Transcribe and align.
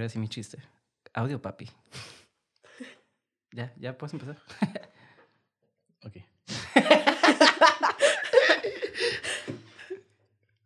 Quiero 0.00 0.08
decir 0.08 0.20
mi 0.22 0.28
chiste. 0.28 0.56
Audio, 1.12 1.42
papi. 1.42 1.68
ya, 3.52 3.70
ya 3.76 3.98
puedes 3.98 4.14
empezar. 4.14 4.38
Ok. 6.02 6.16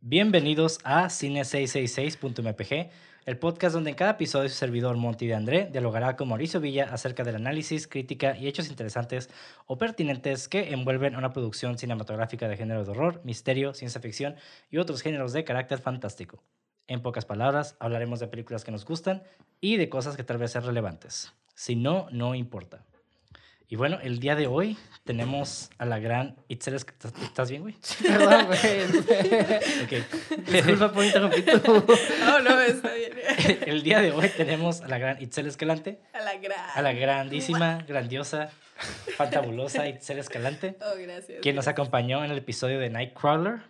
Bienvenidos 0.00 0.78
a 0.84 1.06
Cine666.mpg, 1.06 2.92
el 3.26 3.38
podcast 3.38 3.74
donde 3.74 3.90
en 3.90 3.96
cada 3.96 4.12
episodio 4.12 4.48
su 4.48 4.54
servidor 4.54 4.96
Monty 4.96 5.26
de 5.26 5.34
André 5.34 5.68
dialogará 5.72 6.14
con 6.14 6.28
Mauricio 6.28 6.60
Villa 6.60 6.84
acerca 6.92 7.24
del 7.24 7.34
análisis, 7.34 7.88
crítica 7.88 8.38
y 8.38 8.46
hechos 8.46 8.68
interesantes 8.68 9.30
o 9.66 9.76
pertinentes 9.78 10.46
que 10.46 10.72
envuelven 10.72 11.16
una 11.16 11.32
producción 11.32 11.76
cinematográfica 11.76 12.46
de 12.46 12.56
género 12.56 12.84
de 12.84 12.92
horror, 12.92 13.20
misterio, 13.24 13.74
ciencia 13.74 14.00
ficción 14.00 14.36
y 14.70 14.76
otros 14.78 15.02
géneros 15.02 15.32
de 15.32 15.42
carácter 15.42 15.80
fantástico. 15.80 16.40
En 16.86 17.00
pocas 17.00 17.24
palabras, 17.24 17.76
hablaremos 17.80 18.20
de 18.20 18.26
películas 18.28 18.62
que 18.64 18.70
nos 18.70 18.84
gustan 18.84 19.22
y 19.60 19.76
de 19.78 19.88
cosas 19.88 20.16
que 20.16 20.24
tal 20.24 20.38
vez 20.38 20.52
sean 20.52 20.64
relevantes. 20.64 21.32
Si 21.54 21.76
no, 21.76 22.08
no 22.10 22.34
importa. 22.34 22.84
Y 23.66 23.76
bueno, 23.76 23.98
el 24.02 24.18
día 24.20 24.36
de 24.36 24.46
hoy 24.46 24.76
tenemos 25.04 25.70
a 25.78 25.86
la 25.86 25.98
gran 25.98 26.36
Itzel. 26.48 26.74
¿Estás, 26.74 27.48
bien, 27.50 27.62
güey? 27.62 27.74
Perdón, 28.02 28.46
güey. 28.46 28.58
Ok. 29.84 30.46
Disculpa 30.52 30.92
por 30.92 31.04
interrumpir. 31.04 31.44
Oh, 31.66 32.40
no, 32.40 32.60
está 32.60 32.92
bien. 32.92 33.12
El 33.66 33.82
día 33.82 34.00
de 34.02 34.12
hoy 34.12 34.28
tenemos 34.36 34.82
a 34.82 34.88
la 34.88 34.98
gran 34.98 35.20
Itzel 35.22 35.46
Escalante, 35.46 35.98
A 36.12 36.20
la 36.20 36.36
gran. 36.36 36.58
a 36.74 36.82
la 36.82 36.92
grandísima, 36.92 37.78
grandiosa, 37.88 38.50
fantabulosa 39.16 39.88
Itzel 39.88 40.18
Escalante, 40.18 40.76
Oh, 40.82 40.96
gracias. 40.98 41.40
quien 41.40 41.56
nos 41.56 41.66
acompañó 41.66 42.22
en 42.24 42.30
el 42.30 42.38
episodio 42.38 42.78
de 42.78 42.90
Nightcrawler. 42.90 43.60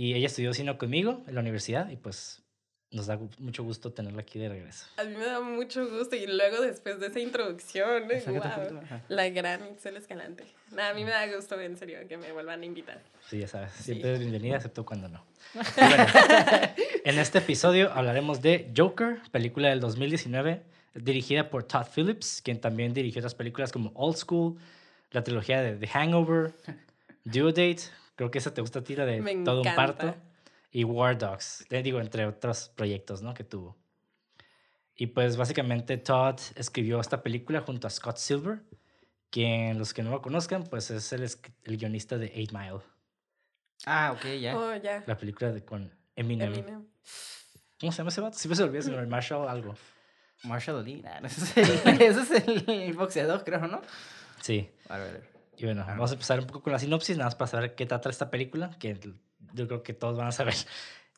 Y 0.00 0.14
ella 0.14 0.28
estudió 0.28 0.54
cine 0.54 0.78
conmigo 0.78 1.24
en 1.26 1.34
la 1.34 1.40
universidad 1.40 1.90
y 1.90 1.96
pues 1.96 2.40
nos 2.92 3.08
da 3.08 3.18
mucho 3.38 3.64
gusto 3.64 3.92
tenerla 3.92 4.20
aquí 4.20 4.38
de 4.38 4.48
regreso. 4.48 4.86
A 4.96 5.02
mí 5.02 5.16
me 5.16 5.24
da 5.24 5.40
mucho 5.40 5.90
gusto 5.90 6.14
y 6.14 6.24
luego 6.28 6.60
después 6.60 7.00
de 7.00 7.08
esa 7.08 7.18
introducción, 7.18 8.04
ajá. 8.44 9.02
La 9.08 9.28
gran 9.28 9.66
Itzel 9.72 9.96
Escalante. 9.96 10.44
Nada, 10.70 10.90
a 10.90 10.94
mí 10.94 11.02
me 11.04 11.10
da 11.10 11.26
gusto, 11.34 11.60
en 11.60 11.76
serio, 11.76 11.98
que 12.08 12.16
me 12.16 12.30
vuelvan 12.30 12.62
a 12.62 12.64
invitar. 12.64 13.00
Sí, 13.28 13.40
ya 13.40 13.48
sabes, 13.48 13.72
Sí. 13.72 13.82
siempre 13.82 14.12
es 14.14 14.20
bienvenida, 14.20 14.54
excepto 14.54 14.86
cuando 14.86 15.08
no. 15.08 15.24
Bueno, 15.76 16.06
en 17.04 17.18
este 17.18 17.38
episodio 17.38 17.90
hablaremos 17.92 18.40
de 18.40 18.72
Joker, 18.76 19.18
película 19.32 19.68
del 19.70 19.80
2019, 19.80 20.62
dirigida 20.94 21.50
por 21.50 21.64
Todd 21.64 21.86
Phillips, 21.92 22.40
quien 22.40 22.60
también 22.60 22.94
dirigió 22.94 23.18
otras 23.18 23.34
películas 23.34 23.72
como 23.72 23.90
Old 23.96 24.16
School, 24.16 24.58
la 25.10 25.24
trilogía 25.24 25.60
de 25.60 25.72
The 25.74 25.88
Hangover, 25.88 26.52
Due 27.24 27.50
Date, 27.52 27.80
creo 28.18 28.32
que 28.32 28.38
esa 28.38 28.52
te 28.52 28.60
gusta 28.60 28.80
a 28.80 28.84
ti, 28.84 28.96
la 28.96 29.06
de 29.06 29.22
Me 29.22 29.36
Todo 29.44 29.62
un 29.62 29.68
encanta. 29.68 29.96
parto, 29.96 30.16
y 30.72 30.82
War 30.82 31.16
Dogs, 31.16 31.64
te 31.68 31.80
digo, 31.84 32.00
entre 32.00 32.26
otros 32.26 32.68
proyectos 32.74 33.22
¿no? 33.22 33.32
que 33.32 33.44
tuvo. 33.44 33.76
Y 34.96 35.06
pues 35.06 35.36
básicamente 35.36 35.96
Todd 35.98 36.40
escribió 36.56 36.98
esta 37.00 37.22
película 37.22 37.60
junto 37.60 37.86
a 37.86 37.90
Scott 37.90 38.16
Silver, 38.16 38.60
quien 39.30 39.78
los 39.78 39.94
que 39.94 40.02
no 40.02 40.10
lo 40.10 40.20
conozcan, 40.20 40.64
pues 40.64 40.90
es 40.90 41.12
el, 41.12 41.22
el 41.62 41.76
guionista 41.76 42.18
de 42.18 42.26
Eight 42.34 42.50
Mile. 42.50 42.80
Ah, 43.86 44.12
ok, 44.16 44.26
ya. 44.40 44.58
Oh, 44.58 44.74
ya. 44.74 45.04
La 45.06 45.16
película 45.16 45.52
de 45.52 45.64
con 45.64 45.94
Eminem. 46.16 46.52
Eminem. 46.52 46.84
¿Cómo 47.78 47.92
se 47.92 47.98
llama 47.98 48.10
ese 48.10 48.20
vato? 48.20 48.36
Siempre 48.36 48.56
se 48.56 48.64
olvida, 48.64 48.82
señor 48.82 49.06
Marshall 49.06 49.48
algo. 49.48 49.76
Marshall 50.42 50.80
Ali. 50.80 51.00
Nah, 51.02 51.18
ese 51.24 51.60
es 51.62 51.86
el, 51.86 52.02
ese 52.02 52.20
es 52.22 52.68
el 52.68 52.92
boxeador, 52.94 53.44
creo, 53.44 53.64
¿no? 53.68 53.80
Sí. 54.40 54.68
A 54.88 54.98
ver, 54.98 55.08
a 55.08 55.12
ver. 55.12 55.37
Y 55.58 55.64
bueno, 55.64 55.82
Ah. 55.82 55.90
vamos 55.90 56.10
a 56.10 56.14
empezar 56.14 56.38
un 56.38 56.46
poco 56.46 56.62
con 56.62 56.72
la 56.72 56.78
sinopsis, 56.78 57.16
nada 57.16 57.26
más 57.26 57.34
para 57.34 57.50
saber 57.50 57.74
qué 57.74 57.84
trata 57.84 58.08
esta 58.08 58.30
película, 58.30 58.70
que 58.78 58.98
yo 59.54 59.66
creo 59.66 59.82
que 59.82 59.92
todos 59.92 60.16
van 60.16 60.28
a 60.28 60.32
saber. 60.32 60.54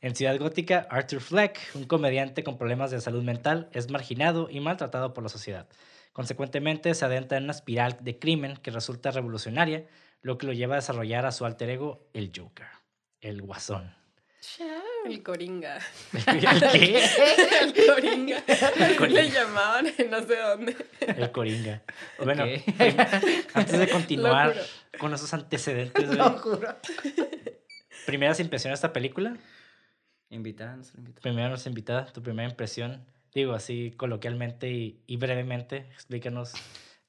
En 0.03 0.17
Ciudad 0.17 0.39
Gótica, 0.39 0.87
Arthur 0.89 1.21
Fleck, 1.21 1.59
un 1.75 1.85
comediante 1.85 2.43
con 2.43 2.57
problemas 2.57 2.91
de 2.91 3.03
salud 3.03 3.23
mental, 3.23 3.69
es 3.73 3.91
marginado 3.91 4.49
y 4.51 4.59
maltratado 4.61 5.13
por 5.13 5.23
la 5.23 5.29
sociedad. 5.29 5.69
Consecuentemente, 6.15 6.95
se 6.95 7.05
adentra 7.05 7.37
en 7.37 7.45
una 7.45 7.53
espiral 7.53 7.99
de 8.01 8.19
crimen 8.19 8.57
que 8.57 8.71
resulta 8.71 9.11
revolucionaria, 9.11 9.87
lo 10.23 10.39
que 10.39 10.47
lo 10.47 10.55
lleva 10.55 10.77
a 10.77 10.77
desarrollar 10.77 11.27
a 11.27 11.33
su 11.33 11.45
alter 11.45 11.69
ego, 11.69 12.09
el 12.15 12.33
Joker, 12.35 12.69
el 13.21 13.43
Guasón. 13.43 13.95
El 15.05 15.23
Coringa. 15.23 15.79
¿El 16.13 16.71
qué? 16.73 17.05
El 17.63 17.87
Coringa. 17.87 18.43
Así 18.47 18.97
Coringa. 18.97 19.23
le 19.23 19.31
llamaban 19.31 19.87
en 19.97 20.11
no 20.11 20.23
sé 20.23 20.37
dónde. 20.37 20.77
El 21.01 21.33
Coringa. 21.33 21.83
Bueno, 22.23 22.45
antes 23.55 23.79
de 23.79 23.89
continuar 23.89 24.55
con 24.99 25.15
esos 25.15 25.33
antecedentes, 25.35 26.15
Lo 26.15 26.31
juro. 26.39 26.77
primeras 28.07 28.41
impresiones 28.41 28.79
de 28.81 28.87
esta 28.87 28.93
película. 28.93 29.37
Invitada, 30.29 30.77
nuestra 30.77 31.71
invitada, 31.71 32.07
tu 32.07 32.23
primera 32.23 32.49
impresión. 32.49 33.05
Digo 33.35 33.53
así 33.53 33.93
coloquialmente 33.97 34.71
y, 34.71 35.03
y 35.07 35.17
brevemente, 35.17 35.89
explícanos 35.93 36.53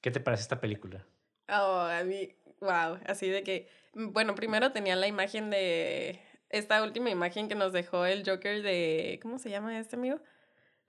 qué 0.02 0.12
te 0.12 0.20
parece 0.20 0.44
esta 0.44 0.60
película. 0.60 1.06
Oh, 1.50 1.82
a 1.82 2.04
mí, 2.04 2.34
wow, 2.62 3.00
así 3.06 3.28
de 3.28 3.44
que, 3.44 3.70
bueno, 3.94 4.36
primero 4.36 4.72
tenía 4.72 4.96
la 4.96 5.08
imagen 5.08 5.50
de, 5.50 6.20
esta 6.52 6.84
última 6.84 7.10
imagen 7.10 7.48
que 7.48 7.56
nos 7.56 7.74
dejó 7.74 8.06
el 8.06 8.24
Joker 8.28 8.62
de, 8.62 9.20
¿cómo 9.22 9.40
se 9.40 9.50
llama 9.50 9.80
este 9.80 9.96
amigo? 9.96 10.20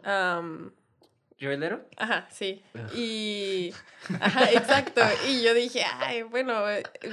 Am, 0.03 0.73
¿Joelero? 1.41 1.85
ajá, 1.97 2.29
sí. 2.31 2.63
Ugh. 2.75 2.95
Y, 2.95 3.75
ajá, 4.21 4.51
exacto. 4.53 5.01
Y 5.29 5.43
yo 5.43 5.55
dije, 5.55 5.83
ay, 5.99 6.23
bueno, 6.23 6.65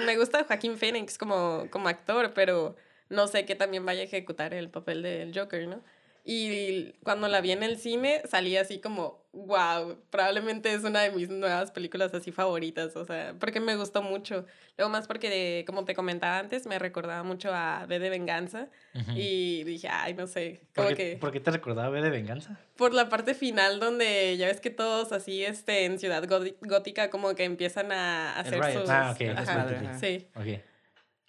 me 0.06 0.18
gusta 0.18 0.44
Joaquín 0.44 0.78
Phoenix 0.78 1.18
como, 1.18 1.68
como 1.72 1.88
actor, 1.90 2.34
pero 2.34 2.76
no 3.10 3.28
sé 3.28 3.46
qué 3.46 3.56
también 3.56 3.86
vaya 3.86 4.02
a 4.02 4.06
ejecutar 4.06 4.54
el 4.54 4.70
papel 4.70 5.02
del 5.02 5.38
Joker, 5.38 5.68
¿no? 5.68 5.82
Y 6.24 6.94
cuando 7.04 7.28
la 7.28 7.42
vi 7.42 7.52
en 7.52 7.64
el 7.64 7.78
cine, 7.78 8.22
salí 8.26 8.56
así 8.56 8.80
como, 8.80 9.19
wow, 9.32 9.98
probablemente 10.10 10.74
es 10.74 10.84
una 10.84 11.02
de 11.02 11.12
mis 11.12 11.30
nuevas 11.30 11.72
películas 11.72 12.14
así 12.14 12.32
favoritas, 12.32 12.96
o 12.96 13.06
sea, 13.06 13.36
porque 13.40 13.60
me 13.60 13.76
gustó 13.76 14.02
mucho. 14.02 14.46
Luego 14.78 14.90
más 14.92 15.08
porque, 15.08 15.64
como 15.68 15.86
te 15.86 15.94
comentaba 15.94 16.40
antes, 16.40 16.66
me 16.66 16.80
recordaba 16.80 17.24
mucho 17.24 17.54
a 17.54 17.86
B 17.88 18.00
de 18.00 18.10
Venganza 18.10 18.68
Ujú. 18.96 19.12
y 19.16 19.64
dije, 19.66 19.88
ay, 19.88 20.14
no 20.16 20.26
sé, 20.28 20.62
¿Por, 20.74 20.86
como 20.86 20.96
qué, 20.96 21.12
que 21.12 21.18
por 21.18 21.32
qué 21.32 21.40
te 21.40 21.52
recordaba 21.52 21.90
B 21.90 22.02
de 22.02 22.10
Venganza? 22.10 22.60
por 22.76 22.94
la 22.94 23.10
parte 23.10 23.34
final 23.36 23.80
donde 23.80 24.36
ya 24.38 24.48
ves 24.48 24.62
que 24.62 24.70
todos 24.70 25.12
así, 25.12 25.44
este, 25.44 25.86
en 25.86 26.00
Ciudad 26.00 26.24
Gótica 26.62 27.10
como 27.10 27.36
que 27.36 27.44
empiezan 27.44 27.92
a 27.92 28.40
hacer 28.40 28.64
sus... 28.74 28.90
Ah, 28.90 29.12
ok, 29.16 29.22
Ajá, 29.38 29.68
ajá. 29.70 30.00
sí. 30.00 30.28
Ok. 30.36 30.64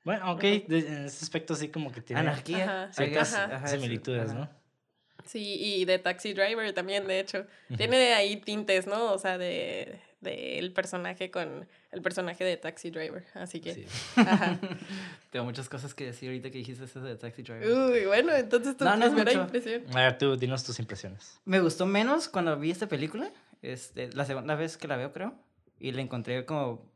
Bueno, 0.05 0.33
ok, 0.33 0.41
de- 0.41 0.79
en 0.79 1.05
ese 1.07 1.25
aspecto 1.25 1.55
sí 1.55 1.69
como 1.69 1.93
que 1.93 2.01
tiene 2.01 2.21
Anarquía. 2.21 2.85
Ajá. 2.85 2.93
ciertas 2.93 3.71
similitudes, 3.71 4.31
ajá. 4.31 4.35
¿no? 4.39 4.60
Sí, 5.27 5.57
y 5.61 5.85
de 5.85 5.99
Taxi 5.99 6.33
Driver 6.33 6.73
también, 6.73 7.07
de 7.07 7.21
hecho. 7.21 7.47
Tiene 7.77 7.99
de 7.99 8.13
ahí 8.15 8.37
tintes, 8.37 8.87
¿no? 8.87 9.13
O 9.13 9.19
sea, 9.19 9.39
de, 9.39 10.01
de 10.21 10.59
el 10.59 10.73
personaje 10.73 11.31
con 11.31 11.67
el 11.93 12.03
personaje 12.03 12.45
de 12.45 12.57
Taxi 12.57 12.91
Driver. 12.91 13.25
Así 13.35 13.61
que, 13.61 13.75
Sí. 13.75 13.87
ajá. 14.17 14.59
Tengo 15.31 15.45
muchas 15.45 15.69
cosas 15.69 15.95
que 15.95 16.07
decir 16.07 16.29
ahorita 16.29 16.51
que 16.51 16.59
dijiste 16.59 16.85
eso 16.85 17.01
de 17.01 17.17
Taxi 17.17 17.43
Driver. 17.43 17.69
Uy, 17.71 18.07
bueno, 18.07 18.35
entonces 18.35 18.77
tu 18.77 18.85
No, 18.85 18.97
no 18.97 19.05
es 19.07 19.13
primera 19.13 19.31
mucho. 19.33 19.45
impresión. 19.57 19.85
A 19.97 20.03
ver, 20.03 20.19
tú, 20.19 20.37
dinos 20.37 20.65
tus 20.65 20.79
impresiones. 20.79 21.39
Me 21.45 21.61
gustó 21.61 21.87
menos 21.87 22.29
cuando 22.29 22.59
vi 22.59 22.71
esta 22.71 22.87
película. 22.89 23.31
Este, 23.63 24.11
la 24.13 24.25
segunda 24.25 24.55
vez 24.55 24.77
que 24.77 24.89
la 24.89 24.97
veo, 24.97 25.13
creo. 25.13 25.35
Y 25.79 25.93
la 25.93 26.01
encontré 26.03 26.45
como. 26.45 26.89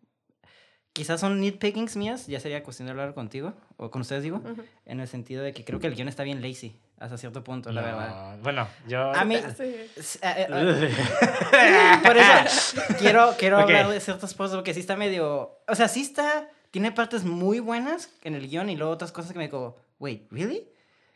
Quizás 0.93 1.21
son 1.21 1.41
nitpickings 1.41 1.97
mías. 1.97 2.26
Ya 2.29 2.38
sería 2.41 2.62
cuestión 2.62 2.87
de 2.87 2.93
hablar 2.93 3.15
contigo. 3.15 3.53
O 3.76 3.91
con 3.91 4.03
ustedes, 4.03 4.23
digo. 4.23 4.41
En 4.87 5.00
el 5.00 5.09
sentido 5.09 5.43
de 5.43 5.53
que 5.53 5.65
creo 5.65 5.81
que 5.81 5.88
el 5.88 5.94
guion 5.97 6.09
está 6.09 6.23
bien 6.23 6.41
lazy. 6.41 6.76
Hasta 6.99 7.19
cierto 7.19 7.43
punto, 7.43 7.70
la 7.73 7.81
No, 7.81 7.87
verdad. 7.87 8.38
Bueno, 8.43 8.69
yo... 8.87 9.12
A 9.12 9.25
mí. 9.25 9.37
Sí. 9.56 9.62
Eh, 9.64 9.88
eh, 10.23 11.99
Por 12.02 12.17
eso, 12.17 12.81
quiero, 12.99 13.35
quiero 13.38 13.56
Ok. 13.58 13.62
hablar 13.64 13.88
de 13.88 14.00
ciertas 14.00 14.32
cosas 14.35 14.55
porque 14.56 14.75
sí 14.75 14.81
está 14.81 14.96
medio... 14.96 15.58
O 15.69 15.75
sea, 15.75 15.88
sí 15.88 16.02
está... 16.02 16.49
Tiene 16.70 16.93
partes 16.93 17.25
muy 17.25 17.61
buenas 17.61 18.11
en 18.23 18.35
el 18.35 18.49
guion 18.49 18.69
y 18.70 18.76
luego 18.76 18.93
otras 18.93 19.12
cosas 19.12 19.32
que 19.32 19.38
me 19.38 19.44
digo, 19.46 19.76
wait, 19.99 20.26
¿really? 20.31 20.67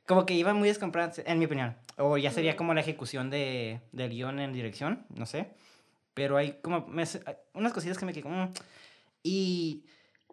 Como 0.07 0.25
que 0.27 0.35
iban 0.35 0.57
muy 0.57 0.69
descompradas, 0.69 1.21
en 1.25 1.39
mi 1.39 1.45
opinión. 1.47 1.77
O 1.97 2.17
ya 2.17 2.31
sería 2.31 2.53
Mm. 2.55 2.57
como 2.57 2.75
la 2.75 2.81
ejecución 2.81 3.29
de, 3.31 3.81
del 3.93 4.11
guion 4.11 4.39
en 4.41 4.53
dirección, 4.53 5.05
no 5.15 5.27
sé. 5.27 5.49
Pero 6.15 6.37
hay 6.37 6.59
como... 6.63 6.87
me 6.89 7.03
hay 7.03 7.37
unas 7.55 7.73
cosillas 7.73 7.99
que 7.99 8.05
me 8.05 8.13
quedo 8.13 8.25
como... 8.25 8.53
Y, 9.23 9.85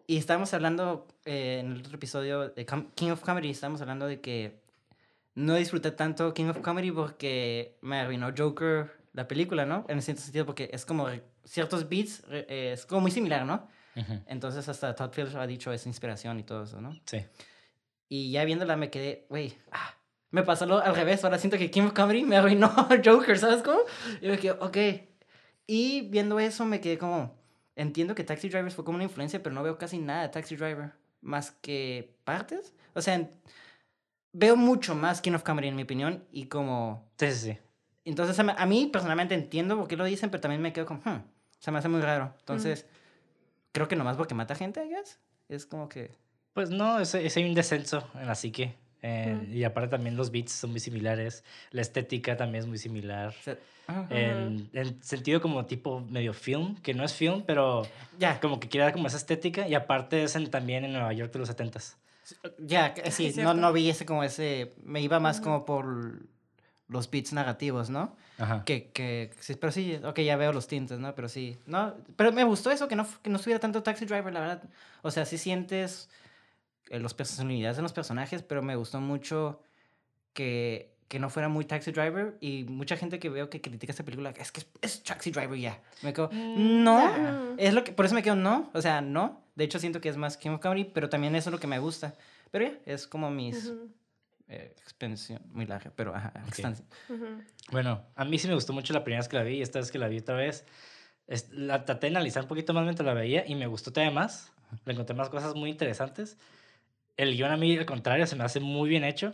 y 0.07 0.17
estábamos 0.17 0.53
hablando 0.53 1.07
eh, 1.25 1.57
en 1.63 1.71
el 1.73 1.79
otro 1.79 1.95
episodio 1.95 2.49
de 2.49 2.65
Com- 2.65 2.89
King 2.95 3.11
of 3.11 3.21
Comedy, 3.21 3.49
estábamos 3.49 3.81
hablando 3.81 4.05
de 4.07 4.21
que 4.21 4.61
no 5.35 5.55
disfruté 5.55 5.91
tanto 5.91 6.33
King 6.33 6.45
of 6.45 6.59
Comedy 6.59 6.91
porque 6.91 7.77
me 7.81 7.99
arruinó 7.99 8.31
Joker 8.35 8.91
la 9.13 9.27
película, 9.27 9.65
¿no? 9.65 9.85
En 9.87 10.01
cierto 10.01 10.21
sentido, 10.21 10.45
porque 10.45 10.69
es 10.73 10.85
como 10.85 11.07
ciertos 11.43 11.87
beats, 11.87 12.23
eh, 12.29 12.71
es 12.73 12.85
como 12.85 13.01
muy 13.01 13.11
similar, 13.11 13.45
¿no? 13.45 13.67
Entonces 14.27 14.67
hasta 14.67 14.93
Todd 14.93 15.11
Phillips 15.15 15.35
ha 15.35 15.47
dicho 15.47 15.71
es 15.71 15.85
inspiración 15.85 16.37
y 16.39 16.43
todo 16.43 16.63
eso, 16.63 16.81
¿no? 16.81 16.91
Sí. 17.05 17.25
Y 18.09 18.31
ya 18.31 18.43
viéndola 18.43 18.75
me 18.75 18.89
quedé, 18.89 19.25
güey, 19.29 19.53
ah, 19.71 19.95
me 20.31 20.43
pasó 20.43 20.65
lo 20.65 20.79
al 20.79 20.95
revés, 20.95 21.23
ahora 21.23 21.37
siento 21.39 21.57
que 21.57 21.71
King 21.71 21.83
of 21.83 21.93
Comedy 21.93 22.23
me 22.23 22.35
arruinó 22.35 22.69
Joker, 23.05 23.37
¿sabes 23.39 23.63
cómo? 23.63 23.79
Y 24.21 24.27
me 24.27 24.37
quedé, 24.37 24.51
ok. 24.51 24.77
Y 25.67 26.01
viendo 26.09 26.39
eso 26.39 26.65
me 26.65 26.81
quedé 26.81 26.97
como, 26.97 27.35
entiendo 27.77 28.15
que 28.15 28.23
Taxi 28.25 28.49
Driver 28.49 28.69
fue 28.71 28.83
como 28.83 28.95
una 28.95 29.05
influencia, 29.05 29.41
pero 29.41 29.55
no 29.55 29.63
veo 29.63 29.77
casi 29.77 29.97
nada 29.97 30.23
de 30.23 30.29
Taxi 30.29 30.55
Driver, 30.57 30.91
más 31.21 31.51
que 31.51 32.15
partes. 32.25 32.73
O 32.93 33.01
sea, 33.01 33.15
en- 33.15 33.31
veo 34.37 34.55
mucho 34.55 34.95
más 34.95 35.21
King 35.21 35.33
of 35.33 35.43
Comedy 35.43 35.67
en 35.69 35.75
mi 35.75 35.83
opinión 35.83 36.25
y 36.31 36.45
como 36.47 37.09
Sí, 37.17 37.31
sí, 37.31 37.51
sí. 37.53 37.57
entonces, 38.03 38.37
a 38.39 38.65
mí- 38.65 38.87
personalmente 38.91 39.33
entiendo 39.35 39.77
por 39.77 39.87
qué 39.87 39.95
lo 39.95 40.03
dicen, 40.03 40.29
pero 40.29 40.41
también 40.41 40.61
me 40.61 40.73
quedo 40.73 40.85
con, 40.85 40.97
hmm, 40.97 41.23
se 41.59 41.71
me 41.71 41.79
hace 41.79 41.87
muy 41.89 42.01
raro. 42.01 42.33
Entonces, 42.39 42.85
creo 43.71 43.87
que 43.87 43.95
nomás 43.95 44.17
porque 44.17 44.33
mata 44.35 44.53
gente, 44.55 44.85
I 44.85 44.89
guess. 44.89 45.19
Es 45.49 45.65
como 45.65 45.87
que... 45.89 46.11
Pues 46.53 46.69
no, 46.69 46.99
es, 46.99 47.13
es 47.15 47.35
un 47.37 47.53
descenso 47.53 48.07
en 48.15 48.27
la 48.27 48.35
psique. 48.35 48.75
eh, 49.01 49.37
Mm. 49.47 49.53
Y 49.53 49.63
aparte 49.63 49.89
también 49.89 50.15
los 50.17 50.31
beats 50.31 50.51
son 50.51 50.71
muy 50.71 50.79
similares. 50.79 51.43
La 51.71 51.81
estética 51.81 52.35
también 52.37 52.63
es 52.63 52.67
muy 52.67 52.77
similar. 52.77 53.33
sea, 53.43 53.57
ah, 53.87 54.05
En, 54.09 54.69
en 54.73 55.03
sentido 55.03 55.41
como 55.41 55.65
tipo 55.65 55.99
medio 56.01 56.33
film, 56.33 56.75
que 56.81 56.93
no 56.93 57.03
es 57.03 57.13
film, 57.13 57.43
pero 57.45 57.83
ya, 58.17 58.39
como 58.39 58.59
que 58.59 58.67
quiere 58.69 58.85
dar 58.85 58.93
como 58.93 59.07
esa 59.07 59.17
estética. 59.17 59.67
Y 59.67 59.75
aparte 59.75 60.23
es 60.23 60.35
en- 60.35 60.49
también 60.49 60.85
en 60.85 60.93
Nueva 60.93 61.13
York 61.13 61.31
de 61.33 61.39
los 61.39 61.49
70s. 61.49 61.97
Ya, 62.59 62.93
sí, 63.11 63.33
no, 63.37 63.53
no 63.53 63.73
vi 63.73 63.89
ese 63.89 64.05
como 64.05 64.23
ese... 64.23 64.73
Me 64.83 65.01
iba 65.01 65.19
más 65.19 65.41
como 65.41 65.65
por 65.65 66.25
los 66.87 67.09
beats 67.09 67.33
narrativos, 67.33 67.89
¿no? 67.89 68.15
Ajá. 68.37 68.63
Que, 68.65 68.91
que, 68.91 69.31
sí, 69.39 69.55
pero 69.55 69.71
sí, 69.71 69.99
ok, 70.03 70.19
ya 70.19 70.35
veo 70.35 70.53
los 70.53 70.67
tintes, 70.67 70.99
¿no? 70.99 71.15
Pero 71.15 71.29
sí, 71.29 71.57
no, 71.65 71.95
pero 72.15 72.31
me 72.31 72.43
gustó 72.43 72.71
eso, 72.71 72.87
que 72.87 72.95
no, 72.95 73.07
que 73.21 73.29
no 73.29 73.37
estuviera 73.37 73.59
tanto 73.59 73.81
Taxi 73.81 74.05
Driver, 74.05 74.33
la 74.33 74.39
verdad. 74.39 74.63
O 75.01 75.11
sea, 75.11 75.25
sí 75.25 75.37
sientes 75.37 76.09
eh, 76.89 76.99
las 76.99 77.13
personalidades 77.13 77.77
de 77.77 77.83
los 77.83 77.93
personajes, 77.93 78.43
pero 78.43 78.61
me 78.61 78.75
gustó 78.75 78.99
mucho 78.99 79.61
que, 80.33 80.94
que 81.07 81.19
no 81.19 81.29
fuera 81.29 81.49
muy 81.49 81.65
Taxi 81.65 81.91
Driver 81.91 82.35
y 82.41 82.63
mucha 82.65 82.97
gente 82.97 83.19
que 83.19 83.29
veo 83.29 83.49
que 83.49 83.61
critica 83.61 83.91
esta 83.91 84.03
película, 84.03 84.31
es 84.31 84.51
que 84.51 84.61
es, 84.61 84.67
es 84.81 85.03
Taxi 85.03 85.31
Driver 85.31 85.57
ya. 85.59 85.81
Me 86.01 86.13
quedo, 86.13 86.29
Mm, 86.31 86.83
no, 86.83 87.55
es 87.57 87.73
lo 87.73 87.83
que, 87.83 87.91
por 87.91 88.05
eso 88.05 88.15
me 88.15 88.23
quedo, 88.23 88.35
no, 88.35 88.69
o 88.73 88.81
sea, 88.81 89.01
no. 89.01 89.43
De 89.55 89.63
hecho, 89.63 89.79
siento 89.79 90.01
que 90.01 90.09
es 90.09 90.17
más 90.17 90.37
King 90.37 90.51
of 90.51 90.61
Comedy, 90.61 90.85
pero 90.85 91.07
también 91.09 91.35
eso 91.35 91.49
es 91.49 91.53
lo 91.53 91.59
que 91.59 91.67
me 91.67 91.79
gusta. 91.79 92.15
Pero 92.51 92.65
ya, 92.65 92.73
es 92.85 93.07
como 93.07 93.29
mis 93.29 93.67
Ujú, 93.67 93.89
eh, 94.47 94.73
expansión, 94.81 95.41
muy 95.51 95.65
larga, 95.65 95.91
pero 95.95 96.13
ajá, 96.15 96.33
expansión. 96.47 96.87
ujú. 97.09 97.43
Bueno, 97.71 98.03
a 98.15 98.25
mí 98.25 98.37
sí 98.37 98.47
me 98.47 98.53
gustó 98.55 98.73
mucho 98.73 98.93
la 98.93 99.03
primera 99.03 99.21
vez 99.21 99.27
que 99.27 99.37
la 99.37 99.43
vi 99.43 99.55
y 99.57 99.61
esta 99.61 99.79
vez 99.79 99.91
que 99.91 99.97
la 99.99 100.07
vi 100.07 100.17
otra 100.19 100.35
vez. 100.35 100.65
es- 101.27 101.49
la 101.51 101.85
traté 101.85 102.07
de 102.07 102.11
analizar 102.15 102.43
un 102.43 102.47
poquito 102.49 102.71
más 102.73 102.83
mientras 102.83 103.03
la 103.05 103.15
veía 103.15 103.43
y 103.47 103.55
me 103.55 103.65
gustó 103.65 103.91
todavía 103.91 104.13
más. 104.13 104.51
Le 104.85 104.93
encontré 104.93 105.15
más 105.15 105.29
cosas 105.29 105.55
muy 105.55 105.71
interesantes. 105.71 106.37
El 107.17 107.35
guion 107.35 107.51
a 107.51 107.57
mí, 107.57 107.75
al 107.77 107.85
contrario, 107.87 108.27
se 108.27 108.35
me 108.35 108.43
hace 108.43 108.59
muy 108.59 108.89
bien 108.89 109.03
hecho. 109.03 109.33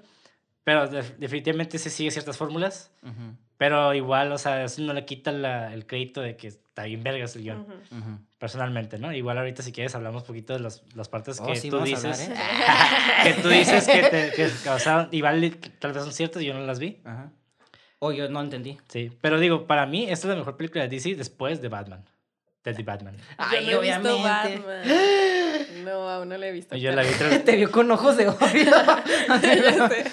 Pero 0.64 0.88
def- 0.88 1.16
definitivamente 1.18 1.78
se 1.80 1.90
sigue 1.90 2.12
ciertas 2.12 2.38
fórmulas. 2.38 2.92
Ujú, 3.04 3.36
Pero 3.58 3.94
igual, 3.94 4.32
o 4.32 4.38
sea, 4.38 4.64
eso 4.64 4.82
no 4.82 4.94
le 4.94 5.06
quita 5.06 5.32
la- 5.32 5.74
el 5.74 5.86
crédito 5.86 6.22
de 6.22 6.36
que 6.36 6.48
está 6.48 6.84
bien 6.84 7.04
vergas 7.04 7.36
el 7.36 7.44
guion. 7.44 7.62
Ujú. 7.62 7.74
ujú. 7.98 8.20
Personalmente, 8.40 8.98
¿no? 8.98 9.14
Igual 9.14 9.38
ahorita 9.38 9.62
si 9.62 9.72
quieres 9.72 9.94
hablamos 9.94 10.24
un 10.24 10.28
poquito 10.28 10.54
de 10.54 10.60
los- 10.60 10.84
las 10.96 11.10
partes 11.10 11.40
Oh, 11.40 11.46
que 11.46 11.56
sí, 11.56 11.70
tú 11.70 11.80
dices. 11.82 12.28
hablar, 12.30 12.38
¿eh? 13.30 13.34
que 13.36 13.42
tú 13.42 13.50
dices 13.50 13.88
que, 13.88 14.02
te, 14.04 14.32
que 14.36 14.50
causaron, 14.64 15.10
igual 15.12 15.58
tal 15.80 15.94
vez 15.94 16.04
son 16.04 16.12
ciertas 16.14 16.42
yo 16.44 16.54
no 16.56 16.62
las 16.62 16.80
vi. 16.80 17.02
Ajá. 17.06 17.32
O 18.00 18.12
yo 18.12 18.28
no 18.30 18.42
entendí. 18.42 18.80
Sí, 18.88 19.12
pero 19.22 19.40
digo, 19.40 19.68
para 19.68 19.86
mí 19.86 20.04
esta 20.10 20.26
es 20.28 20.32
la 20.32 20.36
mejor 20.36 20.58
película 20.58 20.84
de 20.84 20.90
DC 20.90 21.16
después 21.16 21.62
de 21.62 21.68
Batman. 21.68 22.04
De 22.64 22.74
The 22.74 22.84
Batman. 22.84 23.16
Ay, 23.38 23.66
yo 23.66 23.72
no 23.74 23.78
he 23.78 23.82
visto 23.82 24.00
obviamente. 24.20 24.68
Batman. 24.68 24.82
No, 25.84 26.10
aún 26.10 26.30
no 26.30 26.38
la 26.38 26.48
he 26.48 26.52
visto. 26.52 26.76
Y 26.76 26.82
Yo 26.82 26.92
la 26.92 27.04
vi, 27.04 27.10
tres- 27.18 27.44
Te 27.46 27.56
vio 27.56 27.72
con 27.72 27.90
ojos 27.92 28.18
de 28.18 28.28
odio. 28.30 28.40
ya 29.28 29.88
sé. 29.90 30.06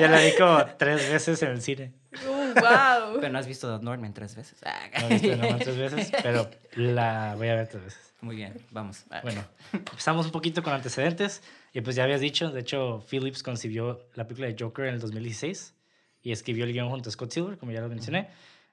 ya 0.00 0.08
la 0.08 0.20
vi 0.20 0.32
como 0.38 0.64
tres 0.78 1.10
veces 1.10 1.42
en 1.42 1.50
el 1.50 1.62
cine. 1.62 1.92
Uh, 2.26 2.52
wow. 2.60 3.20
Pero 3.20 3.32
no 3.32 3.38
has 3.38 3.46
visto 3.46 3.78
The 3.78 3.84
Northman 3.84 4.12
tres 4.12 4.34
veces. 4.36 4.58
No 5.00 5.06
he 5.08 5.18
visto 5.18 5.36
nomás 5.36 5.58
tres 5.60 5.76
veces, 5.78 6.12
pero 6.22 6.48
la 6.74 7.34
voy 7.36 7.48
a 7.48 7.54
ver 7.54 7.68
tres 7.68 7.84
veces. 7.84 8.14
Muy 8.20 8.36
bien, 8.36 8.54
vamos. 8.70 9.04
Bueno, 9.22 9.44
empezamos 9.72 10.26
un 10.26 10.32
poquito 10.32 10.62
con 10.62 10.72
antecedentes. 10.72 11.42
Y 11.72 11.80
pues 11.80 11.96
ya 11.96 12.04
habías 12.04 12.20
dicho, 12.20 12.50
de 12.50 12.60
hecho, 12.60 13.02
Phillips 13.10 13.42
concibió 13.42 14.06
la 14.14 14.24
película 14.28 14.46
de 14.48 14.56
Joker 14.58 14.84
en 14.86 14.94
el 14.94 15.00
2016 15.00 15.74
y 16.22 16.30
escribió 16.32 16.64
el 16.64 16.72
guion 16.72 16.88
junto 16.90 17.08
a 17.08 17.12
Scott 17.12 17.32
Silver, 17.32 17.56
como 17.58 17.72
ya 17.72 17.80
lo 17.80 17.88
mencioné, 17.88 18.28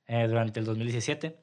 eh, 0.08 0.28
durante 0.28 0.60
el 0.60 0.66
2017. 0.66 1.36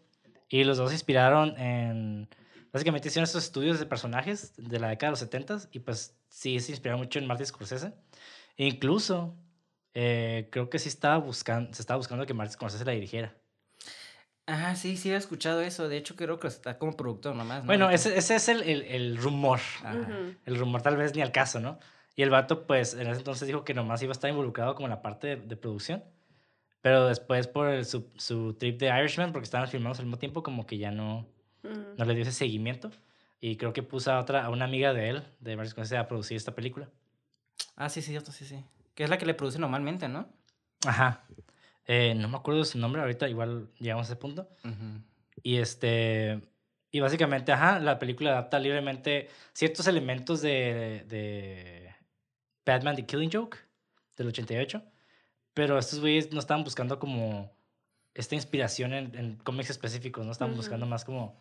Y 0.51 0.63
los 0.65 0.77
dos 0.77 0.91
se 0.91 0.95
inspiraron 0.97 1.59
en. 1.59 2.29
Básicamente 2.73 3.09
hicieron 3.09 3.25
estos 3.25 3.45
estudios 3.45 3.79
de 3.79 3.87
personajes 3.87 4.53
de 4.57 4.79
la 4.79 4.89
década 4.89 5.09
de 5.09 5.13
los 5.13 5.19
70 5.21 5.59
y 5.73 5.79
pues 5.81 6.17
sí 6.29 6.59
se 6.61 6.73
inspiraron 6.73 7.01
mucho 7.01 7.19
en 7.19 7.27
Martin 7.27 7.47
Scorsese. 7.47 7.93
E 8.57 8.67
incluso 8.67 9.35
eh, 9.95 10.49
creo 10.53 10.69
que 10.69 10.79
sí 10.79 10.89
estaba 10.89 11.17
buscando, 11.19 11.73
se 11.73 11.81
estaba 11.83 11.97
buscando 11.99 12.27
que 12.27 12.35
Martin 12.35 12.53
Scorsese 12.55 12.85
la 12.85 12.93
dirigiera. 12.93 13.35
Ah, 14.49 14.77
sí, 14.77 14.97
sí, 14.97 15.11
he 15.11 15.17
escuchado 15.17 15.61
eso. 15.61 15.89
De 15.89 15.97
hecho, 15.97 16.15
creo 16.15 16.39
que 16.39 16.47
está 16.47 16.79
como 16.79 16.97
productor 16.97 17.35
nomás. 17.35 17.63
¿no? 17.63 17.67
Bueno, 17.67 17.91
ese, 17.91 18.17
ese 18.17 18.37
es 18.37 18.49
el, 18.49 18.63
el, 18.63 18.83
el 18.83 19.17
rumor. 19.17 19.59
Ajá. 19.83 19.97
Ujú. 19.97 20.35
El 20.45 20.57
rumor 20.59 20.83
tal 20.83 20.97
vez 20.97 21.15
ni 21.17 21.23
al 21.23 21.33
caso, 21.33 21.59
¿no? 21.59 21.81
Y 22.15 22.23
el 22.23 22.31
vato, 22.31 22.67
pues, 22.67 22.95
en 22.95 23.09
ese 23.09 23.19
entonces 23.19 23.47
dijo 23.49 23.65
que 23.65 23.75
nomás 23.75 24.03
iba 24.03 24.11
a 24.11 24.13
estar 24.13 24.31
involucrado 24.31 24.75
como 24.77 24.87
en 24.87 24.91
la 24.91 25.03
parte 25.03 25.27
de, 25.29 25.37
de 25.37 25.57
producción. 25.57 26.05
Pero 26.81 27.09
después, 27.09 27.49
por 27.49 27.69
el- 27.69 27.85
su, 27.85 28.13
su 28.17 28.55
trip 28.55 28.79
de 28.79 28.87
Irishman, 28.97 29.33
porque 29.33 29.45
estaban 29.45 29.67
filmados 29.69 29.99
al 29.99 30.05
mismo 30.07 30.19
tiempo, 30.19 30.43
como 30.45 30.65
que 30.65 30.79
ya 30.79 30.93
no, 30.93 31.27
No 31.97 32.05
le 32.05 32.15
dio 32.15 32.23
ese 32.23 32.33
seguimiento. 32.33 32.91
Y 33.41 33.57
creo 33.57 33.73
que 33.73 33.83
puso 33.83 34.13
a 34.13 34.21
otra, 34.21 34.45
a 34.45 34.51
una 34.51 34.65
amiga 34.65 34.93
de 34.93 35.11
él, 35.11 35.23
de 35.41 35.57
Martin 35.57 35.71
Scorsese, 35.71 35.99
a 35.99 36.09
producir 36.09 36.37
esta 36.37 36.55
película. 36.55 36.89
Ah, 37.77 37.89
sí, 37.89 38.03
sí, 38.03 38.11
cierto, 38.11 38.33
sí, 38.33 38.45
sí. 38.45 38.65
Que 38.95 39.05
es 39.05 39.11
la 39.11 39.19
que 39.19 39.27
le 39.27 39.35
produce 39.35 39.59
normalmente, 39.59 40.09
¿no? 40.09 40.29
Ajá. 40.87 41.25
Eh, 41.87 42.15
no 42.17 42.29
me 42.29 42.37
acuerdo 42.37 42.61
de 42.61 42.67
su 42.67 42.79
nombre, 42.79 43.03
ahorita 43.03 43.29
igual 43.29 43.69
llegamos 43.79 44.07
a 44.07 44.13
ese 44.13 44.17
punto. 44.17 44.49
Y 45.43 45.57
este. 45.59 46.41
Y 46.91 47.01
básicamente, 47.01 47.53
ajá, 47.53 47.79
la 47.79 47.99
película 47.99 48.31
adapta 48.31 48.59
libremente 48.59 49.29
ciertos 49.53 49.87
elementos 49.87 50.41
de, 50.41 51.05
de 51.09 51.95
Batman 52.65 52.97
The 52.97 53.05
Killing 53.05 53.31
Joke 53.31 53.59
del 54.17 54.29
88. 54.29 54.83
Pero 55.53 55.79
estos 55.79 56.01
güeyes 56.01 56.33
no 56.33 56.41
estaban 56.41 56.65
buscando 56.65 56.99
como 56.99 57.55
esta 58.15 58.35
inspiración 58.35 58.95
en, 58.95 59.15
en 59.15 59.37
cómics 59.37 59.71
específicos, 59.71 60.25
no 60.25 60.33
estaban 60.33 60.57
buscando 60.57 60.87
más 60.87 61.05
como, 61.05 61.39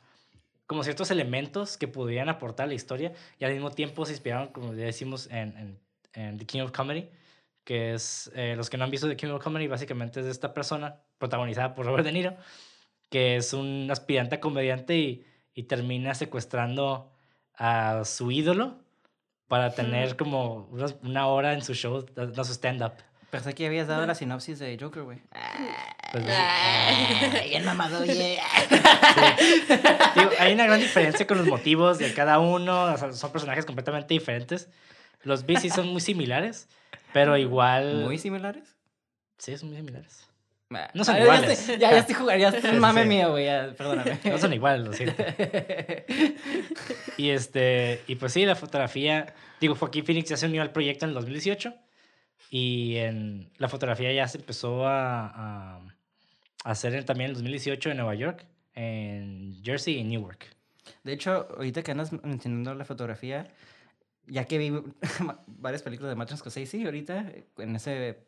como 0.67 0.84
ciertos 0.84 1.12
elementos 1.12 1.77
que 1.77 1.88
pudieran 1.88 2.29
aportar 2.29 2.65
a 2.65 2.67
la 2.67 2.74
historia 2.74 3.13
y 3.39 3.45
al 3.45 3.53
mismo 3.53 3.72
tiempo 3.72 4.05
se 4.05 4.13
inspiraron, 4.13 4.48
como 4.50 4.74
ya 4.74 4.86
decimos, 4.86 5.27
en, 5.31 5.57
en, 5.57 5.79
en 6.13 6.38
The 6.38 6.45
King 6.45 6.62
of 6.62 6.72
Comedy, 6.72 7.10
que 7.63 7.93
es, 7.93 8.31
eh, 8.36 8.55
los 8.55 8.69
que 8.69 8.77
no 8.77 8.84
han 8.84 8.91
visto 8.91 9.07
The 9.07 9.17
King 9.17 9.29
of 9.29 9.43
Comedy, 9.43 9.67
básicamente 9.67 10.19
es 10.19 10.25
esta 10.25 10.53
persona, 10.53 11.01
protagonizada 11.17 11.75
por 11.75 11.86
Robert 11.86 12.05
De 12.05 12.12
Niro, 12.12 12.36
que 13.10 13.36
es 13.36 13.53
un 13.53 13.88
aspirante 13.91 14.36
a 14.36 14.39
comediante 14.39 14.98
y, 14.98 15.25
y 15.53 15.63
termina 15.63 16.13
secuestrando 16.15 17.12
a 17.53 18.03
su 18.05 18.31
ídolo 18.31 18.79
para 19.48 19.72
tener 19.72 20.17
como 20.17 20.69
una 21.03 21.27
hora 21.27 21.53
en 21.53 21.62
su 21.62 21.74
show, 21.74 22.05
dando 22.15 22.43
su 22.43 22.53
stand-up. 22.53 22.93
Pensé 23.36 23.54
que 23.54 23.65
habías 23.68 23.88
dado 23.89 24.06
la 24.06 24.15
sinopsis 24.15 24.60
de 24.60 24.77
Joker, 24.80 25.04
güey. 25.04 25.20
Pues, 26.13 26.24
Ay, 26.30 27.50
bien 27.50 27.65
mamado, 27.65 28.00
oye. 28.01 28.39
Digo, 30.15 30.30
hay 30.39 30.54
una 30.54 30.65
gran 30.65 30.80
diferencia 30.80 31.27
con 31.27 31.39
los 31.39 31.48
motivos 31.48 31.98
de 31.98 32.13
cada 32.13 32.39
uno, 32.39 32.84
o 32.94 32.98
sea, 32.98 33.12
son 33.12 33.32
personajes 33.34 33.65
completamente 33.65 34.13
diferentes. 34.13 34.70
Los 35.24 35.46
B 35.46 35.58
sí 35.60 35.70
son 35.70 35.88
muy 35.88 36.00
similares, 36.00 36.70
pero 37.12 37.36
igual... 37.36 38.04
Muy 38.06 38.18
similares. 38.20 38.77
Sí, 39.38 39.58
son 39.58 39.68
muy 39.68 39.77
similares. 39.80 40.30
Ah, 40.72 40.89
No 40.94 41.04
son 41.04 41.15
ya 41.18 41.24
iguales. 41.24 41.60
estoy- 41.60 41.77
Ya, 41.77 41.92
ya 41.92 41.98
estoy 41.98 42.15
jugando, 42.15 42.42
ya 42.42 42.50
es 42.58 42.63
un 42.63 42.80
mame 42.80 43.01
sí. 43.04 43.08
mío, 43.10 43.32
güey, 43.32 43.46
ya, 43.48 43.74
perdóname. 43.77 44.18
No 44.24 44.38
son 44.38 44.54
iguales, 44.54 44.86
lo 44.88 44.94
siento. 44.94 45.22
Y 47.18 47.32
este, 47.32 48.01
y 48.08 48.15
pues 48.15 48.32
sí, 48.32 48.46
la 48.46 48.56
fotografía, 48.56 49.34
digo, 49.60 49.75
Joaquín 49.75 50.06
Phoenix 50.06 50.30
ya 50.30 50.38
se 50.38 50.46
unió 50.48 50.62
al 50.62 50.72
proyecto 50.72 51.04
en 51.06 51.10
el 51.10 51.15
2018 51.15 51.74
y 52.57 52.95
en 52.95 53.51
la 53.57 53.67
fotografía 53.67 54.13
ya 54.13 54.29
se 54.29 54.38
empezó 54.38 54.88
a, 54.88 55.75
a, 55.75 55.81
hacer 56.63 57.03
también 57.03 57.25
en 57.25 57.31
el 57.31 57.35
2018 57.35 57.91
en 57.91 57.97
Nueva 57.97 58.15
York, 58.15 58.45
en 58.75 59.62
Jersey 59.62 59.97
y 59.97 60.05
Newark. 60.05 60.55
De 61.03 61.12
hecho, 61.12 61.50
ahorita 61.57 61.83
que 61.83 61.91
andas 61.91 62.13
mencionando 62.13 62.74
la 62.74 62.85
fotografía, 62.85 63.50
ya 64.25 64.45
que 64.45 64.57
vi 64.57 64.71
varias 65.47 65.83
películas 65.83 66.12
de 66.12 66.15
Martin 66.15 66.38
Scorsese 66.38 66.85
ahorita, 66.85 67.29
en 67.57 67.75
ese 67.75 68.24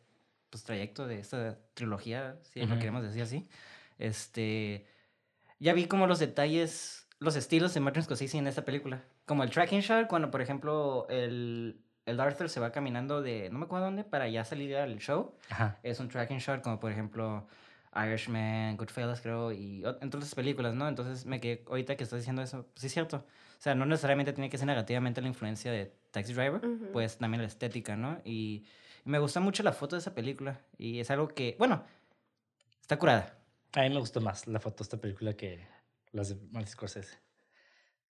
pues, 0.49 0.61
trayecto 0.65 1.07
de 1.07 1.19
esta 1.19 1.57
trilogía, 1.73 2.37
si 2.51 2.59
lo 2.59 2.65
Ujú. 2.65 2.79
queremos 2.79 3.03
decir 3.03 3.21
así, 3.21 3.47
este, 3.97 4.87
ya 5.57 5.71
vi 5.71 5.85
como 5.85 6.05
los 6.05 6.19
detalles, 6.19 7.07
los 7.19 7.37
estilos 7.37 7.73
de 7.73 7.79
Martin 7.79 8.03
Scorsese 8.03 8.37
en 8.37 8.47
esta 8.47 8.65
película. 8.65 9.05
Como 9.25 9.43
el 9.43 9.51
tracking 9.51 9.79
shot, 9.79 10.07
cuando 10.07 10.29
por 10.31 10.41
ejemplo 10.41 11.07
el, 11.09 11.79
el 12.07 12.19
Arthur 12.19 12.49
se 12.49 12.59
va 12.59 12.71
caminando 12.71 13.21
de 13.21 13.49
no 13.51 13.59
me 13.59 13.65
acuerdo 13.65 13.85
dónde 13.85 14.03
para 14.03 14.27
ya 14.27 14.43
salir 14.45 14.75
al 14.75 14.97
show, 14.99 15.35
Ajá. 15.49 15.77
es 15.83 15.99
un 15.99 16.07
tracking 16.09 16.39
shot, 16.39 16.61
como 16.63 16.79
por 16.79 16.91
ejemplo 16.91 17.47
Irishman, 17.95 18.77
Goodfellas, 18.77 19.21
creo, 19.21 19.51
y 19.51 19.83
entre 20.01 20.17
otras 20.17 20.33
películas, 20.35 20.73
¿no? 20.73 20.87
Entonces 20.87 21.25
me 21.25 21.39
quedé, 21.39 21.63
ahorita 21.67 21.95
que 21.95 22.03
estás 22.03 22.19
diciendo 22.19 22.41
eso, 22.41 22.63
pues 22.73 22.81
sí 22.81 22.87
es 22.87 22.93
cierto. 22.93 23.17
O 23.17 23.61
sea, 23.61 23.73
no 23.75 23.85
necesariamente 23.85 24.33
tiene 24.33 24.49
que 24.49 24.57
ser 24.57 24.67
negativamente 24.67 25.21
la 25.21 25.27
influencia 25.27 25.71
de 25.71 25.91
Taxi 26.11 26.33
Driver, 26.33 26.63
Ujú. 26.65 26.91
pues 26.93 27.17
también 27.17 27.41
la 27.41 27.47
estética, 27.47 27.95
¿no? 27.95 28.21
Y 28.23 28.65
me 29.03 29.19
gusta 29.19 29.39
mucho 29.39 29.63
la 29.63 29.73
foto 29.73 29.95
de 29.95 30.01
esa 30.01 30.13
película, 30.13 30.59
y 30.77 30.99
es 30.99 31.09
algo 31.11 31.27
que, 31.29 31.55
bueno, 31.59 31.83
está 32.81 32.97
curada. 32.99 33.35
A 33.73 33.81
mí 33.81 33.89
me 33.89 33.99
gustó 33.99 34.21
más 34.21 34.47
la 34.47 34.59
foto 34.59 34.77
de 34.77 34.83
esta 34.83 34.97
película 34.97 35.33
que 35.35 35.65
las 36.11 36.29
de 36.29 36.35
Martin 36.51 36.71
Scorsese. 36.71 37.17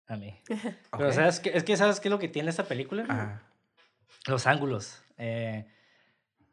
A 0.09 0.17
mí. 0.17 0.35
Pero 0.97 1.09
Ok. 1.09 1.15
¿sabes 1.15 1.41
qué? 1.41 1.51
es 1.55 1.65
que 1.65 1.77
¿sabes 1.77 1.99
qué 2.01 2.09
es 2.09 2.13
lo 2.13 2.19
que 2.19 2.29
tiene 2.29 2.51
esta 2.51 2.65
película? 2.65 3.05
Ajá. 3.09 3.43
Los 4.27 4.47
ángulos. 4.47 5.03
eh, 5.19 5.67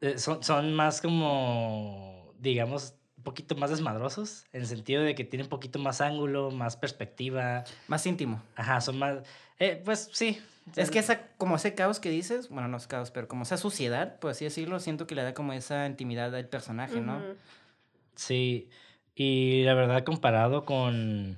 eh, 0.02 0.18
son, 0.18 0.44
son 0.44 0.74
más 0.74 1.02
como, 1.02 2.34
digamos, 2.38 2.96
un 3.18 3.24
poquito 3.24 3.56
más 3.56 3.70
desmadrosos, 3.70 4.46
en 4.52 4.62
el 4.62 4.68
sentido 4.68 5.02
de 5.02 5.16
que 5.16 5.24
tienen 5.24 5.46
un 5.46 5.50
poquito 5.50 5.80
más 5.80 6.02
ángulo, 6.02 6.52
más 6.52 6.76
perspectiva. 6.76 7.64
Más 7.88 8.06
íntimo. 8.06 8.44
Ajá, 8.56 8.82
son 8.82 9.00
más... 9.00 9.20
eh, 9.60 9.82
pues 9.84 10.10
sí. 10.12 10.42
Es 10.76 10.92
que 10.92 11.00
esa, 11.00 11.28
como 11.38 11.56
ese 11.58 11.76
caos 11.76 12.00
que 12.00 12.10
dices, 12.10 12.50
bueno, 12.50 12.68
no 12.68 12.78
es 12.78 12.88
caos, 12.88 13.12
pero 13.12 13.28
como 13.28 13.44
esa 13.44 13.58
suciedad, 13.58 14.20
por 14.20 14.32
así 14.32 14.46
decirlo, 14.46 14.80
siento 14.80 15.08
que 15.08 15.16
le 15.16 15.24
da 15.24 15.34
como 15.34 15.54
esa 15.54 15.86
intimidad 15.86 16.34
al 16.36 16.48
personaje, 16.48 17.02
¿no? 17.02 17.22
Sí, 18.16 18.70
y 19.16 19.64
la 19.64 19.74
verdad 19.74 20.04
comparado 20.04 20.66
con... 20.66 21.38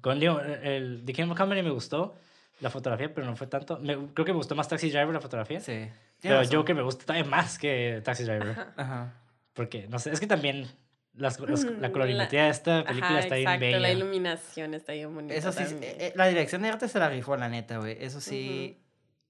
Con, 0.00 0.18
digo, 0.18 0.40
el 0.40 1.02
The 1.04 1.12
Kingdom 1.12 1.36
Come 1.36 1.62
me 1.62 1.70
gustó 1.70 2.16
la 2.60 2.70
fotografía, 2.70 3.12
pero 3.12 3.26
no 3.26 3.36
fue 3.36 3.46
tanto. 3.46 3.78
Me- 3.78 3.96
creo 4.14 4.24
que 4.24 4.32
me 4.32 4.36
gustó 4.38 4.54
más 4.54 4.68
Taxi 4.68 4.90
Driver 4.90 5.12
la 5.14 5.20
fotografía. 5.20 5.60
Sí. 5.60 5.88
pero 6.20 6.34
Tienes 6.36 6.50
yo 6.50 6.58
razón. 6.58 6.66
que 6.66 6.74
me 6.74 6.82
gusta 6.82 7.04
también 7.06 7.28
más 7.28 7.58
que 7.58 8.00
Taxi 8.04 8.24
Driver. 8.24 8.56
Ajá. 8.76 9.14
Porque, 9.54 9.86
no 9.88 9.98
sé, 9.98 10.10
es 10.12 10.20
que 10.20 10.26
también 10.26 10.68
las, 11.14 11.40
las- 11.40 11.64
la 11.64 11.90
colorimetría 11.92 12.44
de 12.44 12.50
esta 12.50 12.84
película 12.84 13.10
Ajá, 13.12 13.20
está 13.20 13.34
bien 13.36 13.48
exacto, 13.48 13.64
bella. 13.66 13.80
la 13.80 13.90
iluminación 13.92 14.74
está 14.74 14.92
bien 14.92 15.14
bonita. 15.14 15.34
Eso 15.34 15.50
sí, 15.52 15.58
también. 15.64 15.82
eh, 15.82 15.96
eh, 15.98 16.12
la 16.14 16.26
dirección 16.28 16.62
de 16.62 16.68
arte 16.68 16.86
se 16.88 16.98
la 16.98 17.08
rifó, 17.08 17.36
la 17.36 17.48
neta, 17.48 17.78
güey. 17.78 17.96
Eso 18.00 18.20
sí, 18.20 18.78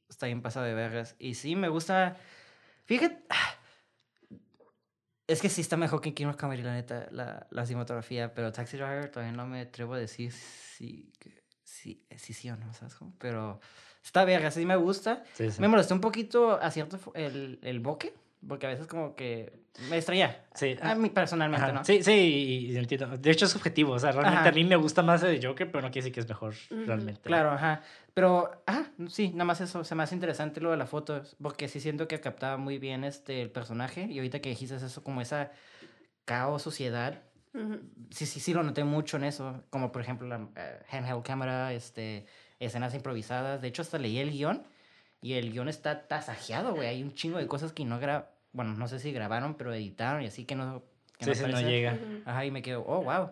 está 0.09 0.27
bien 0.27 0.43
pasado 0.43 0.67
de 0.67 0.75
vergas. 0.75 1.15
Y 1.19 1.35
sí, 1.35 1.57
me 1.57 1.69
gusta. 1.69 2.17
Fíjate. 2.85 3.23
Es 5.27 5.41
que 5.41 5.49
sí 5.49 5.61
está 5.61 5.77
mejor 5.77 6.01
que 6.01 6.13
Kingdom 6.13 6.37
Come, 6.37 6.59
la 6.59 6.75
neta, 6.75 7.07
la, 7.13 7.47
la 7.51 7.65
cinematografía. 7.65 8.35
Pero 8.35 8.51
Taxi 8.51 8.77
Driver 8.77 9.09
todavía 9.13 9.33
no 9.33 9.47
me 9.47 9.61
atrevo 9.61 9.95
a 9.95 9.99
decir 9.99 10.33
si 10.33 11.13
sí, 11.81 12.03
sí, 12.17 12.33
sí 12.33 12.51
o 12.51 12.57
no, 12.57 12.73
¿sabes? 12.75 12.95
cómo? 12.95 13.13
Pero 13.19 13.61
está 14.03 14.25
verga, 14.25 14.51
sí 14.51 14.65
me 14.67 14.77
gusta. 14.77 15.25
Sí, 15.35 15.51
sí. 15.51 15.61
Me 15.61 15.69
molestó 15.69 15.95
un 15.95 16.01
poquito 16.01 16.53
a 16.61 16.71
cierto 16.71 16.99
el, 17.15 17.59
el 17.63 17.81
bokeh, 17.81 18.13
porque 18.47 18.67
a 18.67 18.71
veces 18.71 18.87
como 18.87 19.15
que 19.15 19.53
me 19.89 19.97
distraía. 19.97 20.45
Sí, 20.55 20.77
A 20.83 20.95
mí 20.95 21.11
personalmente, 21.11 21.65
Ajá, 21.65 21.73
¿no? 21.73 21.85
Sí, 21.85 22.03
sí, 22.03 22.13
y- 22.13 22.73
y 22.73 22.77
entiendo. 22.77 23.17
De 23.17 23.31
hecho, 23.31 23.45
es 23.47 23.51
subjetivo. 23.51 23.93
O 23.93 23.99
sea, 23.99 24.13
realmente 24.13 24.41
Ajá. 24.41 24.49
a 24.49 24.53
mí 24.53 24.65
me 24.65 24.77
gusta 24.77 25.03
más 25.03 25.23
el 25.23 25.41
de 25.41 25.47
Joker, 25.47 25.71
pero 25.71 25.83
no 25.83 25.91
quiere 25.91 26.05
decir 26.05 26.13
que 26.15 26.21
es 26.21 26.29
mejor 26.29 26.55
realmente. 26.71 27.21
Claro, 27.23 27.51
ajá. 27.53 27.83
Pero, 28.15 28.63
ajá, 28.67 28.91
sí, 29.09 29.31
nada 29.31 29.45
más 29.45 29.61
eso. 29.61 29.85
Se 29.85 29.95
me 29.95 30.03
hace 30.03 30.15
interesante 30.15 30.61
lo 30.61 30.71
de 30.71 30.77
la 30.77 30.87
foto, 30.87 31.23
porque 31.41 31.69
sí 31.69 31.81
siento 31.81 32.09
que 32.09 32.21
captaba 32.21 32.57
muy 32.57 32.79
bien 32.79 33.05
este, 33.05 33.41
el 33.43 33.51
personaje. 33.51 34.07
Y 34.11 34.19
ahorita 34.19 34.41
que 34.41 34.49
dijiste 34.51 34.77
eso, 34.77 35.03
como 35.05 35.21
esa 35.21 35.53
caos, 36.25 36.67
sí, 38.11 38.27
sí, 38.27 38.41
sí 38.41 38.55
lo 38.55 38.63
noté 38.63 38.85
mucho 38.85 39.17
en 39.17 39.25
eso. 39.25 39.63
Como 39.71 39.93
por 39.93 40.03
ejemplo 40.03 40.27
la 40.29 40.49
eh, 40.57 40.81
handheld 40.91 41.23
cámara, 41.23 41.73
este, 41.73 42.27
escenas 42.59 42.95
improvisadas. 42.95 43.61
De 43.61 43.69
hecho, 43.69 43.83
hasta 43.83 43.99
leí 43.99 44.19
el 44.19 44.31
guion 44.31 44.63
y 45.23 45.35
el 45.35 45.53
guion 45.53 45.69
está 45.69 46.07
tasajeado, 46.09 46.75
güey. 46.75 46.89
Hay 46.89 47.03
un 47.03 47.15
chingo 47.15 47.39
de 47.39 47.47
cosas 47.47 47.73
que 47.73 47.85
no 47.85 47.99
gra 47.99 48.31
bueno, 48.53 48.75
no 48.75 48.89
sé 48.89 48.99
si 48.99 49.13
grabaron, 49.13 49.55
pero 49.55 49.73
editaron 49.73 50.23
y 50.23 50.27
así 50.27 50.45
que 50.45 50.57
no. 50.57 50.83
Que 51.19 51.27
Sí, 51.27 51.31
no 51.43 51.49
aparece. 51.49 51.71
llega. 51.71 51.93
Ujú. 51.95 52.23
Ajá, 52.25 52.45
y 52.47 52.51
me 52.51 52.63
quedo, 52.63 52.83
oh, 52.87 53.03
wow. 53.03 53.31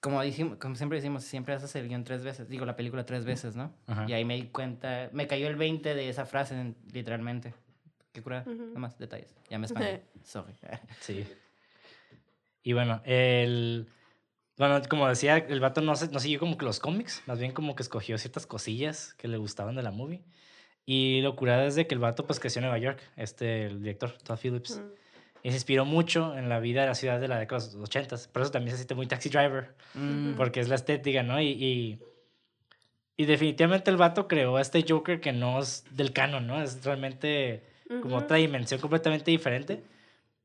Como, 0.00 0.22
dijimos, 0.22 0.58
como 0.58 0.76
siempre 0.76 0.98
decimos, 0.98 1.24
siempre 1.24 1.54
haces 1.54 1.74
el 1.74 1.88
guion 1.88 2.04
tres 2.04 2.22
veces, 2.22 2.48
digo, 2.48 2.64
la 2.66 2.76
película 2.76 3.04
tres 3.04 3.24
veces, 3.24 3.56
¿no? 3.56 3.72
Ajá. 3.86 4.04
Y 4.06 4.12
ahí 4.12 4.24
me 4.24 4.36
di 4.36 4.44
cuenta, 4.48 5.10
me 5.12 5.26
cayó 5.26 5.48
el 5.48 5.56
20 5.56 5.94
de 5.94 6.08
esa 6.08 6.24
frase, 6.24 6.54
en- 6.54 6.76
literalmente. 6.92 7.54
Qué 8.12 8.22
cura, 8.22 8.44
Ujú. 8.46 8.66
nada 8.66 8.78
más 8.78 8.98
detalles. 8.98 9.34
Ya 9.50 9.58
me 9.58 9.66
españé, 9.66 10.02
sorry. 10.22 10.54
Sí. 11.00 11.26
Y 12.68 12.74
bueno, 12.74 13.00
el... 13.06 13.86
Bueno, 14.58 14.78
como 14.90 15.08
decía, 15.08 15.38
el 15.38 15.58
vato 15.58 15.80
no, 15.80 15.96
se- 15.96 16.08
no 16.10 16.20
siguió 16.20 16.38
como 16.38 16.58
que 16.58 16.66
los 16.66 16.80
cómics, 16.80 17.22
más 17.26 17.38
bien 17.38 17.52
como 17.52 17.74
que 17.74 17.82
escogió 17.82 18.18
ciertas 18.18 18.46
cosillas 18.46 19.14
que 19.14 19.26
le 19.26 19.38
gustaban 19.38 19.74
de 19.74 19.82
la 19.82 19.90
movie. 19.90 20.20
Y 20.84 21.22
lo 21.22 21.34
curada 21.34 21.64
es 21.64 21.76
de 21.76 21.86
que 21.86 21.94
el 21.94 21.98
vato 22.00 22.26
pues 22.26 22.38
creció 22.38 22.58
en 22.58 22.64
Nueva 22.64 22.76
York, 22.76 23.00
este, 23.16 23.64
el 23.64 23.80
director, 23.80 24.12
Todd 24.18 24.36
Phillips. 24.38 24.72
Ujú. 24.72 24.94
Y 25.44 25.48
se 25.48 25.56
inspiró 25.56 25.86
mucho 25.86 26.36
en 26.36 26.50
la 26.50 26.60
vida 26.60 26.82
de 26.82 26.88
la 26.88 26.94
ciudad 26.94 27.18
de 27.18 27.28
la 27.28 27.38
década 27.38 27.64
de 27.64 27.72
los 27.78 27.84
80. 27.88 28.16
Por 28.30 28.42
eso 28.42 28.50
también 28.50 28.72
se 28.72 28.78
siente 28.82 28.94
muy 28.94 29.06
Taxi 29.06 29.30
Driver, 29.30 29.74
Mm, 29.94 30.34
porque 30.34 30.60
es 30.60 30.68
la 30.68 30.74
estética, 30.74 31.22
¿no? 31.22 31.40
Y, 31.40 31.46
y, 31.46 31.98
y 33.16 33.24
definitivamente 33.24 33.90
el 33.90 33.96
vato 33.96 34.28
creó 34.28 34.58
a 34.58 34.60
este 34.60 34.84
Joker 34.86 35.20
que 35.22 35.32
no 35.32 35.58
es 35.60 35.84
del 35.96 36.12
canon, 36.12 36.46
¿no? 36.46 36.62
Es 36.62 36.84
realmente 36.84 37.62
como 38.02 38.16
otra 38.18 38.36
dimensión 38.36 38.78
completamente 38.78 39.30
diferente. 39.30 39.82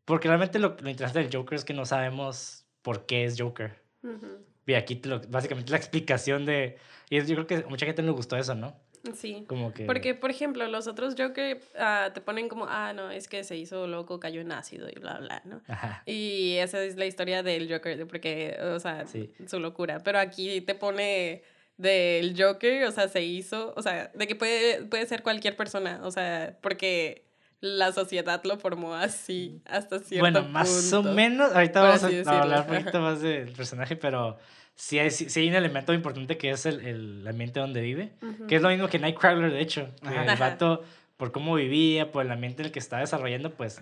Porque 0.05 0.27
realmente 0.27 0.60
lo, 0.60 0.75
lo 0.79 0.89
interesante 0.89 1.19
del 1.19 1.29
Joker 1.33 1.55
es 1.55 1.65
que 1.65 1.74
no 1.74 1.86
sabemos 1.86 2.65
por 2.81 3.05
qué 3.05 3.24
es 3.25 3.39
Joker. 3.39 3.81
Ujú. 4.03 4.43
Y 4.65 4.74
aquí 4.74 4.95
te 4.95 5.10
lo- 5.10 5.22
básicamente 5.29 5.72
la 5.72 5.77
explicación 5.77 6.45
de... 6.45 6.77
Y 7.10 7.19
yo 7.22 7.36
creo 7.36 7.48
que 7.48 7.55
a 7.55 7.67
mucha 7.69 7.86
gente 7.86 8.01
le 8.01 8.12
gustó 8.12 8.36
eso, 8.38 8.55
¿no? 8.55 8.75
Sí. 9.13 9.43
Como 9.48 9.74
que... 9.74 9.86
Porque, 9.86 10.13
por 10.15 10.29
ejemplo, 10.31 10.65
los 10.67 10.88
otros 10.88 11.15
Joker 11.17 11.60
ah, 11.77 12.12
te 12.13 12.22
ponen 12.22 12.48
como, 12.48 12.65
ah, 12.69 12.93
no, 12.93 13.12
es 13.12 13.27
que 13.27 13.43
se 13.43 13.57
hizo 13.57 13.86
loco, 13.88 14.19
cayó 14.19 14.39
en 14.39 14.51
ácido 14.53 14.88
y 14.89 14.98
bla, 15.00 15.17
bla, 15.19 15.41
¿no? 15.45 15.62
Ajá. 15.67 16.03
Y 16.05 16.55
esa 16.55 16.81
es 16.81 16.95
la 16.95 17.05
historia 17.05 17.43
del 17.43 17.69
Joker, 17.72 18.07
porque, 18.07 18.57
o 18.62 18.79
sea, 18.79 19.05
Sí. 19.05 19.33
su 19.48 19.60
locura. 19.60 20.00
Pero 20.03 20.19
aquí 20.19 20.62
te 20.62 20.74
pone 20.75 21.43
del 21.75 22.33
Joker, 22.41 22.86
o 22.86 22.91
sea, 22.91 23.10
se 23.10 23.24
hizo, 23.24 23.74
o 23.75 23.81
sea, 23.81 24.10
de 24.15 24.25
que 24.27 24.36
puede, 24.36 24.83
puede 24.86 25.05
ser 25.05 25.22
cualquier 25.24 25.57
persona, 25.57 26.00
o 26.03 26.12
sea, 26.12 26.57
porque 26.62 27.25
la 27.63 27.93
sociedad 27.93 28.41
lo 28.43 28.58
formó 28.58 28.93
así 28.93 29.62
hasta 29.65 30.00
cierto 30.00 30.20
Bueno, 30.22 30.43
más 30.50 30.91
o 30.91 30.98
punto. 31.01 31.13
menos. 31.15 31.53
Ahorita 31.53 31.79
por 31.79 31.88
vamos 31.88 32.03
a, 32.03 32.08
decirlo. 32.10 32.32
hablar 32.34 32.67
un 32.70 32.77
poquito 32.77 33.00
más 33.00 33.22
del 33.22 33.53
personaje, 33.53 33.96
pero 33.96 34.38
sí 34.75 35.00
hay, 35.00 35.10
sí, 35.12 35.29
sí 35.29 35.39
hay 35.39 35.48
un 35.50 35.55
elemento 35.55 35.93
importante 35.93 36.38
que 36.38 36.50
es 36.50 36.65
el, 36.65 36.86
el 36.86 37.25
ambiente 37.27 37.62
donde 37.62 37.79
vive. 37.82 38.12
Ujú. 38.22 38.48
Que 38.48 38.58
es 38.58 38.62
lo 38.62 38.67
mismo 38.67 38.89
que 38.89 39.00
Nightcrawler, 39.00 39.50
de 39.51 39.62
hecho. 39.62 39.88
Ajá. 40.01 40.25
el 40.34 40.38
vato, 40.38 40.84
por 41.15 41.32
cómo 41.32 41.55
vivía, 41.55 42.12
por 42.12 42.25
el 42.25 42.32
ambiente 42.32 42.63
en 42.63 42.65
el 42.65 42.72
que 42.74 42.79
estaba 42.79 43.01
desarrollando, 43.01 43.53
pues 43.53 43.82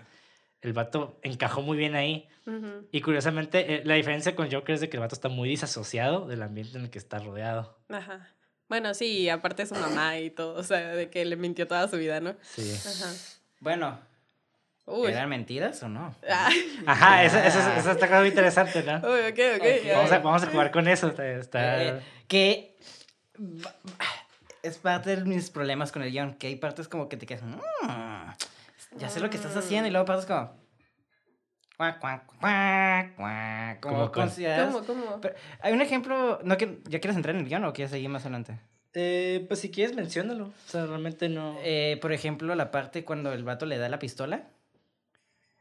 el 0.61 0.73
vato 0.73 1.17
encajó 1.23 1.63
muy 1.63 1.75
bien 1.75 1.95
ahí. 1.95 2.27
Ujú. 2.45 2.87
Y 2.91 3.01
curiosamente, 3.01 3.75
eh, 3.77 3.81
la 3.83 3.95
diferencia 3.95 4.35
con 4.35 4.51
Joker 4.51 4.75
es 4.75 4.81
de 4.81 4.89
que 4.89 4.97
el 4.97 5.01
vato 5.01 5.15
está 5.15 5.27
muy 5.27 5.49
disasociado 5.49 6.27
del 6.27 6.43
ambiente 6.43 6.77
en 6.77 6.83
el 6.83 6.89
que 6.91 6.99
está 6.99 7.17
rodeado. 7.17 7.79
Ajá. 7.89 8.29
Bueno, 8.69 8.93
sí, 8.93 9.27
aparte 9.27 9.65
su 9.65 9.73
mamá 9.75 10.19
y 10.19 10.29
todo, 10.29 10.53
o 10.53 10.63
sea, 10.63 10.95
de 10.95 11.09
que 11.09 11.25
le 11.25 11.35
mintió 11.35 11.67
toda 11.67 11.87
su 11.89 11.97
vida, 11.97 12.21
¿no? 12.21 12.35
Sí. 12.41 12.71
Ajá. 12.87 13.11
Bueno, 13.61 13.99
Uy. 14.87 15.11
¿eran 15.11 15.29
mentiras 15.29 15.81
o 15.83 15.87
no? 15.87 16.13
Ah. 16.29 16.49
Ajá, 16.87 17.23
eso, 17.23 17.37
eso, 17.37 17.59
eso 17.77 17.91
está 17.91 18.19
muy 18.19 18.29
interesante, 18.29 18.83
¿no? 18.83 18.95
Uy, 19.07 19.19
ok, 19.31 19.39
ok. 19.55 19.61
Ok. 19.61 19.85
ya. 19.85 19.95
Vamos 19.97 20.11
a, 20.11 20.19
vamos 20.19 20.43
a 20.43 20.47
jugar 20.47 20.71
con 20.71 20.87
eso. 20.87 21.07
Está, 21.07 21.25
está- 21.27 21.83
Eh, 21.83 22.01
que 22.27 22.75
va- 23.39 23.75
es 24.63 24.77
parte 24.79 25.15
de 25.15 25.23
mis 25.25 25.49
problemas 25.51 25.91
con 25.91 26.01
el 26.01 26.11
guion, 26.11 26.33
que 26.33 26.47
hay 26.47 26.55
partes 26.55 26.87
como 26.87 27.07
que 27.07 27.17
te 27.17 27.25
quedas, 27.25 27.43
"Mm, 27.43 27.59
ya 28.97 29.09
sé 29.09 29.19
lo 29.19 29.29
que 29.29 29.37
estás 29.37 29.55
haciendo, 29.55 29.87
y 29.87 29.91
luego 29.91 30.05
partes 30.05 30.25
como... 30.25 30.59
cuac, 31.77 31.99
cuac, 31.99 32.25
cuac, 33.15 33.15
¿Cómo 33.15 33.95
como 33.95 34.11
cuál? 34.11 34.27
consideradas- 34.27 34.73
¿Cómo, 34.73 34.85
cómo? 34.85 35.21
Pero, 35.21 35.35
hay 35.61 35.73
un 35.73 35.81
ejemplo, 35.81 36.39
¿no 36.43 36.57
que, 36.57 36.79
¿ya 36.85 36.99
quieres 36.99 37.15
entrar 37.15 37.35
en 37.35 37.41
el 37.41 37.47
guion 37.47 37.63
o 37.65 37.73
quieres 37.73 37.91
seguir 37.91 38.09
más 38.09 38.23
adelante? 38.23 38.59
Eh, 38.93 39.45
pues 39.47 39.59
si 39.61 39.71
quieres, 39.71 39.95
menciónalo. 39.95 40.45
O 40.47 40.69
sea, 40.69 40.85
realmente 40.85 41.29
no. 41.29 41.57
Eh, 41.63 41.97
por 42.01 42.11
ejemplo, 42.11 42.53
la 42.55 42.71
parte 42.71 43.03
cuando 43.05 43.31
el 43.33 43.43
vato 43.43 43.65
le 43.65 43.77
da 43.77 43.87
la 43.89 43.99
pistola. 43.99 44.43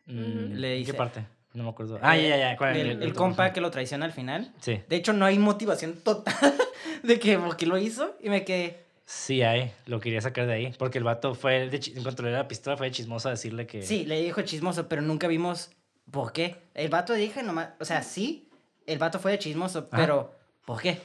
Mm, 0.07 0.55
le 0.55 0.73
¿en 0.75 0.79
dice- 0.81 0.93
¿Qué 0.93 0.99
parte? 0.99 1.25
No 1.53 1.65
me 1.65 1.71
acuerdo. 1.71 1.99
Ah, 2.01 2.17
ya, 2.17 2.29
ya, 2.29 2.37
ya. 2.39 2.57
¿cuál? 2.57 2.77
El, 2.77 3.03
el 3.03 3.13
compa 3.13 3.53
que 3.53 3.61
lo 3.61 3.71
traiciona 3.71 4.05
al 4.07 4.13
final. 4.13 4.53
Sí. 4.61 4.81
De 4.89 4.97
hecho, 4.97 5.13
no 5.13 5.25
hay 5.25 5.39
motivación 5.39 5.95
total 5.97 6.35
de 7.03 7.19
que 7.19 7.39
porque 7.39 7.67
lo 7.67 7.77
hizo 7.77 8.17
y 8.21 8.29
me 8.31 8.45
quedé... 8.45 8.85
Sí, 9.05 9.43
hay. 9.43 9.73
Lo 9.87 9.99
quería 9.99 10.21
sacar 10.21 10.47
de 10.47 10.53
ahí. 10.53 10.75
Porque 10.79 10.99
el 10.99 11.05
vato 11.05 11.35
fue. 11.35 11.69
De, 11.69 11.81
en 11.97 12.03
cuanto 12.05 12.23
le 12.23 12.31
la 12.31 12.47
pistola, 12.47 12.77
fue 12.77 12.87
de 12.87 12.93
chismoso 12.93 13.27
a 13.27 13.33
decirle 13.33 13.67
que. 13.67 13.83
Sí, 13.83 14.05
le 14.05 14.23
dijo 14.23 14.43
chismoso, 14.43 14.87
pero 14.89 15.03
nunca 15.03 15.27
vimos 15.27 15.71
por 16.13 16.33
qué. 16.33 16.57
El 16.75 16.91
vato 16.91 17.13
dije 17.15 17.43
nomás, 17.43 17.71
o 17.81 17.85
sea, 17.85 18.05
sí, 18.05 18.49
el 18.87 18.99
vato 19.01 19.19
fue 19.19 19.33
de 19.33 19.41
chismoso, 19.41 19.89
Ajá. 19.91 19.97
pero 20.01 20.33
¿por 20.65 20.81
qué? 20.81 20.99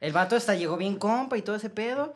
El 0.00 0.12
vato 0.12 0.36
hasta 0.36 0.54
llegó 0.54 0.76
bien 0.76 0.96
compa 0.96 1.36
y 1.36 1.42
todo 1.42 1.56
ese 1.56 1.70
pedo 1.70 2.14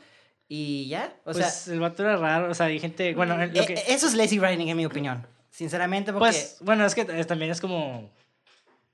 y 0.49 0.88
ya, 0.88 1.14
o 1.25 1.33
Pues 1.33 1.69
el 1.69 1.81
vato 1.81 2.03
era 2.03 2.17
raro. 2.17 2.50
O 2.50 2.55
sea, 2.55 2.67
hay 2.67 2.79
gente. 2.79 3.14
Bueno, 3.14 3.35
sea, 3.37 3.47
lo 3.47 3.62
e- 3.62 3.67
que. 3.67 3.75
eso 3.88 4.07
es 4.07 4.14
lazy 4.14 4.38
writing 4.38 4.69
en 4.69 4.76
mi 4.76 4.87
opinión, 4.87 5.26
sinceramente, 5.50 6.12
porque 6.12 6.26
Pues, 6.31 6.57
bueno, 6.61 6.85
es 6.85 6.95
que 6.95 7.05
también 7.05 7.50
es 7.50 7.61
como 7.61 8.11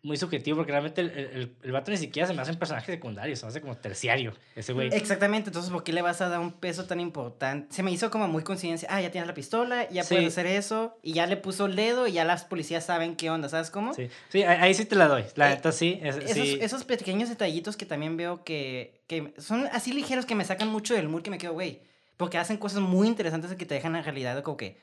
muy 0.02 0.16
subjetivo 0.16 0.56
porque 0.56 0.72
realmente 0.72 1.02
el, 1.02 1.10
el, 1.10 1.56
el 1.62 1.72
vato 1.72 1.90
ni 1.90 1.96
siquiera 1.98 2.26
se 2.26 2.32
me 2.32 2.40
hace 2.40 2.52
un 2.52 2.58
personaje 2.58 2.90
secundario, 2.92 3.36
se 3.36 3.44
me 3.44 3.50
hace 3.50 3.60
como 3.60 3.76
terciario 3.76 4.32
ese 4.56 4.72
güey. 4.72 4.88
exactamente, 4.94 5.50
entonces 5.50 5.70
¿por 5.70 5.84
qué 5.84 5.92
le 5.92 6.00
vas 6.00 6.20
a 6.22 6.28
dar 6.30 6.40
un 6.40 6.52
peso 6.52 6.86
tan 6.86 7.00
importante? 7.00 7.66
Se 7.74 7.82
me 7.82 7.90
hizo 7.92 8.10
como 8.10 8.26
muy 8.26 8.42
coincidencia, 8.42 8.88
ah, 8.90 9.00
ya 9.02 9.10
tienes 9.10 9.28
la 9.28 9.34
pistola, 9.34 9.88
ya 9.90 10.02
Sí. 10.02 10.14
puedes 10.14 10.28
hacer 10.28 10.46
eso 10.46 10.96
y 11.02 11.12
ya 11.12 11.26
le 11.26 11.36
puso 11.36 11.66
el 11.66 11.76
dedo 11.76 12.06
y 12.06 12.12
ya 12.12 12.24
las 12.24 12.44
policías 12.44 12.84
saben 12.86 13.14
qué 13.14 13.28
onda, 13.30 13.48
¿sabes 13.50 13.70
cómo? 13.70 13.92
Sí, 13.92 14.08
sí, 14.30 14.42
ahí 14.42 14.72
sí 14.72 14.86
te 14.86 14.96
la 14.96 15.06
doy. 15.06 15.24
La 15.34 15.52
Eh, 15.52 15.56
neta 15.56 15.70
sí. 15.70 16.00
es- 16.02 16.16
Esos, 16.16 16.32
sí. 16.32 16.58
esos 16.62 16.84
pequeños 16.84 17.28
detallitos 17.28 17.76
que 17.76 17.84
también 17.84 18.16
veo 18.16 18.42
que, 18.42 19.00
que 19.06 19.34
son 19.38 19.68
así 19.72 19.92
ligeros 19.92 20.24
que 20.24 20.34
me 20.34 20.44
sacan 20.46 20.68
mucho 20.68 20.94
del 20.94 21.08
mood 21.10 21.22
que 21.22 21.30
me 21.30 21.36
quedo, 21.38 21.52
güey. 21.52 21.80
Porque 22.16 22.38
hacen 22.38 22.56
cosas 22.56 22.80
muy 22.80 23.06
interesantes 23.08 23.54
que 23.54 23.66
te 23.66 23.74
dejan 23.74 23.96
en 23.96 24.04
realidad 24.04 24.42
como 24.42 24.56
que 24.56 24.76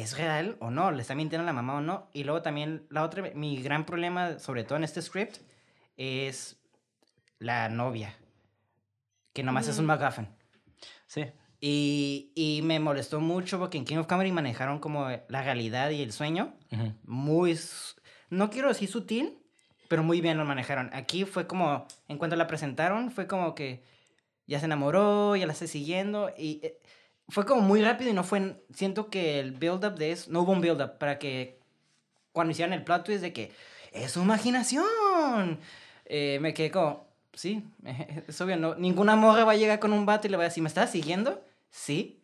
es 0.00 0.16
real 0.16 0.56
o 0.60 0.70
no, 0.70 0.90
le 0.90 1.02
está 1.02 1.14
mintiendo 1.14 1.42
a 1.42 1.46
la 1.46 1.52
mamá 1.52 1.74
o 1.74 1.80
no. 1.80 2.08
Y 2.12 2.24
luego 2.24 2.42
también 2.42 2.86
la 2.88 3.02
otra, 3.04 3.30
mi 3.34 3.60
gran 3.62 3.84
problema, 3.84 4.38
sobre 4.38 4.64
todo 4.64 4.76
en 4.76 4.84
este 4.84 5.02
script, 5.02 5.38
es 5.96 6.56
la 7.38 7.68
novia. 7.68 8.16
Que 9.32 9.42
nomás 9.42 9.68
es 9.68 9.78
un 9.78 9.84
Mm. 9.84 9.88
MacGuffin. 9.88 10.28
Sí. 11.06 11.26
Y, 11.60 12.32
y 12.34 12.60
me 12.62 12.80
molestó 12.80 13.20
mucho 13.20 13.58
porque 13.58 13.78
en 13.78 13.84
King 13.84 13.98
of 13.98 14.06
Comedy 14.06 14.32
manejaron 14.32 14.78
como 14.78 15.08
la 15.28 15.42
realidad 15.42 15.90
y 15.90 16.02
el 16.02 16.12
sueño 16.12 16.54
muy, 17.04 17.58
no 18.30 18.50
quiero 18.50 18.68
decir 18.68 18.88
sutil, 18.88 19.38
pero 19.88 20.02
muy 20.02 20.20
bien 20.20 20.38
lo 20.38 20.44
manejaron. 20.44 20.90
Aquí 20.92 21.24
fue 21.24 21.46
como, 21.46 21.86
en 22.08 22.18
cuanto 22.18 22.34
la 22.34 22.46
presentaron, 22.48 23.10
fue 23.12 23.26
como 23.26 23.54
que 23.54 23.84
ya 24.46 24.58
se 24.58 24.64
enamoró, 24.64 25.36
ya 25.36 25.46
la 25.46 25.52
está 25.52 25.66
siguiendo 25.66 26.30
y 26.36 26.60
eh, 26.64 26.80
fue 27.28 27.46
como 27.46 27.62
muy 27.62 27.82
rápido 27.82 28.10
y 28.10 28.14
no 28.14 28.24
fue, 28.24 28.62
siento 28.74 29.08
que 29.10 29.40
el 29.40 29.52
build-up 29.52 29.96
de 29.96 30.12
eso, 30.12 30.30
no 30.30 30.42
hubo 30.42 30.52
un 30.52 30.60
build-up 30.60 30.98
para 30.98 31.18
que 31.18 31.60
cuando 32.32 32.52
hicieron 32.52 32.72
el 32.72 32.84
plot 32.84 33.04
twist 33.04 33.22
de 33.22 33.32
que 33.32 33.52
es 33.92 34.12
su 34.12 34.22
imaginación, 34.22 35.58
eh, 36.06 36.38
me 36.40 36.54
quedé 36.54 36.70
como, 36.70 37.06
sí, 37.34 37.64
es 38.28 38.40
obvio, 38.40 38.56
no, 38.56 38.74
ninguna 38.74 39.16
morra 39.16 39.44
va 39.44 39.52
a 39.52 39.56
llegar 39.56 39.78
con 39.78 39.92
un 39.92 40.06
vato 40.06 40.26
y 40.26 40.30
le 40.30 40.36
va 40.36 40.44
a 40.44 40.48
decir, 40.48 40.62
¿me 40.62 40.68
estás 40.68 40.90
siguiendo? 40.90 41.44
Sí. 41.70 42.21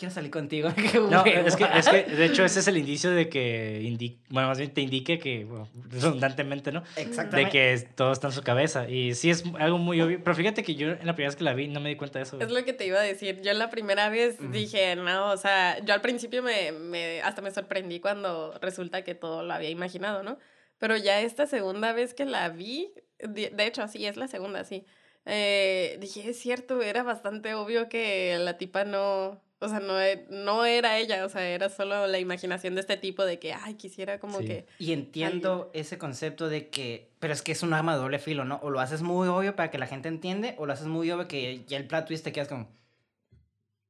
Quiero 0.00 0.14
salir 0.14 0.30
contigo. 0.30 0.70
Qué 0.74 0.98
No, 0.98 1.22
es 1.26 1.56
que, 1.56 1.64
es 1.74 1.86
que, 1.86 2.04
de 2.04 2.24
hecho, 2.24 2.42
ese 2.42 2.60
es 2.60 2.68
el 2.68 2.78
indicio 2.78 3.10
de 3.10 3.28
que, 3.28 3.82
indi 3.82 4.18
bueno, 4.30 4.48
más 4.48 4.56
bien 4.56 4.72
te 4.72 4.80
indique 4.80 5.18
que, 5.18 5.44
bueno, 5.44 5.68
redundantemente, 5.90 6.72
¿no? 6.72 6.82
De 6.96 7.02
Exactamente. 7.02 7.50
que 7.50 7.86
todo 7.96 8.10
está 8.10 8.28
en 8.28 8.32
su 8.32 8.42
cabeza. 8.42 8.88
Y 8.88 9.14
sí 9.14 9.28
es 9.28 9.44
algo 9.58 9.76
muy 9.76 10.00
obvio. 10.00 10.24
Pero 10.24 10.34
fíjate 10.34 10.62
que 10.62 10.74
yo 10.74 10.92
en 10.92 11.06
la 11.06 11.14
primera 11.14 11.28
vez 11.28 11.36
que 11.36 11.44
la 11.44 11.52
vi 11.52 11.68
no 11.68 11.80
me 11.80 11.90
di 11.90 11.96
cuenta 11.96 12.18
de 12.18 12.22
eso. 12.22 12.38
güey. 12.38 12.48
Es 12.48 12.54
lo 12.54 12.64
que 12.64 12.72
te 12.72 12.86
iba 12.86 12.98
a 12.98 13.02
decir. 13.02 13.42
Yo 13.42 13.52
la 13.52 13.68
primera 13.68 14.08
vez 14.08 14.38
dije, 14.50 14.96
no, 14.96 15.32
o 15.32 15.36
sea, 15.36 15.78
yo 15.84 15.92
al 15.92 16.00
principio 16.00 16.42
me, 16.42 16.72
me, 16.72 17.20
hasta 17.20 17.42
me 17.42 17.50
sorprendí 17.50 18.00
cuando 18.00 18.58
resulta 18.62 19.04
que 19.04 19.14
todo 19.14 19.42
lo 19.42 19.52
había 19.52 19.68
imaginado, 19.68 20.22
¿no? 20.22 20.38
Pero 20.78 20.96
ya 20.96 21.20
esta 21.20 21.46
segunda 21.46 21.92
vez 21.92 22.14
que 22.14 22.24
la 22.24 22.48
vi, 22.48 22.90
de, 23.18 23.50
de 23.50 23.66
hecho, 23.66 23.86
sí, 23.86 24.06
es 24.06 24.16
la 24.16 24.28
segunda, 24.28 24.64
sí. 24.64 24.86
eh, 25.26 25.98
dije, 26.00 26.30
es 26.30 26.38
cierto, 26.38 26.80
era 26.80 27.02
bastante 27.02 27.52
obvio 27.52 27.90
que 27.90 28.38
la 28.38 28.56
tipa 28.56 28.84
no, 28.84 29.42
o 29.62 29.68
sea, 29.68 29.78
no, 29.80 30.00
e- 30.00 30.26
no 30.30 30.64
era 30.64 30.96
ella, 30.98 31.24
o 31.24 31.28
sea, 31.28 31.46
era 31.46 31.68
solo 31.68 32.06
la 32.06 32.18
imaginación 32.18 32.74
de 32.74 32.80
este 32.80 32.96
tipo 32.96 33.24
de 33.24 33.38
que, 33.38 33.52
ay, 33.52 33.74
quisiera 33.74 34.18
como 34.18 34.38
Sí. 34.38 34.46
que... 34.46 34.66
Y 34.78 34.92
entiendo 34.92 35.70
ese 35.74 35.98
concepto 35.98 36.48
de 36.48 36.68
que, 36.68 37.10
pero 37.18 37.32
es 37.34 37.42
que 37.42 37.52
es 37.52 37.62
un 37.62 37.74
arma 37.74 37.92
de 37.94 38.00
doble 38.00 38.18
filo, 38.18 38.44
¿no? 38.44 38.58
O 38.62 38.70
lo 38.70 38.80
haces 38.80 39.02
muy 39.02 39.28
obvio 39.28 39.54
para 39.56 39.70
que 39.70 39.76
la 39.78 39.86
gente 39.86 40.08
entiende, 40.08 40.54
o 40.58 40.64
lo 40.66 40.72
haces 40.72 40.86
muy 40.86 41.10
obvio 41.10 41.28
que 41.28 41.62
ya 41.66 41.76
el 41.76 41.86
plot 41.86 42.06
twist 42.06 42.24
te 42.24 42.32
quedas 42.32 42.48
como... 42.48 42.68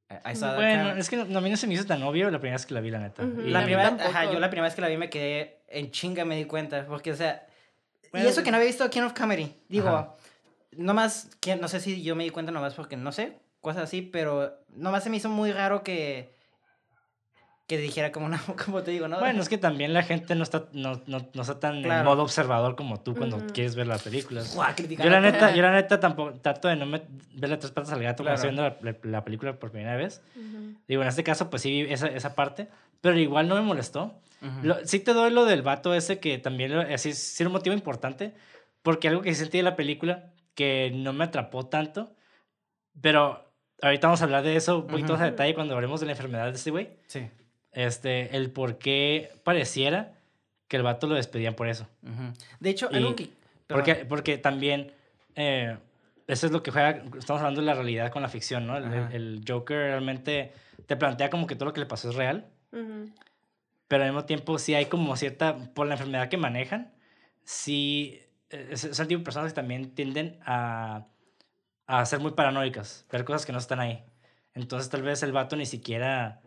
I- 0.09 0.31
I 0.31 0.35
saw 0.35 0.49
that 0.49 0.55
Bueno, 0.57 0.91
es 0.97 1.09
que 1.09 1.15
no, 1.15 1.37
a 1.37 1.41
mí 1.41 1.49
no 1.49 1.55
se 1.55 1.67
me 1.67 1.73
hizo 1.73 1.85
tan 1.85 2.03
obvio 2.03 2.29
la 2.29 2.39
primera 2.39 2.57
vez 2.57 2.65
que 2.65 2.73
la 2.73 2.81
vi, 2.81 2.91
la 2.91 2.99
neta. 2.99 3.23
La 3.37 3.63
primera, 3.63 3.87
ajá, 3.99 4.25
yo 4.31 4.39
la 4.39 4.49
primera 4.49 4.67
vez 4.67 4.75
que 4.75 4.81
la 4.81 4.89
vi 4.89 4.97
me 4.97 5.09
quedé 5.09 5.59
en 5.69 5.89
chinga, 5.91 6.25
me 6.25 6.35
di 6.35 6.43
cuenta, 6.45 6.85
porque, 6.85 7.13
o 7.13 7.15
sea, 7.15 7.47
Bueno, 8.11 8.27
y 8.27 8.29
eso 8.29 8.43
que 8.43 8.51
no 8.51 8.57
había 8.57 8.67
visto 8.67 8.89
King 8.89 9.03
of 9.03 9.13
Comedy, 9.13 9.53
digo, 9.69 9.87
Ajá. 9.87 10.15
nomás, 10.73 11.29
que, 11.39 11.55
no 11.55 11.69
sé 11.69 11.79
si 11.79 12.03
yo 12.03 12.17
me 12.17 12.25
di 12.25 12.29
cuenta 12.29 12.51
nomás 12.51 12.73
porque, 12.73 12.97
no 12.97 13.13
sé, 13.13 13.37
cosas 13.61 13.83
así, 13.83 14.01
pero 14.01 14.59
nomás 14.69 15.03
se 15.03 15.09
me 15.09 15.17
hizo 15.17 15.29
muy 15.29 15.51
raro 15.51 15.83
que, 15.83 16.35
que 17.67 17.77
dijera 17.77 18.11
como, 18.11 18.25
una, 18.25 18.41
como 18.65 18.81
te 18.83 18.91
digo, 18.91 19.07
¿no? 19.07 19.19
Bueno, 19.19 19.41
es 19.41 19.47
que 19.49 19.57
también 19.57 19.93
la 19.93 20.03
gente 20.03 20.35
no 20.35 20.43
está, 20.43 20.65
no, 20.73 21.01
no, 21.05 21.29
no 21.33 21.41
está 21.41 21.59
tan 21.59 21.75
en 21.77 21.83
Claro. 21.83 22.03
modo 22.09 22.23
observador 22.23 22.75
como 22.75 22.99
tú 22.99 23.15
cuando 23.15 23.37
Ujú. 23.37 23.47
quieres 23.53 23.75
ver 23.75 23.87
las 23.87 24.01
películas. 24.03 24.53
Guau, 24.55 24.73
Yo 24.75 25.09
la 25.09 25.21
neta, 25.21 25.55
yo 25.55 25.61
la 25.61 25.71
neta 25.71 25.99
tampoco 25.99 26.33
trato 26.41 26.67
de 26.67 26.75
no 26.75 26.85
me, 26.85 27.01
verle 27.35 27.57
tres 27.57 27.71
patas 27.71 27.93
al 27.93 28.01
gato 28.03 28.23
cuando 28.23 28.41
Claro. 28.41 28.49
estoy 28.51 28.69
viendo 28.71 28.91
la, 28.91 28.91
la- 28.91 29.11
la 29.19 29.23
película 29.23 29.57
por 29.57 29.71
primera 29.71 29.95
vez. 29.95 30.21
Ujú. 30.35 30.75
Digo, 30.87 31.01
en 31.03 31.07
este 31.07 31.23
caso, 31.23 31.49
pues 31.49 31.61
sí 31.61 31.69
vi 31.83 31.93
esa, 31.93 32.07
esa 32.07 32.35
parte, 32.35 32.67
pero 32.99 33.17
igual 33.17 33.47
no 33.47 33.55
me 33.55 33.61
molestó. 33.61 34.19
Ujú. 34.41 34.51
Lo- 34.67 34.85
sí 34.85 34.99
te 34.99 35.13
doy 35.13 35.31
lo 35.31 35.45
del 35.45 35.61
vato 35.61 35.93
ese 35.93 36.19
que 36.19 36.39
también 36.39 36.73
así, 36.73 37.13
sí 37.13 37.43
era 37.43 37.47
un 37.49 37.53
motivo 37.53 37.73
importante, 37.75 38.33
porque 38.81 39.07
algo 39.07 39.21
que 39.21 39.33
sentí 39.35 39.57
de 39.59 39.63
la 39.63 39.75
película 39.75 40.31
que 40.55 40.91
no 40.93 41.13
me 41.13 41.23
atrapó 41.23 41.67
tanto, 41.67 42.13
pero 42.99 43.50
ahorita 43.81 44.07
vamos 44.07 44.21
a 44.21 44.25
hablar 44.25 44.43
de 44.43 44.55
eso 44.55 44.79
un 44.79 44.87
poquito 44.87 45.13
más 45.13 45.21
a 45.21 45.25
detalle 45.25 45.53
cuando 45.53 45.75
hablemos 45.75 45.99
de 45.99 46.05
la 46.05 46.11
enfermedad 46.13 46.45
de 46.45 46.51
este 46.57 46.71
güey. 46.71 46.89
Sí. 47.07 47.27
Este, 47.71 48.35
el 48.35 48.51
por 48.51 48.77
qué 48.77 49.31
pareciera 49.43 50.13
que 50.67 50.77
el 50.77 50.83
vato 50.83 51.07
lo 51.07 51.15
despedían 51.15 51.53
por 51.53 51.67
eso. 51.67 51.87
De 52.59 52.69
hecho, 52.69 52.89
Y- 52.91 52.95
algo 52.97 53.15
que... 53.15 53.29
Porque, 53.67 53.95
porque 53.95 54.37
también 54.37 54.91
eh, 55.35 55.77
eso 56.27 56.45
es 56.45 56.51
lo 56.51 56.61
que 56.61 56.71
juega, 56.71 57.01
estamos 57.17 57.41
hablando 57.41 57.61
de 57.61 57.67
la 57.67 57.73
realidad 57.73 58.11
con 58.11 58.21
la 58.21 58.27
ficción, 58.27 58.67
¿no? 58.67 58.75
El, 58.77 59.41
Joker 59.47 59.77
realmente 59.77 60.51
te 60.87 60.97
plantea 60.97 61.29
como 61.29 61.47
que 61.47 61.55
todo 61.55 61.65
lo 61.67 61.73
que 61.73 61.79
le 61.79 61.85
pasó 61.85 62.09
es 62.09 62.15
real, 62.15 62.47
pero 63.87 64.03
al 64.03 64.09
mismo 64.09 64.25
tiempo 64.25 64.57
sí 64.59 64.73
hay 64.75 64.85
como 64.85 65.15
cierta, 65.15 65.57
por 65.73 65.87
la 65.87 65.93
enfermedad 65.93 66.27
que 66.27 66.35
manejan, 66.37 66.91
sí, 67.45 68.19
eh, 68.49 68.67
es- 68.71 68.89
son 68.91 69.07
tipo 69.07 69.19
de 69.19 69.23
personas 69.25 69.51
que 69.53 69.55
también 69.55 69.95
tienden 69.95 70.37
a, 70.45 71.05
a 71.87 72.05
ser 72.05 72.19
muy 72.19 72.31
paranoicas, 72.31 73.05
ver 73.11 73.25
cosas 73.25 73.45
que 73.45 73.51
no 73.51 73.59
están 73.59 73.79
ahí. 73.79 74.03
Entonces 74.53 74.89
tal 74.89 75.01
vez 75.01 75.23
el 75.23 75.31
vato 75.31 75.55
ni 75.55 75.65
siquiera 75.65 76.41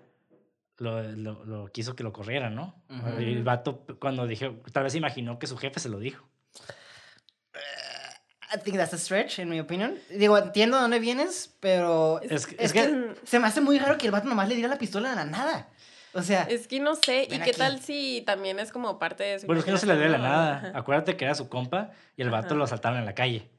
lo, 0.78 1.02
lo, 1.02 1.44
lo 1.44 1.66
quiso 1.68 1.94
que 1.96 2.02
lo 2.04 2.12
corrieran, 2.12 2.54
¿no? 2.54 2.74
Ujú. 2.90 3.20
Y 3.20 3.32
El 3.32 3.44
vato 3.44 3.84
cuando 3.98 4.26
dije, 4.26 4.50
tal 4.72 4.82
vez 4.84 4.94
imaginó 4.94 5.38
que 5.38 5.46
su 5.46 5.56
jefe 5.56 5.80
se 5.80 5.88
lo 5.88 5.98
dijo. 5.98 6.26
I 8.54 8.58
think 8.58 8.76
that's 8.76 8.94
a 8.94 8.98
stretch, 8.98 9.38
en 9.40 9.48
mi 9.48 9.58
opinión. 9.58 9.98
Digo, 10.10 10.38
entiendo 10.38 10.76
de 10.76 10.82
dónde 10.82 11.00
vienes, 11.00 11.56
pero 11.60 12.20
es, 12.22 12.30
Es, 12.30 12.48
es 12.58 12.72
que, 12.72 12.80
que 12.82 13.14
se 13.24 13.40
me 13.40 13.46
hace 13.48 13.60
muy 13.60 13.78
raro 13.78 13.98
que 13.98 14.06
el 14.06 14.12
vato 14.12 14.28
nomás 14.28 14.48
le 14.48 14.54
diera 14.54 14.68
la 14.68 14.78
pistola 14.78 15.10
de 15.10 15.16
la 15.16 15.24
nada. 15.24 15.68
O 16.12 16.22
sea, 16.22 16.42
Es 16.44 16.68
que 16.68 16.78
no 16.78 16.94
sé, 16.94 17.24
¿y 17.24 17.28
qué 17.38 17.42
aquí. 17.42 17.52
tal 17.52 17.80
si 17.80 18.22
también 18.24 18.60
es 18.60 18.70
como 18.70 19.00
parte 19.00 19.24
de 19.24 19.40
su 19.40 19.46
Bueno, 19.46 19.58
es 19.58 19.64
que 19.64 19.72
no 19.72 19.78
se 19.78 19.86
le 19.86 19.94
debe 19.96 20.10
la 20.10 20.18
nada. 20.18 20.56
Ajá. 20.58 20.78
Acuérdate 20.78 21.16
que 21.16 21.24
era 21.24 21.34
su 21.34 21.48
compa 21.48 21.90
y 22.16 22.22
el 22.22 22.30
vato 22.30 22.48
Ajá. 22.48 22.54
lo 22.54 22.66
saltaron 22.68 22.98
en 23.00 23.04
la 23.06 23.14
calle. 23.16 23.50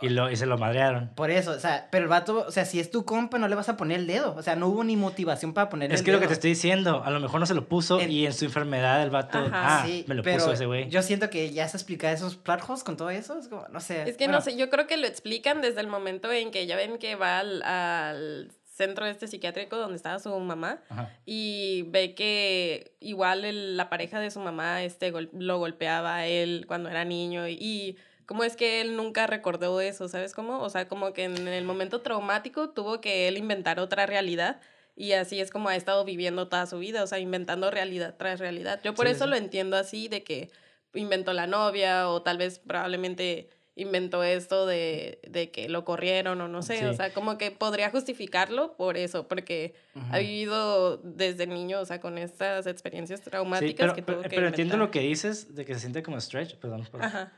Y, 0.00 0.08
lo, 0.08 0.30
y 0.30 0.36
se 0.36 0.46
lo 0.46 0.58
madrearon. 0.58 1.10
por 1.14 1.30
eso, 1.30 1.52
o 1.52 1.58
sea, 1.60 1.86
pero 1.92 2.04
el 2.04 2.08
vato, 2.08 2.44
o 2.48 2.50
sea, 2.50 2.64
si 2.64 2.80
es 2.80 2.90
tu 2.90 3.04
compa, 3.04 3.38
no 3.38 3.46
le 3.46 3.54
vas 3.54 3.68
a 3.68 3.76
poner 3.76 4.00
el 4.00 4.06
dedo. 4.06 4.34
O 4.34 4.42
sea, 4.42 4.56
no 4.56 4.66
hubo 4.66 4.82
ni 4.82 4.96
motivación 4.96 5.52
para 5.54 5.68
ponerle 5.68 5.94
Es 5.94 6.00
el 6.00 6.04
que 6.06 6.12
lo 6.12 6.18
que 6.18 6.22
dedo. 6.22 6.28
te 6.30 6.34
estoy 6.34 6.50
diciendo, 6.50 7.02
a 7.04 7.10
lo 7.10 7.20
mejor 7.20 7.38
no 7.40 7.46
se 7.46 7.54
lo 7.54 7.68
puso 7.68 8.00
En- 8.00 8.10
y 8.10 8.26
en 8.26 8.32
su 8.32 8.44
enfermedad 8.46 9.02
el 9.02 9.10
vato, 9.10 9.38
Ajá. 9.38 9.82
ah, 9.82 9.86
Sí, 9.86 10.04
me 10.08 10.14
lo 10.16 10.22
pero 10.22 10.38
puso 10.38 10.52
ese 10.52 10.66
güey. 10.66 10.88
Yo 10.88 11.02
siento 11.02 11.30
que 11.30 11.50
ya 11.52 11.68
se 11.68 11.76
explica 11.76 12.10
esos 12.10 12.36
plot 12.36 12.62
holes 12.68 12.82
con 12.84 12.96
todo 12.96 13.10
eso. 13.10 13.38
Es 13.38 13.48
como, 13.48 13.66
no 13.70 13.80
sé. 13.80 14.02
Es 14.08 14.16
que 14.16 14.24
bueno, 14.24 14.38
no 14.38 14.40
sé, 14.44 14.56
yo 14.56 14.70
creo 14.70 14.86
que 14.86 14.96
lo 14.96 15.06
explican 15.06 15.60
desde 15.60 15.80
el 15.80 15.86
momento 15.86 16.32
en 16.32 16.50
que 16.50 16.66
ya 16.66 16.74
ven 16.76 16.98
que 16.98 17.14
va 17.14 17.38
al, 17.38 17.62
al 17.62 18.50
centro 18.74 19.04
este 19.06 19.28
psiquiátrico 19.28 19.76
donde 19.76 19.96
estaba 19.96 20.18
su 20.18 20.36
mamá 20.40 20.80
Ajá. 20.88 21.10
y 21.26 21.82
ve 21.88 22.14
que 22.14 22.96
igual 23.00 23.44
el- 23.44 23.76
la 23.76 23.88
pareja 23.90 24.18
de 24.18 24.30
su 24.30 24.40
mamá 24.40 24.82
este, 24.82 25.10
gol- 25.10 25.30
lo 25.32 25.58
golpeaba 25.58 26.16
a 26.16 26.26
él 26.26 26.64
cuando 26.66 26.88
era 26.88 27.04
niño 27.04 27.46
y, 27.46 27.52
y 27.60 27.96
cómo 28.26 28.44
es 28.44 28.56
que 28.56 28.80
él 28.80 28.96
nunca 28.96 29.26
recordó 29.26 29.80
eso, 29.80 30.08
¿sabes 30.08 30.34
cómo? 30.34 30.60
O 30.60 30.70
sea, 30.70 30.88
como 30.88 31.12
que 31.12 31.24
en 31.24 31.48
el 31.48 31.64
momento 31.64 32.00
traumático 32.00 32.70
tuvo 32.70 33.00
que 33.00 33.28
él 33.28 33.36
inventar 33.38 33.80
otra 33.80 34.06
realidad 34.06 34.60
y 34.96 35.12
así 35.12 35.40
es 35.40 35.50
como 35.50 35.68
ha 35.68 35.76
estado 35.76 36.04
viviendo 36.04 36.48
toda 36.48 36.66
su 36.66 36.78
vida, 36.78 37.02
o 37.02 37.06
sea, 37.06 37.18
inventando 37.18 37.70
realidad 37.70 38.14
tras 38.18 38.40
realidad. 38.40 38.80
Yo 38.84 38.94
por 38.94 39.06
Sí, 39.06 39.12
eso 39.12 39.24
sí. 39.24 39.30
lo 39.30 39.36
entiendo 39.36 39.76
así, 39.76 40.08
de 40.08 40.22
que 40.22 40.50
inventó 40.94 41.32
la 41.32 41.46
novia 41.46 42.08
o 42.10 42.22
tal 42.22 42.36
vez 42.38 42.58
probablemente 42.58 43.48
inventó 43.74 44.22
esto 44.22 44.66
de, 44.66 45.18
de 45.26 45.50
que 45.50 45.70
lo 45.70 45.86
corrieron 45.86 46.38
o 46.42 46.46
no 46.48 46.60
sé, 46.60 46.86
o 46.86 46.90
Sí. 46.90 46.96
sea, 46.98 47.14
como 47.14 47.38
que 47.38 47.50
podría 47.50 47.88
justificarlo 47.90 48.76
por 48.76 48.98
eso, 48.98 49.26
porque 49.28 49.74
ha 50.10 50.18
vivido 50.18 50.98
desde 50.98 51.46
niño, 51.46 51.80
o 51.80 51.86
sea, 51.86 51.98
con 51.98 52.18
estas 52.18 52.66
experiencias 52.66 53.20
Sí, 53.20 53.30
traumáticas 53.30 53.78
pero, 53.78 53.94
que 53.94 54.02
pero, 54.02 54.18
tuvo 54.18 54.28
que 54.28 54.36
pero 54.36 54.46
entiendo 54.48 54.76
lo 54.76 54.84
inventar. 54.84 55.00
que 55.02 55.08
dices 55.08 55.54
de 55.54 55.64
que 55.64 55.72
se 55.72 55.80
siente 55.80 56.02
como 56.02 56.20
stretch, 56.20 56.56
perdón. 56.56 56.86
por- 56.92 57.02
Ajá. 57.02 57.32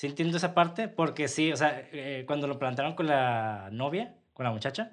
Sí 0.00 0.06
entiendo 0.06 0.38
esa 0.38 0.54
parte 0.54 0.88
porque 0.88 1.28
sí, 1.28 1.52
o 1.52 1.56
sea, 1.58 1.86
eh, 1.92 2.24
cuando 2.26 2.46
lo 2.46 2.58
plantaron 2.58 2.94
con 2.94 3.06
la 3.06 3.68
novia, 3.70 4.14
con 4.32 4.44
la 4.44 4.50
muchacha, 4.50 4.92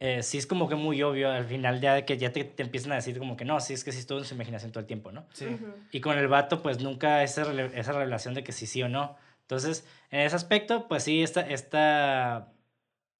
eh, 0.00 0.22
sí 0.22 0.36
es 0.36 0.46
como 0.46 0.68
que 0.68 0.74
muy 0.74 1.02
obvio 1.02 1.30
al 1.30 1.46
final 1.46 1.80
ya 1.80 1.94
de 1.94 2.04
que 2.04 2.18
ya 2.18 2.30
te, 2.30 2.44
te 2.44 2.62
empiezan 2.62 2.92
a 2.92 2.96
decir 2.96 3.18
como 3.18 3.38
que 3.38 3.46
no, 3.46 3.58
sí 3.58 3.72
es 3.72 3.84
que 3.84 3.90
sí 3.90 4.00
estuvo 4.00 4.18
en 4.18 4.26
su 4.26 4.34
imaginación 4.34 4.70
todo 4.70 4.80
el 4.80 4.86
tiempo, 4.86 5.12
¿no? 5.12 5.24
Sí. 5.32 5.46
Ujú. 5.46 5.74
Y 5.92 6.02
con 6.02 6.18
el 6.18 6.28
vato, 6.28 6.62
pues 6.62 6.82
nunca 6.82 7.22
esa, 7.22 7.50
esa 7.72 7.92
revelación 7.92 8.34
de 8.34 8.44
que 8.44 8.52
sí, 8.52 8.66
sí 8.66 8.82
o 8.82 8.90
no. 8.90 9.16
Entonces, 9.40 9.88
en 10.10 10.20
ese 10.20 10.36
aspecto, 10.36 10.88
pues 10.88 11.04
sí, 11.04 11.22
esta, 11.22 11.40
esta... 11.40 12.52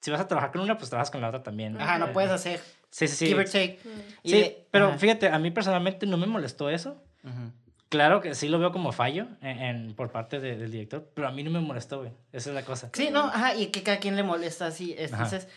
Si 0.02 0.10
vas 0.10 0.20
a 0.20 0.28
trabajar 0.28 0.52
con 0.52 0.60
una, 0.60 0.76
pues 0.76 0.90
trabajas 0.90 1.10
con 1.10 1.22
la 1.22 1.28
otra 1.28 1.42
también. 1.42 1.80
Ajá, 1.80 1.96
no 1.96 2.12
puedes 2.12 2.30
hacer 2.30 2.60
Sí, 2.90 3.08
sí, 3.08 3.16
sí. 3.16 3.26
give 3.28 3.40
or 3.40 3.46
take. 3.46 3.78
Ujú. 3.82 4.00
Y 4.24 4.28
Sí, 4.30 4.36
de- 4.36 4.66
pero 4.70 4.88
ajá. 4.88 4.98
fíjate, 4.98 5.28
a 5.30 5.38
mí 5.38 5.50
personalmente 5.52 6.04
no 6.04 6.18
me 6.18 6.26
molestó 6.26 6.68
eso. 6.68 7.02
Ujú. 7.24 7.50
Claro 7.88 8.20
que 8.20 8.35
sí 8.35 8.48
lo 8.48 8.59
veo 8.59 8.70
como 8.72 8.92
fallo 8.92 9.29
en, 9.40 9.59
en- 9.59 9.94
por 9.94 10.11
parte 10.12 10.40
de- 10.40 10.57
del 10.59 10.70
director, 10.70 11.11
pero 11.14 11.27
a 11.29 11.33
mí 11.33 11.42
no 11.42 11.51
me 11.51 11.61
molestó, 11.61 12.01
güey. 12.01 12.12
Esa 12.33 12.51
es 12.51 12.55
la 12.55 12.62
cosa. 12.64 12.90
Sí, 12.92 13.09
no, 13.11 13.24
ajá, 13.27 13.55
y 13.55 13.68
que 13.68 13.83
cada 13.83 13.98
quien 13.98 14.14
le 14.16 14.22
molesta 14.22 14.66
así. 14.66 14.92
Ajá. 14.92 15.05
Entonces, 15.05 15.48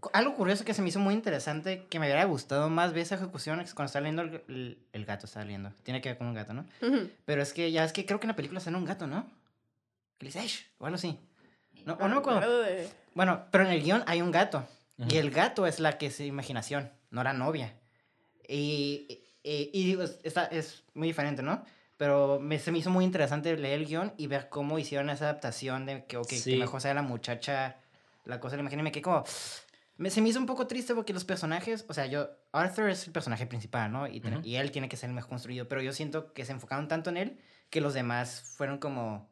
cu- 0.00 0.08
algo 0.14 0.34
curioso 0.34 0.64
que 0.64 0.72
se 0.72 0.80
me 0.80 0.88
hizo 0.88 1.00
muy 1.00 1.12
interesante, 1.12 1.84
que 1.90 1.98
me 2.00 2.06
hubiera 2.06 2.24
gustado 2.24 2.70
más 2.70 2.92
ver 2.94 3.02
esa 3.02 3.16
ejecución 3.16 3.60
es 3.60 3.74
cuando 3.74 3.88
está 3.88 4.00
leyendo 4.00 4.22
el, 4.22 4.42
el- 4.48 4.78
el 4.92 5.04
gato, 5.04 5.26
está 5.26 5.44
leyendo. 5.44 5.70
Tiene 5.82 6.00
que 6.00 6.08
ver 6.08 6.16
con 6.18 6.28
un 6.28 6.34
gato, 6.34 6.54
¿no? 6.54 6.64
Ujú. 6.80 7.10
Pero 7.26 7.42
es 7.42 7.52
que 7.52 7.70
ya 7.70 7.84
es 7.84 7.92
que 7.92 8.06
creo 8.06 8.20
que 8.20 8.24
en 8.26 8.30
la 8.30 8.36
película 8.36 8.60
sale 8.60 8.76
un 8.78 8.84
gato, 8.86 9.06
¿no? 9.06 9.26
Que 10.18 10.26
le 10.26 10.32
dice, 10.32 10.64
o 10.78 10.86
algo 10.86 10.94
así. 10.96 11.18
No, 11.84 11.92
o 11.94 12.08
no 12.08 12.14
me 12.14 12.20
acuerdo. 12.20 12.62
De- 12.62 12.88
Bueno, 13.14 13.44
pero 13.50 13.64
en 13.64 13.70
el 13.72 13.82
guion 13.82 14.02
hay 14.06 14.22
un 14.22 14.30
gato. 14.30 14.66
Ujú. 14.98 15.08
Y 15.14 15.18
el 15.18 15.30
gato 15.30 15.66
es 15.66 15.78
la 15.78 15.98
que 15.98 16.06
es 16.06 16.20
imaginación, 16.20 16.90
no 17.10 17.22
la 17.22 17.34
novia. 17.34 17.74
Y, 18.48 19.20
y, 19.48 19.70
y 19.72 19.84
digo, 19.84 20.02
es, 20.02 20.18
está- 20.24 20.46
es 20.46 20.82
muy 20.94 21.08
diferente, 21.08 21.42
¿no? 21.42 21.64
Pero 21.96 22.38
me, 22.40 22.58
se 22.58 22.72
me 22.72 22.78
hizo 22.78 22.90
muy 22.90 23.04
interesante 23.04 23.56
leer 23.56 23.80
el 23.80 23.86
guion 23.86 24.12
y 24.16 24.26
ver 24.26 24.48
cómo 24.48 24.78
hicieron 24.78 25.08
esa 25.08 25.24
adaptación 25.26 25.86
de 25.86 26.04
que, 26.04 26.16
ok, 26.16 26.28
Sí. 26.30 26.52
que 26.52 26.56
mejor 26.58 26.80
sea 26.80 26.92
la 26.94 27.02
muchacha, 27.02 27.76
la 28.24 28.38
cosa. 28.40 28.56
Y 28.58 28.62
me 28.62 28.92
quedé 28.92 29.02
como, 29.02 29.24
me- 29.96 30.10
se 30.10 30.20
me 30.20 30.28
hizo 30.28 30.38
un 30.38 30.46
poco 30.46 30.66
triste 30.66 30.94
porque 30.94 31.12
los 31.14 31.24
personajes, 31.24 31.84
o 31.88 31.94
sea, 31.94 32.06
yo, 32.06 32.28
Arthur 32.52 32.90
es 32.90 33.06
el 33.06 33.12
personaje 33.12 33.46
principal, 33.46 33.90
¿no? 33.92 34.06
Y, 34.08 34.20
ten- 34.20 34.38
Ujú. 34.38 34.46
y 34.46 34.56
él 34.56 34.70
tiene 34.72 34.88
que 34.88 34.96
ser 34.96 35.08
el 35.08 35.14
mejor 35.14 35.30
construido, 35.30 35.68
pero 35.68 35.80
yo 35.80 35.92
siento 35.92 36.32
que 36.34 36.44
se 36.44 36.52
enfocaron 36.52 36.88
tanto 36.88 37.08
en 37.10 37.16
él 37.16 37.40
que 37.70 37.80
los 37.80 37.94
demás 37.94 38.52
fueron 38.56 38.78
como, 38.78 39.28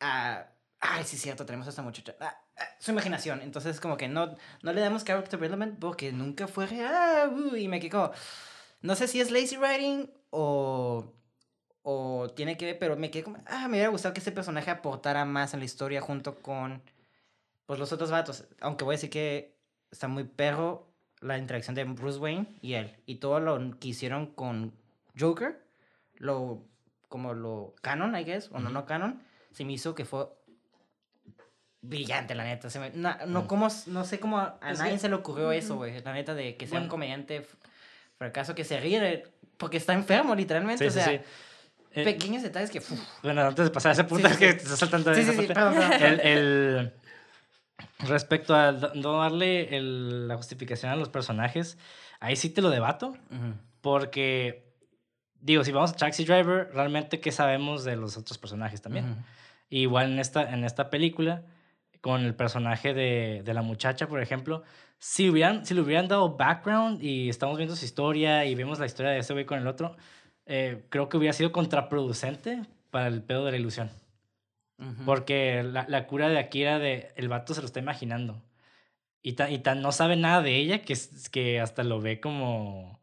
ah, 0.00 0.46
ay, 0.80 1.04
sí, 1.04 1.16
es 1.16 1.22
cierto, 1.22 1.44
tenemos 1.46 1.66
a 1.66 1.70
esta 1.70 1.82
muchacha, 1.82 2.14
ah, 2.20 2.36
ah, 2.58 2.64
su 2.78 2.90
imaginación, 2.92 3.42
entonces 3.42 3.80
como 3.80 3.96
que 3.96 4.08
no, 4.08 4.34
no 4.62 4.72
le 4.72 4.80
damos 4.80 5.04
character 5.04 5.32
development 5.38 5.78
porque 5.78 6.12
nunca 6.12 6.46
fue 6.48 6.66
real, 6.66 7.32
uh, 7.32 7.56
y 7.56 7.68
me 7.68 7.80
quedó, 7.80 8.12
no 8.80 8.94
sé 8.94 9.08
si 9.08 9.20
es 9.20 9.30
lazy 9.30 9.56
writing 9.56 10.10
o... 10.30 11.12
O 11.88 12.28
tiene 12.34 12.56
que 12.56 12.64
ver, 12.66 12.78
pero 12.80 12.96
me 12.96 13.12
quedé 13.12 13.22
como, 13.22 13.38
ah, 13.46 13.68
me 13.68 13.74
hubiera 13.76 13.90
gustado 13.90 14.12
que 14.12 14.18
este 14.18 14.32
personaje 14.32 14.72
aportara 14.72 15.24
más 15.24 15.54
en 15.54 15.60
la 15.60 15.66
historia 15.66 16.00
junto 16.00 16.34
con 16.42 16.82
pues 17.64 17.78
los 17.78 17.92
otros 17.92 18.10
vatos, 18.10 18.44
aunque 18.60 18.82
voy 18.84 18.94
a 18.94 18.96
decir 18.96 19.08
que 19.10 19.54
está 19.92 20.08
muy 20.08 20.24
perro 20.24 20.88
la 21.20 21.38
interacción 21.38 21.76
de 21.76 21.84
Bruce 21.84 22.18
Wayne 22.18 22.48
y 22.60 22.72
él. 22.74 22.96
Y 23.06 23.16
todo 23.16 23.38
lo 23.38 23.78
que 23.78 23.86
hicieron 23.86 24.26
con 24.26 24.72
Joker, 25.16 25.62
lo 26.16 26.64
como 27.08 27.34
lo 27.34 27.76
canon, 27.82 28.16
I 28.16 28.24
guess, 28.24 28.50
o 28.50 28.58
no, 28.58 28.68
no 28.68 28.84
canon, 28.84 29.22
se 29.52 29.64
me 29.64 29.72
hizo 29.74 29.94
que 29.94 30.04
fue 30.04 30.26
brillante, 31.82 32.34
la 32.34 32.42
neta. 32.44 32.68
Se 32.68 32.80
me- 32.80 32.90
na- 32.90 33.20
no, 33.26 33.46
cómo, 33.46 33.68
no 33.86 34.04
sé 34.04 34.18
cómo 34.18 34.38
a 34.38 34.58
Es 34.70 34.78
nadie 34.80 34.94
que- 34.94 34.98
se 34.98 35.08
le 35.08 35.14
ocurrió 35.14 35.52
eso, 35.52 35.76
güey. 35.76 36.00
La 36.02 36.12
neta, 36.12 36.34
de 36.34 36.56
que 36.56 36.66
sea 36.66 36.80
un 36.80 36.88
comediante 36.88 37.46
fracaso, 38.18 38.54
que 38.54 38.64
se 38.64 38.78
ríe, 38.80 39.00
de- 39.00 39.28
porque 39.56 39.76
está 39.76 39.92
enfermo, 39.92 40.34
literalmente. 40.34 40.84
Sí, 40.84 40.88
o 40.88 40.90
sí, 40.90 41.04
sea, 41.04 41.18
sí. 41.18 41.24
Eh, 41.92 42.04
pequeños 42.04 42.42
detalles 42.42 42.70
que... 42.70 42.78
uf. 42.78 42.90
Bueno, 43.22 43.42
antes 43.42 43.64
de 43.64 43.70
pasar 43.70 43.90
a 43.90 43.92
ese 43.94 44.04
punto, 44.04 44.28
es 44.28 44.36
que 44.36 44.52
te 44.52 44.62
estás 44.62 44.78
saltando 44.78 45.14
Sí, 45.14 45.20
esa 45.22 45.32
parte. 45.32 45.54
perdón, 45.54 45.74
perdón. 45.74 46.02
el, 46.02 46.20
el- 46.20 46.92
respecto 48.00 48.54
a 48.54 48.72
no 48.72 49.20
darle 49.20 49.76
el- 49.76 50.28
la 50.28 50.36
justificación 50.36 50.92
a 50.92 50.96
los 50.96 51.08
personajes, 51.08 51.78
ahí 52.20 52.36
sí 52.36 52.50
te 52.50 52.60
lo 52.62 52.70
debato, 52.70 53.16
porque, 53.80 54.72
digo, 55.40 55.64
si 55.64 55.72
vamos 55.72 55.92
a 55.92 55.96
Taxi 55.96 56.24
Driver, 56.24 56.70
realmente, 56.74 57.20
¿qué 57.20 57.32
sabemos 57.32 57.84
de 57.84 57.96
los 57.96 58.16
otros 58.16 58.38
personajes 58.38 58.82
también? 58.82 59.24
Igual 59.70 60.12
en 60.12 60.18
esta, 60.18 60.52
en 60.52 60.64
esta 60.64 60.90
película, 60.90 61.42
con 62.06 62.24
el 62.24 62.36
personaje 62.36 62.94
de, 62.94 63.42
de 63.44 63.52
la 63.52 63.62
muchacha, 63.62 64.06
por 64.06 64.22
ejemplo, 64.22 64.62
si, 65.00 65.28
hubieran, 65.28 65.66
si 65.66 65.74
le 65.74 65.80
hubieran 65.80 66.06
dado 66.06 66.36
background 66.36 67.02
y 67.02 67.28
estamos 67.28 67.56
viendo 67.56 67.74
su 67.74 67.84
historia 67.84 68.44
y 68.44 68.54
vemos 68.54 68.78
la 68.78 68.86
historia 68.86 69.10
de 69.10 69.18
ese 69.18 69.32
güey 69.32 69.44
con 69.44 69.58
el 69.58 69.66
otro, 69.66 69.96
eh, 70.46 70.84
creo 70.88 71.08
que 71.08 71.16
hubiera 71.16 71.32
sido 71.32 71.50
contraproducente 71.50 72.62
para 72.92 73.08
el 73.08 73.22
pedo 73.24 73.44
de 73.44 73.50
la 73.50 73.56
ilusión. 73.56 73.90
Ujú. 74.78 75.04
Porque 75.04 75.64
la, 75.64 75.84
la 75.88 76.06
cura 76.06 76.28
de 76.28 76.38
Akira 76.38 76.78
de 76.78 77.10
el 77.16 77.28
vato 77.28 77.54
se 77.54 77.60
lo 77.60 77.66
está 77.66 77.80
imaginando. 77.80 78.40
Y 79.20 79.32
tan, 79.32 79.52
y 79.52 79.58
tan 79.58 79.82
no 79.82 79.90
sabe 79.90 80.14
nada 80.14 80.42
de 80.42 80.54
ella 80.54 80.82
que, 80.82 80.92
es- 80.92 81.28
que 81.28 81.58
hasta 81.60 81.82
lo 81.82 82.00
ve 82.00 82.20
como... 82.20 83.00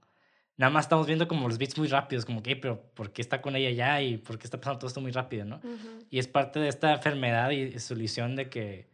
Nada 0.56 0.70
más 0.70 0.86
estamos 0.86 1.08
viendo 1.08 1.28
como 1.28 1.50
los 1.50 1.58
beats 1.58 1.78
muy 1.78 1.90
rápidos, 1.90 2.24
como 2.24 2.42
que, 2.42 2.52
"Ey, 2.52 2.56
pero 2.56 2.80
¿por 2.94 3.12
qué 3.12 3.22
está 3.22 3.42
con 3.42 3.58
ella 3.58 3.72
ya? 3.72 4.02
¿Y 4.02 4.16
por 4.18 4.38
qué 4.38 4.46
está 4.46 4.60
pasando 4.60 4.80
todo 4.80 4.88
esto 4.88 5.02
muy 5.02 5.12
rápido, 5.12 5.44
no? 5.44 5.58
Ujú. 5.58 6.06
Y 6.10 6.20
es 6.20 6.28
parte 6.28 6.60
de 6.62 6.70
esta 6.70 6.94
enfermedad 6.94 7.50
y 7.50 7.78
su 7.80 7.96
ilusión 7.96 8.38
de 8.38 8.50
que, 8.50 8.93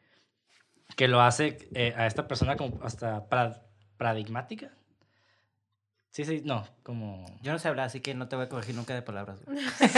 que 0.95 1.07
lo 1.07 1.21
hace 1.21 1.69
eh, 1.73 1.93
a 1.95 2.05
esta 2.07 2.27
persona 2.27 2.55
como 2.55 2.79
hasta 2.83 3.27
para- 3.29 3.61
paradigmática. 3.97 4.71
Sí, 6.11 6.25
sí, 6.25 6.41
no, 6.43 6.65
como... 6.83 7.23
Yo 7.43 7.51
no 7.51 7.59
sé 7.59 7.67
hablar, 7.67 7.85
así 7.85 8.01
que 8.01 8.15
no 8.15 8.27
te 8.27 8.35
voy 8.35 8.45
a 8.45 8.49
corregir 8.49 8.73
nunca 8.75 8.95
de 8.95 9.01
palabras. 9.03 9.39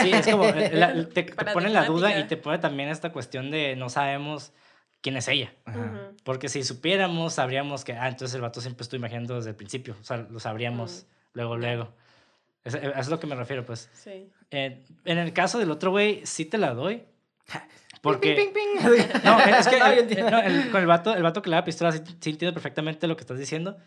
Sí, 0.01 0.12
es 0.12 0.27
como, 0.27 0.45
eh, 0.45 0.69
la- 0.73 0.93
te, 1.10 1.23
te 1.23 1.45
pone 1.54 1.69
la 1.69 1.86
duda 1.86 2.17
y 2.19 2.27
te 2.27 2.36
pone 2.38 2.60
también 2.60 2.89
esta 2.89 3.12
cuestión 3.13 3.49
de 3.49 3.75
no 3.77 3.89
sabemos 3.89 4.51
quién 5.01 5.15
es 5.15 5.27
ella. 5.30 5.54
Ajá. 5.65 6.12
Porque 6.25 6.49
si 6.49 6.63
supiéramos, 6.63 7.34
sabríamos 7.36 7.86
que, 7.86 7.93
ah, 7.93 8.10
entonces 8.10 8.36
el 8.36 8.41
vato 8.41 8.60
siempre 8.60 8.84
estuvo 8.84 8.97
imaginando 8.99 9.36
desde 9.36 9.51
el 9.51 9.56
principio. 9.56 9.95
O 9.99 10.04
sea, 10.04 10.17
lo 10.17 10.39
sabríamos 10.39 11.08
luego, 11.34 11.56
luego. 11.58 11.93
Es, 12.65 12.75
es 12.75 12.84
es 12.95 13.08
lo 13.08 13.19
que 13.19 13.25
me 13.27 13.36
refiero, 13.36 13.65
pues. 13.65 13.89
Sí. 13.93 14.30
Eh, 14.51 14.84
en 15.06 15.17
el 15.17 15.32
caso 15.34 15.58
del 15.60 15.71
otro 15.71 15.91
güey, 15.91 16.25
sí 16.25 16.43
te 16.45 16.58
la 16.58 16.73
doy. 16.73 17.04
Porque... 18.02 18.34
Ping, 18.34 18.52
ping, 18.54 18.92
ping. 18.96 19.22
No, 19.24 19.40
es 19.40 19.68
que 19.68 19.78
el- 20.18 20.32
no, 20.32 20.40
el- 20.40 20.72
con 20.72 20.82
el 20.82 20.88
vato, 20.88 21.14
el 21.16 21.24
vato 21.24 21.42
que 21.42 21.50
le 21.50 21.56
da 21.56 21.64
pistola, 21.64 21.92
sí, 21.92 22.02
sí 22.20 22.32
entiendo 22.32 22.54
perfectamente 22.54 23.08
lo 23.08 23.16
que 23.16 23.22
estás 23.22 23.38
diciendo. 23.38 23.78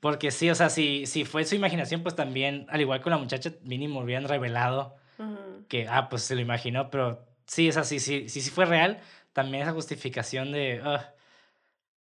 Porque 0.00 0.30
sí, 0.30 0.48
o 0.50 0.54
sea, 0.54 0.70
si, 0.70 1.06
si 1.06 1.24
fue 1.24 1.44
su 1.44 1.54
imaginación, 1.56 2.02
pues 2.02 2.14
también, 2.14 2.66
al 2.68 2.80
igual 2.80 3.02
que 3.02 3.10
la 3.10 3.18
muchacha, 3.18 3.50
mínimo 3.64 4.00
hubieran 4.00 4.28
revelado 4.28 4.94
Ujú. 5.18 5.64
que, 5.68 5.88
ah, 5.88 6.08
pues 6.08 6.22
se 6.22 6.34
lo 6.36 6.40
imaginó, 6.40 6.88
pero 6.90 7.26
sí, 7.46 7.68
es 7.68 7.76
así, 7.76 7.98
sí, 7.98 8.28
sí, 8.28 8.40
sí 8.40 8.50
fue 8.50 8.64
real, 8.66 9.00
también 9.32 9.62
esa 9.64 9.72
justificación 9.72 10.52
de, 10.52 10.80
ah. 10.84 11.10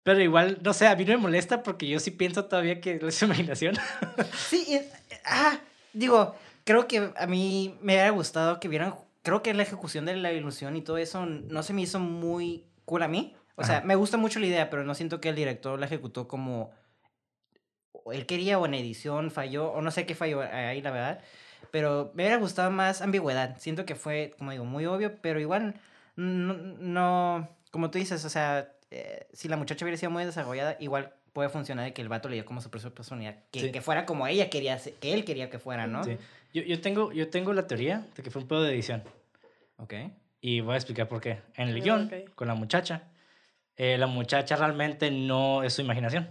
pero 0.01 0.19
igual, 0.21 0.57
no 0.63 0.73
sé, 0.73 0.87
a 0.87 0.95
mí 0.95 1.05
no 1.05 1.11
me 1.11 1.17
molesta 1.17 1.61
porque 1.61 1.87
yo 1.87 1.99
sí 1.99 2.09
pienso 2.09 2.45
todavía 2.45 2.81
que 2.81 2.99
es 3.01 3.15
su 3.15 3.25
imaginación. 3.25 3.75
Sí, 4.49 4.65
y- 4.69 4.81
ah, 5.25 5.59
digo, 5.93 6.35
creo 6.63 6.87
que 6.87 7.11
a 7.15 7.27
mí 7.27 7.77
me 7.81 7.93
hubiera 7.93 8.09
gustado 8.09 8.59
que 8.59 8.69
vieran, 8.69 8.95
creo 9.23 9.41
que 9.41 9.53
la 9.53 9.63
ejecución 9.63 10.05
de 10.05 10.15
la 10.15 10.31
ilusión 10.31 10.75
y 10.75 10.81
todo 10.81 10.97
eso 10.97 11.25
no 11.25 11.63
se 11.63 11.73
me 11.73 11.81
hizo 11.81 11.99
muy 11.99 12.65
cool 12.85 13.03
a 13.03 13.07
mí. 13.07 13.35
O 13.55 13.63
sea, 13.63 13.77
Ajá. 13.77 13.85
me 13.85 13.95
gusta 13.95 14.17
mucho 14.17 14.39
la 14.39 14.47
idea, 14.47 14.69
pero 14.69 14.83
no 14.83 14.93
siento 14.95 15.19
que 15.21 15.29
el 15.29 15.35
director 15.35 15.79
la 15.79 15.85
ejecutó 15.85 16.27
como 16.27 16.71
él 18.11 18.25
quería 18.25 18.59
o 18.59 18.65
en 18.65 18.73
edición 18.73 19.31
falló, 19.31 19.71
o 19.71 19.81
no 19.81 19.91
sé 19.91 20.05
qué 20.05 20.15
falló 20.15 20.41
ahí, 20.41 20.81
la 20.81 20.91
verdad. 20.91 21.21
Pero 21.71 22.11
me 22.13 22.23
hubiera 22.23 22.37
gustado 22.37 22.69
más 22.71 23.01
ambigüedad. 23.01 23.57
Siento 23.59 23.85
que 23.85 23.95
fue, 23.95 24.33
como 24.37 24.51
digo, 24.51 24.65
muy 24.65 24.85
obvio, 24.85 25.15
pero 25.21 25.39
igual 25.39 25.75
no, 26.15 26.53
no 26.53 27.47
como 27.71 27.89
tú 27.89 27.97
dices, 27.99 28.23
o 28.25 28.29
sea, 28.29 28.71
eh, 28.91 29.27
si 29.33 29.47
la 29.47 29.57
muchacha 29.57 29.85
hubiera 29.85 29.97
sido 29.97 30.11
muy 30.11 30.25
desarrollada, 30.25 30.75
igual 30.79 31.13
puede 31.31 31.49
funcionar 31.49 31.85
de 31.85 31.93
que 31.93 32.01
el 32.01 32.09
vato 32.09 32.29
le 32.29 32.35
dio 32.35 32.45
como 32.45 32.61
su 32.61 32.69
propia 32.69 32.91
personalidad, 32.91 33.37
que, 33.51 33.59
Sí. 33.61 33.71
que 33.71 33.81
fuera 33.81 34.05
como 34.05 34.27
ella 34.27 34.49
quería, 34.49 34.77
que 34.77 35.13
él 35.13 35.25
quería 35.25 35.49
que 35.49 35.57
fuera, 35.57 35.87
¿no? 35.87 36.03
Sí. 36.03 36.17
Yo, 36.53 36.61
yo, 36.63 36.79
tengo, 36.81 37.11
yo 37.11 37.29
tengo 37.29 37.51
la 37.53 37.67
teoría 37.67 38.05
de 38.15 38.23
que 38.23 38.29
fue 38.31 38.41
un 38.41 38.47
pedo 38.47 38.61
de 38.63 38.73
edición. 38.73 39.03
Ok. 39.77 39.93
Y 40.41 40.61
voy 40.61 40.73
a 40.73 40.77
explicar 40.77 41.07
por 41.07 41.19
qué. 41.21 41.41
En 41.55 41.69
el 41.69 41.77
Ah, 41.77 41.79
guion, 41.83 42.11
con 42.35 42.47
la 42.47 42.53
muchacha, 42.55 43.03
eh, 43.75 43.97
la 43.97 44.07
muchacha 44.07 44.55
realmente 44.55 45.09
no 45.09 45.63
es 45.63 45.73
su 45.73 45.81
imaginación. 45.81 46.29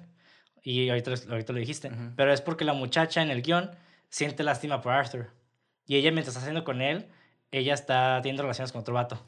Y 0.62 0.88
ahorita, 0.90 1.10
lo- 1.10 1.32
ahorita 1.32 1.52
lo 1.52 1.58
dijiste. 1.58 1.88
Ujú. 1.88 2.12
Pero 2.16 2.32
es 2.32 2.40
porque 2.40 2.64
la 2.64 2.72
muchacha 2.72 3.20
en 3.22 3.30
el 3.30 3.42
guion 3.42 3.70
siente 4.10 4.44
lástima 4.44 4.80
por 4.80 4.92
Arthur. 4.92 5.30
Y 5.86 5.96
ella, 5.96 6.12
mientras 6.12 6.28
está 6.36 6.40
haciendo 6.40 6.62
con 6.62 6.80
él, 6.82 7.06
ella 7.50 7.74
está 7.74 8.20
teniendo 8.22 8.42
relaciones 8.42 8.70
con 8.70 8.82
otro 8.82 8.94
vato. 8.94 9.20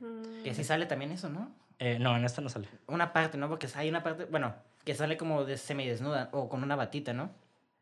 Mm. 0.00 0.42
Que 0.42 0.54
sí 0.54 0.62
sale 0.62 0.84
también 0.86 1.10
eso, 1.12 1.30
¿no? 1.30 1.54
Eh, 1.78 1.98
no, 1.98 2.14
en 2.16 2.24
esta 2.24 2.42
no 2.42 2.48
sale. 2.50 2.68
Una 2.86 3.12
parte, 3.12 3.38
¿no? 3.38 3.48
Porque 3.48 3.66
hay 3.74 3.88
una 3.88 4.02
parte, 4.02 4.26
bueno, 4.26 4.54
que 4.84 4.94
sale 4.94 5.16
como 5.16 5.44
de 5.44 5.56
semidesnuda 5.56 6.28
o 6.32 6.48
con 6.50 6.62
una 6.62 6.76
batita, 6.76 7.12
¿no? 7.14 7.30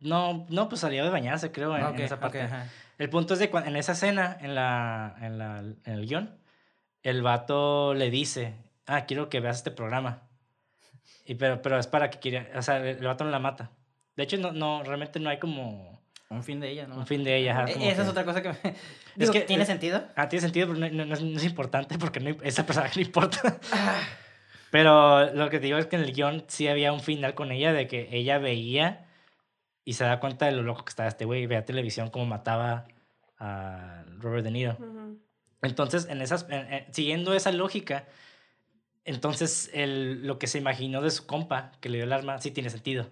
No, 0.02 0.46
no, 0.50 0.68
pues 0.68 0.80
salió 0.80 1.04
de 1.04 1.10
bañarse, 1.10 1.50
creo, 1.52 1.74
en, 1.76 1.82
en 1.82 1.88
Ok, 1.88 1.98
esa 2.00 2.16
ok, 2.16 2.20
parte. 2.20 2.42
ajá. 2.42 2.66
El 2.98 3.08
punto 3.08 3.34
es 3.34 3.40
de 3.40 3.50
cuando, 3.50 3.70
en 3.70 3.76
esa 3.76 3.92
escena, 3.92 4.36
en, 4.40 4.54
la, 4.54 5.16
en, 5.20 5.38
la, 5.38 5.58
en 5.60 5.80
el 5.86 6.06
guion, 6.06 6.38
el 7.02 7.22
vato 7.22 7.94
le 7.94 8.10
dice, 8.10 8.54
ah, 8.86 9.06
quiero 9.06 9.28
que 9.28 9.40
veas 9.40 9.56
este 9.58 9.70
programa. 9.70 10.22
Y 11.24 11.34
pero, 11.36 11.62
pero 11.62 11.78
es 11.78 11.86
para 11.86 12.10
que 12.10 12.18
quiera, 12.18 12.46
o 12.56 12.62
sea, 12.62 12.78
el, 12.78 13.04
vato 13.04 13.24
no 13.24 13.30
la 13.30 13.38
mata. 13.38 13.70
De 14.16 14.24
hecho, 14.24 14.36
no, 14.38 14.52
no, 14.52 14.82
realmente 14.84 15.18
no 15.20 15.30
hay 15.30 15.38
como 15.38 16.02
Un 16.28 16.42
fin 16.44 16.60
de 16.60 16.68
ella, 16.70 16.86
¿no? 16.86 16.96
un 16.96 17.06
fin 17.06 17.24
de 17.24 17.36
ella. 17.36 17.52
ajá, 17.62 17.70
E- 17.70 17.72
Esa 17.90 17.90
es 17.90 17.96
que- 18.04 18.08
otra 18.10 18.24
cosa 18.24 18.42
que 18.42 18.48
me... 18.50 18.56
Digo, 19.16 19.32
que, 19.32 19.40
¿tiene 19.42 19.64
sentido? 19.64 20.04
Ah, 20.16 20.28
tiene 20.28 20.42
sentido, 20.42 20.68
pero 20.68 20.78
no, 20.78 20.88
no- 20.90 21.06
no 21.06 21.14
es, 21.14 21.22
no 21.22 21.36
es 21.38 21.44
importante 21.44 21.98
porque 21.98 22.20
no, 22.20 22.30
esa 22.42 22.66
personaje 22.66 23.00
no 23.00 23.06
importa. 23.06 23.58
Ah, 23.72 24.00
Pero 24.70 25.32
lo 25.34 25.48
que 25.50 25.58
te 25.58 25.66
digo 25.66 25.78
es 25.78 25.86
que 25.86 25.96
en 25.96 26.02
el 26.02 26.12
guion 26.12 26.44
sí 26.48 26.68
había 26.68 26.92
un 26.92 27.00
final 27.00 27.34
con 27.34 27.52
ella 27.52 27.72
de 27.72 27.86
que 27.88 28.08
ella 28.12 28.38
veía 28.38 29.06
y 29.84 29.94
se 29.94 30.04
da 30.04 30.20
cuenta 30.20 30.46
de 30.46 30.52
lo 30.52 30.62
loco 30.62 30.84
que 30.84 30.90
estaba 30.90 31.08
este 31.08 31.24
güey. 31.24 31.46
Veía 31.46 31.64
televisión 31.64 32.10
como 32.10 32.26
mataba 32.26 32.86
a 33.38 34.04
Robert 34.18 34.44
De 34.44 34.50
Niro. 34.50 34.76
Entonces, 35.62 36.06
en 36.08 36.22
esas, 36.22 36.46
en- 36.48 36.72
en- 36.72 36.94
siguiendo 36.94 37.34
esa 37.34 37.52
lógica, 37.52 38.06
entonces 39.04 39.70
el, 39.74 40.26
lo 40.26 40.38
que 40.38 40.46
se 40.46 40.58
imaginó 40.58 41.02
de 41.02 41.10
su 41.10 41.26
compa 41.26 41.72
que 41.80 41.88
le 41.88 41.98
dio 41.98 42.04
el 42.04 42.12
arma 42.12 42.38
sí 42.38 42.50
tiene 42.50 42.70
sentido. 42.70 43.10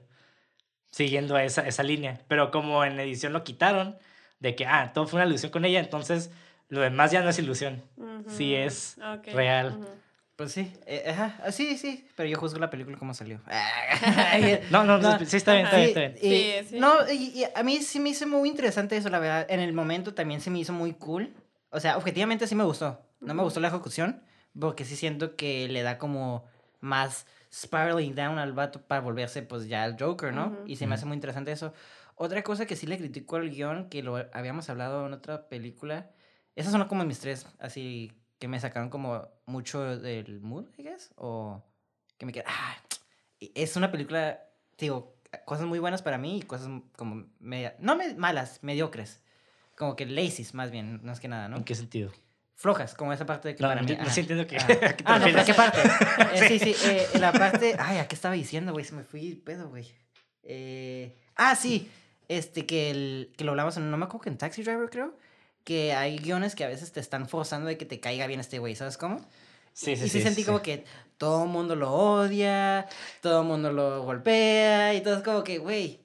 Siguiendo 0.91 1.39
esa, 1.39 1.67
esa 1.67 1.83
línea. 1.83 2.21
Pero 2.29 2.51
como 2.51 2.85
en 2.85 2.99
edición 2.99 3.33
lo 3.33 3.45
quitaron, 3.45 3.97
de 4.41 4.55
que, 4.55 4.67
ah, 4.67 4.93
todo 4.95 5.07
fue 5.07 5.19
una 5.21 5.27
ilusión 5.29 5.53
con 5.53 5.65
ella, 5.65 5.81
entonces 5.81 6.31
lo 6.69 6.81
demás 6.81 7.11
ya 7.11 7.23
no 7.23 7.29
es 7.31 7.39
ilusión. 7.39 7.83
Sí 8.29 8.55
es 8.55 8.97
real. 9.33 9.79
Pues 10.41 10.53
sí, 10.53 10.73
eh, 10.87 11.05
ajá, 11.07 11.39
ah, 11.45 11.53
sí, 11.53 11.77
sí, 11.77 12.09
pero 12.17 12.27
yo 12.27 12.39
juzgo 12.39 12.59
la 12.59 12.71
película 12.71 12.97
como 12.97 13.13
salió. 13.13 13.43
No, 14.71 14.85
no, 14.85 14.97
No, 14.97 15.19
sí 15.27 15.37
está 15.37 15.53
bien, 15.53 15.67
está 15.67 15.77
bien, 15.77 15.93
Sí, 15.93 15.99
está 15.99 16.01
bien. 16.01 16.15
y- 16.17 16.63
Sí, 16.63 16.69
sí. 16.71 16.79
No, 16.81 16.95
y, 17.13 17.41
y 17.41 17.45
a 17.55 17.63
mí 17.63 17.77
sí 17.83 18.01
me 18.01 18.09
hizo 18.09 18.27
muy 18.27 18.49
interesante 18.49 18.97
eso, 18.97 19.11
la 19.11 19.19
verdad. 19.19 19.47
En 19.51 19.61
el 19.61 19.75
momento 19.75 20.15
también 20.15 20.41
se 20.41 20.49
me 20.49 20.59
hizo 20.59 20.73
muy 20.73 20.95
cool. 20.95 21.35
O 21.69 21.79
sea, 21.79 21.99
objetivamente 21.99 22.47
sí 22.47 22.55
me 22.55 22.65
gustó. 22.65 23.03
No 23.21 23.35
me 23.35 23.43
gustó 23.43 23.61
la 23.61 23.69
ejecución, 23.69 24.23
porque 24.59 24.87
sí 24.87 24.97
siento 24.97 25.37
que 25.37 25.69
le 25.69 25.83
da 25.83 25.99
como 25.99 26.47
más 26.81 27.27
spiraling 27.53 28.15
down 28.15 28.39
al 28.39 28.55
vato 28.55 28.81
para 28.81 29.03
volverse 29.03 29.43
pues 29.43 29.69
ya 29.69 29.85
el 29.85 29.97
Joker, 30.01 30.33
¿no? 30.33 30.47
Ujú. 30.47 30.63
Y 30.65 30.77
se 30.77 30.87
me 30.87 30.95
hace 30.95 31.05
muy 31.05 31.17
interesante 31.17 31.53
eso. 31.53 31.75
Otra 32.15 32.43
cosa 32.43 32.65
que 32.65 32.77
sí 32.77 32.87
le 32.87 32.97
critico 32.97 33.37
al 33.37 33.51
guion, 33.51 33.91
que 33.91 34.03
lo 34.03 34.17
habíamos 34.33 34.71
hablado 34.71 35.07
en 35.07 35.13
otra 35.13 35.51
película, 35.51 36.09
esas 36.57 36.73
son 36.73 36.83
como 36.89 37.05
mis 37.05 37.19
tres, 37.21 37.47
así 37.59 38.11
que 38.39 38.49
me 38.49 38.59
sacaron 38.59 38.89
como 38.89 39.29
mucho 39.51 39.99
del 39.99 40.41
mood, 40.41 40.67
I 40.79 40.83
guess, 40.85 41.11
o 41.17 41.63
que 42.17 42.25
me 42.27 42.33
quedé, 42.33 42.45
ah, 42.47 42.77
es 43.41 43.77
una 43.77 43.91
película, 43.91 44.41
digo, 44.79 45.17
cosas 45.45 45.67
muy 45.67 45.79
buenas 45.79 46.03
para 46.03 46.19
mí 46.19 46.39
y 46.39 46.43
cosas 46.43 46.69
como 46.97 47.27
media, 47.39 47.77
no 47.79 47.97
me- 47.97 48.15
malas, 48.15 48.61
mediocres. 48.63 49.23
Como 49.77 49.97
que 49.97 50.05
lazy, 50.07 50.47
más 50.53 50.71
bien, 50.71 51.01
más 51.05 51.21
que 51.21 51.29
nada, 51.29 51.49
¿no? 51.49 51.57
¿En 51.57 51.65
qué 51.65 51.75
sentido? 51.75 52.13
Flojas, 52.55 52.95
como 52.95 53.13
esa 53.15 53.25
parte 53.25 53.49
de 53.49 53.57
que 53.57 53.63
No, 53.63 53.69
para 53.71 53.81
no, 53.81 53.89
mí... 53.89 53.95
no 53.97 54.03
ajá. 54.03 54.11
sí 54.11 54.21
entiendo 54.21 54.47
que- 54.47 54.59
Ah. 54.59 54.67
Ah, 55.07 55.19
no, 55.19 55.25
pero. 55.25 55.45
¿qué 55.47 55.55
parte? 55.55 55.79
Eh, 56.35 56.49
sí, 56.49 56.59
sí, 56.59 56.75
eh, 56.85 57.07
la 57.19 57.33
parte... 57.33 57.75
Ay, 57.79 57.97
¿a 57.99 58.07
qué 58.07 58.15
estaba 58.15 58.35
diciendo, 58.35 58.73
güey? 58.73 58.85
Se 58.85 58.95
me 58.95 59.03
fui 59.05 59.35
pedo, 59.37 59.71
güey. 59.71 59.91
Eh, 60.43 61.17
ah, 61.37 61.57
sí, 61.57 61.91
este, 62.29 62.67
que, 62.67 62.91
el, 62.91 63.33
que 63.39 63.45
lo 63.45 63.53
hablamos 63.53 63.79
en... 63.79 63.91
No 63.91 63.97
me 63.97 64.05
acuerdo 64.05 64.25
que 64.25 64.29
en 64.29 64.37
Taxi 64.37 64.63
Driver, 64.63 64.91
creo. 64.91 65.17
Que 65.71 65.93
hay 65.93 66.19
guiones 66.19 66.57
que 66.57 66.65
a 66.65 66.67
veces 66.67 66.91
te 66.91 66.99
están 66.99 67.29
forzando 67.29 67.69
de 67.69 67.79
que 67.79 67.87
te 67.87 68.01
caiga 68.01 68.27
bien 68.27 68.41
este 68.41 68.59
güey, 68.59 68.75
¿sabes 68.75 68.97
cómo? 68.97 69.21
Sí, 69.73 69.95
sí, 69.95 70.07
y 70.07 70.09
sí, 70.09 70.19
sí. 70.19 70.21
sentí 70.23 70.41
sí. 70.43 70.47
como 70.47 70.63
que 70.63 70.85
todo 71.17 71.45
el 71.45 71.49
mundo 71.49 71.77
lo 71.77 71.93
odia, 71.93 72.89
todo 73.21 73.43
el 73.43 73.47
mundo 73.47 73.71
lo 73.71 74.03
golpea, 74.03 74.95
y 74.95 75.01
todo 75.01 75.17
es 75.19 75.23
como 75.23 75.45
que, 75.45 75.59
güey, 75.59 76.01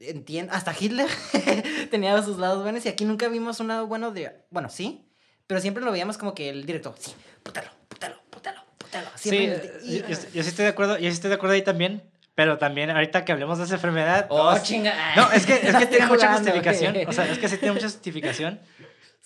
entiendo, 0.00 0.50
hasta 0.54 0.74
Hitler 0.80 1.10
tenía 1.90 2.22
sus 2.22 2.38
lados 2.38 2.62
buenos 2.62 2.86
y 2.86 2.88
aquí 2.88 3.04
nunca 3.04 3.28
vimos 3.28 3.60
un 3.60 3.68
lado 3.68 3.86
bueno 3.86 4.12
de, 4.12 4.32
bueno, 4.48 4.70
sí, 4.70 5.06
pero 5.46 5.60
siempre 5.60 5.84
lo 5.84 5.92
veíamos 5.92 6.16
como 6.16 6.34
que 6.34 6.48
el 6.48 6.64
director, 6.64 6.94
sí, 6.98 7.12
pútalo, 7.42 7.68
pútalo, 7.90 8.16
pútalo, 8.30 8.62
pútalo. 8.78 9.10
Sí, 9.16 9.28
Siempre, 9.28 9.72
yo, 9.84 10.08
yo- 10.08 10.16
yo 10.32 10.42
sí 10.42 10.48
estoy 10.48 10.64
de 10.64 10.70
acuerdo, 10.70 10.94
yo 10.96 11.10
sí 11.10 11.14
estoy 11.16 11.28
de 11.28 11.34
acuerdo 11.36 11.52
ahí 11.54 11.62
también, 11.62 12.02
pero 12.38 12.56
también 12.56 12.88
ahorita 12.88 13.24
que 13.24 13.32
hablemos 13.32 13.58
de 13.58 13.64
esa 13.64 13.74
enfermedad... 13.74 14.26
Oh, 14.28 14.56
chinga. 14.62 14.94
No, 15.16 15.32
es 15.32 15.44
que, 15.44 15.54
es 15.54 15.74
que 15.74 15.86
tiene 15.92 16.06
mucha 16.06 16.32
justificación. 16.34 16.96
O 17.08 17.12
sea, 17.12 17.28
es 17.28 17.36
que 17.36 17.48
sí 17.48 17.56
tiene 17.56 17.72
mucha 17.74 17.86
justificación. 17.86 18.60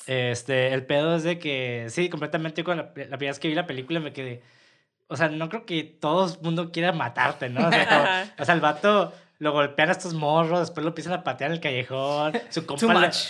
Este, 0.06 0.72
el 0.72 0.86
pedo 0.86 1.14
es 1.16 1.22
de 1.22 1.38
que, 1.38 1.88
sí, 1.90 2.08
completamente 2.08 2.64
con 2.64 2.78
la, 2.78 2.84
la 2.84 2.90
primera 2.92 3.16
vez 3.32 3.38
que 3.38 3.48
vi 3.48 3.54
la 3.54 3.66
película 3.66 4.00
me 4.00 4.14
quedé. 4.14 4.42
O 5.08 5.16
sea, 5.18 5.28
no 5.28 5.50
creo 5.50 5.66
que 5.66 5.82
todo 5.84 6.24
el 6.32 6.40
mundo 6.40 6.72
quiera 6.72 6.92
matarte, 6.92 7.50
¿no? 7.50 7.68
O 7.68 7.70
sea, 7.70 7.86
como- 7.86 8.32
o 8.42 8.44
sea, 8.46 8.54
el 8.54 8.62
vato 8.62 9.12
lo 9.40 9.52
golpean 9.52 9.90
a 9.90 9.92
estos 9.92 10.14
morros, 10.14 10.60
después 10.60 10.82
lo 10.82 10.88
empiezan 10.88 11.12
a 11.12 11.22
patear 11.22 11.50
en 11.50 11.56
el 11.56 11.60
callejón. 11.60 12.32
Su 12.48 12.64
compa, 12.64 12.78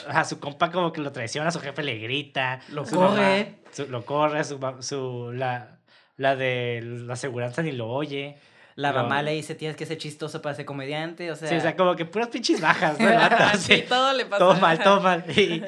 le- 0.07 0.11
ajá, 0.12 0.25
su 0.25 0.38
compa 0.38 0.71
como 0.71 0.92
que 0.92 1.01
lo 1.01 1.11
traiciona, 1.11 1.51
su 1.51 1.59
jefe 1.59 1.83
le 1.83 1.99
grita. 1.99 2.61
Lo 2.68 2.85
corre. 2.85 3.01
mamá- 3.01 3.47
su- 3.73 3.88
lo 3.88 4.05
corre, 4.05 4.45
su, 4.45 4.61
su, 4.79 5.33
la, 5.33 5.81
la 6.18 6.37
de 6.37 6.81
la 6.85 7.14
aseguranza 7.14 7.62
ni 7.62 7.73
lo 7.73 7.88
oye. 7.88 8.38
La 8.74 8.92
mamá 8.92 9.22
le 9.22 9.32
dice, 9.32 9.54
tienes 9.54 9.76
que 9.76 9.87
ser 9.87 9.98
chistoso 9.98 10.40
para 10.40 10.54
ser 10.54 10.64
comediante, 10.64 11.30
o 11.30 11.37
sea... 11.37 11.48
sí, 11.48 11.54
o 11.56 11.61
sea, 11.61 11.76
como 11.76 11.94
que 11.96 12.04
puras 12.04 12.28
pinches 12.28 12.61
bajas, 12.61 12.98
¿no? 12.98 13.08
Sí. 13.58 13.76
sí, 13.76 13.85
todo 13.88 14.12
le 14.12 14.24
pasa. 14.26 14.38
todo 14.38 14.54
mal, 14.56 14.78
todo 14.82 15.00
mal. 15.00 15.24
Y, 15.37 15.62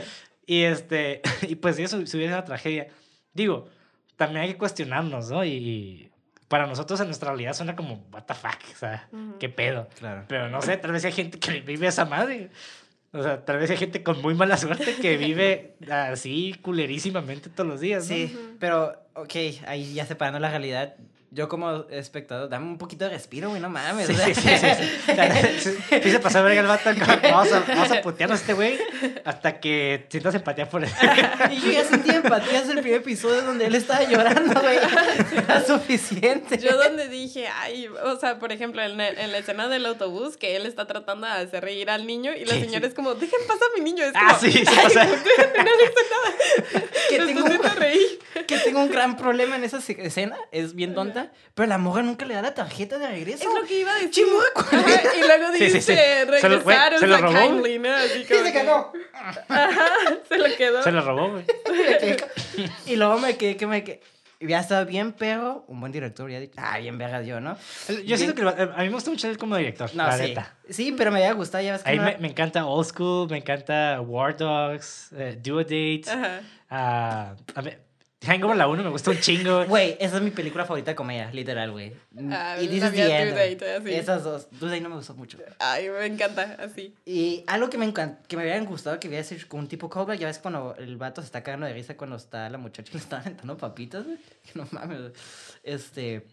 y 0.47 0.63
este, 0.63 1.21
y 1.43 1.55
pues 1.57 1.79
eso 1.79 2.05
si 2.07 2.17
hubiera 2.17 2.35
una 2.35 2.45
tragedia. 2.45 2.89
Digo, 3.33 3.69
también 4.17 4.43
hay 4.43 4.53
que 4.53 4.59
cuestionarnos, 4.59 5.31
¿no? 5.31 5.45
Y, 5.45 5.51
y 5.51 6.11
para 6.49 6.67
nosotros 6.67 7.01
en 7.01 7.07
nuestra 7.07 7.31
realidad 7.31 7.53
suena 7.55 7.75
como, 7.75 8.05
what 8.13 8.25
the 8.25 8.35
fuck, 8.35 8.59
o 8.73 8.79
sea, 8.79 9.09
Ujú. 9.13 9.39
qué 9.39 9.49
pedo. 9.49 9.89
Claro. 9.99 10.25
Pero 10.29 10.49
no 10.49 10.63
sé, 10.63 10.77
tal 10.77 10.93
vez 10.93 11.05
hay 11.05 11.13
gente 11.13 11.39
que 11.39 11.61
vive 11.61 11.87
esa 11.87 12.05
madre. 12.05 12.51
O 13.13 13.23
sea, 13.23 13.45
tal 13.45 13.59
vez 13.59 13.71
hay 13.71 13.77
gente 13.77 14.03
con 14.03 14.21
muy 14.23 14.35
mala 14.35 14.57
suerte 14.57 14.97
que 14.97 15.17
vive 15.19 15.77
así 15.91 16.55
culerísimamente 16.63 17.49
todos 17.49 17.69
los 17.69 17.81
días, 17.81 18.09
¿no? 18.09 18.15
Sí, 18.15 18.37
pero, 18.59 18.93
ok, 19.15 19.35
ahí 19.67 19.95
ya 19.95 20.05
separando 20.05 20.41
la 20.41 20.51
realidad, 20.51 20.95
yo 21.35 21.49
como 21.49 21.85
espectador, 21.91 22.49
dame 22.49 22.67
un 22.67 22.79
poquito 22.79 23.05
de 23.05 23.11
respiro, 23.11 23.49
güey, 23.51 23.61
no 23.61 23.69
mames. 23.69 24.07
Sí, 24.07 24.15
sí, 24.15 24.35
sí, 24.35 24.49
sí, 25.61 25.77
sí. 26.03 26.11
Se 26.11 26.21
pasó 26.21 26.39
a 26.39 26.43
ver 26.43 26.59
el 26.59 26.67
vato. 26.67 26.91
Vamos 27.23 27.53
a, 27.53 27.61
vamos 27.61 27.91
a 27.91 28.01
putearnos 28.03 28.39
a 28.39 28.41
este 28.41 28.53
güey 28.55 28.79
hasta 29.25 29.59
que 29.61 30.07
sientas 30.09 30.35
empatía 30.37 30.69
por 30.69 30.85
él. 30.85 30.91
Y 31.51 31.61
yo 31.61 31.73
ya 31.73 31.85
sentí 31.85 32.11
empatía 32.11 32.61
desde 32.61 32.75
el 32.75 32.81
primer 32.81 33.01
episodio 33.01 33.43
donde 33.43 33.67
él 33.67 33.75
estaba 33.75 34.05
llorando, 34.05 34.61
güey. 34.61 34.79
Era 35.37 35.65
suficiente. 35.67 36.59
Yo 36.59 36.77
donde 36.77 37.09
dije, 37.09 37.49
ay, 37.49 37.89
o 37.89 38.17
sea, 38.17 38.39
por 38.39 38.53
ejemplo, 38.53 38.81
en, 38.83 38.97
la- 38.97 39.09
en 39.09 39.33
la 39.33 39.39
escena 39.39 39.69
del 39.69 39.87
autobús, 39.87 40.37
que 40.37 40.55
él 40.57 40.67
está 40.67 40.87
tratando 40.87 41.27
de 41.27 41.33
hacer 41.33 41.65
reír 41.65 41.91
al 41.91 42.07
niño 42.07 42.33
y 42.33 42.45
la 42.45 42.55
señora 42.55 42.87
es 42.87 42.95
como, 42.95 43.15
dejen 43.15 43.41
pasar 43.49 43.69
a 43.75 43.79
mi 43.79 43.85
niño. 43.85 44.05
Es 44.05 44.13
Ah, 44.15 44.39
sí, 44.41 44.53
sí, 44.53 44.63
o 44.87 44.91
sea, 44.91 45.09
que, 47.09 47.19
tengo 47.19 47.45
un, 47.45 47.77
reír. 47.77 48.19
que 48.47 48.59
tengo 48.59 48.81
un 48.81 48.91
gran 48.91 49.17
problema 49.17 49.57
en 49.57 49.65
esa 49.65 49.79
escena, 49.79 50.37
es 50.53 50.75
bien 50.75 50.95
tonta, 50.95 51.24
pero 51.55 51.69
la 51.69 51.79
morra 51.79 52.03
nunca 52.03 52.25
le 52.25 52.35
da 52.35 52.43
la 52.43 52.55
tarjeta 52.55 52.99
de 52.99 53.09
regreso. 53.09 53.49
Es 53.49 53.55
lo 53.61 53.67
que 53.67 53.81
iba 53.81 53.93
a 53.93 53.99
decir. 53.99 54.25
Ajá, 54.55 54.77
y 55.17 55.21
luego 55.21 55.53
Sí, 55.53 55.59
sí, 55.59 55.65
dice, 55.65 55.81
sí. 55.81 55.95
Se 55.95 56.25
lo- 56.27 56.33
regresar, 56.61 56.63
güey, 56.63 56.95
o 56.95 56.99
se 56.99 57.07
lo 57.07 57.17
robó. 57.19 57.39
kindly, 57.39 57.79
¿no? 57.79 57.93
Así 57.95 58.19
Y 58.21 58.25
se 58.25 58.43
que- 58.43 58.53
cagó. 58.53 58.93
Ajá, 59.49 59.89
se 60.29 60.39
lo 60.39 60.57
quedó. 60.57 60.83
se 60.83 60.93
lo 60.93 61.01
robó, 61.03 61.31
güey. 61.31 61.45
Y 62.87 62.97
luego 62.97 63.19
me 63.19 63.37
quedé 63.37 63.57
que 63.57 63.67
me 63.67 63.85
quedé. 63.85 64.01
Ya 64.41 64.61
estaba 64.61 64.85
bien 64.85 65.13
perro, 65.13 65.65
un 65.69 65.81
buen 65.81 65.91
director, 65.91 66.29
ya 66.31 66.39
dije, 66.39 66.53
ah, 66.59 66.77
bien 66.79 66.99
verga 66.99 67.23
yo, 67.23 67.41
¿no? 67.41 67.57
Yo 68.05 68.19
siento 68.19 68.35
que 68.35 68.43
a 68.43 68.77
mí 68.83 68.89
me 68.89 68.91
gusta 68.91 69.11
mucho 69.11 69.27
él 69.29 69.39
como 69.39 69.57
director, 69.57 69.89
No, 69.95 70.03
la 70.07 70.19
sí. 70.19 70.23
neta. 70.25 70.55
Sí, 70.69 70.93
pero 70.99 71.11
me 71.11 71.19
había 71.21 71.33
gustado, 71.33 71.65
ya 71.65 71.73
ves 71.73 71.83
que 71.83 71.89
A 71.89 71.93
mí 71.93 71.99
no- 71.99 72.05
me, 72.05 72.19
me 72.19 72.29
encanta 72.29 72.67
Old 72.67 72.87
School, 72.87 73.31
me 73.31 73.39
encanta 73.39 74.01
War 74.03 74.37
Dogs, 74.37 75.11
eh, 75.17 75.39
Do 75.43 75.61
a 75.61 75.63
Date. 75.63 76.03
Ajá. 76.09 76.41
ah, 76.69 77.35
a 77.55 77.61
ver, 77.63 77.81
Hangover 78.25 78.57
la 78.57 78.67
1 78.69 78.83
me 78.83 78.91
gusta 78.91 79.11
un 79.11 79.19
chingo. 79.21 79.65
Güey, 79.67 79.97
esa 80.01 80.17
es 80.17 80.23
mi 80.23 80.31
película 80.31 80.65
favorita 80.65 80.93
de 80.93 80.95
comedia, 80.95 81.31
literal, 81.33 81.71
güey. 81.73 81.93
Ah, 82.31 82.57
y 82.61 82.65
la 82.67 82.71
This 82.71 82.85
is 82.85 82.91
the 82.93 83.23
End. 83.23 83.61
Así. 83.63 83.95
Esas 83.95 84.25
dos. 84.25 84.49
Due 84.51 84.69
Date 84.69 84.81
no 84.81 84.89
me 84.89 84.97
gustó 84.97 85.15
mucho. 85.15 85.39
Ay, 85.59 85.89
me 85.91 86.07
encanta, 86.07 86.57
así. 86.59 86.95
Y 87.05 87.45
algo 87.47 87.71
que 87.71 87.79
me 87.79 87.93
que 87.93 88.37
me 88.37 88.43
hubieran 88.43 88.67
gustado 88.67 88.99
que 89.01 89.09
hubiera 89.09 89.25
sido 89.25 89.47
como 89.49 89.63
un 89.63 89.69
tipo 89.69 89.89
callback, 89.89 90.19
ya 90.19 90.27
ves 90.27 90.39
cuando 90.39 90.75
el 90.79 90.97
vato 90.97 91.21
se 91.23 91.27
está 91.27 91.43
cagando 91.43 91.67
de 91.67 91.73
risa 91.75 91.97
cuando 91.97 92.17
está 92.17 92.49
la 92.51 92.59
muchacha 92.59 92.91
y 92.91 92.95
le 92.99 93.01
está 93.01 93.19
aventando 93.19 93.57
papitas, 93.57 94.05
güey. 94.05 94.19
Que 94.45 94.53
no 94.59 94.67
mames. 94.71 95.13
Este. 95.63 96.27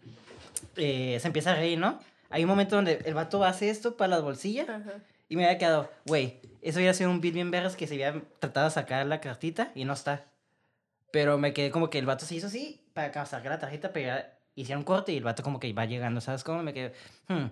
eh, 0.76 1.18
se 1.20 1.26
empieza 1.26 1.52
a 1.52 1.56
reír, 1.56 1.78
¿no? 1.78 1.98
Hay 2.30 2.44
un 2.44 2.48
momento 2.48 2.76
donde 2.76 3.00
el 3.04 3.14
vato 3.14 3.44
hace 3.44 3.68
esto 3.68 3.96
para 3.96 4.08
las 4.08 4.22
bolsillas 4.22 4.68
Ajá. 4.68 4.92
y 5.28 5.36
me 5.36 5.44
había 5.44 5.58
quedado, 5.58 5.90
güey, 6.06 6.40
eso 6.62 6.78
hubiera 6.78 6.94
sido 6.94 7.10
un 7.10 7.20
beat 7.20 7.34
bien 7.34 7.50
vergas 7.50 7.76
que 7.76 7.86
se 7.86 7.94
hubiera 7.94 8.22
tratado 8.38 8.68
de 8.68 8.72
sacar 8.72 9.04
la 9.06 9.20
cartita 9.20 9.70
y 9.74 9.84
no 9.84 9.92
está. 9.92 10.24
Pero 11.12 11.38
me 11.38 11.52
quedé 11.52 11.70
como 11.70 11.88
que 11.90 11.98
el 12.00 12.06
vato 12.06 12.26
se 12.26 12.34
hizo 12.34 12.48
así 12.48 12.80
para 12.94 13.12
ca- 13.12 13.26
sacar 13.26 13.52
la 13.52 13.58
tarjeta, 13.60 13.92
ya 13.94 14.32
hicieron 14.56 14.80
un 14.80 14.84
corte 14.84 15.12
y 15.12 15.18
el 15.18 15.22
vato 15.24 15.42
como 15.44 15.60
que 15.60 15.72
va 15.72 15.84
llegando, 15.84 16.20
¿sabes 16.20 16.42
cómo? 16.42 16.62
Me 16.64 16.72
quedé, 16.74 16.92
hmm, 17.28 17.44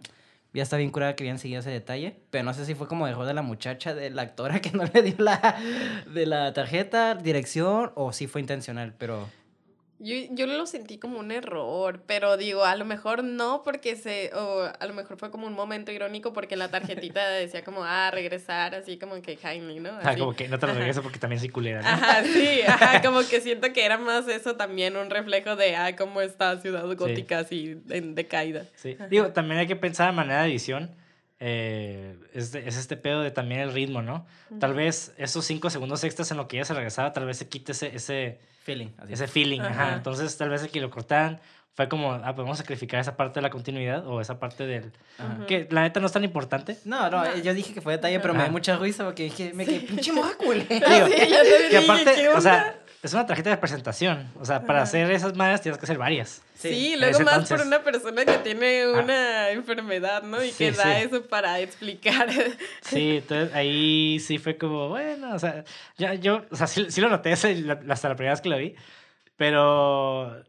ya 0.53 0.63
está 0.63 0.77
bien 0.77 0.91
curada 0.91 1.15
que 1.15 1.23
habían 1.23 1.39
seguido 1.39 1.61
ese 1.61 1.71
detalle, 1.71 2.17
pero 2.31 2.43
no 2.45 2.53
sé 2.55 2.67
si 2.67 2.75
fue 2.75 2.89
como 2.89 3.07
error 3.07 3.25
de 3.27 3.35
la 3.35 3.43
muchacha, 3.43 3.95
de 3.95 4.11
la 4.11 4.23
actora 4.23 4.61
que 4.61 4.71
no 4.73 4.85
le 4.93 5.03
dio 5.03 5.15
la, 5.19 5.57
de 6.13 6.27
la 6.27 6.53
tarjeta, 6.53 7.15
dirección, 7.15 7.93
o 7.95 8.13
si 8.13 8.27
fue 8.27 8.41
intencional, 8.41 8.95
pero... 8.99 9.29
Yo, 10.03 10.17
yo 10.31 10.47
lo 10.47 10.65
sentí 10.67 10.97
como 10.99 11.19
un 11.19 11.31
error, 11.31 12.03
pero 12.07 12.39
digo, 12.39 12.65
a 12.65 12.75
lo 12.75 12.87
mejor 12.87 13.23
no 13.23 13.61
porque 13.63 13.97
se, 13.97 14.31
o 14.35 14.63
a 14.63 14.87
lo 14.87 14.95
mejor 14.95 15.19
fue 15.19 15.31
como 15.31 15.47
un 15.47 15.53
momento 15.53 15.93
irónico 15.93 16.33
porque 16.33 16.57
la 16.57 16.69
tarjetita 16.71 17.29
decía 17.29 17.63
como, 17.63 17.85
ah, 17.85 18.11
regresar, 18.11 18.75
así 18.75 18.99
como 18.99 19.21
que 19.21 19.37
kindly, 19.37 19.79
¿no? 19.79 19.91
Ah, 19.91 20.01
Así. 20.11 20.21
como 20.21 20.35
que 20.35 20.49
no 20.49 20.59
te 20.59 20.67
lo 20.67 20.73
regreso 20.73 21.03
porque 21.03 21.19
también 21.19 21.39
soy 21.39 21.51
culera, 21.51 21.83
¿no? 21.83 21.89
Ajá, 21.89 22.25
sí, 22.25 22.63
ajá, 22.67 23.03
como 23.05 23.21
que 23.29 23.43
siento 23.43 23.73
que 23.75 23.85
era 23.85 23.99
más 23.99 24.27
eso 24.27 24.57
también, 24.57 24.97
un 24.97 25.11
reflejo 25.11 25.55
de, 25.55 25.77
ah, 25.77 25.95
cómo 25.97 26.23
está 26.23 26.59
Ciudad 26.59 26.87
Gótica 26.97 27.41
así 27.41 27.77
en 27.91 28.15
decaída. 28.15 28.65
Sí. 28.77 28.97
Digo, 29.11 29.29
también 29.33 29.61
hay 29.61 29.67
que 29.67 29.77
pensar 29.77 30.09
a 30.09 30.13
manera 30.13 30.43
de 30.45 30.49
edición. 30.49 30.97
eh, 31.41 32.17
es, 32.35 32.53
de- 32.53 32.67
es 32.69 32.77
este 32.77 32.97
pedo 32.97 33.23
de 33.23 33.31
también 33.31 33.61
el 33.61 33.73
ritmo, 33.73 34.03
¿no? 34.03 34.27
Tal 34.59 34.75
vez 34.75 35.13
esos 35.17 35.45
cinco 35.45 35.71
segundos 35.71 36.05
extras 36.05 36.31
en 36.31 36.37
lo 36.37 36.49
que 36.49 36.57
ella 36.57 36.65
se 36.65 36.75
regresaba, 36.75 37.13
tal 37.13 37.25
vez 37.27 37.39
se 37.39 37.49
quite 37.49 37.73
ese, 37.73 37.95
ese, 37.95 38.39
Feeling. 38.61 38.89
Así. 38.99 39.13
ese 39.15 39.27
feeling. 39.27 39.61
ajá. 39.61 39.71
Ajá. 39.89 39.95
Entonces, 39.97 40.37
tal 40.37 40.49
vez 40.51 40.63
el 40.63 40.71
que 40.71 40.81
lo 40.81 40.91
cortaran 40.91 41.41
fue 41.73 41.89
como, 41.89 42.13
ah, 42.13 42.35
podemos 42.35 42.59
sacrificar 42.59 43.01
esa 43.01 43.17
parte 43.17 43.37
de 43.39 43.43
la 43.43 43.51
continuidad 43.51 44.07
o 44.07 44.21
esa 44.21 44.39
parte 44.39 44.67
del... 44.67 44.93
Ajá. 45.19 45.47
Que 45.47 45.67
la 45.71 45.83
neta 45.83 45.99
no 46.01 46.07
es 46.07 46.13
tan 46.13 46.25
importante. 46.25 46.77
No, 46.85 47.09
no, 47.09 47.25
No. 47.25 47.37
yo 47.39 47.55
dije 47.55 47.73
que 47.73 47.81
fue 47.81 47.93
detalle, 47.95 48.21
pero 48.21 48.35
me 48.35 48.41
Ajá. 48.41 48.49
da 48.49 48.53
mucha 48.53 48.77
risa 48.77 49.05
porque 49.05 49.25
dije, 49.25 49.53
me 49.55 49.65
quedé 49.65 49.81
pinche 49.81 50.13
moja 50.13 50.35
culera. 50.39 50.67
Digo, 50.69 51.07
Sí, 51.07 51.73
yo 51.73 51.81
aparte, 51.81 52.13
¿qué 52.17 52.29
o 52.29 52.41
sea, 52.41 52.80
es 53.03 53.15
una 53.15 53.27
tarjeta 53.27 53.51
de 53.51 53.57
presentación. 53.57 54.31
O 54.39 54.45
sea, 54.45 54.61
para 54.63 54.81
Ajá. 54.81 54.85
hacer 54.85 55.11
esas 55.11 55.35
madres 55.35 55.63
tienes 55.63 55.79
que 55.79 55.85
hacer 55.87 55.97
varias. 55.99 56.43
Sí, 56.55 56.95
luego 56.99 57.21
más 57.21 57.33
entonces. 57.35 57.57
por 57.59 57.67
una 57.67 57.83
persona 57.83 58.25
que 58.27 58.39
tiene 58.39 58.83
Ah. 58.83 59.01
una 59.03 59.51
enfermedad, 59.51 60.23
¿no? 60.23 60.43
Y 60.45 60.51
Sí, 60.51 60.57
que 60.59 60.73
da 60.73 60.85
sí. 60.85 60.91
eso 61.07 61.23
para 61.27 61.59
explicar. 61.61 62.29
Sí, 62.83 63.17
entonces 63.19 63.55
ahí 63.55 64.19
sí 64.21 64.37
fue 64.39 64.59
como, 64.59 64.89
bueno, 64.91 65.35
o 65.35 65.39
sea, 65.39 65.65
ya, 65.97 66.15
yo, 66.15 66.45
o 66.51 66.57
sea, 66.57 66.67
sí, 66.67 66.87
sí 66.91 67.01
lo 67.01 67.09
noté 67.09 67.33
hasta 67.33 67.49
la 67.49 68.15
primera 68.17 68.33
vez 68.35 68.41
que 68.43 68.49
lo 68.51 68.59
vi, 68.59 68.75
pero 69.37 70.43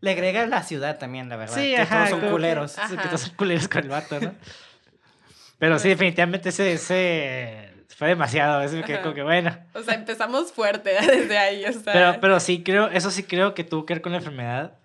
Le 0.00 0.10
agrega 0.10 0.46
la 0.46 0.62
ciudad 0.62 0.98
también, 0.98 1.30
la 1.30 1.36
verdad. 1.36 1.54
sí, 1.54 1.70
que 1.74 1.80
ajá, 1.80 1.96
todos 1.96 2.10
son 2.10 2.20
que- 2.20 2.30
culeros. 2.30 2.78
Ajá. 2.78 2.96
que 3.02 3.08
todos 3.08 3.20
son 3.22 3.34
culeros 3.36 3.68
con 3.68 3.82
el 3.82 3.88
vato, 3.88 4.20
¿no? 4.20 4.34
Pero 5.58 5.78
sí, 5.78 5.88
definitivamente 5.88 6.50
ese, 6.50 6.74
ese 6.74 7.63
fue 7.96 8.08
demasiado, 8.08 8.62
como 9.02 9.14
que 9.14 9.22
bueno. 9.22 9.56
O 9.74 9.82
sea, 9.82 9.94
empezamos 9.94 10.52
fuerte 10.52 10.90
desde 10.90 11.38
ahí, 11.38 11.64
o 11.64 11.72
sea. 11.72 11.92
Pero, 11.92 12.16
pero 12.20 12.40
sí 12.40 12.62
creo, 12.62 12.88
eso 12.88 13.10
sí 13.10 13.22
creo 13.22 13.54
que 13.54 13.64
tuvo 13.64 13.86
que 13.86 13.94
ver 13.94 14.02
con 14.02 14.12
la 14.12 14.18
enfermedad, 14.18 14.78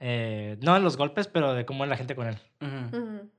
eh, 0.00 0.56
no 0.60 0.74
de 0.74 0.80
los 0.80 0.96
golpes, 0.96 1.26
pero 1.28 1.54
de 1.54 1.64
cómo 1.64 1.84
es 1.84 1.90
la 1.90 1.96
gente 1.96 2.14
con 2.14 2.28
él. 2.28 2.38
Ujú. 2.60 3.30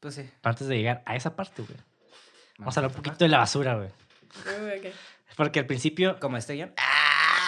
Pues 0.00 0.14
sí. 0.14 0.30
Antes 0.42 0.66
de 0.68 0.76
llegar 0.78 1.02
a 1.06 1.14
esa 1.16 1.36
parte, 1.36 1.62
güey. 1.62 1.78
Vamos 2.58 2.76
a 2.76 2.80
hablar 2.80 2.90
un 2.90 2.96
poquito 2.96 3.16
de 3.24 3.28
la 3.28 3.38
basura, 3.38 3.74
güey. 3.74 3.88
Porque 5.36 5.58
al 5.60 5.66
principio, 5.66 6.18
Como 6.20 6.36
este 6.36 6.54
guion. 6.54 6.72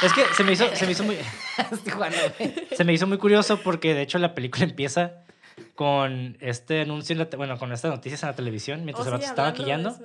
es 0.03 0.13
que 0.13 0.25
se 0.35 0.45
me 0.45 0.53
hizo, 0.53 0.75
se 0.75 0.87
me 0.87 0.93
hizo 0.93 1.05
muy... 1.05 1.17
Estoy 1.73 1.93
jugando, 1.93 2.17
güey. 2.39 2.55
Se 2.77 2.85
me 2.85 2.93
hizo 2.93 3.07
muy 3.07 3.19
curioso 3.19 3.59
porque 3.63 3.95
de 3.95 4.03
hecho 4.03 4.19
la 4.19 4.35
película 4.35 4.65
empieza 4.65 5.13
con 5.75 6.37
este 6.41 6.83
anuncio, 6.83 7.13
en 7.13 7.19
la 7.21 7.27
te- 7.31 7.37
bueno, 7.37 7.59
con 7.59 7.73
estas 7.73 7.91
noticias 7.91 8.23
en 8.23 8.29
la 8.31 8.35
televisión, 8.37 8.85
mientras 8.85 9.07
Oh, 9.07 9.11
el 9.11 9.13
vato 9.15 9.25
sí, 9.25 9.31
estaba 9.31 9.49
maquillando. 9.51 9.99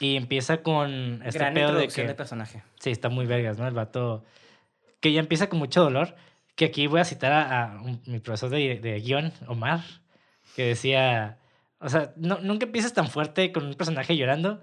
Y 0.00 0.16
empieza 0.16 0.62
con 0.62 1.22
este 1.24 1.38
Gran 1.38 1.54
pedo 1.54 1.74
de 1.74 1.88
que... 1.88 2.06
de 2.06 2.14
personaje. 2.14 2.62
Sí, 2.80 2.90
está 2.90 3.08
muy 3.08 3.26
vergas, 3.26 3.58
¿no? 3.58 3.66
El 3.68 3.74
vato 3.74 4.24
que 5.00 5.12
ya 5.12 5.20
empieza 5.20 5.48
con 5.48 5.58
mucho 5.58 5.82
dolor. 5.82 6.14
Que 6.54 6.66
aquí 6.66 6.86
voy 6.86 7.00
a 7.00 7.04
citar 7.04 7.32
a, 7.32 7.72
a 7.76 7.82
un- 7.82 8.02
mi 8.06 8.18
profesor 8.18 8.50
de, 8.50 8.78
de 8.78 9.00
guion, 9.00 9.32
Omar, 9.46 9.80
que 10.54 10.66
decía, 10.66 11.38
o 11.78 11.88
sea, 11.88 12.12
no, 12.16 12.38
nunca 12.40 12.66
empiezas 12.66 12.92
tan 12.92 13.08
fuerte 13.08 13.52
con 13.52 13.64
un 13.66 13.74
personaje 13.74 14.16
llorando. 14.16 14.60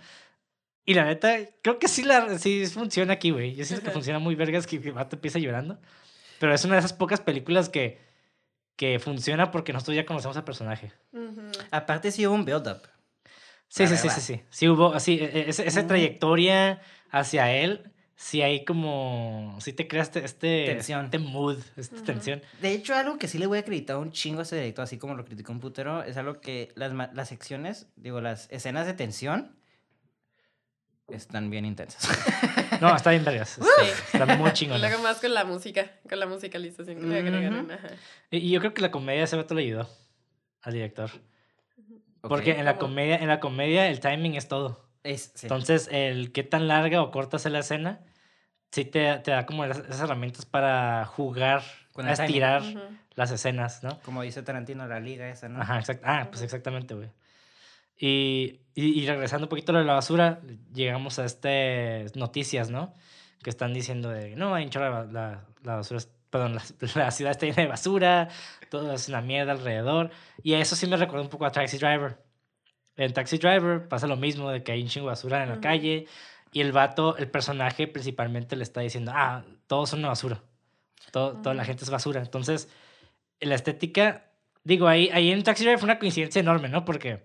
Y 0.85 0.93
la 0.93 1.05
neta, 1.05 1.35
creo 1.61 1.79
que 1.79 1.87
sí, 1.87 2.03
la, 2.03 2.37
sí 2.37 2.65
funciona 2.67 3.13
aquí, 3.13 3.31
güey. 3.31 3.55
Yo 3.55 3.65
siento 3.65 3.85
que 3.85 3.91
funciona 4.01 4.19
muy 4.19 4.35
vergas 4.35 4.67
que 4.67 4.75
el 4.75 4.91
vato 4.91 5.15
empieza 5.15 5.39
llorando. 5.39 5.79
Pero 6.39 6.53
es 6.53 6.63
una 6.63 6.75
de 6.75 6.79
esas 6.79 6.93
pocas 6.93 7.21
películas 7.21 7.69
que, 7.69 7.99
que 8.75 8.99
funciona 8.99 9.51
porque 9.51 9.73
nosotros 9.73 9.95
ya 9.95 10.05
conocemos 10.05 10.37
al 10.37 10.43
personaje. 10.45 10.93
Aparte 11.71 12.11
sí 12.11 12.25
hubo 12.27 12.35
un 12.35 12.45
build-up. 12.45 12.81
Sí, 13.69 13.87
sí, 13.87 13.95
sí, 13.97 14.09
sí, 14.09 14.21
sí. 14.21 14.41
Sí 14.49 14.67
hubo, 14.67 14.93
así, 14.93 15.13
e- 15.21 15.41
e- 15.41 15.49
esa, 15.49 15.63
esa 15.63 15.79
Ujú. 15.81 15.87
trayectoria 15.89 16.81
hacia 17.11 17.51
él, 17.51 17.91
sí 18.15 18.41
hay 18.41 18.65
como, 18.65 19.55
sí 19.61 19.71
te 19.73 19.87
creaste 19.87 20.25
este, 20.25 20.65
Tensión. 20.65 21.05
este 21.05 21.19
mood, 21.19 21.57
esta 21.77 22.03
tensión. 22.03 22.41
De 22.61 22.73
hecho, 22.73 22.95
algo 22.95 23.17
que 23.17 23.27
sí 23.27 23.37
le 23.37 23.45
voy 23.47 23.59
a 23.59 23.61
acreditar 23.61 23.97
un 23.97 24.11
chingo 24.11 24.39
a 24.39 24.43
ese 24.43 24.55
director, 24.57 24.83
así 24.83 24.97
como 24.97 25.13
lo 25.15 25.23
criticó 25.23 25.51
un 25.53 25.59
putero, 25.59 26.03
es 26.03 26.17
algo 26.17 26.41
que 26.41 26.71
las, 26.75 26.91
las 27.13 27.29
secciones, 27.29 27.87
digo, 27.95 28.19
las 28.21 28.47
escenas 28.51 28.85
de 28.87 28.93
tensión 28.93 29.55
están 31.07 31.49
bien 31.49 31.65
intensas. 31.65 32.07
No, 32.81 32.95
está 32.95 33.11
bien 33.11 33.25
vergas. 33.25 33.57
Está, 33.57 33.65
Sí. 33.83 33.91
está 34.13 34.25
muy 34.37 34.51
chingón. 34.53 34.79
Luego 34.79 35.01
más 35.01 35.17
con 35.19 35.33
la 35.33 35.43
música, 35.43 35.91
con 36.07 36.19
la 36.19 36.27
musicalización 36.27 36.99
que 36.99 37.05
le 37.07 37.17
agregaron. 37.19 37.65
Ujú. 37.65 37.73
ajá. 37.73 37.89
Y, 38.31 38.37
y 38.37 38.49
yo 38.51 38.59
creo 38.59 38.73
que 38.73 38.81
la 38.81 38.91
comedia 38.91 39.23
ese 39.23 39.35
vato 39.35 39.53
le 39.55 39.63
ayudó 39.63 39.89
al 40.61 40.73
director. 40.73 41.09
Porque 42.21 42.51
Ok. 42.51 42.59
en 42.59 42.65
la 42.65 42.77
comedia, 42.77 43.15
en 43.17 43.27
la 43.27 43.39
comedia 43.39 43.87
el 43.87 43.99
timing 43.99 44.35
es 44.35 44.47
todo. 44.47 44.85
Es, 45.03 45.31
sí. 45.35 45.45
Entonces, 45.47 45.87
el 45.91 46.31
qué 46.31 46.43
tan 46.43 46.67
larga 46.67 47.01
o 47.01 47.11
corta 47.11 47.39
sea 47.39 47.51
la 47.51 47.59
escena, 47.59 48.01
sí 48.71 48.85
te, 48.85 49.17
te 49.19 49.31
da 49.31 49.45
como 49.45 49.63
esas 49.65 49.99
herramientas 50.01 50.45
para 50.45 51.05
jugar, 51.05 51.63
Con 51.93 52.07
a 52.07 52.11
estirar 52.13 52.61
Ujú. 52.61 52.79
las 53.15 53.31
escenas, 53.31 53.83
¿no? 53.83 53.99
Como 54.01 54.21
dice 54.21 54.43
Tarantino, 54.43 54.85
la 54.87 54.99
liga 54.99 55.29
esa, 55.29 55.47
¿no? 55.49 55.61
Ajá, 55.61 55.79
exact 55.79 56.03
ah, 56.05 56.27
pues 56.29 56.41
exactamente, 56.41 56.93
güey. 56.93 57.09
Y, 57.97 58.61
y, 58.75 59.01
y 59.01 59.07
regresando 59.07 59.45
un 59.45 59.49
poquito 59.49 59.71
a 59.71 59.73
lo 59.73 59.79
de 59.79 59.85
la 59.85 59.93
basura, 59.93 60.39
llegamos 60.73 61.19
a 61.19 61.25
este 61.25 62.05
noticias, 62.15 62.69
¿no? 62.69 62.93
Que 63.43 63.49
están 63.49 63.73
diciendo 63.73 64.09
de, 64.09 64.35
no, 64.35 64.53
hay 64.55 64.65
un 64.65 64.69
chorro 64.69 64.85
de 64.85 64.91
ba- 64.91 65.05
la, 65.11 65.45
la 65.63 65.75
basura, 65.75 65.99
perdón, 66.29 66.55
la, 66.55 66.63
la 66.95 67.11
ciudad 67.11 67.31
está 67.31 67.45
llena 67.45 67.63
de 67.63 67.67
basura, 67.67 68.29
todo 68.69 68.93
es 68.93 69.07
una 69.09 69.21
mierda 69.21 69.51
alrededor. 69.51 70.11
Y 70.43 70.53
eso 70.53 70.75
sí 70.75 70.87
me 70.87 70.97
recuerda 70.97 71.23
un 71.23 71.29
poco 71.29 71.45
a 71.45 71.51
Taxi 71.51 71.77
Driver. 71.77 72.17
En 72.95 73.13
Taxi 73.13 73.37
Driver 73.37 73.87
pasa 73.87 74.07
lo 74.07 74.17
mismo, 74.17 74.49
de 74.51 74.63
que 74.63 74.73
hay 74.73 74.81
un 74.81 74.89
chingo 74.89 75.07
de 75.07 75.11
basura 75.11 75.41
en 75.43 75.49
la 75.49 75.55
Ujú. 75.55 75.61
calle 75.61 76.05
y 76.51 76.61
el 76.61 76.71
vato, 76.71 77.15
el 77.17 77.29
personaje 77.29 77.87
principalmente 77.87 78.55
le 78.55 78.63
está 78.63 78.81
diciendo, 78.81 79.11
ah, 79.15 79.43
todos 79.67 79.89
son 79.91 79.99
una 79.99 80.09
basura. 80.09 80.43
Todo, 81.11 81.37
Toda 81.41 81.55
la 81.55 81.63
gente 81.63 81.83
es 81.83 81.89
basura. 81.89 82.19
Entonces, 82.21 82.69
la 83.39 83.55
estética, 83.55 84.31
digo, 84.63 84.87
ahí, 84.87 85.09
ahí 85.13 85.31
en 85.31 85.43
Taxi 85.43 85.63
Driver 85.63 85.79
fue 85.79 85.87
una 85.87 85.99
coincidencia 85.99 86.39
enorme, 86.39 86.67
¿no? 86.69 86.83
Porque 86.85 87.23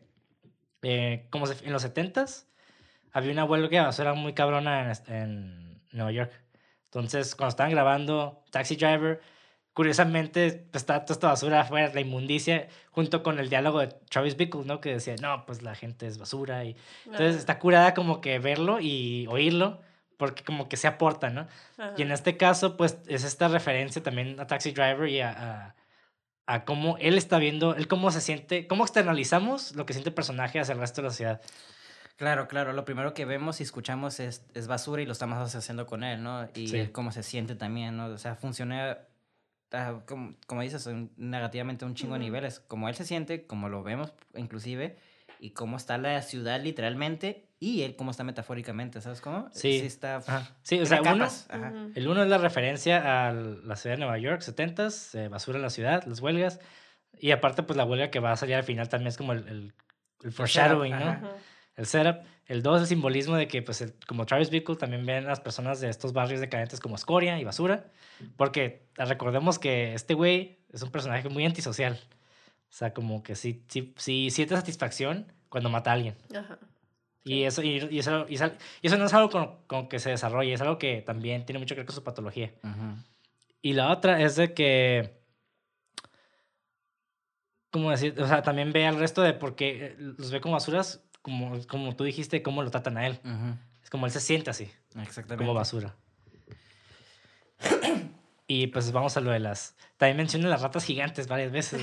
eh, 0.82 1.26
como 1.30 1.46
en 1.50 1.72
los 1.72 1.84
70s 1.84 2.46
había 3.12 3.32
una 3.32 3.44
huelga 3.44 3.80
de 3.80 3.86
basura 3.86 4.14
muy 4.14 4.32
cabrona 4.34 4.92
en, 5.08 5.12
en 5.12 5.82
Nueva 5.92 6.12
York. 6.12 6.43
Entonces, 6.94 7.34
cuando 7.34 7.50
estaban 7.50 7.72
grabando 7.72 8.42
Taxi 8.50 8.76
Driver, 8.76 9.20
curiosamente 9.72 10.68
estaba 10.72 11.04
toda 11.04 11.14
esta 11.14 11.26
basura 11.28 11.60
afuera, 11.62 11.90
la 11.92 12.00
inmundicia, 12.00 12.68
junto 12.92 13.22
con 13.22 13.38
el 13.38 13.50
diálogo 13.50 13.80
de 13.80 13.88
Travis 14.08 14.36
Bickle, 14.36 14.64
¿no? 14.64 14.80
Que 14.80 14.92
decía, 14.94 15.16
no, 15.20 15.44
pues 15.46 15.62
la 15.62 15.74
gente 15.74 16.06
es 16.06 16.18
basura. 16.18 16.64
Y... 16.64 16.76
Entonces, 17.06 17.30
Ajá. 17.30 17.38
está 17.38 17.58
curada 17.58 17.94
como 17.94 18.20
que 18.20 18.38
verlo 18.38 18.78
y 18.80 19.26
oírlo, 19.28 19.80
porque 20.16 20.44
como 20.44 20.68
que 20.68 20.76
se 20.76 20.86
aporta, 20.86 21.30
¿no? 21.30 21.48
Y 21.96 22.02
en 22.02 22.08
Ajá. 22.08 22.14
este 22.14 22.36
caso, 22.36 22.76
pues 22.76 22.98
es 23.08 23.24
esta 23.24 23.48
referencia 23.48 24.00
también 24.02 24.38
a 24.38 24.46
Taxi 24.46 24.70
Driver 24.70 25.08
y 25.08 25.20
a, 25.20 25.30
a, 25.30 25.74
a 26.46 26.64
cómo 26.64 26.96
él 27.00 27.18
está 27.18 27.38
viendo, 27.38 27.74
él 27.74 27.88
cómo 27.88 28.12
se 28.12 28.20
siente, 28.20 28.68
cómo 28.68 28.84
externalizamos 28.84 29.74
lo 29.74 29.86
que 29.86 29.92
siente 29.92 30.10
el 30.10 30.14
personaje 30.14 30.60
hacia 30.60 30.74
el 30.74 30.78
resto 30.78 31.02
de 31.02 31.08
la 31.08 31.10
sociedad. 31.10 31.40
Claro, 32.16 32.46
claro. 32.48 32.72
Lo 32.72 32.84
primero 32.84 33.12
que 33.14 33.24
vemos 33.24 33.60
y 33.60 33.64
escuchamos 33.64 34.20
es, 34.20 34.44
es 34.54 34.66
basura 34.68 35.02
y 35.02 35.06
lo 35.06 35.12
estamos 35.12 35.54
haciendo 35.54 35.86
con 35.86 36.04
él, 36.04 36.22
¿no? 36.22 36.48
Y 36.54 36.68
Sí. 36.68 36.88
cómo 36.92 37.10
se 37.12 37.22
siente 37.22 37.56
también, 37.56 37.96
¿no? 37.96 38.06
O 38.06 38.18
sea, 38.18 38.36
funciona, 38.36 38.98
ah, 39.72 40.00
como, 40.06 40.34
como 40.46 40.60
dices, 40.62 40.86
un- 40.86 41.10
negativamente 41.16 41.84
a 41.84 41.88
un 41.88 41.94
chingo 41.94 42.14
de 42.14 42.20
niveles. 42.20 42.60
Como 42.60 42.88
él 42.88 42.94
se 42.94 43.04
siente, 43.04 43.46
como 43.46 43.68
lo 43.68 43.82
vemos 43.82 44.12
inclusive, 44.36 44.96
y 45.40 45.50
cómo 45.50 45.76
está 45.76 45.98
la 45.98 46.22
ciudad 46.22 46.60
literalmente 46.62 47.48
y 47.58 47.82
él 47.82 47.96
cómo 47.96 48.12
está 48.12 48.22
metafóricamente, 48.22 49.00
¿sabes 49.00 49.20
cómo? 49.20 49.48
Sí. 49.52 49.78
está... 49.78 50.16
Ajá. 50.18 50.54
Sí, 50.62 50.78
o 50.80 50.86
sea, 50.86 51.02
uno, 51.02 51.24
ajá. 51.24 51.72
El 51.96 52.06
uno 52.08 52.22
es 52.22 52.28
la 52.28 52.38
referencia 52.38 53.26
a 53.28 53.32
la 53.32 53.74
ciudad 53.76 53.96
de 53.96 54.00
Nueva 54.00 54.18
York, 54.18 54.40
70s, 54.42 55.14
eh, 55.18 55.28
basura 55.28 55.56
en 55.56 55.62
la 55.62 55.70
ciudad, 55.70 56.04
las 56.04 56.20
huelgas, 56.20 56.60
y 57.18 57.32
aparte, 57.32 57.62
pues 57.64 57.76
la 57.76 57.84
huelga 57.84 58.10
que 58.10 58.20
va 58.20 58.32
a 58.32 58.36
salir 58.36 58.54
al 58.54 58.64
final 58.64 58.88
también 58.88 59.08
es 59.08 59.16
como 59.16 59.32
el, 59.32 59.48
el, 59.48 59.72
el 60.22 60.32
foreshadowing, 60.32 60.92
¿no? 60.92 61.08
ajá. 61.08 61.32
El 61.76 61.86
setup. 61.86 62.22
El 62.46 62.62
2 62.62 62.82
el 62.82 62.86
simbolismo 62.86 63.36
de 63.36 63.48
que, 63.48 63.62
pues, 63.62 63.80
el- 63.80 63.94
como 64.06 64.26
Travis 64.26 64.50
Bickle, 64.50 64.76
también 64.76 65.06
ven 65.06 65.24
a 65.24 65.28
las 65.28 65.40
personas 65.40 65.80
de 65.80 65.88
estos 65.88 66.12
barrios 66.12 66.40
decadentes 66.40 66.78
como 66.78 66.94
escoria 66.94 67.38
y 67.40 67.44
basura. 67.44 67.86
Porque 68.36 68.86
recordemos 68.96 69.58
que 69.58 69.94
este 69.94 70.14
güey 70.14 70.58
es 70.72 70.82
un 70.82 70.90
personaje 70.90 71.28
muy 71.30 71.44
antisocial. 71.46 71.98
O 72.68 72.76
sea, 72.76 72.92
como 72.92 73.22
que 73.22 73.34
sí, 73.34 73.64
sí, 73.68 73.94
sí 73.96 74.30
siente 74.30 74.54
satisfacción 74.56 75.32
cuando 75.48 75.70
mata 75.70 75.90
a 75.90 75.94
alguien. 75.94 76.16
Ajá. 76.36 76.58
Y 77.24 77.44
eso, 77.44 77.62
y, 77.62 77.78
y 77.90 77.98
eso, 78.00 78.26
y, 78.28 78.36
sal- 78.36 78.58
y 78.82 78.86
eso 78.88 78.98
no 78.98 79.06
es 79.06 79.14
algo 79.14 79.30
con, 79.30 79.56
con 79.66 79.88
que 79.88 79.98
se 79.98 80.10
desarrolle, 80.10 80.52
es 80.52 80.60
algo 80.60 80.76
que 80.78 81.00
también 81.00 81.46
tiene 81.46 81.58
mucho 81.58 81.74
que 81.74 81.80
ver 81.80 81.86
con 81.86 81.94
su 81.94 82.04
patología. 82.04 82.52
Ujú. 82.62 82.96
Y 83.62 83.72
la 83.72 83.90
otra 83.90 84.20
es 84.20 84.36
de 84.36 84.52
que. 84.52 85.14
¿Cómo 87.70 87.90
decir? 87.90 88.20
O 88.20 88.28
sea, 88.28 88.42
también 88.42 88.72
ve 88.72 88.86
al 88.86 88.98
resto 88.98 89.22
de 89.22 89.32
por 89.32 89.56
qué 89.56 89.86
eh, 89.86 89.96
los 89.98 90.30
ve 90.30 90.40
como 90.40 90.54
basuras, 90.54 91.02
como, 91.24 91.58
como 91.66 91.96
tú 91.96 92.04
dijiste, 92.04 92.42
cómo 92.42 92.62
lo 92.62 92.70
tratan 92.70 92.96
a 92.98 93.06
él. 93.06 93.18
Es 93.82 93.88
como 93.90 94.06
él 94.06 94.12
se 94.12 94.20
siente 94.20 94.50
así, 94.50 94.70
Exactamente. 95.00 95.36
como 95.44 95.54
basura. 95.54 95.94
Y 98.46 98.66
pues 98.66 98.92
vamos 98.92 99.16
a 99.16 99.20
lo 99.22 99.30
de 99.30 99.40
las. 99.40 99.74
También 99.96 100.18
menciona 100.18 100.48
las 100.50 100.60
ratas 100.60 100.84
gigantes 100.84 101.28
varias 101.28 101.50
veces. 101.50 101.80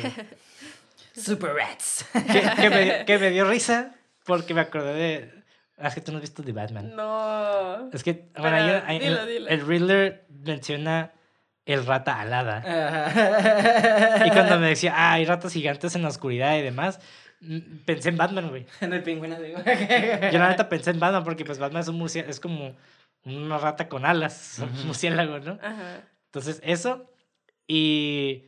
Super 1.15 1.55
Rats. 1.55 2.05
que, 2.13 2.61
que 2.61 2.69
me 2.69 2.83
dio, 2.83 2.93
que 3.05 3.17
me 3.17 3.29
dio 3.31 3.45
risa 3.49 3.95
porque 4.25 4.53
me 4.53 4.61
acordé 4.61 4.93
de. 4.93 5.43
Ah, 5.79 5.87
es 5.87 5.95
que 5.95 6.01
tú 6.01 6.11
no 6.11 6.19
has 6.19 6.21
visto 6.21 6.43
The 6.43 6.51
Batman. 6.51 6.95
No. 6.95 7.89
Es 7.91 8.03
que, 8.03 8.29
bueno, 8.37 8.55
ahí- 8.57 8.67
Pero, 8.69 8.85
ahí- 8.85 8.99
dilo, 8.99 9.21
el, 9.21 9.27
dilo. 9.27 9.47
el 9.47 9.65
Riddler 9.67 10.25
menciona 10.29 11.11
el 11.65 11.83
rata 11.85 12.19
alada. 12.19 12.57
Ajá. 12.59 14.27
Y 14.27 14.29
cuando 14.29 14.59
me 14.59 14.67
decía, 14.69 14.93
ah, 14.95 15.13
hay 15.13 15.25
ratas 15.25 15.53
gigantes 15.53 15.95
en 15.95 16.03
la 16.03 16.09
oscuridad 16.09 16.55
y 16.57 16.61
demás, 16.61 16.99
pensé 17.85 18.09
en 18.09 18.17
Batman, 18.17 18.49
güey. 18.49 18.65
En 18.81 18.93
el 18.93 19.03
pingüino, 19.03 19.39
digo. 19.41 19.59
Yo 19.59 20.39
la 20.39 20.49
neta 20.49 20.69
pensé 20.69 20.91
en 20.91 20.99
Batman 20.99 21.23
porque 21.23 21.45
pues 21.45 21.59
Batman 21.59 21.81
es 21.81 21.87
un 21.87 21.97
murcia- 21.99 22.25
es 22.27 22.39
como 22.39 22.75
una 23.25 23.57
rata 23.57 23.87
con 23.89 24.05
alas, 24.05 24.59
un 24.63 24.87
murciélago, 24.87 25.39
¿no? 25.39 25.59
Ajá. 25.61 26.01
Entonces, 26.25 26.59
eso. 26.63 27.09
Y 27.67 28.45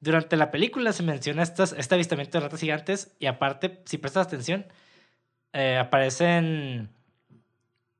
durante 0.00 0.36
la 0.36 0.50
película 0.50 0.92
se 0.92 1.02
menciona 1.02 1.42
estas, 1.42 1.72
este 1.72 1.94
avistamiento 1.94 2.38
de 2.38 2.44
ratas 2.44 2.60
gigantes. 2.60 3.14
Y 3.18 3.26
aparte, 3.26 3.80
si 3.84 3.98
prestas 3.98 4.26
atención, 4.26 4.66
eh, 5.52 5.76
aparecen 5.78 6.90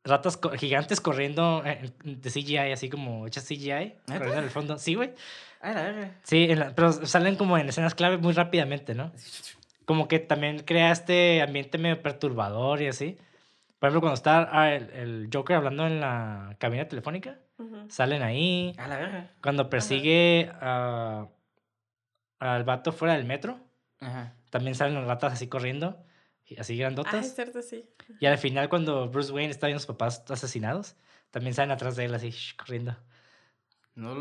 ratas 0.04 0.36
co- 0.36 0.50
gigantes 0.50 1.00
corriendo 1.00 1.62
eh, 1.64 1.90
de 2.04 2.30
CGI, 2.30 2.72
así 2.72 2.90
como 2.90 3.26
hechas 3.26 3.44
CGI, 3.46 3.94
corriendo 4.06 4.38
en 4.38 4.44
el 4.44 4.50
fondo. 4.50 4.78
Sí, 4.78 4.94
güey. 4.94 5.12
Sí, 6.24 6.44
en 6.50 6.58
la- 6.60 6.74
pero 6.74 6.92
salen 7.06 7.36
como 7.36 7.56
en 7.56 7.68
escenas 7.68 7.94
clave 7.94 8.18
muy 8.18 8.32
rápidamente, 8.34 8.94
¿no? 8.94 9.12
Como 9.84 10.08
que 10.08 10.18
también 10.18 10.60
crea 10.60 10.90
este 10.92 11.42
ambiente 11.42 11.78
medio 11.78 12.00
perturbador 12.02 12.80
y 12.82 12.86
así. 12.88 13.18
Por 13.78 13.88
ejemplo, 13.88 14.00
cuando 14.00 14.14
está 14.14 14.48
ah, 14.50 14.72
el, 14.74 14.90
el 14.90 15.28
Joker 15.32 15.56
hablando 15.56 15.86
en 15.86 16.00
la 16.00 16.56
cabina 16.58 16.88
telefónica, 16.88 17.38
Ujú. 17.58 17.86
salen 17.90 18.22
ahí. 18.22 18.72
A 18.78 18.88
la 18.88 18.96
verga. 18.98 19.30
Cuando 19.42 19.68
persigue 19.68 20.50
a- 20.60 21.26
al 22.38 22.64
vato 22.64 22.92
fuera 22.92 23.14
del 23.14 23.24
metro, 23.26 23.58
Ajá. 24.00 24.34
también 24.50 24.74
salen 24.74 24.94
las 24.94 25.04
ratas 25.06 25.34
así 25.34 25.48
corriendo, 25.48 26.04
así 26.44 26.54
Ah, 26.58 26.60
es 26.72 26.78
grandotas. 26.78 27.34
cierto, 27.34 27.62
sí. 27.62 27.88
Y 28.20 28.26
al 28.26 28.38
final, 28.38 28.68
cuando 28.68 29.08
Bruce 29.08 29.32
Wayne 29.32 29.50
está 29.50 29.66
viendo 29.66 29.78
a 29.78 29.80
sus 29.80 29.86
papás 29.94 30.24
asesinados, 30.30 30.96
también 31.30 31.54
salen 31.54 31.70
atrás 31.72 31.96
de 31.96 32.04
él 32.06 32.14
así, 32.14 32.30
shh, 32.30 32.56
corriendo. 32.56 32.96
No, 33.94 34.14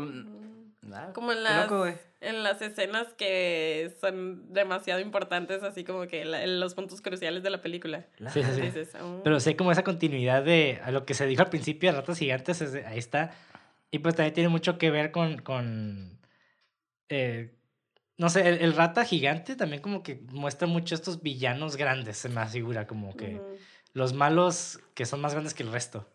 Como 1.14 1.32
en 1.32 1.42
las, 1.42 1.70
loco, 1.70 1.86
en 2.20 2.42
las 2.42 2.60
escenas 2.62 3.12
que 3.14 3.94
son 4.00 4.52
demasiado 4.52 5.00
importantes, 5.00 5.62
así 5.62 5.84
como 5.84 6.06
que 6.06 6.24
la- 6.24 6.42
en 6.42 6.60
los 6.60 6.74
puntos 6.74 7.00
cruciales 7.00 7.42
de 7.42 7.50
la 7.50 7.60
película. 7.62 8.06
Sí, 8.32 8.42
sí, 8.42 8.52
sí. 8.54 8.60
Dices, 8.60 8.94
oh. 9.00 9.20
Pero 9.22 9.40
sí 9.40 9.50
hay 9.50 9.54
como 9.56 9.72
esa 9.72 9.84
continuidad 9.84 10.42
de 10.42 10.80
a 10.84 10.90
lo 10.90 11.04
que 11.04 11.14
se 11.14 11.26
dijo 11.26 11.42
al 11.42 11.50
principio 11.50 11.90
de 11.92 11.98
ratas 11.98 12.18
gigantes, 12.18 12.60
es 12.60 12.74
ahí 12.86 12.98
está. 12.98 13.32
Y 13.90 14.00
pues 14.00 14.14
también 14.14 14.34
tiene 14.34 14.48
mucho 14.48 14.76
que 14.78 14.90
ver 14.90 15.12
con, 15.12 15.38
con 15.38 16.18
eh, 17.08 17.54
no 18.16 18.28
sé, 18.28 18.48
el, 18.48 18.58
el 18.60 18.74
rata 18.74 19.04
gigante 19.04 19.56
también 19.56 19.82
como 19.82 20.02
que 20.02 20.24
muestra 20.30 20.66
mucho 20.66 20.94
estos 20.94 21.22
villanos 21.22 21.76
grandes, 21.76 22.16
se 22.18 22.28
me 22.28 22.44
figura 22.46 22.86
como 22.86 23.16
que 23.16 23.40
los 23.92 24.12
malos 24.12 24.80
que 24.94 25.06
son 25.06 25.20
más 25.20 25.32
grandes 25.32 25.54
que 25.54 25.62
el 25.62 25.72
resto. 25.72 26.08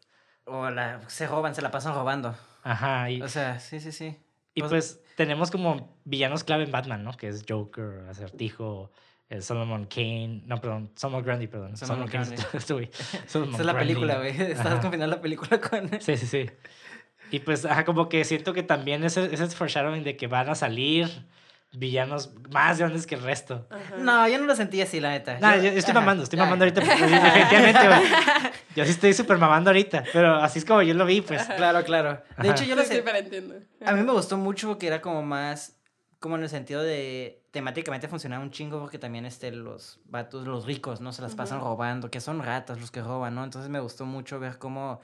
O 0.45 0.69
la, 0.69 1.01
se 1.09 1.27
roban, 1.27 1.53
se 1.55 1.61
la 1.61 1.71
pasan 1.71 1.93
robando. 1.93 2.35
Ajá, 2.63 3.09
y, 3.09 3.21
O 3.21 3.27
sea, 3.27 3.59
sí, 3.59 3.79
sí, 3.79 3.91
sí. 3.91 4.17
Y 4.59 4.61
pues- 4.61 4.69
pues 4.71 5.01
tenemos 5.15 5.51
como 5.51 5.97
villanos 6.05 6.43
clave 6.43 6.63
en 6.63 6.71
Batman, 6.71 7.03
¿no? 7.03 7.11
Que 7.17 7.27
es 7.27 7.43
Joker, 7.47 8.05
Acertijo, 8.09 8.91
el 9.27 9.43
Solomon 9.43 9.85
Kane, 9.85 10.43
no, 10.45 10.59
perdón, 10.61 10.91
Solomon 10.95 11.23
Grundy, 11.23 11.47
perdón. 11.47 11.75
Solomon 11.77 12.09
Solomon 12.09 12.27
Grundy. 12.27 12.43
Esa 13.25 13.39
es 13.43 13.65
la 13.65 13.73
Grundy. 13.73 13.79
película, 13.79 14.17
güey. 14.17 14.29
Estás 14.29 14.59
Ajá. 14.65 14.69
confundiendo 14.81 15.07
la 15.07 15.21
película 15.21 15.59
con... 15.59 15.89
Sí, 16.01 16.15
sí, 16.17 16.25
sí. 16.25 16.49
Y 17.31 17.39
pues, 17.39 17.65
ajá, 17.65 17.85
como 17.85 18.09
que 18.09 18.23
siento 18.23 18.53
que 18.53 18.63
también 18.63 19.03
ese, 19.03 19.33
ese 19.33 19.47
foreshadowing 19.49 20.03
de 20.03 20.15
que 20.17 20.27
van 20.27 20.49
a 20.49 20.55
salir 20.55 21.07
villanos 21.71 22.33
más 22.51 22.79
grandes 22.79 23.05
que 23.05 23.15
el 23.15 23.21
resto. 23.21 23.67
Ajá. 23.69 23.97
No, 23.97 24.27
yo 24.27 24.39
no 24.39 24.45
lo 24.45 24.55
sentí 24.55 24.81
así, 24.81 24.99
la 24.99 25.09
neta. 25.11 25.39
Nah, 25.39 25.55
yo, 25.57 25.63
yo 25.63 25.77
estoy 25.77 25.93
mamando, 25.93 26.23
estoy 26.23 26.39
mamando 26.39 26.65
ahorita. 26.65 26.81
Definitivamente, 26.81 27.87
güey. 27.87 28.01
Yo 28.75 28.85
sí 28.85 28.91
estoy 28.91 29.13
súper 29.13 29.37
mamando 29.37 29.69
ahorita, 29.69 30.03
pero 30.11 30.35
así 30.35 30.59
es 30.59 30.65
como 30.65 30.81
yo 30.81 30.93
lo 30.93 31.05
vi, 31.05 31.21
pues. 31.21 31.43
Claro, 31.43 31.83
claro. 31.83 32.21
De 32.37 32.49
Ajá. 32.49 32.51
hecho, 32.51 32.63
yo 32.63 32.75
lo 32.75 32.83
sé. 32.83 33.03
A 33.85 33.91
mí 33.93 34.03
me 34.03 34.11
gustó 34.11 34.37
mucho 34.37 34.77
que 34.77 34.87
era 34.87 35.01
como 35.01 35.21
más, 35.21 35.77
como 36.19 36.35
en 36.37 36.43
el 36.43 36.49
sentido 36.49 36.81
de 36.81 37.43
temáticamente 37.51 38.07
funcionaba 38.07 38.43
un 38.43 38.51
chingo 38.51 38.79
porque 38.79 38.99
también 38.99 39.25
este, 39.25 39.51
los 39.51 39.99
vatos, 40.05 40.47
los 40.47 40.65
ricos, 40.65 41.01
¿no? 41.01 41.11
Se 41.13 41.21
las 41.21 41.35
pasan 41.35 41.59
robando, 41.59 42.11
que 42.11 42.21
son 42.21 42.43
ratas 42.43 42.79
los 42.79 42.91
que 42.91 43.01
roban, 43.01 43.35
¿no? 43.35 43.43
Entonces 43.43 43.69
me 43.69 43.79
gustó 43.79 44.05
mucho 44.05 44.39
ver 44.39 44.57
cómo 44.59 45.01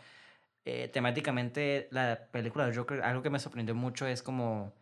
eh, 0.65 0.89
temáticamente 0.91 1.87
la 1.91 2.27
película 2.31 2.67
de 2.67 2.75
Joker, 2.75 3.01
algo 3.01 3.21
que 3.21 3.29
me 3.29 3.39
sorprendió 3.39 3.75
mucho 3.75 4.05
es 4.05 4.21
como 4.23 4.73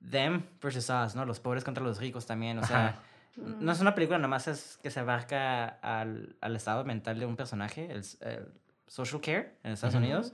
them 0.00 0.42
versus 0.62 0.88
us, 0.90 1.14
¿no? 1.14 1.24
Los 1.24 1.40
pobres 1.40 1.64
contra 1.64 1.82
los 1.84 1.98
ricos 1.98 2.26
también, 2.26 2.58
o 2.58 2.64
sea... 2.64 2.88
Ajá. 2.88 3.02
No 3.38 3.70
es 3.70 3.80
una 3.82 3.94
película, 3.94 4.18
nomás 4.18 4.48
es 4.48 4.78
que 4.82 4.90
se 4.90 5.00
abarca 5.00 5.66
al, 5.82 6.36
al 6.40 6.56
estado 6.56 6.84
mental 6.86 7.18
de 7.18 7.26
un 7.26 7.36
personaje, 7.36 7.90
el, 7.92 8.02
el 8.22 8.48
social 8.86 9.20
care 9.20 9.58
en 9.62 9.72
Estados 9.72 9.94
Ujú. 9.94 10.02
Unidos. 10.04 10.32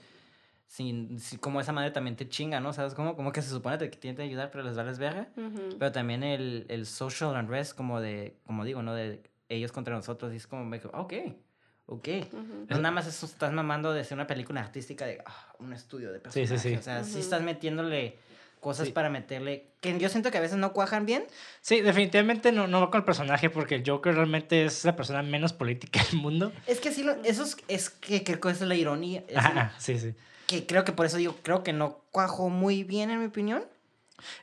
Sin, 0.68 1.18
sin- 1.18 1.40
como 1.40 1.60
esa 1.60 1.72
madre 1.72 1.90
también 1.90 2.14
te 2.14 2.28
chinga, 2.28 2.60
¿no? 2.60 2.72
¿Sabes? 2.72 2.94
Como, 2.94 3.16
como 3.16 3.32
que 3.32 3.42
se 3.42 3.50
supone 3.50 3.76
que 3.78 3.88
tiene 3.88 4.16
que 4.16 4.22
ayudar, 4.22 4.52
pero 4.52 4.62
les 4.62 4.76
vales 4.76 5.00
verga. 5.00 5.26
Ujú. 5.36 5.76
Pero 5.80 5.90
también 5.90 6.22
el, 6.22 6.64
el 6.68 6.86
social 6.86 7.34
unrest, 7.34 7.76
como 7.76 8.00
de, 8.00 8.38
como 8.46 8.64
digo, 8.64 8.84
¿no? 8.84 8.94
De 8.94 9.20
ellos 9.48 9.72
contra 9.72 9.96
nosotros. 9.96 10.32
Y 10.32 10.36
es 10.36 10.46
como, 10.46 10.72
ok, 10.92 11.12
ok. 11.86 12.08
Ujú. 12.32 12.66
No 12.68 12.76
nada 12.78 12.92
más 12.92 13.08
eso, 13.08 13.26
estás 13.26 13.52
mamando 13.52 13.92
de 13.92 14.04
ser 14.04 14.16
una 14.16 14.28
película 14.28 14.60
artística 14.60 15.06
de 15.06 15.20
ah, 15.26 15.54
un 15.58 15.72
estudio 15.72 16.12
de 16.12 16.20
Sí, 16.30 16.46
sí, 16.46 16.54
personajes. 16.54 16.62
sí. 16.62 16.76
O 16.76 16.82
sea, 16.82 17.02
sí 17.02 17.18
estás 17.18 17.42
metiéndole 17.42 18.16
cosas 18.62 18.86
Sí. 18.86 18.92
para 18.94 19.10
meterle... 19.10 19.66
Que 19.80 19.98
yo 19.98 20.08
siento 20.08 20.30
que 20.30 20.38
a 20.38 20.40
veces 20.40 20.56
no 20.56 20.72
cuajan 20.72 21.04
bien. 21.04 21.24
Sí, 21.60 21.80
definitivamente 21.82 22.52
no, 22.52 22.66
no 22.68 22.80
va 22.80 22.90
con 22.90 23.00
el 23.00 23.04
personaje 23.04 23.50
porque 23.50 23.74
el 23.74 23.82
Joker 23.86 24.14
realmente 24.14 24.64
es 24.64 24.84
la 24.86 24.96
persona 24.96 25.22
menos 25.22 25.52
política 25.52 26.00
del 26.10 26.20
mundo. 26.20 26.52
Es 26.66 26.78
que 26.80 26.92
sí, 26.92 27.04
eso 27.24 27.42
es, 27.42 27.56
es 27.68 27.90
que 27.90 28.22
creo 28.24 28.40
que 28.40 28.50
es 28.50 28.60
la 28.62 28.74
ironía. 28.76 29.24
es 29.28 29.36
Ajá, 29.36 29.74
sí, 29.78 29.98
sí. 29.98 30.14
que 30.46 30.64
creo 30.66 30.84
que 30.84 30.92
por 30.92 31.04
eso 31.04 31.16
digo, 31.18 31.36
creo 31.42 31.62
que 31.64 31.72
no 31.74 32.00
cuajó 32.12 32.48
muy 32.48 32.84
bien 32.84 33.10
en 33.10 33.18
mi 33.20 33.26
opinión. 33.26 33.64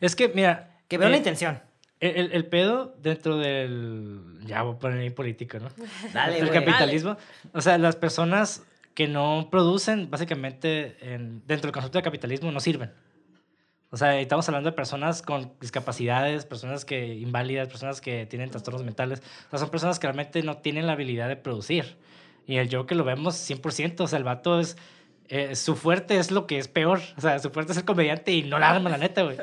Es 0.02 0.16
que, 0.16 0.28
mira. 0.28 0.78
Que 0.90 0.98
veo 0.98 1.08
eh, 1.08 1.12
la 1.12 1.18
intención. 1.18 1.62
El, 2.02 2.16
el- 2.18 2.32
el 2.34 2.46
pedo 2.46 2.96
dentro 3.02 3.38
del. 3.38 4.40
Ya 4.46 4.62
voy 4.64 4.76
a 4.76 4.80
poner 4.80 5.00
ahí 5.00 5.10
político, 5.10 5.58
¿no? 5.60 5.70
Dale, 6.14 6.40
el 6.40 6.50
capitalismo. 6.52 7.16
O 7.54 7.62
sea, 7.62 7.78
las 7.78 7.96
personas 7.96 8.64
que 8.94 9.08
no 9.08 9.48
producen, 9.50 10.10
básicamente, 10.10 10.98
en- 11.02 11.42
dentro 11.48 11.68
del 11.68 11.72
concepto 11.72 11.98
de 11.98 12.04
capitalismo, 12.04 12.52
no 12.52 12.60
sirven. 12.60 12.92
O 13.92 13.98
sea, 13.98 14.20
estamos 14.20 14.48
hablando 14.48 14.70
de 14.70 14.76
personas 14.76 15.22
con 15.22 15.52
discapacidades, 15.60 16.46
personas 16.46 16.86
que 16.86 17.16
inválidas, 17.16 17.68
personas 17.68 18.02
que 18.02 18.26
tienen 18.28 18.52
trastornos 18.52 18.84
mentales. 18.84 19.22
O 19.48 19.50
sea, 19.50 19.60
son 19.60 19.70
personas 19.70 19.98
que 19.98 20.08
realmente 20.08 20.44
no 20.44 20.58
tienen 20.58 20.86
la 20.86 20.94
habilidad 20.94 21.28
de 21.28 21.36
producir. 21.36 21.98
Y 22.46 22.58
el 22.58 22.74
Joker 22.74 22.98
lo 22.98 23.04
vemos 23.04 23.36
100%. 23.50 24.02
O 24.02 24.08
sea, 24.08 24.18
el 24.18 24.24
vato 24.24 24.60
es... 24.60 24.78
eh, 25.28 25.56
su 25.56 25.76
fuerte 25.76 26.18
es 26.18 26.32
lo 26.32 26.46
que 26.46 26.58
es 26.60 26.68
peor. 26.68 27.00
O 27.18 27.22
sea, 27.22 27.40
su 27.40 27.50
fuerte 27.50 27.72
es 27.72 27.78
el 27.80 27.86
comediante 27.86 28.32
y 28.32 28.44
no 28.44 28.60
la 28.60 28.70
arma, 28.70 28.90
la 28.90 28.98
neta, 28.98 29.24
güey. 29.24 29.38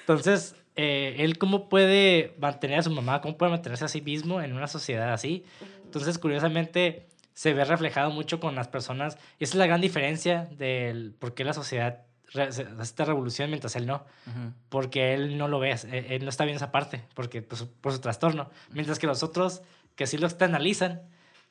Entonces, 0.00 0.54
eh, 0.76 1.16
él 1.18 1.38
cómo 1.38 1.68
puede 1.68 2.34
mantener 2.38 2.78
a 2.78 2.82
su 2.82 2.90
mamá, 2.90 3.20
cómo 3.20 3.36
puede 3.36 3.50
mantenerse 3.50 3.84
a 3.84 3.88
sí 3.88 4.00
mismo 4.00 4.40
en 4.40 4.52
una 4.52 4.68
sociedad 4.68 5.12
así. 5.12 5.44
Entonces, 5.84 6.18
curiosamente, 6.18 7.08
se 7.34 7.52
ve 7.52 7.64
reflejado 7.64 8.10
mucho 8.10 8.38
con 8.40 8.54
las 8.54 8.68
personas. 8.68 9.18
Y 9.38 9.44
esa 9.44 9.52
es 9.52 9.58
la 9.58 9.66
gran 9.66 9.80
diferencia 9.80 10.48
del 10.56 11.14
por 11.18 11.34
qué 11.34 11.44
la 11.44 11.52
sociedad 11.52 12.07
esta 12.34 13.04
revolución 13.04 13.50
mientras 13.50 13.74
él 13.76 13.86
no. 13.86 14.04
Ujú. 14.26 14.52
Porque 14.68 15.14
él 15.14 15.38
no 15.38 15.48
lo 15.48 15.58
ve, 15.58 15.72
él, 15.72 16.06
él 16.08 16.24
no 16.24 16.28
está 16.30 16.44
viendo 16.44 16.58
esa 16.58 16.70
parte, 16.72 17.02
porque 17.14 17.42
pues, 17.42 17.62
por 17.80 17.92
su 17.92 18.00
trastorno. 18.00 18.50
Mientras 18.72 18.98
que 18.98 19.06
los 19.06 19.22
otros, 19.22 19.62
que 19.96 20.06
sí 20.06 20.18
lo 20.18 20.26
externalizan, 20.26 21.02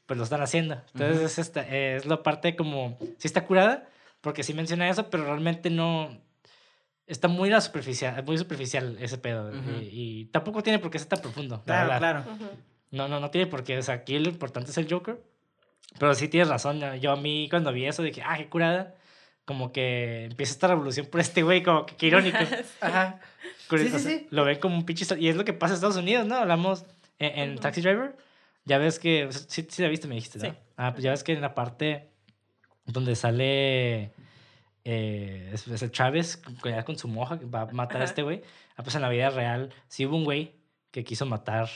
pues 0.06 0.18
lo 0.18 0.24
están 0.24 0.42
haciendo. 0.42 0.76
Entonces, 0.94 1.18
Ujú. 1.18 1.26
es, 1.26 1.40
esta, 1.40 1.62
es 1.68 2.06
la 2.06 2.24
parte 2.24 2.56
como, 2.56 2.98
sí 3.18 3.28
está 3.28 3.46
curada, 3.46 3.88
porque 4.22 4.44
sí 4.44 4.54
menciona 4.54 4.90
eso, 4.90 5.10
pero 5.10 5.26
realmente 5.26 5.70
no, 5.70 6.18
está 7.08 7.28
muy, 7.28 7.50
la 7.50 7.62
superficial, 7.62 8.24
muy 8.24 8.38
superficial 8.38 8.98
ese 9.00 9.18
pedo. 9.18 9.50
Ujú. 9.50 9.82
y, 9.82 9.90
y 10.22 10.26
tampoco 10.26 10.64
tiene 10.64 10.80
por 10.80 10.92
qué 10.92 11.00
ser 11.00 11.08
tan 11.10 11.22
profundo. 11.22 11.58
la 11.58 11.64
Claro, 11.64 11.90
verdad. 11.90 12.00
claro. 12.24 12.32
Ujú. 12.36 12.50
No, 12.92 13.08
no, 13.10 13.20
no 13.20 13.30
tiene 13.32 13.48
por 13.48 13.64
qué. 13.66 13.78
O 13.78 13.82
sea, 13.82 13.96
aquí 13.96 14.18
lo 14.18 14.30
importante 14.30 14.72
es 14.72 14.78
el 14.78 14.90
Joker. 14.90 15.22
Pero 16.00 16.14
sí 16.16 16.28
tienes 16.30 16.48
razón. 16.48 16.80
Yo 17.02 17.12
a 17.12 17.16
mí 17.18 17.48
cuando 17.50 17.74
vi 17.74 17.86
eso 17.86 18.02
dije, 18.04 18.22
ah, 18.26 18.38
qué 18.38 18.48
curada. 18.48 18.96
Como 19.48 19.72
que 19.72 20.26
empieza 20.26 20.52
esta 20.52 20.68
revolución 20.68 21.06
por 21.06 21.22
este 21.22 21.41
güey, 21.41 21.64
como 21.64 21.86
que 21.86 21.95
qué 21.95 22.08
irónico. 22.08 22.38
Ajá. 22.82 23.22
Curioso, 23.70 23.98
Sí, 23.98 24.04
sí, 24.04 24.08
o 24.08 24.10
sea, 24.10 24.20
sí. 24.20 24.28
Lo 24.30 24.43
ven 24.43 24.60
como 24.60 24.76
un 24.76 24.86
pinche... 24.86 25.06
Y 25.18 25.30
es 25.30 25.38
lo 25.38 25.45
que 25.45 25.54
pasa 25.54 25.72
en 25.72 25.76
Estados 25.76 25.95
Unidos, 25.95 26.28
¿no? 26.28 26.36
Hablamos 26.36 26.86
en, 27.18 27.52
en. 27.52 27.58
Taxi 27.58 27.80
Driver. 27.80 28.18
Ya 28.66 28.78
ves 28.78 29.00
que... 29.00 29.24
o 29.24 29.32
sea, 29.32 29.41
Sí, 29.48 29.66
sí 29.70 29.82
la 29.82 29.88
viste, 29.88 30.10
me 30.10 30.16
dijiste, 30.16 30.38
¿no? 30.39 30.50
Sí. 30.50 30.58
Ah, 30.76 30.91
pues 30.91 31.02
ya 31.02 31.12
ves 31.12 31.24
que 31.24 31.32
en 31.32 31.39
la 31.39 31.56
parte 31.56 32.10
donde 32.86 33.16
sale... 33.16 34.12
Eh, 34.84 35.52
es, 35.54 35.66
es 35.66 35.82
el 35.82 35.91
Travis 35.91 36.36
con, 36.36 36.84
con 36.84 36.98
su 36.98 37.08
moja 37.08 37.39
que 37.39 37.45
va 37.45 37.62
a 37.62 37.66
matar 37.68 37.98
a 37.98 38.00
Ajá. 38.00 38.10
este 38.10 38.24
güey. 38.24 38.41
Ah, 38.76 38.84
pues 38.84 38.95
en 38.95 39.02
la 39.02 39.10
vida 39.10 39.30
real 39.30 39.74
sí 39.88 40.06
hubo 40.06 40.18
un 40.18 40.26
güey 40.26 40.56
que 40.91 41.06
quiso 41.06 41.26
matar 41.26 41.70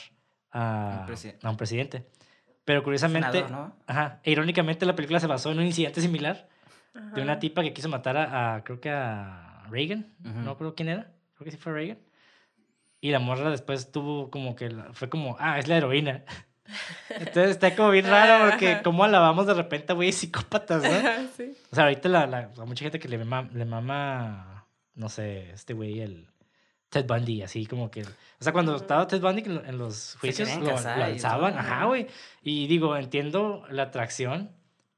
a, 0.51 1.05
a 1.41 1.49
un 1.49 1.55
presidente. 1.55 2.05
Pero 2.65 2.83
curiosamente... 2.83 3.43
Senador, 3.43 3.51
¿no? 3.51 3.75
Ajá. 3.87 4.19
E 4.23 4.31
irónicamente 4.31 4.85
la 4.85 4.93
película 4.93 5.21
se 5.21 5.27
basó 5.27 5.51
en 5.51 5.59
un 5.59 5.65
incidente 5.65 6.01
similar 6.01 6.49
de 6.93 7.21
una 7.21 7.33
Ajá. 7.33 7.39
tipa 7.39 7.61
que 7.63 7.73
quiso 7.73 7.89
matar 7.89 8.17
a, 8.17 8.55
a- 8.55 8.63
creo 8.63 8.79
que 8.81 8.89
a 8.89 9.63
Reagan, 9.69 10.13
no 10.23 10.57
creo 10.57 10.75
quién 10.75 10.89
era, 10.89 11.11
creo 11.35 11.45
que 11.45 11.51
sí 11.51 11.57
fue 11.57 11.73
Reagan. 11.73 11.99
Y 12.99 13.09
la 13.11 13.19
morra 13.19 13.49
después 13.49 13.91
tuvo 13.91 14.29
como 14.29 14.55
que, 14.55 14.69
la- 14.69 14.93
fue 14.93 15.09
como, 15.09 15.35
ah, 15.39 15.57
es 15.59 15.67
la 15.67 15.77
heroína. 15.77 16.23
Entonces 17.09 17.51
está 17.51 17.75
como 17.75 17.89
bien 17.91 18.05
raro 18.05 18.49
porque 18.49 18.73
Ajá. 18.73 18.83
como 18.83 19.03
alabamos 19.03 19.45
de 19.47 19.53
repente 19.53 19.91
a 19.91 19.95
güeyes 19.95 20.15
psicópatas, 20.15 20.83
¿no? 20.83 20.89
Sí. 21.35 21.53
O 21.71 21.75
sea, 21.75 21.85
ahorita 21.85 22.07
la, 22.09 22.27
la, 22.27 22.49
a 22.57 22.65
mucha 22.65 22.83
gente 22.83 22.99
que 22.99 23.09
le 23.09 23.17
mama, 23.17 23.49
le 23.53 23.65
mama, 23.65 24.65
no 24.95 25.09
sé, 25.09 25.51
este 25.51 25.73
güey, 25.73 25.99
el 26.01 26.27
Ted 26.89 27.05
Bundy, 27.07 27.41
así 27.41 27.65
como 27.65 27.89
que... 27.89 28.03
O 28.03 28.07
sea, 28.43 28.53
cuando 28.53 28.75
estaba 28.75 29.07
Ted 29.07 29.19
Bundy 29.21 29.41
en, 29.45 29.55
lo- 29.55 29.65
en 29.65 29.77
los 29.77 30.15
juicios, 30.19 30.49
lo, 30.57 30.65
lo 30.65 31.03
alzaban, 31.03 31.57
ajá, 31.57 31.85
güey. 31.85 32.07
Y 32.41 32.67
digo, 32.67 32.95
entiendo 32.95 33.65
la 33.69 33.83
atracción 33.83 34.51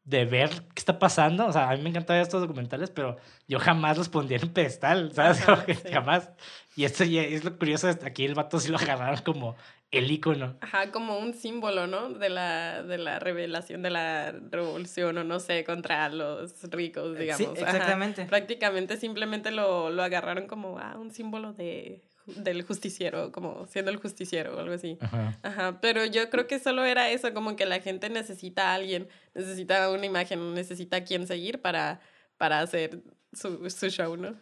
de 0.06 0.26
ver 0.26 0.49
qué 0.49 0.80
está 0.80 0.99
pasando. 0.99 1.45
O 1.47 1.51
sea, 1.54 1.70
a 1.70 1.76
mí 1.76 1.82
me 1.82 1.89
encantan 1.89 2.18
estos 2.18 2.41
documentales, 2.41 2.89
pero 2.89 3.18
yo 3.47 3.60
jamás 3.60 3.97
los 3.97 4.10
pondría 4.10 4.38
en 4.41 4.49
pedestal, 4.49 5.12
¿sabes? 5.16 5.41
Ajá, 5.47 5.66
sí. 5.68 5.76
Jamás. 5.91 6.30
Y 6.76 6.86
esto 6.86 7.04
ya 7.04 7.22
es 7.22 7.43
lo 7.43 7.58
curioso, 7.58 7.88
es- 7.89 8.04
aquí 8.04 8.26
el 8.26 8.36
vato 8.36 8.60
sí 8.60 8.70
lo 8.70 8.78
agarraron 8.78 9.22
como 9.24 9.56
el 9.91 10.10
ícono. 10.12 10.58
Ajá, 10.62 10.91
como 10.91 11.20
un 11.20 11.34
símbolo, 11.36 11.86
¿no? 11.86 12.10
De 12.10 12.30
la, 12.30 12.82
de 12.82 12.97
la 12.97 13.20
revelación 13.20 13.84
de 13.84 13.91
la 13.91 14.32
revolución, 14.49 15.18
o 15.20 15.24
no 15.24 15.39
sé, 15.39 15.64
contra 15.64 16.10
los 16.10 16.64
ricos, 16.72 17.16
digamos. 17.18 17.38
Sí, 17.38 17.64
Ajá. 17.64 17.72
exactamente. 17.72 18.26
Prácticamente 18.26 18.97
simplemente 18.97 19.51
lo, 19.51 19.91
lo 19.91 20.01
agarraron 20.04 20.47
como 20.47 20.80
ah, 20.80 20.97
un 20.99 21.12
símbolo 21.12 21.54
de, 21.54 22.01
del 22.26 22.63
justiciero, 22.63 23.32
como 23.32 23.65
siendo 23.67 23.91
el 23.91 23.97
justiciero 23.97 24.55
o 24.55 24.59
algo 24.59 24.74
así. 24.74 24.97
Ajá. 25.01 25.38
Ajá, 25.43 25.82
pero 25.82 26.05
yo 26.05 26.30
creo 26.30 26.47
que 26.47 26.59
solo 26.59 26.84
era 26.86 27.09
eso, 27.09 27.34
como 27.34 27.55
que 27.55 27.65
la 27.65 27.80
gente 27.80 28.09
necesita 28.09 28.71
a 28.71 28.76
alguien, 28.76 29.07
necesita 29.34 29.89
una 29.89 30.05
imagen, 30.05 30.53
necesita 30.53 30.97
a 30.97 31.03
quien 31.03 31.28
seguir 31.28 31.61
para, 31.61 31.99
para 32.38 32.59
hacer 32.61 33.01
su, 33.34 33.69
su 33.69 33.89
show, 33.89 34.15
¿no? 34.15 34.36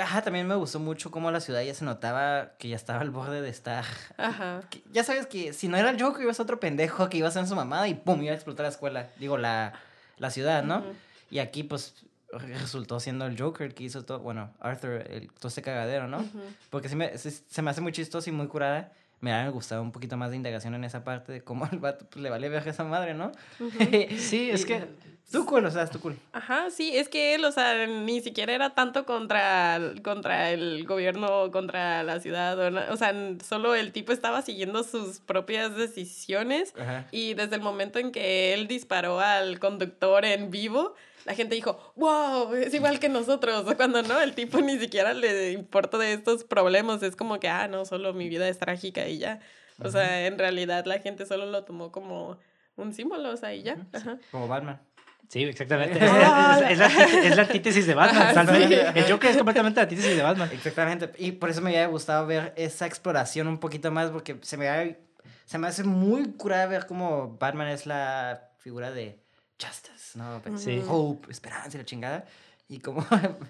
Ajá, 0.00 0.22
también 0.22 0.46
me 0.46 0.54
gustó 0.54 0.78
mucho 0.78 1.10
cómo 1.10 1.30
la 1.30 1.40
ciudad 1.40 1.62
ya 1.62 1.74
se 1.74 1.84
notaba 1.84 2.56
que 2.58 2.68
ya 2.68 2.76
estaba 2.76 3.00
al 3.00 3.10
borde 3.10 3.42
de 3.42 3.48
estar. 3.48 3.84
Ajá. 4.16 4.62
que 4.70 4.82
ya 4.90 5.04
sabes 5.04 5.26
que 5.26 5.52
si 5.52 5.68
no 5.68 5.76
era 5.76 5.90
el 5.90 6.00
Joker, 6.00 6.22
iba 6.22 6.30
a 6.30 6.34
ser 6.34 6.44
otro 6.44 6.60
pendejo 6.60 7.08
que 7.08 7.18
iba 7.18 7.28
a 7.28 7.32
ser 7.32 7.46
su 7.46 7.56
mamada 7.56 7.88
y 7.88 7.94
pum, 7.94 8.22
iba 8.22 8.32
a 8.32 8.34
explotar 8.34 8.64
la 8.64 8.70
escuela. 8.70 9.08
Digo, 9.18 9.36
la, 9.36 9.74
la 10.18 10.30
ciudad, 10.30 10.62
¿no? 10.62 10.84
Y 11.30 11.40
aquí, 11.40 11.64
pues, 11.64 11.94
resultó 12.32 13.00
siendo 13.00 13.26
el 13.26 13.40
Joker 13.40 13.74
que 13.74 13.84
hizo 13.84 14.04
todo. 14.04 14.20
Bueno, 14.20 14.52
Arthur, 14.60 15.04
el, 15.10 15.30
todo 15.32 15.48
este 15.48 15.62
cagadero, 15.62 16.08
¿no? 16.08 16.18
Ujú. 16.18 16.40
Porque 16.70 16.88
sí 16.88 16.96
me, 16.96 17.16
sí- 17.18 17.30
se 17.48 17.62
me 17.62 17.70
hace 17.70 17.80
muy 17.80 17.92
chistoso 17.92 18.28
y 18.30 18.32
muy 18.32 18.46
curada 18.48 18.92
me 19.20 19.30
hubiera 19.32 19.48
gustado 19.48 19.80
un 19.80 19.92
poquito 19.92 20.16
más 20.18 20.28
de 20.30 20.36
indagación 20.36 20.74
en 20.74 20.84
esa 20.84 21.02
parte 21.02 21.32
de 21.32 21.40
cómo 21.40 21.66
el 21.72 21.78
vato 21.78 22.04
pues, 22.10 22.22
le 22.22 22.28
vale 22.30 22.48
viaje 22.50 22.68
a 22.68 22.72
esa 22.72 22.84
madre, 22.84 23.14
¿no? 23.14 23.32
Sí, 24.18 24.50
es 24.50 24.66
que 24.66 24.86
Tú 25.32 25.44
cool, 25.44 25.64
o 25.64 25.70
sea, 25.72 25.82
es 25.82 25.90
tu 25.90 25.98
cool. 25.98 26.16
Ajá, 26.32 26.70
sí, 26.70 26.96
es 26.96 27.08
que 27.08 27.34
él, 27.34 27.44
o 27.44 27.50
sea, 27.50 27.84
ni 27.88 28.20
siquiera 28.20 28.52
era 28.52 28.76
tanto 28.76 29.04
contra, 29.04 29.80
contra 30.04 30.52
el 30.52 30.86
gobierno, 30.86 31.50
contra 31.50 32.04
la 32.04 32.20
ciudad, 32.20 32.56
o, 32.60 32.92
o 32.92 32.96
sea, 32.96 33.12
solo 33.44 33.74
el 33.74 33.90
tipo 33.90 34.12
estaba 34.12 34.42
siguiendo 34.42 34.84
sus 34.84 35.18
propias 35.18 35.74
decisiones 35.76 36.74
Ajá. 36.78 37.08
y 37.10 37.34
desde 37.34 37.56
el 37.56 37.60
momento 37.62 37.98
en 37.98 38.12
que 38.12 38.54
él 38.54 38.68
disparó 38.68 39.18
al 39.18 39.58
conductor 39.58 40.24
en 40.24 40.52
vivo, 40.52 40.94
la 41.26 41.34
gente 41.34 41.54
dijo, 41.54 41.78
wow, 41.96 42.54
es 42.54 42.72
igual 42.72 42.98
que 43.00 43.08
nosotros, 43.08 43.64
cuando 43.76 44.02
no, 44.02 44.20
el 44.20 44.34
tipo 44.34 44.60
ni 44.60 44.78
siquiera 44.78 45.12
le 45.12 45.52
importa 45.52 45.98
de 45.98 46.12
estos 46.14 46.44
problemas, 46.44 47.02
es 47.02 47.16
como 47.16 47.38
que, 47.40 47.48
ah, 47.48 47.68
no, 47.68 47.84
solo 47.84 48.14
mi 48.14 48.28
vida 48.28 48.48
es 48.48 48.58
trágica 48.58 49.06
y 49.08 49.18
ya. 49.18 49.40
O 49.82 49.90
sea, 49.90 50.26
en 50.26 50.38
realidad 50.38 50.86
la 50.86 51.00
gente 51.00 51.26
solo 51.26 51.44
lo 51.44 51.64
tomó 51.64 51.92
como 51.92 52.38
un 52.76 52.94
símbolo, 52.94 53.30
o 53.30 53.36
sea, 53.36 53.52
y 53.54 53.62
ya. 53.62 53.76
Ajá. 53.92 54.16
Como 54.30 54.48
Batman. 54.48 54.80
Sí, 55.28 55.42
exactamente. 55.42 55.98
Es, 56.02 56.70
es- 56.70 56.78
la, 56.78 56.86
es 57.04 57.36
la 57.36 57.42
antítesis 57.42 57.86
de 57.86 57.94
Batman. 57.94 58.46
Sí. 58.46 58.74
El 58.94 59.10
Joker 59.10 59.30
es 59.30 59.36
completamente 59.36 59.78
la 59.80 59.82
antítesis 59.82 60.16
de 60.16 60.22
Batman. 60.22 60.48
Exactamente. 60.52 61.10
Y 61.18 61.32
por 61.32 61.50
eso 61.50 61.60
me 61.60 61.70
hubiera 61.70 61.86
gustado 61.88 62.26
ver 62.26 62.54
esa 62.56 62.86
exploración 62.86 63.48
un 63.48 63.58
poquito 63.58 63.90
más, 63.90 64.10
porque 64.10 64.36
se 64.42 64.56
me, 64.56 64.96
se 65.44 65.58
me 65.58 65.66
hace 65.66 65.82
muy 65.84 66.32
curada 66.34 66.66
ver 66.66 66.86
cómo 66.86 67.36
Batman 67.38 67.68
es 67.68 67.84
la 67.86 68.50
figura 68.58 68.92
de 68.92 69.18
justice, 69.60 70.18
¿no? 70.18 70.42
Sí. 70.58 70.82
Hope, 70.86 71.30
esperanza 71.30 71.76
y 71.76 71.78
la 71.78 71.84
chingada. 71.84 72.24
Y 72.68 72.80
como 72.80 73.06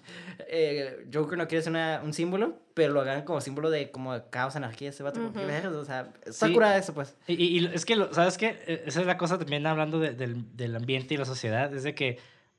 eh, 0.48 1.06
Joker 1.12 1.38
no 1.38 1.48
quiere 1.48 1.62
ser 1.62 1.70
una- 1.72 2.00
un 2.04 2.12
símbolo, 2.12 2.58
pero 2.74 2.92
lo 2.92 3.00
hagan 3.00 3.22
como 3.22 3.40
símbolo 3.40 3.70
de 3.70 3.90
como 3.90 4.18
caos, 4.30 4.56
anarquía, 4.56 4.90
ese 4.90 5.02
vato. 5.02 5.20
Ujú. 5.20 5.32
vergas, 5.46 5.72
O 5.72 5.84
sea, 5.84 6.12
está 6.24 6.46
Sí. 6.48 6.52
curada 6.52 6.76
eso, 6.76 6.92
pues. 6.94 7.16
Y, 7.26 7.34
y- 7.34 7.58
y 7.60 7.66
es 7.74 7.84
que, 7.86 7.96
lo- 7.96 8.12
¿sabes 8.12 8.36
qué? 8.36 8.58
Eh, 8.66 8.82
Esa 8.86 9.00
es 9.00 9.06
la 9.06 9.16
cosa 9.16 9.38
también 9.38 9.66
hablando 9.66 9.98
de- 9.98 10.12
del, 10.12 10.56
del 10.56 10.76
ambiente 10.76 11.14
y 11.14 11.16
la 11.16 11.24
sociedad, 11.24 11.74
es 11.74 11.82
de 11.82 11.94
que 11.94 12.18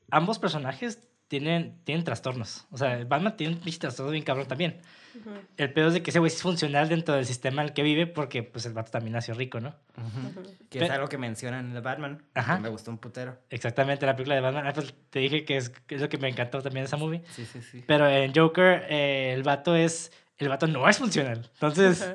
ambos 0.10 0.40
personajes 0.40 1.00
tienen, 1.28 1.78
tienen 1.84 2.04
trastornos. 2.04 2.66
O 2.72 2.78
sea, 2.78 3.04
Batman 3.06 3.36
tiene 3.38 3.54
un 3.56 3.62
trastorno 3.80 4.12
bien 4.12 4.24
cabrón 4.24 4.48
también. 4.48 4.82
Ujú. 5.20 5.30
El 5.58 5.74
pedo 5.74 5.88
es 5.88 5.94
de 5.94 6.04
que 6.04 6.10
ese 6.12 6.20
güey 6.20 6.32
es 6.32 6.42
funcional 6.42 6.90
dentro 6.90 7.16
del 7.16 7.26
sistema 7.26 7.62
en 7.62 7.70
el 7.70 7.74
que 7.74 7.84
vive 7.84 8.08
porque 8.08 8.44
pues 8.44 8.66
el 8.66 8.74
vato 8.74 8.92
también 8.92 9.14
nació 9.14 9.34
rico, 9.34 9.60
¿no? 9.60 9.70
Ujú. 9.98 10.44
Que 10.70 10.80
Pe- 10.80 10.86
es 10.86 10.92
algo 10.92 11.08
que 11.08 11.18
mencionan 11.18 11.68
en 11.68 11.74
The 11.74 11.80
Batman. 11.82 12.24
Ajá. 12.34 12.56
Que 12.56 12.62
me 12.62 12.70
gustó 12.70 12.92
un 12.92 12.98
putero. 12.98 13.38
Exactamente, 13.50 14.06
la 14.06 14.16
película 14.16 14.36
de 14.36 14.42
Batman. 14.42 14.68
Ah, 14.68 14.74
pues, 14.74 14.94
te 15.10 15.20
dije 15.20 15.46
que 15.46 15.58
es, 15.58 15.70
que 15.70 15.96
es 15.96 16.02
lo 16.02 16.10
que 16.10 16.18
me 16.18 16.28
encantó 16.30 16.62
también 16.62 16.84
de 16.84 16.88
esa 16.88 16.98
movie. 16.98 17.22
Sí, 17.32 17.46
sí, 17.46 17.62
sí. 17.62 17.84
Pero 17.88 18.08
en 18.10 18.34
Joker, 18.34 18.86
eh, 18.90 19.34
el 19.34 19.44
vato 19.44 19.76
es. 19.76 20.12
El 20.38 20.50
vato 20.50 20.68
no 20.68 20.88
es 20.88 20.98
funcional. 21.00 21.50
Entonces, 21.54 22.14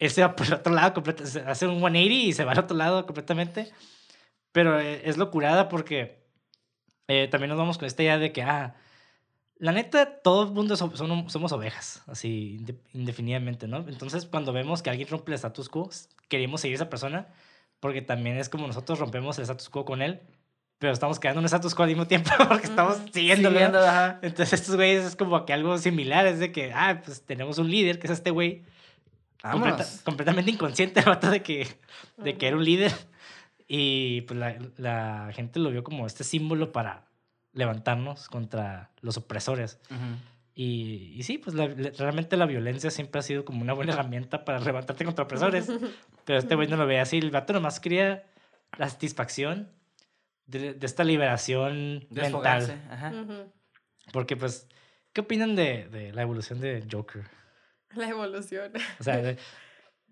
él 0.00 0.10
se 0.10 0.22
va 0.22 0.34
por 0.34 0.46
el 0.46 0.54
otro 0.54 0.72
lado, 0.74 0.92
completo, 0.92 1.22
hace 1.22 1.66
un 1.68 1.78
180 1.78 1.98
y 1.98 2.32
se 2.32 2.44
va 2.44 2.52
al 2.52 2.58
otro 2.58 2.76
lado 2.76 3.06
completamente. 3.06 3.70
Pero 4.52 4.80
eh, 4.80 5.02
es 5.04 5.16
locurada 5.18 5.68
porque 5.68 6.18
eh, 7.06 7.28
también 7.30 7.50
nos 7.50 7.58
vamos 7.58 7.78
con 7.78 7.86
esta 7.86 8.02
idea 8.02 8.18
de 8.18 8.32
que, 8.32 8.42
ah, 8.42 8.74
la 9.60 9.70
neta, 9.72 10.20
todo 10.22 10.42
el 10.44 10.50
mundo 10.50 10.74
so- 10.76 10.96
son- 10.96 11.30
somos 11.30 11.52
ovejas, 11.52 12.02
así 12.08 12.58
inde- 12.60 12.78
indefinidamente, 12.92 13.68
¿no? 13.68 13.78
Entonces, 13.88 14.26
cuando 14.26 14.52
vemos 14.52 14.82
que 14.82 14.90
alguien 14.90 15.06
rompe 15.08 15.30
el 15.30 15.36
status 15.36 15.68
quo, 15.68 15.88
queremos 16.28 16.60
seguir 16.62 16.74
a 16.74 16.78
esa 16.82 16.90
persona 16.90 17.28
porque 17.78 18.02
también 18.02 18.36
es 18.36 18.48
como 18.48 18.66
nosotros 18.66 18.98
rompemos 18.98 19.38
el 19.38 19.42
status 19.44 19.68
quo 19.68 19.84
con 19.84 20.02
él, 20.02 20.20
pero 20.78 20.92
estamos 20.92 21.20
creando 21.20 21.40
un 21.40 21.46
status 21.46 21.74
quo 21.74 21.84
al 21.84 21.90
mismo 21.90 22.06
tiempo 22.06 22.30
porque 22.48 22.66
estamos 22.66 22.98
siguiéndolo. 23.12 23.54
Siguiendo, 23.56 23.78
ajá. 23.80 24.18
Entonces, 24.22 24.60
estos 24.60 24.76
güeyes 24.76 25.04
es 25.04 25.14
como 25.16 25.44
que 25.44 25.52
algo 25.52 25.76
similar, 25.78 26.26
es 26.26 26.38
de 26.40 26.52
que, 26.52 26.72
ah, 26.74 27.00
pues 27.04 27.22
tenemos 27.22 27.58
un 27.58 27.70
líder, 27.70 27.98
que 27.98 28.06
es 28.06 28.12
este 28.14 28.30
güey, 28.30 28.62
completa- 29.42 29.86
completamente 30.04 30.50
inconsciente 30.50 31.02
de 31.30 31.42
que, 31.42 31.66
de 32.16 32.36
que 32.36 32.46
era 32.48 32.56
un 32.56 32.64
líder. 32.64 32.92
Y 33.68 34.22
pues 34.22 34.38
la, 34.38 34.56
la 34.78 35.30
gente 35.34 35.60
lo 35.60 35.70
vio 35.70 35.84
como 35.84 36.06
este 36.06 36.24
símbolo 36.24 36.72
para 36.72 37.04
levantarnos 37.52 38.28
contra 38.28 38.90
los 39.00 39.16
opresores. 39.16 39.80
Ujú. 39.90 40.00
Y, 40.54 41.14
y 41.16 41.22
sí, 41.22 41.38
pues 41.38 41.54
la- 41.54 41.68
la- 41.68 41.90
realmente 41.96 42.36
la 42.36 42.46
violencia 42.46 42.90
siempre 42.90 43.18
ha 43.18 43.22
sido 43.22 43.44
como 43.44 43.62
una 43.62 43.72
buena 43.72 43.92
herramienta 43.92 44.44
para 44.44 44.58
levantarte 44.60 45.04
contra 45.04 45.24
opresores. 45.24 45.68
Pero 46.24 46.38
este 46.38 46.54
güey 46.54 46.68
no 46.68 46.76
lo 46.76 46.86
veía 46.86 47.02
así. 47.02 47.18
El 47.18 47.30
vato 47.30 47.52
nomás 47.52 47.80
quería 47.80 48.24
la 48.78 48.88
satisfacción 48.88 49.70
de, 50.46 50.74
de 50.74 50.86
esta 50.86 51.04
liberación 51.04 52.06
Desfogarse. 52.10 52.74
mental. 52.76 52.92
Ajá. 52.94 53.10
Ujú. 53.10 53.52
Porque 54.12 54.36
pues, 54.36 54.66
¿qué 55.12 55.20
opinan 55.22 55.54
de, 55.56 55.88
de 55.88 56.12
la 56.12 56.22
evolución 56.22 56.60
de 56.60 56.84
Joker? 56.90 57.24
La 57.94 58.08
evolución. 58.08 58.72
O 58.98 59.02
sea, 59.02 59.16
de- 59.18 59.38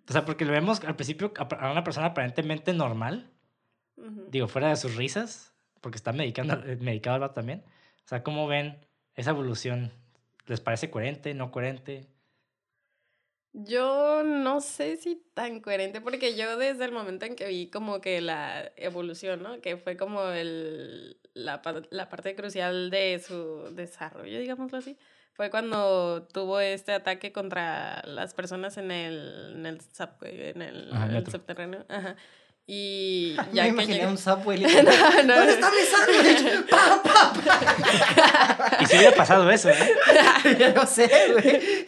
o 0.09 0.13
sea, 0.13 0.25
porque 0.25 0.45
lo 0.47 0.53
vemos 0.53 0.83
al 0.85 0.97
principio 0.97 1.33
a 1.37 1.71
una 1.71 1.85
persona 1.85 2.07
aparentemente 2.07 2.73
normal, 2.73 3.31
Ujú. 3.97 4.27
digo, 4.31 4.49
fuera 4.49 4.69
de 4.71 4.77
sus 4.77 4.97
risas, 4.97 5.53
porque 5.81 5.97
está 5.97 6.13
medicando, 6.13 6.55
eh, 6.65 6.77
medicado 6.77 7.15
al 7.15 7.21
vato 7.21 7.35
también. 7.35 7.65
O 8.05 8.09
sea, 8.09 8.23
¿cómo 8.23 8.47
ven 8.47 8.87
esa 9.15 9.31
evolución? 9.31 9.93
¿Les 10.47 10.61
parece 10.61 10.91
coherente, 10.91 11.35
no 11.35 11.51
coherente? 11.51 12.09
Yo 13.53 14.23
no 14.25 14.61
sé 14.61 14.97
si 14.97 15.23
tan 15.35 15.61
coherente, 15.61 16.01
porque 16.01 16.37
yo 16.37 16.59
desde 16.59 16.85
el 16.85 16.93
momento 16.93 17.27
en 17.27 17.35
que 17.35 17.49
vi 17.49 17.71
como 17.71 18.01
que 18.01 18.21
la 18.21 18.71
evolución, 18.77 19.43
¿no? 19.43 19.61
Que 19.61 19.77
fue 19.77 19.97
como 19.97 20.23
el, 20.29 21.19
la, 21.35 21.61
la 21.91 22.09
parte 22.09 22.37
crucial 22.37 22.91
de 22.91 23.19
su 23.19 23.75
desarrollo, 23.75 24.39
digámoslo 24.39 24.79
así, 24.79 24.97
fue 25.33 25.51
cuando 25.51 26.27
tuvo 26.33 26.61
este 26.61 26.93
ataque 26.93 27.33
contra 27.33 28.03
las 28.07 28.35
personas 28.35 28.77
en 28.77 28.91
el, 28.91 29.53
en 29.55 29.67
el 29.67 29.81
subway, 29.81 30.51
en 30.51 30.63
el, 30.63 30.93
Ajá, 30.93 31.17
el 31.17 31.27
subterráneo. 31.27 31.87
Ajá. 31.89 32.17
Y 32.71 33.35
Ya 33.55 33.63
me 33.63 33.69
que 33.69 33.69
imaginé 33.69 34.07
un 34.07 34.19
literal. 34.59 35.27
no. 35.27 35.37
¿Dónde 35.37 35.53
está 35.55 35.71
mi 35.71 35.83
sándwich? 35.83 36.67
¡Pa, 36.71 37.03
pa, 37.03 38.79
Y 38.83 38.87
si 38.87 38.97
hubiera 38.99 39.17
pasado 39.17 39.51
eso, 39.51 39.71
¿eh? 39.71 39.97
pa! 40.07 40.51
Ya 40.59 40.73
no 40.75 40.87
sé, 40.87 41.11
güey. 41.33 41.87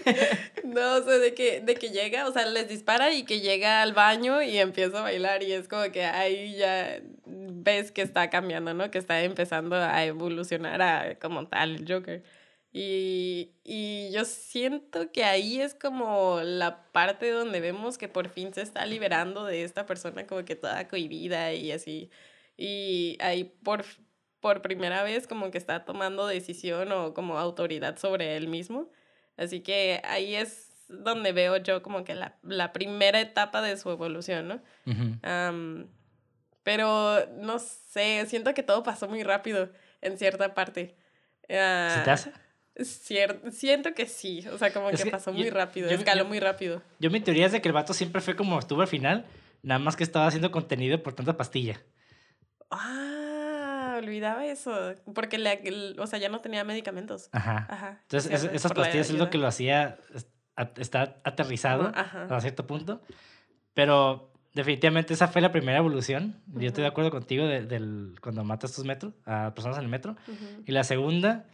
No, 0.64 0.96
o 0.96 1.02
sea, 1.02 1.18
de 1.18 1.34
que, 1.34 1.60
de 1.60 1.74
que 1.74 1.90
llega, 1.90 2.26
o 2.26 2.32
sea, 2.32 2.46
les 2.46 2.66
dispara 2.66 3.12
y 3.12 3.24
que 3.24 3.40
llega 3.40 3.82
al 3.82 3.92
baño 3.92 4.40
y 4.40 4.56
empieza 4.58 5.00
a 5.00 5.02
bailar 5.02 5.42
y 5.42 5.52
es 5.52 5.68
como 5.68 5.82
que 5.92 6.04
ahí 6.04 6.56
ya 6.56 7.00
ves 7.26 7.92
que 7.92 8.00
está 8.00 8.30
cambiando, 8.30 8.72
¿no? 8.72 8.90
Que 8.90 8.96
está 8.96 9.20
empezando 9.22 9.76
a 9.76 10.04
evolucionar 10.04 10.80
a 10.80 11.16
como 11.20 11.46
tal 11.46 11.76
el 11.76 11.92
Joker. 11.92 12.22
Y, 12.72 13.52
y 13.64 14.10
yo 14.12 14.24
siento 14.24 15.10
que 15.10 15.24
ahí 15.24 15.60
es 15.60 15.74
como 15.74 16.40
la 16.42 16.84
parte 16.92 17.30
donde 17.30 17.60
vemos 17.60 17.98
que 17.98 18.08
por 18.08 18.28
fin 18.28 18.54
se 18.54 18.62
está 18.62 18.86
liberando 18.86 19.44
de 19.44 19.64
esta 19.64 19.86
persona 19.86 20.26
como 20.26 20.44
que 20.44 20.54
toda 20.54 20.86
cohibida 20.86 21.52
y 21.52 21.72
así. 21.72 22.10
Y 22.56 23.18
ahí 23.20 23.44
por, 23.64 23.84
por 24.40 24.62
primera 24.62 25.02
vez 25.02 25.26
como 25.26 25.50
que 25.50 25.58
está 25.58 25.84
tomando 25.84 26.26
decisión 26.28 26.92
o 26.92 27.12
como 27.12 27.38
autoridad 27.38 27.98
sobre 27.98 28.36
él 28.36 28.46
mismo. 28.46 28.88
Así 29.36 29.60
que 29.60 30.00
ahí 30.04 30.36
es 30.36 30.68
donde 30.88 31.32
veo 31.32 31.56
yo 31.56 31.82
como 31.82 32.04
que 32.04 32.14
la, 32.14 32.36
la 32.42 32.72
primera 32.72 33.20
etapa 33.20 33.62
de 33.62 33.76
su 33.76 33.90
evolución, 33.90 34.46
¿no? 34.48 34.54
Ujú. 34.86 35.18
Am, 35.22 35.88
pero 36.62 37.26
no 37.38 37.58
sé, 37.58 38.26
siento 38.26 38.54
que 38.54 38.62
todo 38.62 38.82
pasó 38.82 39.08
muy 39.08 39.22
rápido 39.22 39.70
en 40.02 40.18
cierta 40.18 40.54
parte. 40.54 40.94
¿Se 41.48 41.56
Ah, 41.58 42.02
te 42.04 42.10
hace? 42.10 42.32
Cier- 42.80 43.50
siento 43.50 43.94
que 43.94 44.06
sí, 44.06 44.44
o 44.52 44.58
sea, 44.58 44.72
como 44.72 44.90
Es 44.90 44.98
que, 44.98 45.04
que 45.04 45.10
pasó 45.10 45.30
yo- 45.32 45.38
muy 45.38 45.50
rápido, 45.50 45.88
yo- 45.90 45.96
escaló 45.96 46.22
yo- 46.24 46.28
muy 46.28 46.40
rápido. 46.40 46.82
Yo 46.98 47.10
mi 47.10 47.20
teoría 47.20 47.46
es 47.46 47.52
de 47.52 47.60
que 47.60 47.68
el 47.68 47.74
vato 47.74 47.92
siempre 47.94 48.20
fue 48.20 48.36
como 48.36 48.58
estuvo 48.58 48.80
al 48.82 48.88
final, 48.88 49.26
nada 49.62 49.78
más 49.78 49.96
que 49.96 50.04
estaba 50.04 50.26
haciendo 50.26 50.50
contenido 50.50 51.02
por 51.02 51.12
tanta 51.14 51.36
pastilla. 51.36 51.80
Ah, 52.70 53.96
olvidaba 53.98 54.46
eso, 54.46 54.94
porque 55.14 55.38
le, 55.38 55.94
o 55.98 56.06
sea, 56.06 56.18
ya 56.18 56.28
no 56.28 56.40
tenía 56.40 56.64
medicamentos. 56.64 57.28
Ajá. 57.32 57.66
Ajá. 57.68 57.98
Entonces, 58.02 58.30
es- 58.32 58.50
esas 58.54 58.72
pastillas 58.72 59.10
es 59.10 59.16
lo 59.18 59.28
que 59.30 59.38
lo 59.38 59.46
hacía 59.46 59.98
estar 60.76 61.20
aterrizado 61.24 61.90
Ajá. 61.94 62.26
a 62.34 62.40
cierto 62.40 62.66
punto. 62.66 63.02
Pero 63.74 64.32
definitivamente 64.54 65.14
esa 65.14 65.28
fue 65.28 65.40
la 65.42 65.52
primera 65.52 65.78
evolución. 65.78 66.40
Yo 66.46 66.68
estoy 66.68 66.82
de 66.82 66.88
acuerdo 66.88 67.10
contigo 67.10 67.46
de- 67.46 67.66
del, 67.66 68.14
cuando 68.20 68.44
matas 68.44 68.72
tus 68.74 68.84
metros, 68.84 69.14
a 69.26 69.52
personas 69.54 69.78
en 69.78 69.84
el 69.84 69.90
metro. 69.90 70.16
Y 70.66 70.72
la 70.72 70.84
segunda, 70.84 71.46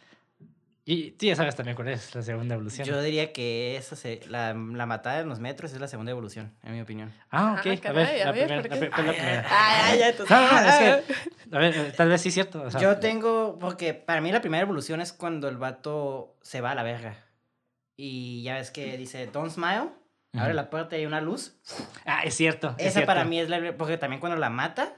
y 0.89 1.11
tú 1.11 1.26
ya 1.26 1.34
sabes 1.34 1.57
también 1.57 1.74
cuál 1.74 1.89
es 1.89 2.14
la 2.14 2.22
segunda 2.22 2.55
evolución. 2.55 2.87
Yo 2.87 3.03
diría 3.03 3.32
que 3.32 3.76
esa 3.76 3.97
se, 3.97 4.20
la, 4.28 4.55
la 4.55 4.87
matada 4.87 5.18
en 5.20 5.28
los 5.28 5.41
metros 5.41 5.72
es 5.72 5.80
la 5.80 5.89
segunda 5.89 6.12
evolución, 6.12 6.55
en 6.62 6.72
mi 6.74 6.80
opinión. 6.80 7.12
Ah, 7.30 7.57
Ah, 7.57 7.61
ok. 7.61 7.66
a 7.76 7.80
caray, 7.80 8.05
ver, 8.05 8.22
a 8.22 8.24
la 8.26 8.32
ver, 8.32 8.47
primera. 8.47 8.91
¿por 8.95 9.05
la 9.05 9.12
la 9.12 9.12
primera. 9.12 9.47
Ay, 9.51 9.91
ay, 9.93 9.99
ya, 9.99 10.09
entonces- 10.11 10.30
No, 10.30 10.47
no, 10.47 10.61
no, 10.62 10.68
es 10.68 10.74
que, 10.76 11.57
a 11.57 11.59
ver, 11.59 11.76
eh, 11.76 11.93
tal 11.97 12.09
vez 12.09 12.20
sí 12.22 12.28
es 12.28 12.34
cierto. 12.34 12.62
o 12.62 12.70
sea, 12.70 12.80
Yo 12.80 12.99
tengo, 12.99 13.59
porque 13.59 13.95
para 13.95 14.20
mí 14.20 14.30
la 14.30 14.41
primera 14.41 14.62
evolución 14.62 15.01
es 15.01 15.12
cuando 15.12 15.49
el 15.49 15.57
vato 15.57 16.37
se 16.41 16.61
va 16.61 16.70
a 16.70 16.74
la 16.76 16.84
verga. 16.84 17.16
Y 17.97 18.43
ya 18.45 18.55
ves 18.55 18.70
que 18.70 18.97
dice, 18.97 19.26
don't 19.26 19.51
smile, 19.51 19.91
abre 20.34 20.49
Ujú. 20.51 20.55
la 20.55 20.70
puerta 20.70 20.97
y 20.97 21.01
hay 21.01 21.07
una 21.07 21.20
luz. 21.20 21.57
Ah, 22.05 22.22
es 22.24 22.34
cierto. 22.37 22.74
es 22.78 22.84
Esa 22.87 22.93
cierto. 23.01 23.07
para 23.09 23.24
mí 23.24 23.41
es 23.41 23.49
la... 23.49 23.74
Porque 23.76 23.99
también 23.99 24.20
cuando 24.20 24.39
la 24.39 24.51
mata, 24.51 24.95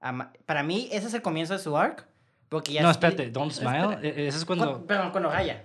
ama- 0.00 0.32
para 0.44 0.62
mí 0.64 0.88
ese 0.92 1.06
es 1.06 1.14
el 1.14 1.22
comienzo 1.22 1.52
de 1.54 1.60
su 1.60 1.76
arc. 1.78 2.06
Porque 2.54 2.72
ya 2.72 2.82
No, 2.82 2.90
es- 2.90 2.96
espérate, 2.96 3.30
Don't 3.32 3.50
Smile. 3.50 3.98
e- 4.00 4.28
Eso 4.28 4.38
es 4.38 4.44
cuando. 4.44 4.78
Cu- 4.80 4.86
Perdón, 4.86 5.10
cuando 5.10 5.28
raya. 5.30 5.64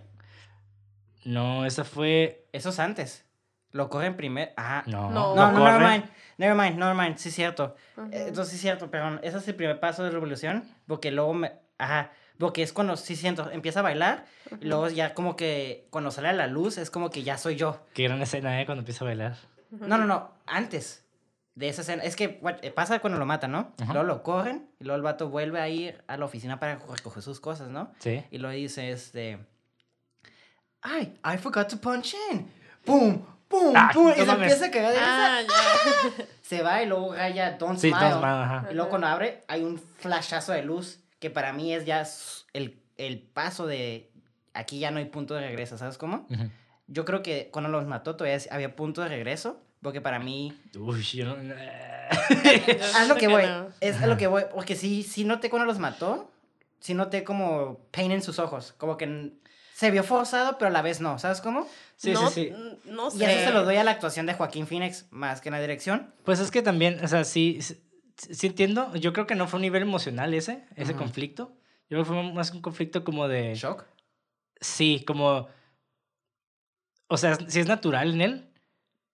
No, 1.25 1.65
esa 1.65 1.83
fue. 1.83 2.47
Eso 2.51 2.69
es 2.69 2.79
antes. 2.79 3.25
Lo 3.71 3.89
corren 3.89 4.17
primero. 4.17 4.51
Ajá. 4.57 4.83
No, 4.87 5.11
No. 5.11 5.35
No, 5.35 5.51
no, 5.51 5.59
no, 5.59 5.65
never 5.65 5.87
mind. 5.87 6.05
Never 6.37 6.55
mind, 6.55 6.79
never 6.79 6.95
mind. 6.95 7.17
Sí, 7.17 7.29
es 7.29 7.35
cierto. 7.35 7.75
Ujú. 7.95 8.07
Eh, 8.11 8.25
Entonces, 8.29 8.49
sí, 8.49 8.55
es 8.55 8.61
cierto, 8.61 8.89
perdón. 8.89 9.19
Ese 9.21 9.37
es 9.37 9.47
el 9.47 9.53
primer 9.55 9.79
paso 9.79 10.03
de 10.03 10.09
revolución. 10.09 10.63
Porque 10.87 11.11
luego 11.11 11.33
me. 11.33 11.51
Ajá. 11.77 12.11
Porque 12.39 12.63
es 12.63 12.73
cuando, 12.73 12.95
sí, 12.97 13.15
siento, 13.15 13.51
empieza 13.51 13.81
a 13.81 13.83
bailar. 13.83 14.25
Y 14.61 14.65
luego 14.65 14.89
ya 14.89 15.13
como 15.13 15.35
que 15.35 15.87
cuando 15.91 16.09
sale 16.09 16.29
a 16.29 16.33
la 16.33 16.47
luz 16.47 16.77
es 16.79 16.89
como 16.89 17.11
que 17.11 17.21
ya 17.21 17.37
soy 17.37 17.57
yo. 17.57 17.85
Qué 17.93 18.03
gran 18.05 18.21
escena, 18.21 18.59
¿eh? 18.59 18.65
Cuando 18.65 18.79
empieza 18.81 19.03
a 19.03 19.07
bailar. 19.09 19.35
No, 19.71 19.97
no, 19.99 20.05
no. 20.05 20.31
Antes 20.47 21.05
de 21.59 21.67
esa 21.67 21.81
escena. 21.81 22.03
Es 22.03 22.15
que 22.15 22.39
eh, 22.61 22.71
pasa 22.71 22.99
cuando 22.99 23.19
lo 23.19 23.25
matan, 23.25 23.51
¿no? 23.51 23.73
Ajá. 23.81 23.91
Luego 23.91 24.07
lo 24.07 24.23
corren. 24.23 24.69
Y 24.79 24.85
luego 24.85 24.95
el 24.95 25.01
vato 25.01 25.27
vuelve 25.27 25.59
a 25.59 25.67
ir 25.67 26.01
a 26.07 26.15
la 26.15 26.23
oficina 26.23 26.57
para 26.57 26.77
recoger 26.77 27.21
sus 27.21 27.41
cosas, 27.41 27.67
¿no? 27.67 27.91
Sí. 27.99 28.23
Y 28.31 28.37
lo 28.37 28.49
dice 28.49 28.91
este. 28.91 29.39
Ay, 30.81 31.19
I 31.25 31.37
forgot 31.37 31.67
to 31.67 31.77
punch 31.77 32.15
in. 32.31 32.49
¡Pum! 32.85 33.21
¡Pum! 33.49 33.73
Ah, 33.75 33.91
¡Pum! 33.93 34.09
Y 34.09 34.23
se 34.23 34.31
empieza 34.31 34.67
a 34.67 34.71
cagar 34.71 34.93
de 34.93 34.99
risa. 34.99 35.37
Ah, 35.37 35.41
ya. 35.41 36.25
Se 36.41 36.61
va 36.61 36.81
y 36.81 36.85
luego 36.85 37.13
raya 37.13 37.57
Don't 37.57 37.77
Sí, 37.77 37.89
Smile. 37.89 38.05
Don't 38.05 38.21
Smile, 38.21 38.43
ajá. 38.43 38.67
Y 38.71 38.73
luego 38.75 38.89
cuando 38.89 39.07
abre, 39.07 39.43
hay 39.49 39.63
un 39.63 39.77
flashazo 39.77 40.53
de 40.53 40.63
luz 40.63 41.01
que 41.19 41.29
para 41.29 41.51
mí 41.51 41.73
es 41.73 41.85
ya 41.85 42.07
el, 42.53 42.81
el 42.95 43.19
paso 43.19 43.67
de. 43.67 44.13
Aquí 44.53 44.79
ya 44.79 44.91
no 44.91 44.99
hay 44.99 45.05
punto 45.05 45.33
de 45.33 45.41
regreso, 45.41 45.77
¿sabes 45.77 45.97
cómo? 45.97 46.25
Yo 46.87 47.03
creo 47.03 47.21
que 47.21 47.49
cuando 47.51 47.69
los 47.69 47.85
mató 47.85 48.15
todavía 48.15 48.39
había 48.49 48.77
punto 48.77 49.01
de 49.01 49.09
regreso. 49.09 49.61
Porque 49.81 50.01
para 50.01 50.19
mí. 50.19 50.53
Uy, 50.77 51.01
yo 51.03 51.25
no... 51.25 51.55
Haz 52.95 53.07
lo 53.07 53.15
que 53.15 53.27
voy. 53.27 53.43
Es 53.79 54.01
a 54.01 54.07
lo 54.07 54.17
que 54.17 54.27
voy. 54.27 54.43
Porque 54.53 54.75
sí, 54.75 55.03
sí 55.03 55.23
noté 55.23 55.49
cuando 55.49 55.65
los 55.65 55.79
mató. 55.79 56.31
Sí 56.79 56.93
noté 56.93 57.23
como 57.23 57.79
pain 57.91 58.11
en 58.11 58.21
sus 58.21 58.39
ojos. 58.39 58.73
Como 58.77 58.97
que 58.97 59.31
se 59.73 59.91
vio 59.91 60.03
forzado, 60.03 60.57
pero 60.57 60.67
a 60.67 60.71
la 60.71 60.81
vez 60.81 60.99
no. 60.99 61.19
¿Sabes 61.19 61.39
cómo? 61.39 61.67
Sí, 61.95 62.11
no, 62.11 62.29
sí, 62.29 62.51
sí. 62.53 62.79
No 62.85 63.11
sé. 63.11 63.17
Y 63.19 63.23
eso 63.23 63.45
se 63.45 63.51
lo 63.51 63.63
doy 63.63 63.77
a 63.77 63.83
la 63.83 63.91
actuación 63.91 64.25
de 64.25 64.33
Joaquín 64.33 64.67
Phoenix 64.67 65.05
más 65.11 65.39
que 65.39 65.49
en 65.49 65.53
la 65.53 65.61
dirección. 65.61 66.13
Pues 66.25 66.39
es 66.39 66.51
que 66.51 66.61
también, 66.61 67.03
o 67.03 67.07
sea, 67.07 67.23
sí, 67.23 67.61
sí, 67.61 67.77
sí 68.17 68.47
entiendo. 68.47 68.93
Yo 68.95 69.13
creo 69.13 69.27
que 69.27 69.35
no 69.35 69.47
fue 69.47 69.57
un 69.57 69.61
nivel 69.61 69.81
emocional 69.81 70.33
ese, 70.33 70.65
ese 70.75 70.95
conflicto. 70.95 71.53
Yo 71.89 71.95
creo 71.95 72.03
que 72.03 72.07
fue 72.09 72.33
más 72.33 72.51
un 72.51 72.61
conflicto 72.61 73.03
como 73.03 73.27
de... 73.27 73.55
Shock. 73.55 73.85
Sí, 74.59 75.03
como... 75.07 75.47
O 77.07 77.17
sea, 77.17 77.37
sí 77.47 77.59
es 77.59 77.67
natural 77.67 78.13
en 78.13 78.21
él, 78.21 78.48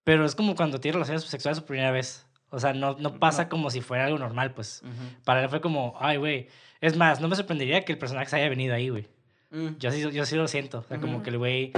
pero 0.06 0.24
es 0.26 0.34
como 0.36 0.56
cuando 0.56 0.80
tiene 0.80 0.93
relaciones 0.93 1.24
sexuales 1.26 1.60
por 1.60 1.68
primera 1.68 1.91
vez. 1.91 2.26
O 2.51 2.60
sea, 2.60 2.72
no, 2.74 2.95
no 2.97 3.20
pasa 3.20 3.43
No. 3.43 3.49
como 3.49 3.70
si 3.70 3.82
fuera 3.82 4.06
algo 4.06 4.18
normal, 4.18 4.53
pues. 4.53 4.82
Para 5.26 5.43
él 5.43 5.49
fue 5.49 5.60
como, 5.60 5.95
ay, 5.99 6.16
güey. 6.16 6.47
Es 6.80 6.95
más, 6.95 7.20
no 7.20 7.28
me 7.28 7.36
sorprendería 7.36 7.82
que 7.84 7.91
el 7.91 7.97
personaje 7.97 8.30
se 8.30 8.38
haya 8.38 8.47
venido 8.47 8.74
ahí, 8.74 8.88
güey. 8.89 9.08
Mm. 9.49 9.78
Yo 9.80 9.91
sí, 9.91 10.01
yo 10.12 10.26
sí 10.26 10.36
lo 10.36 10.47
siento. 10.47 10.80
O 10.80 10.84
sea, 10.84 10.99
como 10.99 11.22
que 11.24 11.32
el 11.32 11.38
güey 11.38 11.74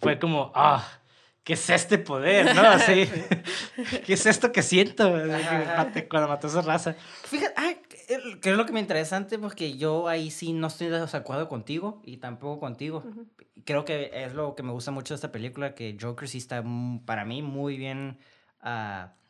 fue 0.00 0.18
como, 0.18 0.50
ah, 0.54 0.86
¿qué 1.42 1.54
es 1.54 1.68
este 1.68 1.98
poder? 1.98 2.54
¿No? 2.54 2.62
Así, 2.62 3.08
¿qué 4.06 4.14
es 4.14 4.24
esto 4.24 4.52
que 4.52 4.62
siento? 4.62 5.10
Cuando 6.08 6.28
mató 6.28 6.46
a 6.46 6.50
esa 6.50 6.62
raza. 6.62 6.94
Fíjate, 7.24 7.54
ay, 7.56 7.78
que- 8.06 8.40
que 8.40 8.50
es 8.50 8.56
lo 8.56 8.66
que 8.66 8.72
me 8.72 8.80
interesante 8.80 9.38
porque 9.38 9.76
yo 9.76 10.08
ahí 10.08 10.30
sí 10.30 10.52
no 10.52 10.66
estoy 10.68 10.88
de 10.88 11.00
desacuerdo 11.00 11.48
contigo 11.48 12.00
y 12.04 12.18
tampoco 12.18 12.60
contigo. 12.60 12.98
Ujú. 13.06 13.26
Creo 13.64 13.84
que 13.84 14.10
es 14.12 14.34
lo 14.34 14.54
que 14.54 14.62
me 14.62 14.72
gusta 14.72 14.90
mucho 14.90 15.14
de 15.14 15.16
esta 15.16 15.32
película, 15.32 15.74
que 15.74 15.96
Joker 16.00 16.28
sí 16.28 16.38
está 16.38 16.62
para 17.06 17.24
mí 17.24 17.42
muy 17.42 17.76
bien 17.76 18.18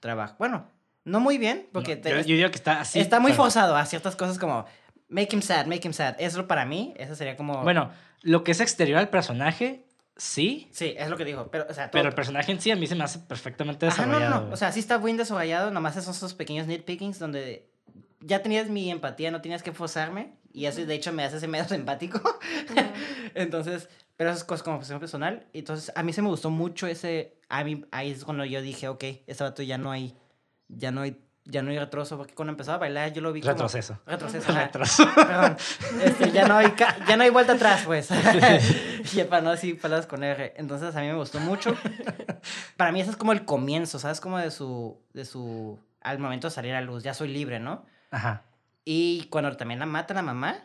trabajado. 0.01 0.37
Bueno, 0.39 0.67
no 1.05 1.21
muy 1.21 1.39
bien, 1.39 1.69
porque 1.73 1.97
No, 1.97 2.03
te- 2.03 2.11
yo, 2.11 2.17
yo 2.21 2.37
digo 2.37 2.51
que 2.51 2.57
está 2.57 2.81
así. 2.81 3.01
está 3.01 3.21
muy 3.21 3.33
pero- 3.33 3.45
forzado 3.45 3.77
a 3.77 3.85
ciertas 3.87 4.17
cosas 4.17 4.39
como 4.39 4.65
make 5.09 5.35
him 5.35 5.43
sad, 5.43 5.67
make 5.67 5.87
him 5.87 5.93
sad. 5.93 6.17
Eso 6.19 6.47
para 6.47 6.65
mí, 6.65 6.95
eso 6.97 7.15
sería 7.15 7.37
como... 7.37 7.63
Bueno, 7.63 7.91
lo 8.23 8.43
que 8.43 8.53
es 8.53 8.61
exterior 8.61 8.99
al 8.99 9.11
personaje, 9.11 9.85
sí. 10.17 10.69
Sí, 10.73 10.95
es 10.97 11.09
lo 11.11 11.17
que 11.17 11.25
digo, 11.25 11.49
pero, 11.51 11.67
o 11.69 11.75
sea, 11.75 11.91
todo- 11.91 12.01
Pero 12.01 12.09
el 12.09 12.15
personaje 12.15 12.51
en 12.53 12.61
sí 12.61 12.71
a 12.71 12.77
mí 12.77 12.87
se 12.87 12.95
me 12.95 13.05
hace 13.05 13.19
perfectamente 13.21 13.87
Ajá, 13.87 14.07
no, 14.07 14.13
desarrollado. 14.13 14.31
no, 14.31 14.37
no. 14.37 14.43
güey. 14.47 14.55
O 14.55 14.57
sea, 14.57 14.73
sí 14.73 14.81
está 14.81 14.99
bien 14.99 15.17
desarrollado, 15.17 15.71
nomás 15.71 15.97
esos, 15.97 16.17
esos 16.17 16.35
pequeños 16.35 16.67
nitpickings 16.67 17.19
donde 17.19 17.69
ya 18.27 18.43
tenías 18.43 18.69
mi 18.69 18.91
empatía, 18.91 19.31
no 19.31 19.41
tenías 19.41 19.63
que 19.63 19.73
forzarme. 19.73 20.35
Y 20.53 20.67
eso, 20.67 20.85
de 20.87 20.95
hecho, 20.95 21.13
me 21.13 21.25
hace 21.25 21.39
ese 21.39 21.49
medio 21.49 21.67
empático. 21.75 22.21
Entonces, 23.35 23.89
pero 24.17 24.31
esas 24.31 24.45
cosas 24.45 24.63
como 24.63 24.77
cuestión 24.77 25.01
personal. 25.01 25.47
Entonces, 25.53 25.93
a 25.97 26.03
mí 26.03 26.13
se 26.13 26.23
me 26.23 26.29
gustó 26.29 26.51
mucho 26.51 26.87
ese... 26.87 27.39
A 27.49 27.65
mí, 27.65 27.85
ahí 27.91 28.11
es 28.13 28.25
cuando 28.25 28.45
yo 28.45 28.63
dije, 28.63 28.89
ok, 28.89 29.03
este 29.27 29.43
vato 29.45 29.63
ya 29.63 29.79
no 29.79 29.91
hay... 29.91 30.15
Ya 30.69 30.91
no 30.91 31.03
hay... 31.03 31.21
Ya 31.47 31.61
no 31.61 31.71
hay 31.73 31.79
retroso, 31.79 32.17
porque 32.17 32.33
cuando 32.33 32.53
empezó 32.53 32.73
a 32.73 32.79
bailar 32.79 33.13
yo 33.13 33.21
lo 33.21 33.31
vi 33.31 33.43
como... 33.43 33.53
Retroceso. 33.53 33.99
Retroceso. 34.07 34.51
ajá. 34.51 34.65
Retroso. 34.65 35.07
Perdón. 35.15 35.57
Este, 36.03 36.31
ya, 36.33 36.49
no 36.49 36.57
hay 36.57 36.71
ca- 36.71 36.97
ya 37.07 37.19
no 37.19 37.23
hay 37.25 37.29
vuelta 37.29 37.53
atrás, 37.53 37.83
pues. 37.85 38.09
ya 39.15 39.29
para 39.29 39.43
no 39.43 39.51
decir 39.51 39.79
palabras 39.79 40.07
con 40.07 40.25
R. 40.25 40.55
Entonces, 40.57 40.97
a 40.97 41.01
mí 41.03 41.07
me 41.09 41.15
gustó 41.17 41.41
mucho. 41.41 41.77
Para 42.79 42.93
mí, 42.93 43.01
ese 43.03 43.11
es 43.11 43.17
como 43.17 43.33
el 43.33 43.45
comienzo, 43.45 43.99
¿sabes? 43.99 44.21
Como 44.23 44.39
de 44.39 44.51
su... 44.51 44.99
De 45.13 45.27
su 45.27 45.79
al 46.01 46.19
momento 46.19 46.47
de 46.47 46.51
salir 46.55 46.75
a 46.75 46.81
luz. 46.81 47.03
Ya 47.03 47.13
soy 47.13 47.29
libre, 47.29 47.61
¿no? 47.61 47.85
Ajá. 48.15 48.43
Y 48.85 49.25
cuando 49.31 49.57
también 49.57 49.81
la 49.81 49.87
mata 49.87 50.15
la 50.15 50.23
mamá, 50.23 50.57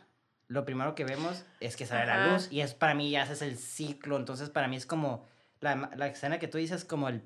lo 0.47 0.65
primero 0.65 0.93
que 0.93 1.03
vemos 1.05 1.45
es 1.59 1.75
que 1.75 1.85
sale 1.85 2.03
a 2.03 2.05
la 2.05 2.23
Ajá. 2.25 2.33
luz. 2.33 2.47
Y 2.51 2.61
es 2.61 2.73
para 2.73 2.93
mí 2.93 3.09
ya 3.09 3.23
ese 3.23 3.33
es 3.33 3.41
el 3.41 3.57
ciclo. 3.57 4.17
Entonces, 4.17 4.49
para 4.49 4.67
mí 4.67 4.75
es 4.75 4.85
como... 4.85 5.25
La, 5.61 5.89
la 5.97 6.07
escena 6.07 6.39
que 6.39 6.47
tú 6.47 6.57
dices 6.57 6.85
como 6.85 7.09
el... 7.09 7.21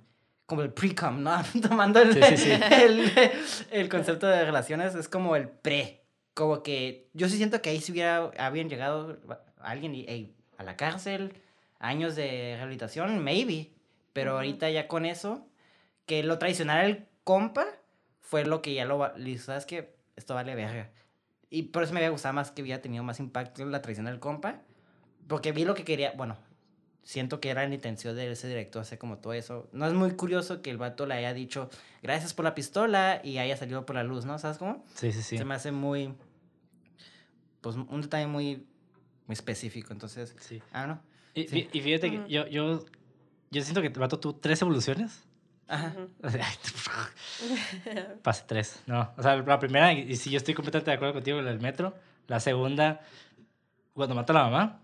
Como 0.45 0.61
el 0.61 0.71
pre-com, 0.73 1.21
¿no? 1.23 1.41
Tomando 1.61 2.01
el, 2.01 2.13
Sí, 2.13 2.21
sí, 2.23 2.37
sí. 2.37 2.51
el, 2.51 3.11
el 3.71 3.89
concepto 3.89 4.27
de 4.27 4.43
relaciones, 4.45 4.95
es 4.95 5.07
como 5.09 5.35
el 5.35 5.49
pre. 5.49 6.03
Como 6.33 6.63
que 6.63 7.09
yo 7.13 7.29
sí 7.29 7.37
siento 7.37 7.61
que 7.61 7.69
ahí 7.69 7.79
si 7.79 7.91
hubiera, 7.91 8.31
habían 8.39 8.69
llegado 8.69 9.19
alguien 9.59 9.93
y, 9.95 10.05
ey, 10.07 10.35
a 10.57 10.63
la 10.63 10.75
cárcel, 10.77 11.33
años 11.79 12.15
de 12.15 12.53
rehabilitación, 12.55 13.23
maybe. 13.23 13.71
Pero 14.13 14.31
Ujú. 14.31 14.37
ahorita 14.37 14.69
ya 14.69 14.87
con 14.87 15.05
eso, 15.05 15.47
que 16.05 16.23
lo 16.23 16.37
tradicional 16.39 16.85
el 16.85 17.07
compa 17.23 17.65
fue 18.19 18.45
lo 18.45 18.61
que 18.61 18.73
ya 18.73 18.85
lo... 18.85 19.11
¿Sabes 19.37 19.65
qué? 19.65 19.95
Esto 20.15 20.33
vale 20.35 20.55
verga. 20.55 20.91
Y 21.49 21.63
por 21.63 21.83
eso 21.83 21.93
me 21.93 21.99
había 21.99 22.09
gustado 22.09 22.33
más 22.33 22.51
que 22.51 22.61
hubiera 22.61 22.81
tenido 22.81 23.03
más 23.03 23.19
impacto 23.19 23.63
la 23.65 23.81
tradición 23.81 24.05
del 24.07 24.19
compa. 24.19 24.61
Porque 25.27 25.51
vi 25.51 25.65
lo 25.65 25.75
que 25.75 25.83
quería... 25.83 26.11
Bueno, 26.13 26.37
siento 27.03 27.39
que 27.39 27.49
era 27.49 27.67
la 27.67 27.73
intención 27.75 28.15
de 28.15 28.31
ese 28.31 28.47
director 28.47 28.81
hacer 28.81 28.97
como 28.97 29.17
todo 29.19 29.33
eso. 29.33 29.69
No 29.71 29.85
es 29.87 29.93
muy 29.93 30.11
curioso 30.11 30.61
que 30.61 30.69
el 30.71 30.77
vato 30.77 31.05
le 31.05 31.13
haya 31.13 31.33
dicho 31.33 31.69
gracias 32.01 32.33
por 32.33 32.43
la 32.45 32.55
pistola 32.55 33.21
y 33.23 33.37
haya 33.37 33.55
salido 33.57 33.85
por 33.85 33.95
la 33.95 34.03
luz, 34.03 34.25
¿no? 34.25 34.39
¿Sabes 34.39 34.57
cómo? 34.57 34.83
Sí, 34.95 35.11
sí, 35.11 35.21
sí. 35.21 35.37
Se 35.37 35.45
me 35.45 35.55
hace 35.55 35.71
muy... 35.71 36.13
Pues 37.61 37.75
un 37.77 38.01
detalle 38.01 38.27
muy, 38.27 38.65
muy 39.27 39.33
específico. 39.33 39.93
Entonces, 39.93 40.35
Sí. 40.39 40.61
ah, 40.73 40.87
no. 40.87 41.01
Y, 41.33 41.47
Sí. 41.47 41.69
y 41.71 41.81
fíjate 41.81 42.11
que 42.11 42.29
yo, 42.29 42.45
yo, 42.47 42.83
yo 43.51 43.61
siento 43.61 43.81
que 43.81 43.87
el 43.87 43.93
vato 43.93 44.19
tuvo 44.19 44.35
tres 44.35 44.61
evoluciones. 44.61 45.23
Ajá. 45.67 45.93
O 46.21 46.29
sea, 46.29 46.45
Pase 48.23 48.43
tres. 48.47 48.81
No. 48.85 49.11
O 49.17 49.21
sea, 49.23 49.35
la 49.37 49.59
primera, 49.59 49.93
y 49.93 50.15
sí, 50.15 50.29
yo 50.29 50.37
estoy 50.37 50.53
completamente 50.53 50.91
de 50.91 50.95
acuerdo 50.95 51.13
contigo 51.15 51.39
en 51.39 51.47
el 51.47 51.59
metro. 51.59 51.93
La 52.27 52.39
segunda, 52.39 53.01
cuando 53.93 54.15
mata 54.15 54.33
a 54.33 54.35
la 54.35 54.43
mamá. 54.43 54.79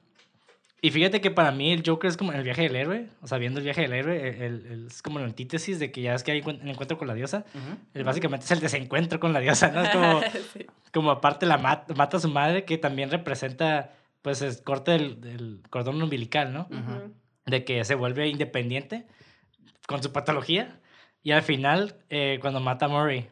Y 0.82 0.92
fíjate 0.92 1.20
que 1.20 1.30
para 1.30 1.52
mí 1.52 1.74
el 1.74 1.84
Joker 1.86 2.10
es 2.10 2.16
como 2.16 2.32
el 2.32 2.42
viaje 2.44 2.62
del 2.64 2.76
héroe. 2.78 3.08
O 3.22 3.28
sea, 3.28 3.38
viendo 3.38 3.60
el 3.60 3.66
viaje 3.66 3.82
del 3.82 3.92
héroe, 3.94 4.30
el- 4.30 4.42
el- 4.42 4.66
el- 4.72 4.88
es 4.88 5.02
como 5.02 5.20
la 5.20 5.26
antítesis 5.26 5.78
de 5.78 5.92
que 5.92 6.02
ya 6.02 6.14
es 6.16 6.24
que 6.24 6.32
hay 6.32 6.40
el 6.40 6.70
encuentro 6.70 6.98
con 6.98 7.08
la 7.08 7.14
diosa. 7.14 7.44
Él 7.94 8.04
básicamente 8.06 8.46
es 8.46 8.52
el 8.52 8.62
desencuentro 8.62 9.20
con 9.20 9.34
la 9.34 9.42
diosa, 9.42 9.70
¿no? 9.72 9.82
Es 9.84 9.90
como, 9.90 10.22
Sí. 10.54 10.66
como 10.94 11.12
aparte 11.12 11.46
la 11.46 11.58
mat- 11.58 11.94
mata 11.98 12.16
a 12.18 12.20
su 12.22 12.30
madre, 12.30 12.64
que 12.64 12.78
también 12.78 13.12
representa, 13.12 13.92
pues, 14.22 14.42
el 14.42 14.62
corte 14.64 14.92
del, 14.92 15.20
del 15.20 15.62
cordón 15.70 16.02
umbilical, 16.02 16.54
¿no? 16.54 16.70
De 17.46 17.66
que 17.66 17.84
se 17.84 17.96
vuelve 17.96 18.28
independiente 18.30 19.06
con 19.90 20.04
su 20.04 20.12
patología. 20.14 20.80
Y 21.24 21.32
al 21.32 21.42
final, 21.42 21.96
eh, 22.12 22.38
cuando 22.42 22.60
mata 22.60 22.86
a 22.86 22.90
Murray, 22.90 23.28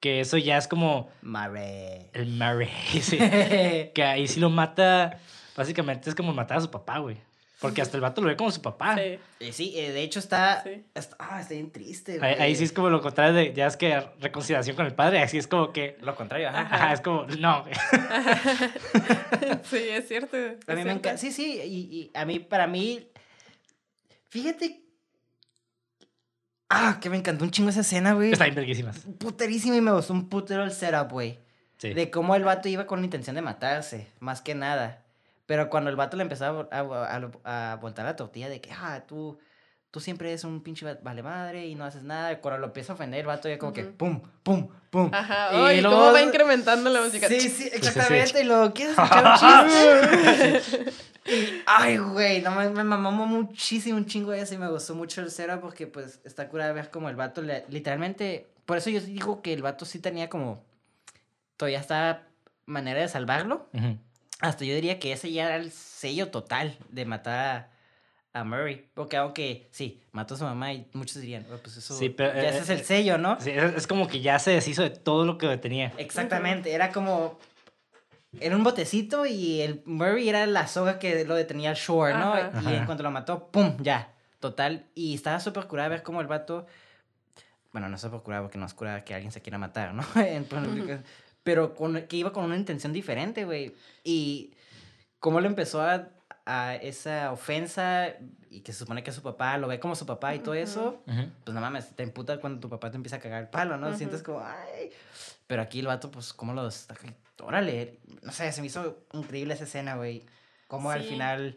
que 0.00 0.20
eso 0.20 0.36
ya 0.38 0.58
es 0.58 0.66
como 0.66 1.08
Mare. 1.22 2.10
el 2.12 2.26
Murray, 2.26 2.68
sí, 3.00 3.16
que 3.94 4.02
ahí 4.04 4.26
sí 4.26 4.40
lo 4.40 4.50
mata, 4.50 5.18
básicamente 5.56 6.10
es 6.10 6.16
como 6.16 6.32
matar 6.34 6.58
a 6.58 6.62
su 6.62 6.70
papá, 6.70 6.98
güey. 6.98 7.16
Porque 7.60 7.80
hasta 7.82 7.96
el 7.96 8.00
vato 8.00 8.22
lo 8.22 8.28
ve 8.28 8.36
como 8.36 8.50
su 8.50 8.60
papá. 8.62 8.96
Sí. 8.96 9.18
Eh, 9.38 9.52
sí, 9.52 9.74
eh, 9.76 9.92
de 9.92 10.02
hecho 10.02 10.18
está, 10.18 10.62
Sí. 10.64 10.82
está... 10.94 11.14
Ah, 11.20 11.40
está 11.42 11.52
bien 11.54 11.70
triste, 11.70 12.12
Ahí, 12.14 12.18
güey. 12.18 12.34
ahí 12.42 12.56
sí 12.56 12.64
es 12.64 12.72
como 12.72 12.88
lo 12.90 13.00
contrario 13.02 13.34
de, 13.34 13.52
ya 13.52 13.66
es 13.66 13.76
que 13.76 14.00
reconciliación 14.18 14.74
con 14.76 14.86
el 14.86 14.94
padre, 14.94 15.20
así 15.22 15.36
es 15.38 15.46
como 15.46 15.70
que, 15.72 15.96
Lo 16.00 16.16
contrario, 16.16 16.48
ajá. 16.48 16.60
ajá, 16.62 16.92
es 16.94 17.00
como, 17.02 17.26
no, 17.38 17.64
sí, 19.64 19.76
es 19.90 20.08
cierto. 20.08 20.36
A 20.66 20.74
mí 20.74 20.84
me 20.84 20.92
encanta. 20.92 21.18
Sí, 21.18 21.30
sí, 21.32 21.60
y, 21.62 21.76
y 21.96 22.10
a 22.14 22.24
mí, 22.24 22.38
para 22.40 22.66
mí. 22.66 23.06
Fíjate. 24.30 24.79
Ah, 26.72 26.98
que 27.00 27.10
me 27.10 27.16
encantó 27.16 27.44
un 27.44 27.50
chingo 27.50 27.68
esa 27.70 27.80
escena, 27.80 28.14
güey. 28.14 28.30
Está 28.32 28.44
bien 28.44 28.54
verguísimas. 28.54 29.00
Puterísimo 29.18 29.74
y 29.74 29.80
me 29.80 29.90
gustó 29.92 30.12
un 30.12 30.28
putero 30.28 30.62
el 30.62 30.70
setup, 30.70 31.10
güey. 31.10 31.38
Sí. 31.78 31.92
De 31.94 32.10
cómo 32.10 32.36
el 32.36 32.44
vato 32.44 32.68
iba 32.68 32.86
con 32.86 33.00
la 33.00 33.06
intención 33.06 33.34
de 33.34 33.42
matarse, 33.42 34.06
más 34.20 34.40
que 34.40 34.54
nada. 34.54 35.02
Pero 35.46 35.68
cuando 35.68 35.90
el 35.90 35.96
vato 35.96 36.16
le 36.16 36.22
empezaba 36.22 36.68
a, 36.70 36.78
a, 36.78 37.30
a, 37.44 37.72
a 37.72 37.76
voltar 37.76 38.04
la 38.04 38.14
tortilla 38.14 38.48
de 38.48 38.60
que, 38.60 38.70
ah, 38.70 39.02
tú, 39.08 39.38
tú 39.90 40.00
siempre 40.00 40.28
eres 40.28 40.44
un 40.44 40.62
pinche 40.62 40.86
va- 40.86 40.98
vale 41.02 41.22
madre 41.22 41.66
y 41.66 41.74
no 41.74 41.84
haces 41.84 42.02
nada. 42.02 42.38
Cuando 42.40 42.58
lo 42.58 42.66
empieza 42.66 42.92
a 42.92 42.94
ofender, 42.94 43.20
el 43.20 43.26
vato 43.26 43.48
ya 43.48 43.58
como 43.58 43.72
que 43.72 43.84
pum, 43.84 44.20
pum, 44.42 44.68
pum. 44.90 45.10
Ajá. 45.12 45.48
Y 45.52 45.56
Ay, 45.56 45.80
luego- 45.80 45.96
¿Cómo 45.98 46.12
va 46.12 46.22
incrementando 46.22 46.90
la 46.90 47.02
música? 47.02 47.28
Sí, 47.28 47.40
sí, 47.40 47.68
exactamente. 47.72 48.40
Y 48.42 48.44
luego, 48.44 48.72
¿quieres 48.72 48.96
escuchar 48.98 49.66
un 49.66 50.60
chiste? 50.60 50.92
Y, 51.26 51.62
ay, 51.66 51.98
güey, 51.98 52.40
no, 52.40 52.50
me, 52.52 52.70
me 52.70 52.82
mamó 52.82 53.26
muchísimo 53.26 53.98
un 53.98 54.06
chingo 54.06 54.32
eso 54.32 54.54
y 54.54 54.58
me 54.58 54.68
gustó 54.70 54.94
mucho 54.94 55.20
el 55.20 55.30
cero 55.30 55.58
porque 55.60 55.86
pues 55.86 56.18
está 56.24 56.48
curada 56.48 56.72
ver 56.72 56.90
como 56.90 57.10
el 57.10 57.14
vato 57.14 57.42
le- 57.42 57.66
literalmente, 57.68 58.48
por 58.64 58.78
eso 58.78 58.88
yo 58.88 59.00
digo 59.02 59.42
que 59.42 59.52
el 59.52 59.60
vato 59.60 59.84
sí 59.84 59.98
tenía 59.98 60.30
como, 60.30 60.64
todavía 61.58 61.78
está 61.78 62.26
manera 62.64 63.00
de 63.02 63.08
salvarlo. 63.08 63.68
Hasta 64.40 64.64
yo 64.64 64.74
diría 64.74 64.98
que 64.98 65.12
ese 65.12 65.30
ya 65.30 65.44
era 65.44 65.56
el 65.56 65.70
sello 65.70 66.30
total 66.30 66.78
de 66.88 67.04
matar 67.04 67.38
a, 67.38 67.68
a 68.32 68.44
Murray. 68.44 68.88
Porque 68.94 69.16
aunque 69.16 69.68
sí, 69.72 70.02
mató 70.12 70.34
a 70.34 70.38
su 70.38 70.44
mamá 70.44 70.72
y 70.72 70.88
muchos 70.92 71.20
dirían, 71.20 71.46
"Oh, 71.52 71.56
pues 71.58 71.76
eso 71.76 71.96
Sí, 71.96 72.08
pero, 72.10 72.32
ya 72.34 72.42
eh, 72.42 72.48
ese 72.48 72.58
es 72.60 72.70
el 72.70 72.80
eh, 72.80 72.84
sello, 72.84 73.18
¿no? 73.18 73.40
Sí, 73.40 73.50
es, 73.50 73.74
es 73.74 73.86
como 73.86 74.06
que 74.08 74.20
ya 74.20 74.38
se 74.38 74.52
deshizo 74.52 74.82
de 74.82 74.90
todo 74.90 75.24
lo 75.24 75.38
que 75.38 75.56
tenía. 75.58 75.92
Exactamente, 75.98 76.72
era 76.72 76.92
como. 76.92 77.38
Era 78.38 78.54
un 78.56 78.62
botecito 78.62 79.26
y 79.26 79.60
el 79.60 79.82
Murray 79.86 80.28
era 80.28 80.46
la 80.46 80.68
soga 80.68 81.00
que 81.00 81.24
lo 81.24 81.34
detenía 81.34 81.70
al 81.70 81.76
shore, 81.76 82.14
¿no? 82.14 82.32
Ajá. 82.32 82.50
Y 82.54 82.58
Ajá. 82.58 82.76
en 82.76 82.86
cuanto 82.86 83.02
lo 83.02 83.10
mató, 83.10 83.48
¡pum! 83.50 83.76
Ya, 83.80 84.14
total. 84.38 84.86
Y 84.94 85.14
estaba 85.14 85.40
súper 85.40 85.66
curada 85.66 85.88
ver 85.88 86.04
cómo 86.04 86.20
el 86.20 86.28
vato. 86.28 86.66
Bueno, 87.72 87.88
no 87.88 87.98
súper 87.98 88.20
curada 88.20 88.42
porque 88.42 88.58
no 88.58 88.66
es 88.66 88.74
curada 88.74 89.04
que 89.04 89.14
alguien 89.14 89.32
se 89.32 89.42
quiera 89.42 89.58
matar, 89.58 89.94
¿no? 89.94 90.04
Pero 91.42 91.74
con, 91.74 92.02
que 92.02 92.16
iba 92.16 92.32
con 92.32 92.44
una 92.44 92.56
intención 92.56 92.92
diferente, 92.92 93.44
güey. 93.44 93.74
Y 94.04 94.54
cómo 95.18 95.40
le 95.40 95.48
empezó 95.48 95.82
a, 95.82 96.08
a 96.46 96.74
esa 96.76 97.32
ofensa 97.32 98.08
y 98.50 98.60
que 98.60 98.72
se 98.72 98.80
supone 98.80 99.02
que 99.02 99.10
es 99.10 99.16
su 99.16 99.22
papá, 99.22 99.56
lo 99.58 99.68
ve 99.68 99.78
como 99.78 99.94
su 99.94 100.06
papá 100.06 100.34
y 100.34 100.40
todo 100.40 100.54
eso 100.54 101.02
Ujú. 101.06 101.28
pues 101.44 101.54
no 101.54 101.60
mames, 101.60 101.94
te 101.94 102.02
emputa 102.02 102.40
cuando 102.40 102.60
tu 102.60 102.68
papá 102.68 102.90
te 102.90 102.96
empieza 102.96 103.16
a 103.16 103.20
cagar 103.20 103.42
el 103.42 103.48
palo, 103.48 103.76
¿no? 103.76 103.88
Ujú. 103.88 103.96
Sientes 103.98 104.22
como, 104.22 104.40
ay. 104.40 104.90
Pero 105.46 105.62
aquí 105.62 105.80
el 105.80 105.86
vato, 105.86 106.10
pues, 106.10 106.32
¿cómo 106.32 106.52
lo 106.52 106.66
está? 106.66 106.94
Órale, 107.42 107.98
no 108.22 108.32
sé, 108.32 108.50
se 108.52 108.60
me 108.60 108.66
hizo 108.68 109.04
increíble 109.12 109.54
esa 109.54 109.64
escena, 109.64 109.96
güey. 109.96 110.24
Cómo 110.68 110.90
al 110.90 111.02
Sí. 111.02 111.08
final. 111.08 111.56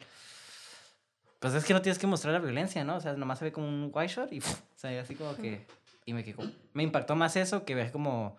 Pues 1.39 1.53
es 1.55 1.65
que 1.65 1.73
no 1.73 1.81
tienes 1.81 1.99
que 1.99 2.07
mostrar 2.07 2.33
la 2.33 2.39
violencia, 2.39 2.83
¿no? 2.83 2.95
O 2.95 3.01
sea, 3.01 3.13
nomás 3.13 3.39
se 3.39 3.45
ve 3.45 3.51
como 3.51 3.67
un 3.67 3.91
white 3.93 4.13
shot 4.13 4.31
y. 4.31 4.39
¡puf! 4.39 4.59
O 4.75 4.79
sea, 4.79 5.01
así 5.01 5.15
como 5.15 5.35
que. 5.35 5.65
Y 6.05 6.13
me 6.13 6.23
quedó. 6.23 6.43
Me 6.73 6.83
impactó 6.83 7.15
más 7.15 7.35
eso 7.35 7.65
que 7.65 7.75
ver 7.75 7.91
como. 7.91 8.37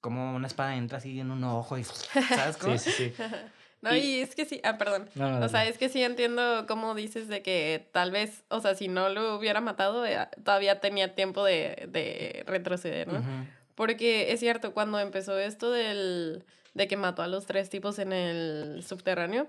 Como 0.00 0.34
una 0.36 0.46
espada 0.46 0.76
entra 0.76 0.98
así 0.98 1.18
en 1.18 1.30
un 1.30 1.42
ojo 1.44 1.78
y. 1.78 1.84
¿Sabes 2.34 2.56
cómo? 2.56 2.76
Sí, 2.78 2.90
sí, 2.92 3.12
sí. 3.16 3.22
No, 3.80 3.94
Y- 3.94 3.98
y 4.00 4.20
es 4.20 4.34
que 4.34 4.44
sí, 4.44 4.60
ah, 4.64 4.76
perdón. 4.76 5.08
No, 5.14 5.38
no, 5.38 5.46
O 5.46 5.48
sea, 5.48 5.66
es 5.66 5.78
que 5.78 5.88
sí 5.88 6.02
entiendo 6.02 6.64
cómo 6.66 6.94
dices 6.94 7.28
de 7.28 7.42
que 7.42 7.86
tal 7.92 8.10
vez, 8.10 8.42
o 8.48 8.60
sea, 8.60 8.74
si 8.74 8.88
no 8.88 9.08
lo 9.08 9.36
hubiera 9.36 9.60
matado, 9.60 10.04
eh, 10.04 10.18
todavía 10.44 10.80
tenía 10.80 11.14
tiempo 11.14 11.44
de, 11.44 11.86
de 11.88 12.42
retroceder, 12.46 13.06
¿no? 13.08 13.22
Porque 13.74 14.32
es 14.32 14.40
cierto, 14.40 14.72
cuando 14.74 14.98
empezó 14.98 15.38
esto 15.38 15.70
del, 15.70 16.44
de 16.74 16.88
que 16.88 16.96
mató 16.96 17.22
a 17.22 17.28
los 17.28 17.46
tres 17.46 17.70
tipos 17.70 18.00
en 18.00 18.12
el 18.12 18.82
subterráneo, 18.84 19.48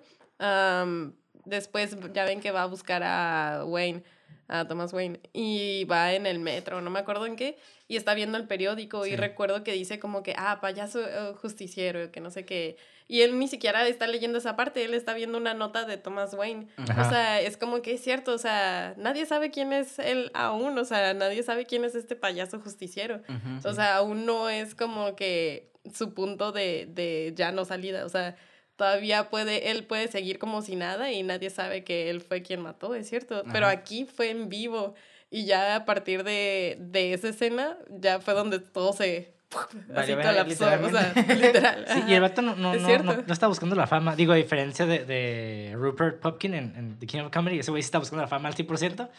después 1.45 1.95
ya 2.13 2.25
ven 2.25 2.39
que 2.41 2.51
va 2.51 2.63
a 2.63 2.67
buscar 2.67 3.01
a 3.03 3.63
Wayne, 3.65 4.03
a 4.47 4.67
Thomas 4.67 4.93
Wayne, 4.93 5.19
y 5.33 5.85
va 5.85 6.13
en 6.13 6.25
el 6.25 6.39
metro, 6.39 6.81
no 6.81 6.89
me 6.89 6.99
acuerdo 6.99 7.25
en 7.25 7.35
qué, 7.35 7.57
y 7.89 7.97
está 7.97 8.13
viendo 8.13 8.37
el 8.37 8.45
periódico 8.45 9.07
y 9.07 9.15
recuerdo 9.15 9.63
que 9.63 9.73
dice 9.73 9.99
como 9.99 10.21
que, 10.21 10.35
ah, 10.37 10.59
payaso 10.61 11.01
eh, 11.01 11.33
justiciero, 11.41 12.11
que 12.11 12.21
no 12.21 12.29
sé 12.29 12.45
qué. 12.45 12.77
Y 13.07 13.21
él 13.21 13.39
ni 13.39 13.47
siquiera 13.47 13.85
está 13.87 14.05
leyendo 14.05 14.37
esa 14.37 14.55
parte, 14.55 14.85
él 14.85 14.93
está 14.93 15.15
viendo 15.15 15.39
una 15.39 15.55
nota 15.55 15.85
de 15.85 15.97
Thomas 15.97 16.35
Wayne. 16.35 16.67
Ajá. 16.77 17.01
O 17.01 17.09
sea, 17.09 17.41
es 17.41 17.57
como 17.57 17.81
que 17.81 17.95
es 17.95 18.01
cierto, 18.01 18.31
o 18.31 18.37
sea, 18.37 18.93
nadie 18.97 19.25
sabe 19.25 19.49
quién 19.49 19.73
es 19.73 19.97
él 19.97 20.29
aún, 20.35 20.77
o 20.77 20.85
sea, 20.85 21.15
nadie 21.15 21.41
sabe 21.41 21.65
quién 21.65 21.83
es 21.83 21.95
este 21.95 22.15
payaso 22.15 22.59
justiciero. 22.59 23.23
Ujú. 23.27 23.67
O 23.67 23.73
sea, 23.73 23.95
aún 23.95 24.27
no 24.27 24.51
es 24.51 24.75
como 24.75 25.15
que 25.15 25.71
su 25.91 26.13
punto 26.13 26.51
de, 26.51 26.87
de 26.91 27.33
ya 27.35 27.51
no 27.51 27.65
salida. 27.65 28.05
O 28.05 28.09
sea, 28.09 28.35
todavía 28.75 29.31
puede, 29.31 29.71
él 29.71 29.83
puede 29.83 30.07
seguir 30.09 30.37
como 30.37 30.61
si 30.61 30.75
nada 30.75 31.11
y 31.11 31.23
nadie 31.23 31.49
sabe 31.49 31.83
que 31.83 32.11
él 32.11 32.21
fue 32.21 32.43
quien 32.43 32.61
mató, 32.61 32.93
es 32.93 33.09
cierto. 33.09 33.43
Pero 33.51 33.65
aquí 33.65 34.05
fue 34.05 34.29
en 34.29 34.47
vivo 34.47 34.93
y 35.31 35.45
ya 35.45 35.75
a 35.75 35.85
partir 35.85 36.23
de, 36.23 36.77
de 36.79 37.13
esa 37.13 37.29
escena 37.29 37.77
ya 37.89 38.19
fue 38.19 38.33
donde 38.33 38.59
todo 38.59 38.93
se 38.93 39.33
así 39.51 39.93
Valió 39.93 40.17
verga, 40.17 40.31
colapsó. 40.31 40.65
O 40.85 40.89
sea, 40.89 41.13
literal. 41.35 41.85
Sí, 41.87 42.03
y 42.07 42.13
el 42.13 42.21
vato 42.21 42.41
no, 42.41 42.55
no, 42.55 42.73
Es 42.73 42.81
no, 42.81 43.03
no, 43.03 43.23
no 43.25 43.33
está 43.33 43.47
buscando 43.47 43.75
la 43.75 43.87
fama. 43.87 44.15
Digo, 44.15 44.33
a 44.33 44.35
diferencia 44.35 44.85
de, 44.85 45.05
de 45.05 45.73
Rupert 45.75 46.19
Pupkin 46.19 46.53
en, 46.53 46.75
en 46.75 46.99
The 46.99 47.07
King 47.07 47.19
of 47.21 47.31
Comedy, 47.31 47.59
ese 47.59 47.71
güey 47.71 47.81
sí 47.81 47.87
está 47.87 47.99
buscando 47.99 48.21
la 48.21 48.27
fama 48.27 48.49
al 48.49 48.55
100%. 48.55 49.09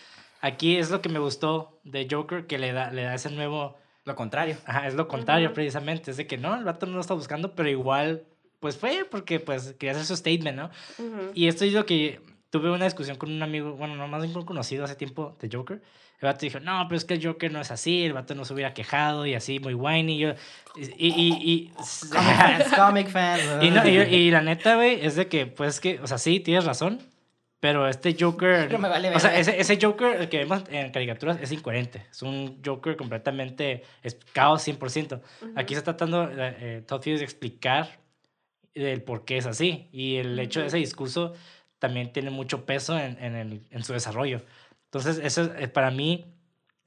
Aquí 0.40 0.76
es 0.76 0.90
lo 0.90 1.02
que 1.02 1.08
me 1.08 1.18
gustó 1.18 1.80
de 1.84 2.06
Joker, 2.10 2.46
que 2.46 2.58
le 2.58 2.72
da, 2.72 2.90
le 2.90 3.02
da 3.02 3.14
ese 3.14 3.30
nuevo... 3.30 3.76
Lo 4.06 4.16
contrario. 4.16 4.56
Ajá, 4.64 4.86
es 4.86 4.94
lo 4.94 5.08
contrario 5.08 5.48
Ujú. 5.48 5.56
precisamente. 5.56 6.10
Es 6.10 6.16
de 6.16 6.26
que 6.26 6.38
no, 6.38 6.56
el 6.56 6.64
vato 6.64 6.86
no 6.86 6.94
lo 6.94 7.00
está 7.00 7.12
buscando, 7.12 7.54
pero 7.54 7.68
igual, 7.68 8.24
pues 8.58 8.78
fue 8.78 9.06
porque 9.08 9.40
pues 9.40 9.74
quería 9.78 9.92
hacer 9.92 10.06
su 10.06 10.16
statement, 10.16 10.56
¿no? 10.56 10.70
Ujú. 10.98 11.32
Y 11.34 11.48
esto 11.48 11.66
es 11.66 11.74
lo 11.74 11.84
que 11.84 12.20
tuve 12.50 12.70
una 12.70 12.84
discusión 12.84 13.16
con 13.16 13.30
un 13.30 13.42
amigo, 13.42 13.74
bueno, 13.74 13.96
no 13.96 14.08
más 14.08 14.22
bien 14.22 14.32
con 14.32 14.42
un 14.42 14.46
conocido 14.46 14.84
hace 14.84 14.96
tiempo 14.96 15.36
de 15.40 15.48
Joker. 15.50 15.80
El 16.20 16.26
vato 16.26 16.40
dijo, 16.40 16.60
no, 16.60 16.84
pero 16.86 16.98
es 16.98 17.04
que 17.04 17.14
el 17.14 17.24
Joker 17.24 17.50
no 17.50 17.60
es 17.60 17.70
así, 17.70 18.04
el 18.04 18.12
vato 18.12 18.34
no 18.34 18.44
se 18.44 18.52
hubiera 18.52 18.74
quejado 18.74 19.24
y 19.24 19.34
así, 19.34 19.58
muy 19.58 19.72
whiny. 19.72 20.16
Y, 20.16 20.18
yo, 20.18 20.34
y, 20.76 21.08
y, 21.08 21.38
y, 21.42 21.66
Comic 22.12 22.36
fans, 22.36 22.74
comic 22.74 23.08
fans. 23.08 23.42
y, 23.62 23.70
no, 23.70 23.88
y, 23.88 23.98
y 23.98 24.30
la 24.30 24.42
neta, 24.42 24.74
güey, 24.74 25.04
es 25.04 25.16
de 25.16 25.28
que, 25.28 25.46
pues 25.46 25.80
que, 25.80 26.00
o 26.00 26.06
sea, 26.06 26.18
sí, 26.18 26.40
tienes 26.40 26.64
razón, 26.64 27.00
pero 27.60 27.88
este 27.88 28.16
Joker... 28.18 28.64
Pero 28.68 28.78
me 28.78 28.88
vale 28.88 29.14
o 29.14 29.20
sea, 29.20 29.38
ese, 29.38 29.60
ese 29.60 29.78
Joker, 29.80 30.28
que 30.28 30.38
vemos 30.38 30.64
en 30.70 30.90
caricaturas, 30.90 31.38
es 31.40 31.52
incoherente. 31.52 32.06
Es 32.10 32.22
un 32.22 32.60
Joker 32.64 32.96
completamente, 32.96 33.84
es 34.02 34.18
caos 34.32 34.66
100%. 34.66 35.20
Aquí 35.56 35.74
está 35.74 35.96
tratando 35.96 36.24
eh, 36.24 36.56
eh, 36.60 36.82
Todd 36.86 37.02
Phillips 37.02 37.20
de 37.20 37.24
explicar 37.24 38.00
el 38.74 39.02
por 39.02 39.24
qué 39.24 39.36
es 39.36 39.46
así. 39.46 39.88
Y 39.92 40.16
el 40.16 40.38
hecho 40.38 40.60
de 40.60 40.66
ese 40.66 40.78
discurso 40.78 41.34
también 41.80 42.12
tiene 42.12 42.30
mucho 42.30 42.64
peso 42.64 42.96
en, 42.96 43.18
en, 43.18 43.34
el, 43.34 43.66
en 43.70 43.82
su 43.82 43.92
desarrollo. 43.92 44.42
Entonces, 44.84 45.18
eso 45.18 45.42
es, 45.42 45.50
eh, 45.64 45.68
para 45.68 45.90
mí, 45.90 46.26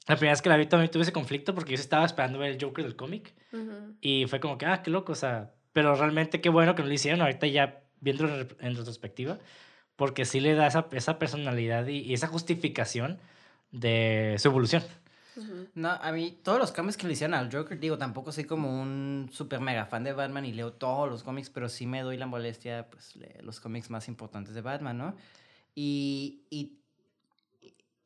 la 0.07 0.15
primera 0.15 0.31
vez 0.31 0.41
que 0.41 0.49
la 0.49 0.55
vi 0.55 0.65
también 0.67 0.89
tuve 0.89 1.03
ese 1.03 1.11
conflicto 1.11 1.53
porque 1.53 1.75
yo 1.75 1.81
estaba 1.81 2.05
esperando 2.05 2.39
ver 2.39 2.51
el 2.51 2.63
Joker 2.63 2.85
del 2.85 2.95
cómic. 2.95 3.33
Ujú. 3.51 3.95
Y 3.99 4.25
fue 4.27 4.39
como 4.39 4.57
que, 4.57 4.65
ah, 4.65 4.81
qué 4.81 4.91
loco, 4.91 5.11
o 5.11 5.15
sea, 5.15 5.51
pero 5.73 5.95
realmente 5.95 6.39
qué 6.39 6.47
bueno 6.49 6.75
que 6.75 6.83
no 6.83 6.87
lo 6.87 6.93
hicieron 6.93 7.21
ahorita 7.21 7.47
ya 7.47 7.81
viendo 7.99 8.27
en, 8.27 8.47
en 8.59 8.75
retrospectiva, 8.75 9.39
porque 9.95 10.25
sí 10.25 10.39
le 10.39 10.53
da 10.53 10.67
esa, 10.67 10.87
esa 10.91 11.19
personalidad 11.19 11.87
y, 11.87 11.99
y 11.99 12.13
esa 12.13 12.27
justificación 12.27 13.19
de 13.71 14.35
su 14.37 14.47
evolución. 14.49 14.83
No, 15.75 15.89
a 15.89 16.11
mí 16.11 16.39
todos 16.43 16.59
los 16.59 16.71
cambios 16.71 16.97
que 16.97 17.07
le 17.07 17.13
hicieron 17.13 17.34
al 17.34 17.51
Joker, 17.51 17.79
digo, 17.79 17.97
tampoco 17.97 18.31
soy 18.31 18.43
como 18.45 18.81
un 18.81 19.29
super 19.31 19.59
mega 19.59 19.86
fan 19.86 20.03
de 20.03 20.13
Batman 20.13 20.45
y 20.45 20.53
leo 20.53 20.73
todos 20.73 21.09
los 21.09 21.23
cómics, 21.23 21.49
pero 21.49 21.69
sí 21.69 21.86
me 21.86 22.01
doy 22.01 22.17
la 22.17 22.25
molestia, 22.27 22.88
pues, 22.89 23.15
leer 23.15 23.43
los 23.43 23.59
cómics 23.59 23.89
más 23.89 24.07
importantes 24.07 24.53
de 24.53 24.61
Batman, 24.61 24.97
¿no? 24.97 25.15
Y, 25.75 26.43
y, 26.49 26.79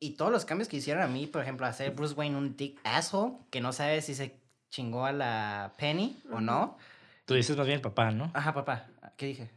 y 0.00 0.10
todos 0.12 0.32
los 0.32 0.44
cambios 0.44 0.68
que 0.68 0.78
hicieron 0.78 1.02
a 1.02 1.06
mí, 1.06 1.26
por 1.26 1.42
ejemplo, 1.42 1.66
hacer 1.66 1.90
Bruce 1.90 2.14
Wayne 2.14 2.36
un 2.36 2.56
dick 2.56 2.80
asshole, 2.84 3.34
que 3.50 3.60
no 3.60 3.72
sabe 3.72 4.00
si 4.00 4.14
se 4.14 4.40
chingó 4.70 5.04
a 5.04 5.12
la 5.12 5.74
Penny 5.78 6.20
o 6.32 6.40
no. 6.40 6.78
Tú 7.24 7.34
dices 7.34 7.56
más 7.56 7.66
bien 7.66 7.82
papá, 7.82 8.10
¿no? 8.10 8.30
Ajá, 8.34 8.54
papá, 8.54 8.86
¿qué 9.16 9.26
dije? 9.26 9.50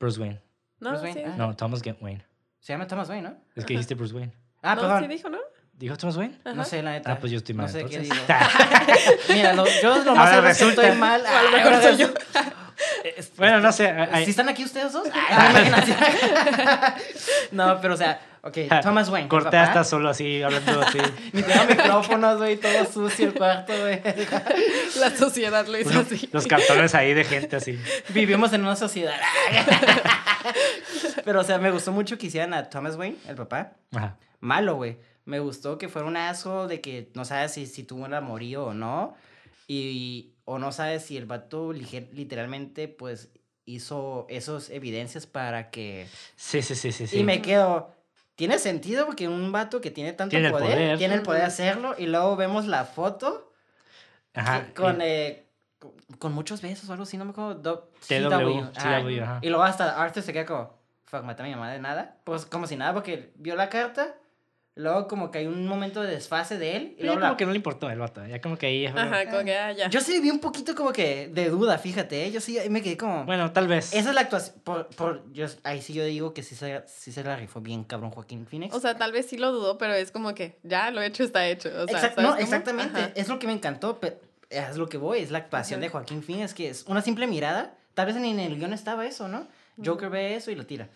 Bruce 0.00 0.20
Wayne. 0.20 0.40
No, 0.80 0.90
Bruce 0.90 1.04
Wayne, 1.04 1.20
sí. 1.20 1.26
ah. 1.30 1.36
No, 1.36 1.54
Thomas 1.56 1.82
Wayne. 1.84 2.24
Se 2.60 2.72
llama 2.72 2.86
Thomas 2.86 3.08
Wayne, 3.08 3.28
¿no? 3.28 3.36
Es 3.54 3.64
que 3.64 3.74
dijiste 3.74 3.94
Bruce 3.94 4.14
Wayne. 4.14 4.32
Ah, 4.62 4.74
no, 4.76 4.82
perdón. 4.82 5.02
sí 5.02 5.08
dijo, 5.08 5.28
¿no? 5.28 5.38
¿Dijo 5.82 5.96
Thomas 5.96 6.16
Wayne? 6.16 6.34
No 6.54 6.64
sé, 6.64 6.80
la 6.80 6.92
neta. 6.92 7.10
Ah, 7.10 7.18
pues 7.18 7.32
yo 7.32 7.38
estoy 7.38 7.56
mal. 7.56 7.66
No 7.66 7.72
sé 7.72 7.84
qué 7.86 7.96
entonces. 7.96 8.24
digo. 8.28 9.18
Mira, 9.30 9.52
lo- 9.52 9.66
yo 9.82 10.04
lo 10.04 10.14
más 10.14 10.32
Ahora 10.32 10.34
seguro 10.34 10.48
es 10.50 10.58
que 10.58 10.64
resulta. 10.64 10.82
estoy 10.82 10.98
mal. 11.00 11.26
A 11.26 11.42
lo 11.42 11.48
Ay, 11.48 11.54
mejor 11.54 11.72
ahora 11.74 11.88
soy 11.88 11.96
yo. 11.96 12.08
bueno, 13.36 13.60
no 13.60 13.72
sé. 13.72 13.88
hay- 13.88 14.24
¿Sí 14.24 14.30
están 14.30 14.48
aquí 14.48 14.64
ustedes 14.64 14.92
dos? 14.92 15.08
no, 17.50 17.80
pero 17.80 17.94
o 17.94 17.96
sea, 17.96 18.20
ok, 18.42 18.58
Thomas 18.80 19.08
Wayne. 19.08 19.28
papá. 19.28 19.62
hasta 19.62 19.82
solo 19.82 20.10
así, 20.10 20.40
hablando 20.40 20.82
así. 20.82 20.98
Ni 21.32 21.42
tengo 21.42 21.64
micrófonos, 21.64 22.38
güey, 22.38 22.58
todo 22.58 22.84
sucio 22.84 23.26
el 23.26 23.34
cuarto, 23.34 23.72
güey. 23.80 24.00
La 25.00 25.10
sociedad 25.10 25.66
lo 25.66 25.78
hizo 25.78 25.90
Uno- 25.90 26.00
así. 26.02 26.28
los 26.32 26.46
cartones 26.46 26.94
ahí 26.94 27.12
de 27.12 27.24
gente 27.24 27.56
así. 27.56 27.76
Vivimos 28.10 28.52
en 28.52 28.60
una 28.62 28.76
sociedad. 28.76 29.16
pero, 31.24 31.40
o 31.40 31.44
sea, 31.44 31.58
me 31.58 31.72
gustó 31.72 31.90
mucho 31.90 32.16
que 32.18 32.28
hicieran 32.28 32.54
a 32.54 32.70
Thomas 32.70 32.94
Wayne, 32.96 33.16
el 33.28 33.34
papá. 33.34 33.72
Ajá. 33.94 34.14
Malo, 34.40 34.76
güey. 34.76 34.96
Me 35.24 35.38
gustó 35.40 35.78
que 35.78 35.88
fuera 35.88 36.08
un 36.08 36.16
asco 36.16 36.66
de 36.66 36.80
que 36.80 37.10
no 37.14 37.24
sabes 37.24 37.52
si, 37.52 37.66
si 37.66 37.84
tuvo 37.84 38.04
un 38.04 38.14
amorío 38.14 38.66
o 38.66 38.74
no. 38.74 39.14
Y, 39.68 40.34
o 40.44 40.58
no 40.58 40.72
sabes 40.72 41.04
si 41.04 41.16
el 41.16 41.26
vato 41.26 41.72
literalmente, 41.72 42.88
pues, 42.88 43.30
hizo 43.64 44.26
esas 44.28 44.70
evidencias 44.70 45.26
para 45.26 45.70
que... 45.70 46.08
Sí, 46.36 46.60
sí, 46.62 46.74
sí, 46.74 46.90
sí. 46.92 47.06
sí. 47.06 47.18
Y 47.20 47.22
me 47.24 47.40
quedo... 47.42 47.92
Tiene 48.34 48.58
sentido 48.58 49.06
porque 49.06 49.28
un 49.28 49.52
vato 49.52 49.80
que 49.80 49.90
tiene 49.90 50.12
tanto 50.14 50.30
Tiene 50.30 50.46
el 50.46 50.52
poder, 50.52 50.70
poder. 50.72 50.98
tiene 50.98 51.14
el 51.14 51.22
poder 51.22 51.42
de 51.42 51.46
hacerlo. 51.46 51.94
Y 51.96 52.06
luego 52.06 52.34
vemos 52.34 52.66
la 52.66 52.84
foto 52.84 53.52
Ajá. 54.34 54.66
que- 54.66 54.72
con, 54.74 55.00
y- 55.00 55.04
eh, 55.04 55.46
con, 55.78 55.92
con 56.18 56.32
muchos 56.32 56.60
besos 56.62 56.88
o 56.88 56.92
algo 56.92 57.04
así, 57.04 57.16
no 57.16 57.24
me 57.26 57.30
acuerdo. 57.32 57.54
Do- 57.54 57.92
TW, 58.08 58.70
ajá. 58.74 59.00
TW, 59.02 59.22
ajá. 59.22 59.38
Y 59.42 59.48
luego 59.48 59.62
hasta 59.62 60.02
Arthur 60.02 60.22
se 60.22 60.32
queda 60.32 60.46
como, 60.46 60.78
fuck, 61.04 61.22
maté 61.24 61.42
a 61.42 61.46
mi 61.46 61.52
mamá 61.52 61.70
de 61.70 61.78
nada. 61.78 62.16
Pues 62.24 62.46
como 62.46 62.66
si 62.66 62.74
nada, 62.76 62.94
porque 62.94 63.32
vio 63.36 63.54
la 63.54 63.68
carta, 63.68 64.16
Luego 64.74 65.06
como 65.06 65.30
que 65.30 65.38
hay 65.40 65.46
un 65.46 65.66
momento 65.66 66.00
de 66.00 66.08
desfase 66.12 66.56
de 66.56 66.76
él. 66.76 66.94
Y 66.98 67.02
luego 67.02 67.20
como 67.20 67.30
la- 67.32 67.36
que 67.36 67.44
no 67.44 67.50
le 67.52 67.56
importó 67.58 67.90
el 67.90 67.98
vato. 67.98 68.26
Ya 68.26 68.40
como 68.40 68.56
que 68.56 68.66
ahí. 68.66 68.86
Ajá, 68.86 69.28
como 69.30 69.44
que, 69.44 69.54
ah, 69.54 69.70
ya. 69.72 69.90
Yo 69.90 70.00
sí 70.00 70.18
vi 70.20 70.30
un 70.30 70.38
poquito 70.40 70.74
como 70.74 70.92
que 70.94 71.28
de 71.28 71.50
duda, 71.50 71.76
fíjate, 71.76 72.24
¿eh? 72.24 72.30
Yo 72.32 72.40
sí 72.40 72.58
me 72.70 72.80
quedé 72.80 72.96
como... 72.96 73.24
Bueno, 73.26 73.52
tal 73.52 73.68
vez. 73.68 73.92
Esa 73.92 74.08
es 74.08 74.14
la 74.14 74.22
actuación. 74.22 74.56
Por, 74.64 74.86
por, 74.88 75.30
yo, 75.34 75.46
ahí 75.64 75.82
sí 75.82 75.92
yo 75.92 76.04
digo 76.06 76.32
que 76.32 76.42
sí 76.42 76.54
se, 76.54 76.82
sí 76.86 77.12
se 77.12 77.22
la 77.22 77.36
rifó 77.36 77.60
bien 77.60 77.84
cabrón 77.84 78.10
Joaquín 78.12 78.46
Phoenix. 78.46 78.74
O 78.74 78.80
sea, 78.80 78.96
tal 78.96 79.12
vez 79.12 79.26
sí 79.26 79.36
lo 79.36 79.52
dudó, 79.52 79.76
pero 79.76 79.92
es 79.92 80.10
como 80.10 80.34
que 80.34 80.58
ya 80.62 80.90
lo 80.90 81.02
hecho 81.02 81.22
está 81.22 81.46
hecho. 81.46 81.68
O 81.68 81.86
sea, 81.86 81.98
Exact- 81.98 82.00
¿sabes 82.00 82.16
no, 82.16 82.28
cómo? 82.30 82.40
exactamente. 82.40 82.98
Ajá. 82.98 83.12
Es 83.14 83.28
lo 83.28 83.38
que 83.38 83.46
me 83.46 83.52
encantó. 83.52 84.00
Pero 84.00 84.16
es 84.48 84.76
lo 84.78 84.88
que 84.88 84.96
voy. 84.96 85.18
Es 85.18 85.30
la 85.30 85.38
actuación 85.38 85.80
Ajá. 85.80 85.84
de 85.86 85.88
Joaquín 85.90 86.22
Phoenix, 86.22 86.54
que 86.54 86.70
es 86.70 86.86
una 86.88 87.02
simple 87.02 87.26
mirada. 87.26 87.74
Tal 87.92 88.06
vez 88.06 88.16
ni 88.16 88.30
en 88.30 88.40
el 88.40 88.56
guion 88.58 88.72
estaba 88.72 89.04
eso, 89.04 89.28
¿no? 89.28 89.46
Joker 89.84 90.08
ve 90.08 90.34
eso 90.34 90.50
y 90.50 90.54
lo 90.54 90.64
tira. 90.64 90.88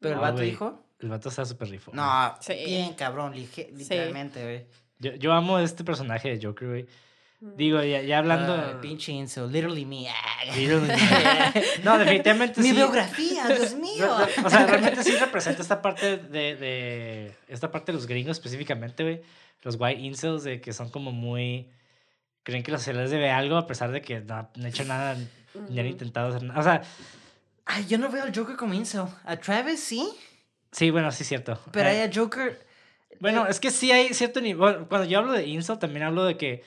Pero 0.00 0.14
el 0.14 0.16
No, 0.16 0.22
vato 0.22 0.36
güey. 0.38 0.50
dijo... 0.50 0.82
El 1.00 1.08
vato 1.08 1.28
está 1.28 1.44
súper 1.44 1.68
rifo. 1.68 1.92
No, 1.94 2.34
Sí. 2.40 2.54
bien 2.66 2.94
cabrón, 2.94 3.32
lige- 3.34 3.70
literalmente, 3.72 4.42
güey. 4.42 4.66
Yo, 4.98 5.14
yo 5.14 5.32
amo 5.32 5.58
este 5.60 5.84
personaje 5.84 6.36
de 6.36 6.44
Joker, 6.44 6.68
güey. 6.68 6.86
Digo, 7.40 7.80
ya, 7.84 8.02
ya 8.02 8.18
hablando. 8.18 8.80
Pinche 8.80 9.12
incel, 9.12 9.52
literally 9.52 9.84
me. 9.84 10.08
no, 11.84 11.98
definitivamente 11.98 12.60
Mi 12.60 12.70
sí. 12.70 12.74
biografía, 12.74 13.46
Dios 13.46 13.74
mío. 13.74 14.08
O 14.44 14.50
sea, 14.50 14.66
realmente 14.66 15.04
sí 15.04 15.12
representa 15.16 15.62
esta 15.62 15.80
parte 15.80 16.16
de, 16.16 16.56
de 16.56 17.34
esta 17.46 17.70
parte 17.70 17.92
de 17.92 17.98
los 17.98 18.06
gringos 18.08 18.32
específicamente, 18.38 19.02
güey. 19.04 19.22
Los 19.62 19.76
white 19.78 20.00
incels 20.00 20.42
de 20.42 20.60
que 20.60 20.72
son 20.72 20.90
como 20.90 21.12
muy 21.12 21.70
creen 22.42 22.62
que 22.64 22.76
se 22.78 22.92
les 22.92 23.10
debe 23.10 23.30
algo 23.30 23.56
a 23.56 23.66
pesar 23.66 23.92
de 23.92 24.00
que 24.00 24.20
no, 24.20 24.36
no 24.42 24.48
han 24.56 24.66
hecho 24.66 24.84
nada 24.84 25.16
ni 25.68 25.78
han 25.78 25.86
intentado 25.86 26.28
hacer 26.28 26.42
nada. 26.42 26.58
O 26.58 26.62
sea, 26.62 26.82
Ay, 27.66 27.84
yo 27.86 27.98
no 27.98 28.08
veo 28.10 28.22
al 28.24 28.34
Joker 28.34 28.56
como 28.56 28.72
incel. 28.74 29.02
A 29.24 29.36
Travis 29.36 29.80
sí, 29.80 30.08
sí, 30.72 30.90
bueno, 30.90 31.10
sí 31.12 31.22
es 31.22 31.28
cierto. 31.28 31.58
pero 31.72 31.88
Eh, 31.88 31.92
hay 32.02 32.08
a 32.08 32.12
Joker. 32.14 32.58
Bueno, 33.20 33.46
es 33.46 33.58
que 33.60 33.70
sí 33.70 33.90
hay 33.90 34.14
cierto 34.14 34.40
nivel. 34.40 34.86
Cuando 34.88 35.04
yo 35.08 35.18
hablo 35.18 35.32
de 35.32 35.46
incel, 35.46 35.78
también 35.78 36.04
hablo 36.04 36.24
de 36.24 36.36
que. 36.36 36.62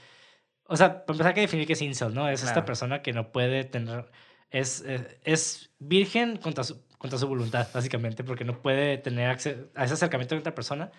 O 0.66 0.76
sea, 0.78 1.06
para 1.06 1.14
empezar, 1.16 1.28
hay 1.28 1.34
que 1.36 1.42
definir 1.42 1.68
qué 1.68 1.74
es 1.74 1.82
incel, 1.82 2.14
¿no? 2.14 2.28
Es 2.30 2.42
esta 2.42 2.54
Claro. 2.54 2.66
persona 2.66 3.02
que 3.02 3.14
no 3.14 3.32
puede 3.32 3.64
tener. 3.64 4.06
Es, 4.50 4.84
eh, 4.86 5.20
es 5.24 5.70
virgen 5.80 6.38
contra 6.38 6.64
su, 6.66 6.82
contra 6.98 7.18
su 7.18 7.28
voluntad, 7.28 7.68
básicamente, 7.74 8.24
porque 8.24 8.44
no 8.44 8.62
puede 8.62 8.98
tener 8.98 9.30
acce- 9.32 9.68
a 9.76 9.86
ese 9.86 9.94
acercamiento 9.94 10.36
con 10.36 10.40
otra 10.42 10.56
persona. 10.56 10.92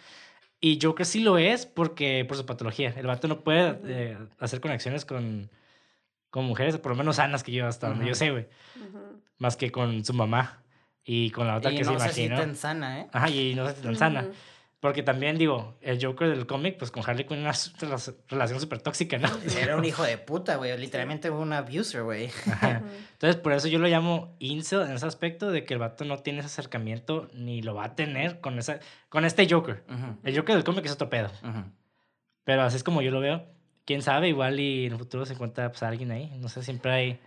Y 0.60 0.78
Joker 0.80 1.04
sí 1.04 1.20
lo 1.20 1.38
es 1.38 1.66
porque 1.66 2.24
por 2.26 2.36
su 2.36 2.46
patología. 2.46 2.94
El 2.96 3.06
vato 3.06 3.28
no 3.28 3.40
puede 3.40 3.78
eh, 3.84 4.18
hacer 4.38 4.60
conexiones 4.60 5.04
con, 5.04 5.50
con 6.30 6.44
mujeres, 6.44 6.78
por 6.78 6.92
lo 6.92 6.96
menos 6.96 7.16
sanas 7.16 7.42
que 7.42 7.52
yo, 7.52 7.66
hasta 7.66 7.88
donde 7.88 8.06
yo 8.06 8.14
sé, 8.14 8.30
güey. 8.30 8.46
Ujú. 8.76 9.20
Más 9.38 9.56
que 9.56 9.70
con 9.72 10.04
su 10.04 10.14
mamá 10.14 10.61
y 11.04 11.30
con 11.30 11.46
la 11.46 11.56
otra 11.56 11.70
Y 11.72 11.76
que 11.78 11.84
no 11.84 11.98
se 11.98 12.12
si 12.12 12.22
imaginó. 12.24 12.40
tan 12.46 12.56
sana, 12.56 13.00
¿eh? 13.00 13.06
Ajá, 13.12 13.28
y 13.30 13.54
no 13.54 13.68
si 13.68 13.82
tan 13.82 13.96
sana. 13.96 14.22
Ujú. 14.22 14.32
Porque 14.80 15.04
también, 15.04 15.38
digo, 15.38 15.76
el 15.80 16.04
Joker 16.04 16.28
del 16.28 16.44
cómic, 16.44 16.76
pues 16.76 16.90
con 16.90 17.04
Harley 17.08 17.24
Quinn 17.24 17.38
una 17.38 17.52
rela- 17.52 18.14
relación 18.28 18.58
súper 18.58 18.80
tóxica, 18.82 19.16
¿no? 19.16 19.28
Era 19.56 19.76
un 19.76 19.84
hijo 19.84 20.02
de 20.02 20.18
puta, 20.18 20.56
güey. 20.56 20.76
Literalmente 20.76 21.28
fue 21.30 21.38
un 21.38 21.52
abuser, 21.52 22.02
güey. 22.02 22.30
Entonces, 23.12 23.36
por 23.40 23.52
eso 23.52 23.68
yo 23.68 23.78
lo 23.78 23.86
llamo 23.86 24.34
incel 24.40 24.82
en 24.82 24.92
ese 24.92 25.06
aspecto 25.06 25.52
de 25.52 25.64
que 25.64 25.74
el 25.74 25.78
vato 25.78 26.04
no 26.04 26.18
tiene 26.18 26.40
ese 26.40 26.46
acercamiento 26.46 27.28
ni 27.32 27.62
lo 27.62 27.76
va 27.76 27.84
a 27.84 27.94
tener 27.94 28.40
con, 28.40 28.58
esa, 28.58 28.80
con 29.08 29.24
este 29.24 29.48
Joker. 29.48 29.84
Ujú, 29.88 30.18
El 30.24 30.36
Joker 30.36 30.56
del 30.56 30.64
cómic 30.64 30.84
es 30.86 30.92
otro 30.92 31.08
pedo. 31.08 31.28
ujú. 31.44 31.62
Pero 32.44 32.62
así 32.62 32.76
es 32.76 32.82
como 32.82 33.02
yo 33.02 33.12
lo 33.12 33.20
veo. 33.20 33.46
Quién 33.84 34.02
sabe, 34.02 34.28
igual 34.28 34.58
y 34.58 34.86
en 34.86 34.92
el 34.94 34.98
futuro 34.98 35.24
se 35.26 35.34
encuentra 35.34 35.70
pues, 35.70 35.84
alguien 35.84 36.10
ahí. 36.10 36.32
No 36.38 36.48
sé, 36.48 36.60
siempre 36.64 36.90
hay. 36.92 37.20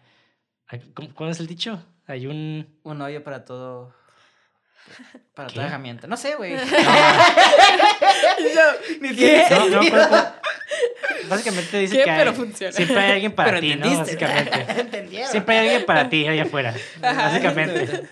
hay- 0.68 0.80
¿cómo, 0.94 1.08
cómo 1.16 1.30
es 1.30 1.40
el 1.40 1.48
dicho? 1.48 1.82
Hay 2.08 2.28
un. 2.28 2.68
Un 2.84 3.02
hoyo 3.02 3.24
para 3.24 3.46
todo. 3.46 3.94
Para 5.34 5.48
¿Qué? 5.48 5.56
toda 5.56 5.68
herramienta. 5.68 6.06
No 6.08 6.16
sé, 6.18 6.36
güey. 6.36 6.56
No, 8.56 9.70
no, 9.70 9.80
pero- 9.82 10.08
pero- 10.10 10.34
básicamente 11.30 11.78
dice 11.80 11.98
¿Qué? 11.98 12.04
que 12.04 12.12
hay- 12.12 12.20
Pero 12.20 12.34
funciona. 12.34 12.72
siempre 12.74 13.00
hay 13.00 13.12
alguien 13.14 13.32
para 13.34 13.50
Pero 13.50 13.62
ti, 13.62 13.76
¿no? 13.76 13.98
Básicamente. 13.98 14.66
¿Entendieron? 14.80 15.32
Siempre 15.32 15.58
hay 15.58 15.68
alguien 15.68 15.86
para 15.86 16.10
ti 16.10 16.28
allá 16.28 16.44
afuera. 16.44 16.74
Básicamente. 17.00 18.08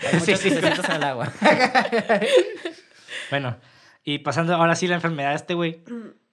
Hay 0.00 0.08
Sí, 0.20 0.32
muchos 0.32 0.40
sí. 0.40 0.48
en 0.48 0.92
el 0.92 1.04
agua. 1.04 1.32
Bueno, 3.30 3.56
y 4.04 4.18
pasando 4.18 4.54
ahora 4.54 4.76
sí 4.76 4.86
la 4.86 4.96
enfermedad 4.96 5.30
de 5.30 5.36
este 5.36 5.54
güey, 5.54 5.82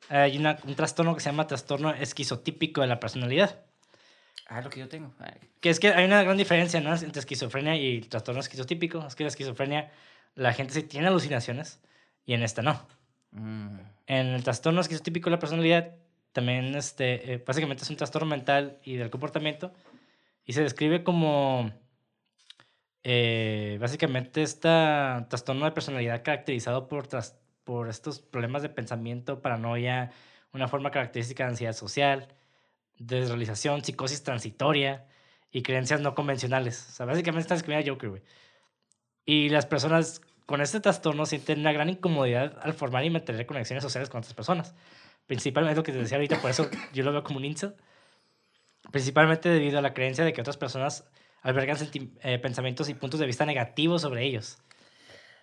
hay 0.09 0.37
una- 0.37 0.57
un 0.63 0.75
trastorno 0.75 1.15
que 1.15 1.21
se 1.21 1.29
llama 1.29 1.47
trastorno 1.47 1.91
esquizotípico 1.93 2.81
de 2.81 2.87
la 2.87 2.99
personalidad. 2.99 3.61
Ah, 4.47 4.61
lo 4.61 4.69
que 4.69 4.79
yo 4.79 4.89
tengo. 4.89 5.13
Ay. 5.19 5.33
Que 5.61 5.69
es 5.69 5.79
que 5.79 5.89
hay 5.89 6.05
una 6.05 6.21
gran 6.23 6.37
diferencia 6.37 6.79
¿no? 6.81 6.93
entre 6.93 7.19
esquizofrenia 7.19 7.75
y 7.75 8.01
trastorno 8.01 8.41
esquizotípico. 8.41 9.05
Es 9.07 9.15
que 9.15 9.23
la 9.23 9.29
esquizofrenia, 9.29 9.91
la 10.35 10.53
gente 10.53 10.73
sí 10.73 10.83
tiene 10.83 11.07
alucinaciones 11.07 11.81
y 12.25 12.33
en 12.33 12.43
esta 12.43 12.61
no. 12.61 12.85
Mm. 13.31 13.79
En 14.07 14.27
el 14.27 14.43
trastorno 14.43 14.81
esquizotípico 14.81 15.29
de 15.29 15.35
la 15.37 15.39
personalidad, 15.39 15.95
también 16.33 16.75
este, 16.75 17.33
eh, 17.33 17.43
básicamente 17.45 17.83
es 17.83 17.89
un 17.89 17.95
trastorno 17.95 18.27
mental 18.27 18.79
y 18.83 18.95
del 18.95 19.09
comportamiento 19.09 19.73
y 20.45 20.53
se 20.53 20.61
describe 20.61 21.03
como 21.03 21.71
eh, 23.03 23.77
básicamente 23.79 24.41
este 24.41 24.69
trastorno 25.29 25.65
de 25.65 25.71
personalidad 25.71 26.23
caracterizado 26.23 26.87
por, 26.87 27.07
tras- 27.07 27.37
por 27.63 27.89
estos 27.89 28.19
problemas 28.19 28.61
de 28.61 28.69
pensamiento, 28.69 29.41
paranoia, 29.41 30.11
una 30.53 30.67
forma 30.67 30.91
característica 30.91 31.43
de 31.43 31.49
ansiedad 31.51 31.73
social, 31.73 32.27
desrealización, 32.97 33.83
psicosis 33.83 34.23
transitoria 34.23 35.05
y 35.51 35.61
creencias 35.61 36.01
no 36.01 36.15
convencionales. 36.15 36.87
O 36.89 36.91
sea, 36.91 37.05
básicamente 37.05 37.41
está 37.41 37.55
describiendo 37.55 37.89
a 37.89 37.93
Joker, 37.93 38.09
güey. 38.09 38.21
Y 39.25 39.49
las 39.49 39.65
personas 39.65 40.21
con 40.45 40.61
este 40.61 40.79
trastorno 40.79 41.25
sienten 41.25 41.59
una 41.59 41.71
gran 41.71 41.89
incomodidad 41.89 42.57
al 42.61 42.73
formar 42.73 43.05
y 43.05 43.09
mantener 43.09 43.45
conexiones 43.45 43.83
sociales 43.83 44.09
con 44.09 44.19
otras 44.19 44.33
personas. 44.33 44.75
Principalmente 45.27 45.77
lo 45.77 45.83
que 45.83 45.91
te 45.91 45.99
decía 45.99 46.17
ahorita, 46.17 46.41
por 46.41 46.49
eso 46.49 46.69
yo 46.93 47.03
lo 47.03 47.11
veo 47.11 47.23
como 47.23 47.37
un 47.37 47.45
incel. 47.45 47.75
Principalmente 48.91 49.49
debido 49.49 49.79
a 49.79 49.81
la 49.81 49.93
creencia 49.93 50.25
de 50.25 50.33
que 50.33 50.41
otras 50.41 50.57
personas 50.57 51.05
albergan 51.41 51.77
eh, 52.21 52.39
pensamientos 52.39 52.89
y 52.89 52.93
puntos 52.93 53.19
de 53.19 53.25
vista 53.25 53.45
negativos 53.45 54.01
sobre 54.01 54.25
ellos. 54.25 54.57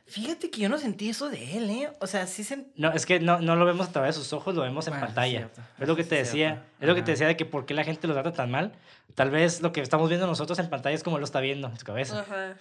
Fíjate 0.06 0.50
que 0.50 0.60
yo 0.62 0.68
no 0.68 0.76
sentí 0.78 1.08
eso 1.08 1.28
de 1.30 1.56
él, 1.56 1.70
¿eh? 1.70 1.90
O 2.00 2.06
sea, 2.08 2.26
sí 2.26 2.42
sentí. 2.42 2.70
No, 2.74 2.92
es 2.92 3.06
que 3.06 3.20
no, 3.20 3.40
no 3.40 3.54
lo 3.54 3.64
vemos 3.64 3.88
a 3.88 3.92
través 3.92 4.16
de 4.16 4.22
sus 4.22 4.32
ojos, 4.32 4.54
lo 4.56 4.62
vemos 4.62 4.86
en 4.88 4.92
Bueno, 4.94 5.06
pantalla. 5.06 5.48
Es 5.78 5.86
lo 5.86 5.94
que 5.94 6.02
te 6.04 6.16
decía, 6.16 6.32
cierto. 6.54 6.64
es 6.80 6.88
lo 6.88 6.94
que 6.96 7.02
te 7.02 7.10
decía 7.12 7.26
de 7.28 7.36
que 7.36 7.44
por 7.44 7.64
qué 7.64 7.74
la 7.74 7.84
gente 7.84 8.08
los 8.08 8.16
trata 8.16 8.32
tan 8.32 8.50
mal. 8.50 8.72
Tal 9.14 9.30
vez 9.30 9.60
lo 9.62 9.70
que 9.72 9.80
estamos 9.80 10.08
viendo 10.08 10.26
nosotros 10.26 10.58
en 10.58 10.68
pantalla 10.68 10.96
es 10.96 11.04
como 11.04 11.18
lo 11.18 11.24
está 11.24 11.40
viendo 11.40 11.68
en 11.68 11.78
su 11.78 11.84
cabeza. 11.84 12.20
Ajá. 12.20 12.56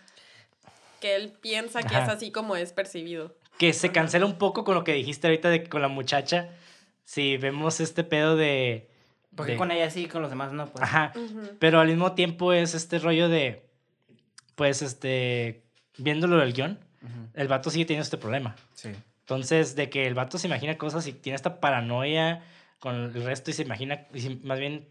Que 1.00 1.16
él 1.16 1.34
piensa 1.42 1.82
que 1.82 1.96
Ajá. 1.96 2.04
es 2.04 2.10
así 2.18 2.32
como 2.32 2.56
es 2.56 2.72
percibido. 2.74 3.36
Que 3.58 3.74
se 3.74 3.92
cancela 3.92 4.26
un 4.26 4.38
poco 4.38 4.64
con 4.64 4.76
lo 4.76 4.84
que 4.84 4.94
dijiste 4.94 5.28
ahorita 5.28 5.50
de 5.50 5.64
que 5.64 5.70
con 5.70 5.82
la 5.82 5.88
muchacha. 5.88 6.50
Si 7.06 7.38
vemos 7.38 7.80
este 7.80 8.04
pedo 8.04 8.36
de. 8.36 8.90
Porque 9.36 9.54
de- 9.54 9.58
con 9.58 9.72
ella 9.72 9.90
sí, 9.90 10.06
con 10.08 10.22
los 10.22 10.30
demás 10.30 10.52
no, 10.52 10.68
pues. 10.68 10.84
Ajá. 10.84 11.14
Pero 11.60 11.80
al 11.80 11.88
mismo 11.88 12.14
tiempo 12.14 12.54
es 12.54 12.76
este 12.76 13.00
rollo 13.00 13.28
de. 13.28 13.66
Pues 14.56 14.82
este. 14.84 15.64
Viéndolo 15.98 16.38
del 16.38 16.54
guion, 16.54 16.80
Ujú, 17.02 17.30
el 17.34 17.48
vato 17.48 17.70
sigue 17.70 17.86
teniendo 17.86 18.04
este 18.04 18.18
problema. 18.18 18.56
Sí. 18.74 18.90
Entonces, 19.22 19.76
de 19.76 19.90
que 19.90 20.08
el 20.08 20.14
vato 20.16 20.38
se 20.38 20.48
imagina 20.48 20.78
cosas 20.78 21.06
y 21.08 21.14
tiene 21.14 21.36
esta 21.36 21.60
paranoia 21.60 22.44
con 22.80 22.96
el 22.96 23.14
resto 23.24 23.52
y 23.52 23.54
se 23.54 23.62
imagina, 23.64 24.08
y 24.14 24.22
se- 24.22 24.36
más 24.38 24.60
bien 24.60 24.88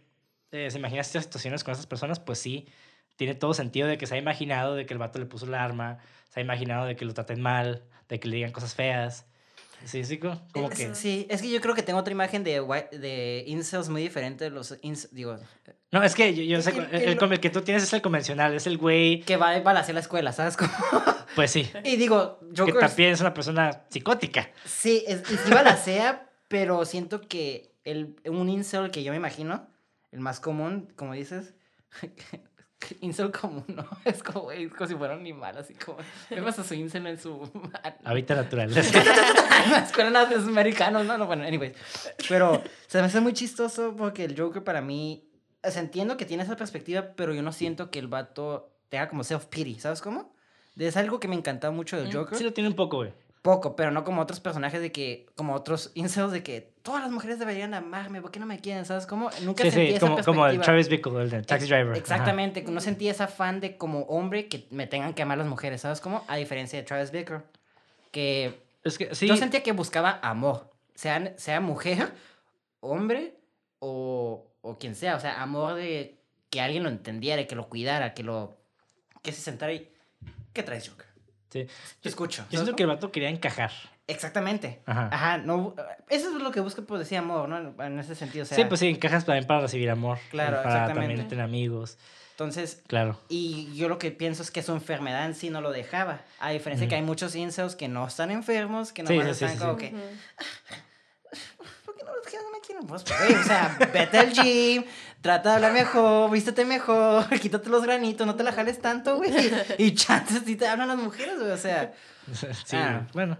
eh, 0.53 0.71
se 0.71 0.79
imagina 0.79 1.01
estas 1.01 1.25
situaciones 1.25 1.65
con 1.65 1.73
esas 1.73 1.87
personas, 1.87 2.21
pues 2.21 2.39
sí, 2.39 2.67
tiene 3.17 3.35
todo 3.35 3.53
sentido 3.53 3.89
de 3.89 3.99
que 3.99 4.07
se 4.07 4.15
ha 4.15 4.19
imaginado 4.19 4.75
de 4.77 4.87
que 4.87 4.95
el 4.95 4.99
vato 4.99 5.19
le 5.19 5.27
puso 5.27 5.45
el 5.47 5.55
arma, 5.55 5.99
se 6.31 6.41
ha 6.41 6.43
imaginado 6.43 6.87
de 6.87 6.97
que 6.97 7.05
lo 7.05 7.13
traten 7.15 7.41
mal, 7.43 7.83
de 8.09 8.19
que 8.21 8.29
le 8.29 8.37
digan 8.37 8.53
cosas 8.53 8.75
feas. 8.75 9.27
Sí, 9.85 10.05
sí, 10.05 10.19
co- 10.19 10.41
como 10.53 10.71
que... 10.71 10.95
Sí, 10.95 11.27
es 11.29 11.43
que 11.43 11.51
yo 11.51 11.61
creo 11.61 11.75
que 11.75 11.83
tengo 11.83 11.99
otra 11.99 12.13
imagen 12.13 12.43
de, 12.45 12.61
white- 12.61 12.97
de 12.99 13.45
incels 13.47 13.89
muy 13.89 14.03
diferente 14.03 14.45
de 14.45 14.51
los 14.51 14.77
incels, 14.83 15.15
digo, 15.15 15.39
No, 15.91 16.03
es 16.03 16.15
que 16.15 16.35
yo, 16.35 16.43
yo 16.43 16.61
sé, 16.61 16.71
El- 16.93 17.19
el, 17.19 17.41
que 17.41 17.49
tú 17.51 17.63
tienes 17.63 17.83
es 17.83 17.93
el 17.93 18.03
convencional, 18.03 18.55
es 18.55 18.67
el 18.67 18.77
güey, 18.77 19.21
que 19.21 19.37
va, 19.37 19.59
va 19.61 19.73
hacia 19.73 19.95
la 19.95 20.01
escuela, 20.01 20.33
¿sabes? 20.33 20.57
Cómo? 20.57 20.71
pues 21.35 21.51
sí, 21.51 21.71
y 21.85 21.97
digo, 21.97 22.41
que 22.55 22.61
Joker, 22.61 22.79
también 22.79 23.13
es 23.13 23.21
una 23.21 23.33
persona 23.33 23.85
psicótica. 23.89 24.51
sí, 24.67 25.05
es, 25.07 25.23
y 25.31 25.37
sí 25.37 25.51
balacea, 25.51 26.29
pero 26.49 26.85
siento 26.85 27.23
que 27.23 27.75
el, 27.85 28.17
un 28.27 28.49
incel 28.51 28.91
que 28.91 29.03
yo 29.03 29.13
me 29.13 29.17
imagino, 29.17 29.67
el 30.13 30.21
más 30.21 30.41
común, 30.41 30.93
como 30.95 31.15
dices, 31.15 31.55
incel 33.01 33.31
común, 33.33 33.65
¿no? 33.69 33.87
Es 34.05 34.23
como, 34.23 34.43
güey, 34.43 34.65
es 34.65 34.73
como 34.75 34.89
si 34.89 34.95
fuera 34.95 35.15
un 35.15 35.21
animal, 35.21 35.57
así 35.59 35.75
como, 35.75 35.99
vemos 36.31 36.59
a 36.59 36.65
su 36.65 36.75
incel 36.75 37.07
en 37.07 37.19
su... 37.19 37.51
Hábitat 38.05 38.37
natural. 38.37 38.77
en 38.77 39.71
la 39.71 39.79
escuela 39.79 40.27
de 40.27 40.37
los 40.37 40.47
americanos, 40.47 41.05
no, 41.07 41.19
no, 41.19 41.27
bueno, 41.27 41.45
anyways. 41.45 41.73
Pero 42.29 42.63
se 42.87 42.99
me 43.01 43.07
hace 43.07 43.21
muy 43.21 43.33
chistoso 43.33 43.95
porque 43.97 44.25
el 44.25 44.39
Joker 44.39 44.63
para 44.63 44.81
mí, 44.81 45.28
o 45.63 45.71
sea, 45.71 45.83
entiendo 45.83 46.17
que 46.17 46.25
tiene 46.25 46.43
esa 46.43 46.57
perspectiva, 46.57 47.13
pero 47.17 47.35
yo 47.35 47.43
no 47.43 47.53
siento 47.53 47.91
que 47.91 47.99
el 47.99 48.09
vato 48.09 48.71
tenga 48.89 49.09
como 49.09 49.23
self-pity, 49.23 49.79
¿sabes 49.79 50.01
cómo? 50.01 50.33
Es 50.77 50.97
algo 50.97 51.19
que 51.21 51.29
me 51.29 51.35
encantaba 51.35 51.75
mucho 51.75 51.97
del 51.97 52.13
Joker. 52.15 52.35
Mm, 52.35 52.39
Sí 52.39 52.45
lo 52.45 52.53
tiene 52.53 52.69
un 52.71 52.77
poco, 52.77 52.99
güey. 52.99 53.13
Poco, 53.43 53.77
pero 53.77 53.91
no 53.91 54.05
como 54.05 54.21
otros 54.21 54.41
personajes 54.41 54.81
de 54.81 54.91
que, 54.93 55.27
como 55.37 55.55
otros 55.55 55.93
incels 55.95 56.33
de 56.33 56.43
que 56.43 56.73
todas 56.83 57.03
las 57.03 57.11
mujeres 57.11 57.39
deberían 57.39 57.73
amarme, 57.73 58.21
¿por 58.21 58.31
qué 58.31 58.41
no 58.41 58.47
me 58.47 58.59
quieren? 58.61 58.85
¿Sabes 58.85 59.07
cómo? 59.07 59.31
Nunca 59.43 59.63
Sí, 59.65 59.71
sentí 59.71 59.87
sí, 59.91 59.95
esa 59.95 60.07
como, 60.07 60.23
como 60.25 60.47
el. 60.47 60.61
Travis 60.61 60.89
Bickle, 60.89 61.23
el 61.23 61.31
de 61.31 61.43
Taxi 61.43 61.67
Driver. 61.67 61.91
Ajá. 61.93 61.99
Exactamente, 61.99 62.63
no 62.63 62.81
sentí 62.81 63.09
esa 63.09 63.27
fan 63.29 63.61
de 63.61 63.77
como 63.77 64.01
hombre 64.03 64.49
que 64.49 64.67
me 64.71 64.87
tengan 64.87 65.15
que 65.15 65.23
amar 65.23 65.39
las 65.39 65.47
mujeres, 65.47 65.83
¿sabes 65.83 66.01
cómo? 66.01 66.25
A 66.27 66.37
diferencia 66.37 66.79
de 66.79 66.85
Travis 66.85 67.11
Bickle, 67.13 67.41
que 68.11 68.61
Es 68.85 68.99
que 68.99 69.15
sí. 69.15 69.27
Yo 69.29 69.37
sentía 69.37 69.63
que 69.63 69.73
buscaba 69.73 70.19
amor, 70.23 70.71
sea, 70.95 71.35
sea 71.39 71.61
mujer, 71.61 72.13
hombre 72.81 73.35
o, 73.79 74.45
o 74.69 74.79
quien 74.79 74.95
sea. 74.95 75.17
O 75.17 75.21
sea, 75.21 75.43
amor 75.43 75.75
de 75.75 76.19
que 76.51 76.61
alguien 76.61 76.83
lo 76.83 76.89
entendiera, 76.89 77.47
que 77.47 77.55
lo 77.57 77.69
cuidara, 77.69 78.15
que 78.15 78.23
lo... 78.23 78.57
Que 79.23 79.33
se 79.33 79.41
sentara 79.41 79.73
y... 79.73 79.91
¿Qué 80.53 80.63
traes, 80.63 80.89
Joker? 80.89 81.07
sí. 81.51 81.67
Te 82.01 82.09
escucho. 82.09 82.45
Yo 82.51 82.59
siento 82.59 82.77
que 82.77 82.83
el 82.83 82.89
vato 82.89 83.11
quería 83.11 83.31
encajar. 83.31 83.71
Exactamente. 84.07 84.81
Ajá. 84.87 85.09
Ajá, 85.13 85.39
no... 85.39 85.75
Eso 86.09 86.29
es 86.37 86.43
lo 86.43 86.51
que 86.51 86.61
busca, 86.61 86.83
pues, 86.83 87.01
decía 87.01 87.19
amor, 87.19 87.49
¿no? 87.49 87.85
En 87.85 87.99
ese 87.99 88.15
sentido, 88.15 88.45
o 88.45 88.47
sea... 88.47 88.57
sí, 88.57 88.65
pues 88.65 88.81
sí, 88.81 88.89
encajas 88.89 89.25
también 89.25 89.47
para 89.47 89.61
recibir 89.61 89.91
amor. 89.91 90.19
Claro, 90.31 90.57
Para 90.63 90.69
exactamente. 90.69 91.09
también 91.09 91.29
tener 91.29 91.45
amigos. 91.45 91.99
Entonces, 92.31 92.83
Claro. 92.87 93.19
Y 93.29 93.75
yo 93.75 93.89
lo 93.89 93.99
que 93.99 94.13
pienso 94.13 94.43
es 94.43 94.51
que 94.53 94.63
su 94.63 94.73
enfermedad 94.73 95.27
en 95.27 95.35
sí 95.35 95.51
no 95.51 95.61
lo 95.61 95.73
dejaba. 95.73 96.21
A 96.39 96.51
diferencia 96.51 96.85
Ujú. 96.85 96.91
que 96.91 96.95
hay 96.95 97.03
muchos 97.03 97.35
incels 97.35 97.75
que 97.75 97.89
no 97.89 98.07
están 98.07 98.31
enfermos, 98.31 98.93
que 98.93 99.03
nomás 99.03 99.27
sí, 99.27 99.35
sí, 99.35 99.45
están 99.45 99.59
sí, 99.59 99.59
como 99.59 99.79
sí. 99.79 99.89
que, 99.89 99.95
Ujú. 99.95 100.05
¿por 100.05 100.77
qué 100.79 100.88
no 102.09 102.15
los 102.17 102.43
no 102.45 102.51
me 102.53 102.61
quieren? 102.61 102.87
Pues, 102.87 103.05
güey, 103.05 103.35
o 103.41 103.45
sea, 103.45 103.77
vete 103.93 104.19
al 104.19 104.33
gym, 104.33 104.85
trata 105.21 105.51
de 105.51 105.55
hablar 105.57 105.73
mejor, 105.73 106.31
vístete 106.31 106.65
mejor, 106.65 107.29
quítate 107.41 107.69
los 107.71 107.83
granitos, 107.83 108.27
no 108.27 108.35
te 108.35 108.43
la 108.43 108.53
jales 108.53 108.81
tanto, 108.81 109.17
güey. 109.17 109.31
Y 109.79 109.95
chances 109.95 110.43
sí 110.45 110.57
te 110.57 110.67
hablan 110.67 110.89
las 110.89 110.99
mujeres, 110.99 111.39
güey, 111.39 111.51
o 111.53 111.57
sea, 111.57 111.93
sí, 112.65 112.77
Ah. 112.77 113.07
bueno. 113.13 113.39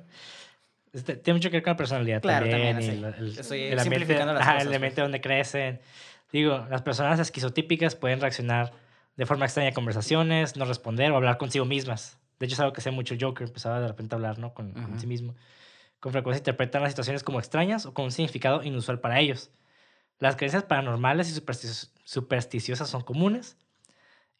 Este, 0.93 1.17
tiene 1.17 1.37
mucho 1.39 1.51
que 1.51 1.57
ver 1.59 1.63
con 1.63 1.73
la 1.73 1.77
personalidad 1.77 2.23
Claro, 2.23 2.49
también. 2.49 2.77
también, 2.77 2.95
y 2.97 3.01
la- 3.01 3.09
el, 3.11 3.39
Estoy 3.39 3.63
el 3.65 3.79
ambiente, 3.79 3.85
simplificando 4.07 4.33
las 4.33 4.43
ajá, 4.43 4.53
cosas, 4.53 4.63
el 4.63 4.69
pues. 4.69 4.77
ambiente 4.77 5.01
donde 5.03 5.21
crecen. 5.21 5.81
Digo, 6.33 6.67
las 6.71 6.83
personas 6.83 7.21
esquizotípicas 7.21 7.95
pueden 7.95 8.21
reaccionar 8.21 8.73
de 9.17 9.27
forma 9.27 9.45
extraña 9.45 9.71
a 9.71 9.73
conversaciones, 9.73 10.57
no 10.57 10.65
responder 10.65 11.13
o 11.13 11.17
hablar 11.17 11.37
consigo 11.39 11.65
mismas. 11.67 12.17
De 12.39 12.47
hecho, 12.47 12.55
es 12.55 12.61
algo 12.61 12.73
que 12.73 12.81
hacía 12.81 12.93
mucho 12.93 13.15
Joker, 13.21 13.47
empezaba 13.49 13.81
de 13.81 13.89
repente 13.89 14.15
a 14.15 14.17
hablar 14.17 14.39
¿no? 14.39 14.55
con, 14.55 14.73
con 14.73 14.99
sí 14.99 15.07
mismo. 15.07 15.35
Con 16.01 16.13
frecuencia 16.13 16.39
interpretan 16.41 16.83
las 16.83 16.93
situaciones 16.93 17.23
como 17.25 17.39
extrañas 17.39 17.87
o 17.87 17.95
con 17.95 18.05
un 18.07 18.13
significado 18.13 18.63
inusual 18.63 19.01
para 19.01 19.19
ellos. 19.21 19.51
Las 20.19 20.37
creencias 20.37 20.65
paranormales 20.65 21.31
y 21.31 21.41
superstici- 21.41 21.91
supersticiosas 22.05 22.89
son 22.89 23.03
comunes. 23.03 23.57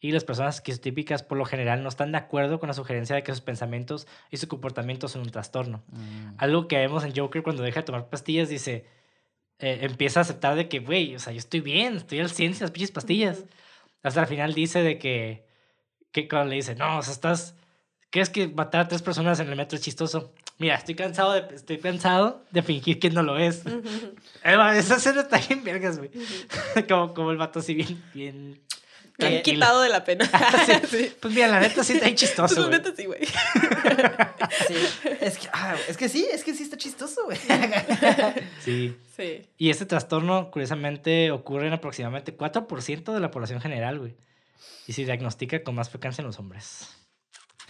Y 0.01 0.13
las 0.13 0.23
personas 0.23 0.55
esquizotípicas 0.55 1.23
por 1.23 1.37
lo 1.37 1.43
general 1.43 1.83
no 1.83 1.89
están 1.89 2.13
de 2.13 2.17
acuerdo 2.17 2.59
con 2.61 2.67
la 2.67 2.73
sugerencia 2.73 3.17
de 3.17 3.23
que 3.23 3.33
sus 3.33 3.41
pensamientos 3.41 4.07
y 4.31 4.37
su 4.37 4.47
comportamiento 4.47 5.09
son 5.09 5.21
un 5.23 5.29
trastorno. 5.29 5.83
Algo 6.37 6.69
que 6.69 6.77
vemos 6.77 7.03
en 7.03 7.13
Joker 7.13 7.43
cuando 7.43 7.63
deja 7.63 7.81
de 7.81 7.85
tomar 7.85 8.07
pastillas, 8.07 8.47
dice, 8.47 8.85
eh, 9.59 9.79
empieza 9.81 10.21
a 10.21 10.23
aceptar 10.23 10.55
de 10.55 10.69
que, 10.69 10.79
güey, 10.79 11.15
o 11.15 11.19
sea, 11.19 11.33
yo 11.33 11.39
estoy 11.39 11.59
bien, 11.59 11.97
estoy 11.97 12.21
al 12.21 12.29
100 12.29 12.53
sin 12.53 12.61
las 12.61 12.71
pinches 12.71 12.91
pastillas. 12.91 13.43
Hasta 14.01 14.21
el 14.21 14.27
final 14.27 14.53
dice 14.53 14.81
de 14.83 14.97
que, 14.99 15.45
que 16.13 16.29
cuando 16.29 16.47
le 16.51 16.55
dice, 16.55 16.75
no, 16.75 16.99
o 16.99 17.01
sea, 17.01 17.11
estás, 17.11 17.55
¿crees 18.09 18.29
que 18.29 18.47
matar 18.47 18.79
a 18.81 18.87
tres 18.87 19.01
personas 19.01 19.41
en 19.41 19.49
el 19.49 19.57
metro 19.57 19.75
es 19.77 19.83
chistoso? 19.83 20.33
Mira, 20.59 20.75
estoy 20.75 20.93
cansado 20.95 21.31
de, 21.33 21.55
estoy 21.55 21.77
cansado 21.79 22.43
de 22.51 22.61
fingir 22.61 22.99
que 22.99 23.09
no 23.09 23.23
lo 23.23 23.37
es. 23.37 23.63
Eh, 23.65 23.81
Esa 24.75 24.97
escena 24.97 25.21
está 25.21 25.37
bien 25.39 25.63
vergas, 25.63 25.97
güey. 25.97 26.11
como, 26.89 27.13
como 27.13 27.31
el 27.31 27.37
vato 27.37 27.59
así 27.59 27.73
bien, 27.73 28.03
bien... 28.13 28.61
Bien 29.17 29.33
tranquilo. 29.33 29.55
quitado 29.65 29.81
de 29.81 29.89
la 29.89 30.05
pena. 30.05 30.25
sí. 30.89 31.11
Pues 31.19 31.33
mira, 31.33 31.47
la 31.47 31.59
neta 31.59 31.83
sí 31.83 31.91
está 31.93 32.05
bien 32.05 32.15
chistoso, 32.15 32.55
Pues, 32.55 32.67
güey. 32.67 32.77
neta 32.77 32.95
sí, 32.95 33.05
güey. 33.05 33.25
sí, 33.25 34.75
es 35.19 35.37
que, 35.37 35.49
ah, 35.51 35.75
es 35.89 35.97
que 35.97 36.07
sí, 36.07 36.25
es 36.31 36.41
que 36.45 36.53
sí 36.53 36.63
está 36.63 36.77
chistoso, 36.77 37.25
güey. 37.25 37.37
Sí. 38.63 38.95
Sí. 39.17 39.45
Y 39.57 39.69
este 39.71 39.85
trastorno, 39.85 40.49
curiosamente, 40.51 41.31
ocurre 41.31 41.67
en 41.67 41.73
aproximadamente 41.73 42.37
4% 42.37 43.13
de 43.13 43.19
la 43.19 43.29
población 43.29 43.59
general, 43.59 43.99
güey. 43.99 44.15
Y 44.87 44.93
se 44.93 45.03
diagnostica 45.03 45.63
con 45.63 45.75
más 45.75 45.89
frecuencia 45.89 46.21
en 46.21 46.27
los 46.27 46.39
hombres. 46.39 46.87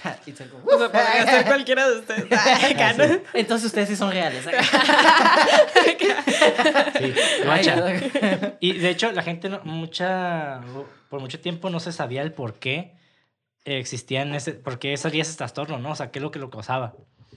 Y 0.25 0.31
digo, 0.31 0.61
O 0.65 0.77
sea, 0.77 0.91
podría 0.91 1.25
ser 1.25 1.45
cualquiera 1.45 1.89
de 1.89 1.99
ustedes. 1.99 2.25
Acá, 2.71 2.93
¿no? 2.93 3.03
Entonces 3.33 3.65
ustedes 3.67 3.89
sí 3.89 3.95
son 3.95 4.11
reales. 4.11 4.45
¿eh? 4.47 4.51
Sí, 6.99 7.13
guacha. 7.45 8.55
Y 8.59 8.73
de 8.73 8.89
hecho, 8.89 9.11
la 9.11 9.21
gente 9.23 9.49
no- 9.49 9.61
mucha, 9.63 10.61
por 11.09 11.19
mucho 11.21 11.39
tiempo 11.39 11.69
no 11.69 11.79
se 11.79 11.91
sabía 11.91 12.21
el 12.21 12.33
por 12.33 12.55
qué 12.55 12.95
existían 13.65 14.33
ese, 14.35 14.53
por 14.53 14.79
qué 14.79 14.95
salía 14.97 15.21
ese 15.21 15.37
trastorno, 15.37 15.79
¿no? 15.79 15.91
O 15.91 15.95
sea, 15.95 16.11
qué 16.11 16.19
es 16.19 16.23
lo 16.23 16.31
que 16.31 16.39
lo 16.39 16.49
causaba. 16.49 16.93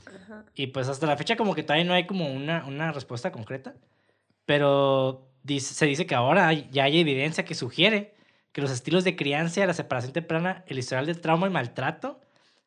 Ajá. 0.07 0.45
Y 0.55 0.69
pues 0.69 0.89
hasta 0.89 1.07
la 1.07 1.17
fecha 1.17 1.37
como 1.37 1.55
que 1.55 1.63
todavía 1.63 1.85
no 1.85 1.95
hay 1.95 2.07
como 2.07 2.27
una, 2.33 2.65
una 2.67 2.93
respuesta 2.93 3.33
concreta. 3.33 3.75
Pero 4.47 5.29
dice- 5.43 5.75
se 5.75 5.87
dice 5.87 6.07
que 6.07 6.15
ahora 6.15 6.49
hay- 6.49 6.69
ya 6.71 6.85
hay 6.85 7.01
evidencia 7.01 7.45
que 7.45 7.55
sugiere 7.55 8.15
que 8.53 8.61
los 8.61 8.71
estilos 8.71 9.05
de 9.05 9.17
crianza, 9.17 9.65
la 9.67 9.75
separación 9.75 10.13
temprana, 10.13 10.65
el 10.67 10.79
historial 10.79 11.07
de 11.07 11.15
trauma 11.15 11.47
y 11.47 11.51
maltrato, 11.51 12.21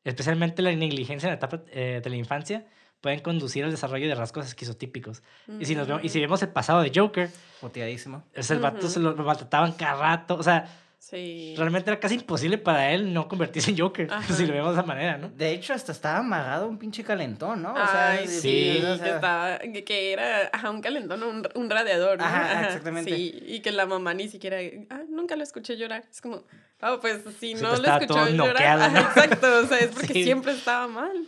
especialmente 0.05 0.61
la 0.61 0.71
negligencia 0.73 1.27
en 1.27 1.31
la 1.31 1.35
etapa 1.37 1.61
eh, 1.71 1.99
de 2.03 2.09
la 2.09 2.15
infancia, 2.15 2.65
pueden 3.01 3.19
conducir 3.19 3.63
al 3.65 3.71
desarrollo 3.71 4.07
de 4.07 4.15
rasgos 4.15 4.45
esquizotípicos. 4.47 5.21
Y, 5.59 5.65
si 5.65 5.75
nos 5.75 5.87
vemos, 5.87 6.03
y 6.03 6.09
si 6.09 6.19
vemos 6.19 6.41
el 6.41 6.49
pasado 6.49 6.81
de 6.81 6.91
Joker, 6.95 7.29
Puteadísimo. 7.61 8.23
es 8.33 8.49
el 8.51 8.59
vato 8.59 8.87
se 8.87 8.99
lo, 8.99 9.11
lo 9.13 9.23
maltrataban 9.23 9.73
cada 9.73 9.99
rato. 10.01 10.35
O 10.35 10.43
sea, 10.43 10.65
Sí. 10.97 11.53
realmente 11.55 11.91
era 11.91 11.99
casi 11.99 12.15
imposible 12.15 12.57
para 12.57 12.91
él 12.91 13.13
no 13.13 13.27
convertirse 13.27 13.69
en 13.69 13.77
Joker, 13.77 14.07
Ajá. 14.11 14.33
si 14.33 14.43
lo 14.47 14.53
vemos 14.53 14.73
de 14.73 14.79
esa 14.81 14.87
manera, 14.87 15.19
¿no? 15.19 15.29
De 15.29 15.51
hecho, 15.51 15.73
hasta 15.75 15.91
estaba 15.91 16.17
amarrado 16.17 16.67
un 16.67 16.79
pinche 16.79 17.03
calentón, 17.03 17.61
¿no? 17.61 17.73
O 17.73 17.75
sea, 17.75 18.11
Ay, 18.13 18.25
de- 18.25 18.33
sí, 18.33 18.77
o 18.83 18.93
que, 18.93 18.97
sea, 19.03 19.15
estaba, 19.15 19.59
que, 19.59 19.83
que 19.83 20.13
era 20.13 20.49
ajá, 20.51 20.71
un 20.71 20.81
calentón, 20.81 21.21
un, 21.21 21.47
un 21.53 21.69
radiador. 21.69 22.17
¿no? 22.17 22.25
Ajá, 22.25 22.65
exactamente. 22.65 23.13
Sí, 23.15 23.37
y 23.45 23.59
que 23.59 23.71
la 23.71 23.85
mamá 23.85 24.15
ni 24.15 24.27
siquiera, 24.29 24.57
ah, 24.89 25.01
nunca 25.15 25.35
lo 25.35 25.43
escuché 25.43 25.77
llorar. 25.77 26.03
Es 26.11 26.21
como, 26.21 26.43
oh, 26.81 26.99
pues 27.01 27.23
si 27.39 27.55
Sí, 27.55 27.61
no 27.61 27.75
lo 27.75 28.07
todo 28.07 28.27
llorar. 28.29 28.91
¿no? 28.91 28.99
exacto, 29.07 29.59
o 29.59 29.65
sea, 29.67 29.79
es 29.79 29.91
porque 29.93 30.13
Sí. 30.13 30.23
siempre 30.23 30.51
estaba 30.51 30.87
mal. 30.87 31.27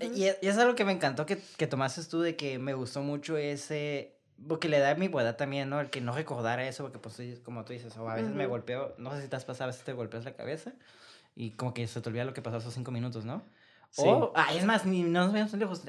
Y, 0.00 0.24
y 0.24 0.28
es 0.42 0.58
algo 0.58 0.74
que 0.74 0.84
me 0.84 0.92
encantó 0.92 1.26
que, 1.26 1.38
que 1.56 1.66
tomaste 1.66 2.02
tú 2.04 2.20
de 2.20 2.36
que 2.36 2.58
me 2.58 2.74
gustó 2.74 3.02
mucho 3.02 3.36
ese... 3.36 4.14
Porque 4.46 4.68
le 4.68 4.78
da 4.78 4.94
mi 4.94 5.08
buena 5.08 5.36
también, 5.36 5.68
¿no? 5.68 5.80
El 5.80 5.90
que 5.90 6.00
no 6.00 6.12
recordara 6.14 6.66
eso, 6.68 6.84
porque 6.84 6.98
pues 7.00 7.20
como 7.44 7.64
tú 7.64 7.72
dices, 7.72 7.96
o 7.96 8.08
a 8.08 8.14
veces 8.14 8.32
me 8.32 8.44
Ujú. 8.44 8.50
golpeo, 8.52 8.94
no 8.98 9.10
sé 9.14 9.22
si 9.22 9.28
te 9.28 9.34
has 9.34 9.44
pasado, 9.44 9.64
a 9.64 9.66
veces 9.72 9.82
te 9.84 9.92
golpeas 9.92 10.24
la 10.24 10.34
cabeza 10.34 10.72
y 11.34 11.52
como 11.52 11.74
que 11.74 11.86
se 11.88 12.00
te 12.00 12.08
olvida 12.08 12.24
lo 12.24 12.34
que 12.34 12.42
pasó 12.42 12.58
esos 12.58 12.72
cinco 12.74 12.92
minutos, 12.92 13.24
¿no? 13.24 13.42
Sí. 13.90 14.02
O, 14.06 14.32
ah, 14.36 14.54
es 14.54 14.64
más, 14.64 14.84
ni 14.86 15.02
no 15.02 15.22
nos 15.24 15.32
vayamos 15.32 15.50
tan 15.50 15.60
lejos. 15.60 15.82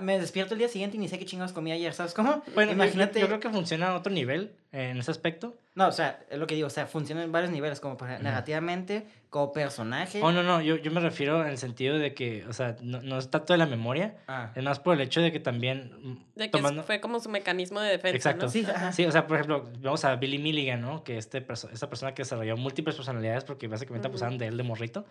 Me 0.00 0.18
despierto 0.18 0.54
el 0.54 0.58
día 0.58 0.68
siguiente 0.68 0.96
y 0.96 1.00
ni 1.00 1.08
sé 1.08 1.18
qué 1.18 1.24
chingados 1.24 1.52
comí 1.52 1.70
ayer, 1.72 1.92
¿sabes 1.94 2.12
cómo? 2.12 2.42
Bueno, 2.54 2.72
Imagínate. 2.72 3.20
Yo, 3.20 3.26
yo 3.26 3.28
creo 3.28 3.40
que 3.40 3.50
funciona 3.50 3.88
a 3.90 3.96
otro 3.96 4.12
nivel 4.12 4.52
en 4.72 4.98
ese 4.98 5.10
aspecto. 5.10 5.54
No, 5.76 5.86
o 5.88 5.92
sea, 5.92 6.18
es 6.28 6.38
lo 6.38 6.46
que 6.48 6.56
digo, 6.56 6.66
o 6.66 6.70
sea, 6.70 6.86
funciona 6.86 7.22
en 7.22 7.30
varios 7.30 7.52
niveles, 7.52 7.78
como 7.80 7.96
por 7.96 8.08
ejemplo, 8.08 8.28
narrativamente, 8.28 9.06
como 9.30 9.52
personaje. 9.52 10.20
Oh, 10.22 10.32
no, 10.32 10.42
no, 10.42 10.60
yo, 10.60 10.76
yo 10.76 10.90
me 10.90 11.00
refiero 11.00 11.40
en 11.42 11.48
el 11.48 11.58
sentido 11.58 11.98
de 11.98 12.12
que, 12.14 12.44
o 12.46 12.52
sea, 12.52 12.76
no, 12.82 13.00
no 13.00 13.16
es 13.18 13.30
tanto 13.30 13.52
de 13.52 13.58
la 13.58 13.66
memoria, 13.66 14.16
Ah. 14.26 14.50
es 14.56 14.62
más 14.62 14.80
por 14.80 14.94
el 14.94 15.00
hecho 15.00 15.20
de 15.20 15.30
que 15.30 15.38
también 15.38 15.92
mm, 16.02 16.16
De 16.34 16.44
que 16.46 16.50
tomando... 16.50 16.82
fue 16.82 17.00
como 17.00 17.20
su 17.20 17.28
mecanismo 17.30 17.80
de 17.80 17.90
defensa. 17.92 18.16
Exacto. 18.16 18.46
¿no? 18.46 18.52
Sí, 18.52 18.66
ajá. 18.68 18.92
Sí, 18.92 19.06
o 19.06 19.12
sea, 19.12 19.26
por 19.28 19.36
ejemplo, 19.36 19.68
vamos 19.80 20.04
a 20.04 20.16
Billy 20.16 20.38
Milligan, 20.38 20.80
¿no? 20.80 21.04
Que 21.04 21.16
este 21.16 21.40
perso- 21.46 21.70
esta 21.72 21.88
persona 21.88 22.12
que 22.12 22.22
desarrolló 22.22 22.56
múltiples 22.56 22.96
personalidades 22.96 23.44
porque 23.44 23.68
básicamente 23.68 24.08
abusaban 24.08 24.36
de 24.36 24.48
él 24.48 24.56
de 24.56 24.62
morrito. 24.64 25.06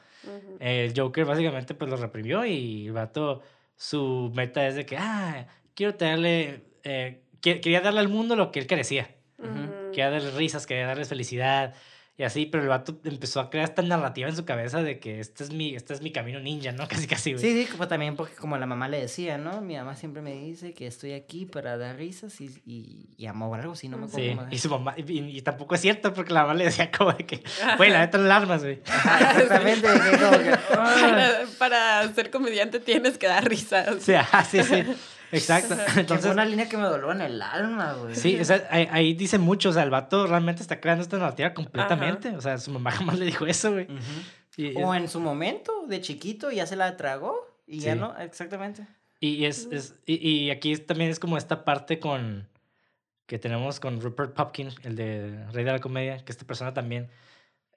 El 0.60 0.93
Joker 0.95 1.24
básicamente 1.26 1.74
pues 1.74 1.89
lo 1.89 1.95
reprimió 1.97 2.45
y 2.45 2.88
el 2.88 2.93
vato, 2.93 3.41
su 3.80 4.30
meta 4.36 4.68
es 4.68 4.76
de 4.76 4.86
que, 4.86 4.98
ah, 4.98 5.48
quiero 5.74 5.96
traerle, 5.96 6.66
eh, 6.84 7.24
que- 7.42 7.62
quería 7.62 7.80
darle 7.80 8.02
al 8.02 8.10
mundo 8.10 8.36
lo 8.36 8.52
que 8.52 8.60
él 8.60 8.68
carecía. 8.68 9.10
Ujú. 9.38 9.92
Quería 9.92 10.10
darles 10.10 10.34
risas, 10.34 10.68
quería 10.68 10.86
darles 10.86 11.08
felicidad 11.08 11.74
y 12.20 12.24
así, 12.26 12.46
pero 12.46 12.64
el 12.64 12.68
vato 12.68 13.00
empezó 13.06 13.40
a 13.40 13.50
crear 13.50 13.70
esta 13.70 13.82
narrativa 13.82 14.28
en 14.28 14.36
su 14.36 14.44
cabeza 14.44 14.84
de 14.84 15.00
que 15.00 15.22
este 15.22 15.46
es 15.46 15.54
mi, 15.54 15.74
este 15.74 15.94
es 15.94 16.02
mi 16.02 16.12
camino 16.12 16.42
ninja, 16.42 16.74
¿no? 16.74 16.86
Casi, 16.90 17.08
casi, 17.08 17.32
güey. 17.32 17.42
Sí, 17.42 17.64
sí, 17.64 17.72
como 17.72 17.88
también 17.88 18.18
porque 18.18 18.36
como 18.36 18.58
la 18.58 18.66
mamá 18.66 18.90
le 18.90 19.00
decía, 19.00 19.38
¿no? 19.38 19.62
Mi 19.62 19.78
mamá 19.78 19.96
siempre 19.96 20.22
me 20.22 20.34
dice 20.34 20.74
que 20.74 20.86
estoy 20.86 21.14
aquí 21.14 21.46
para 21.46 21.78
dar 21.78 21.96
risas 21.96 22.42
y, 22.42 22.52
y, 22.66 23.06
y 23.16 23.26
amor, 23.28 23.62
algo 23.62 23.72
así, 23.72 23.88
no 23.88 23.98
me 23.98 24.08
acuerdo 24.08 24.48
Sí, 24.50 24.56
y 24.56 24.60
su 24.60 24.70
mamá, 24.70 24.96
y, 24.98 25.38
y 25.38 25.42
tampoco 25.44 25.76
es 25.76 25.82
cierto 25.82 26.14
porque 26.14 26.34
la 26.34 26.42
mamá 26.42 26.56
le 26.56 26.66
decía 26.66 26.92
como 26.92 27.14
de 27.14 27.26
que, 27.26 27.42
güey, 27.78 27.90
la 27.90 28.00
neta 28.00 28.18
no 28.18 28.26
alarmas, 28.26 28.64
güey. 28.64 28.82
Ajá, 28.86 29.42
exactamente, 29.42 29.88
que 30.12 30.18
como 30.18 30.38
que, 30.40 30.52
ah. 30.52 30.96
Para, 31.00 31.46
para 31.58 32.14
ser 32.14 32.32
comediante 32.32 32.82
tienes 32.82 33.18
que 33.18 33.28
dar 33.28 33.48
risas. 33.48 33.96
O 33.96 34.02
sea, 34.02 34.28
ah, 34.34 34.44
sí, 34.44 34.62
sí, 34.62 34.84
exacto. 35.32 35.76
Que 35.86 35.92
fue 35.92 36.02
Entonces, 36.02 36.32
una 36.32 36.46
línea 36.46 36.68
que 36.70 36.78
me 36.78 36.84
dolió 36.84 37.12
en 37.12 37.22
el 37.22 37.42
alma, 37.42 37.94
güey. 37.94 38.16
Sí, 38.16 38.40
o 38.40 38.46
sea, 38.46 38.68
ahí, 38.72 38.88
ahí 38.92 39.14
dice 39.14 39.38
mucho, 39.38 39.70
o 39.70 39.74
sea, 39.74 39.84
el 39.84 39.90
vato 39.90 40.28
realmente 40.28 40.62
está 40.62 40.80
creando 40.80 41.04
esta 41.04 41.18
narrativa 41.18 41.54
completamente, 41.54 42.30
o 42.36 42.42
sea, 42.42 42.58
su 42.58 42.72
mamá 42.72 42.92
jamás 42.92 43.20
le 43.20 43.26
dijo 43.26 43.46
eso, 43.46 43.72
güey. 43.74 43.86
Ujú. 43.86 44.02
Y, 44.58 44.74
O 44.76 44.94
en 44.94 45.08
su 45.08 45.20
momento, 45.20 45.86
de 45.88 46.02
chiquito, 46.02 46.52
ya 46.52 46.66
se 46.66 46.76
la 46.76 46.98
tragó 46.98 47.48
y 47.66 47.80
ya 47.80 47.94
Sí. 47.94 48.00
no, 48.00 48.18
exactamente. 48.20 48.86
y 49.22 49.46
es, 49.46 49.68
es- 49.72 49.96
y, 50.06 50.16
y 50.28 50.50
aquí 50.52 50.72
es- 50.74 50.86
también 50.86 51.10
es 51.10 51.20
como 51.20 51.38
esta 51.38 51.64
parte 51.66 52.00
con 52.00 52.48
que 53.26 53.38
tenemos 53.38 53.80
con 53.80 54.02
Rupert 54.02 54.34
Pupkin, 54.34 54.70
el 54.84 54.96
de 54.96 55.46
Rey 55.52 55.64
de 55.64 55.72
la 55.72 55.80
Comedia, 55.80 56.18
que 56.26 56.32
esta 56.32 56.46
persona 56.48 56.74
también 56.74 57.10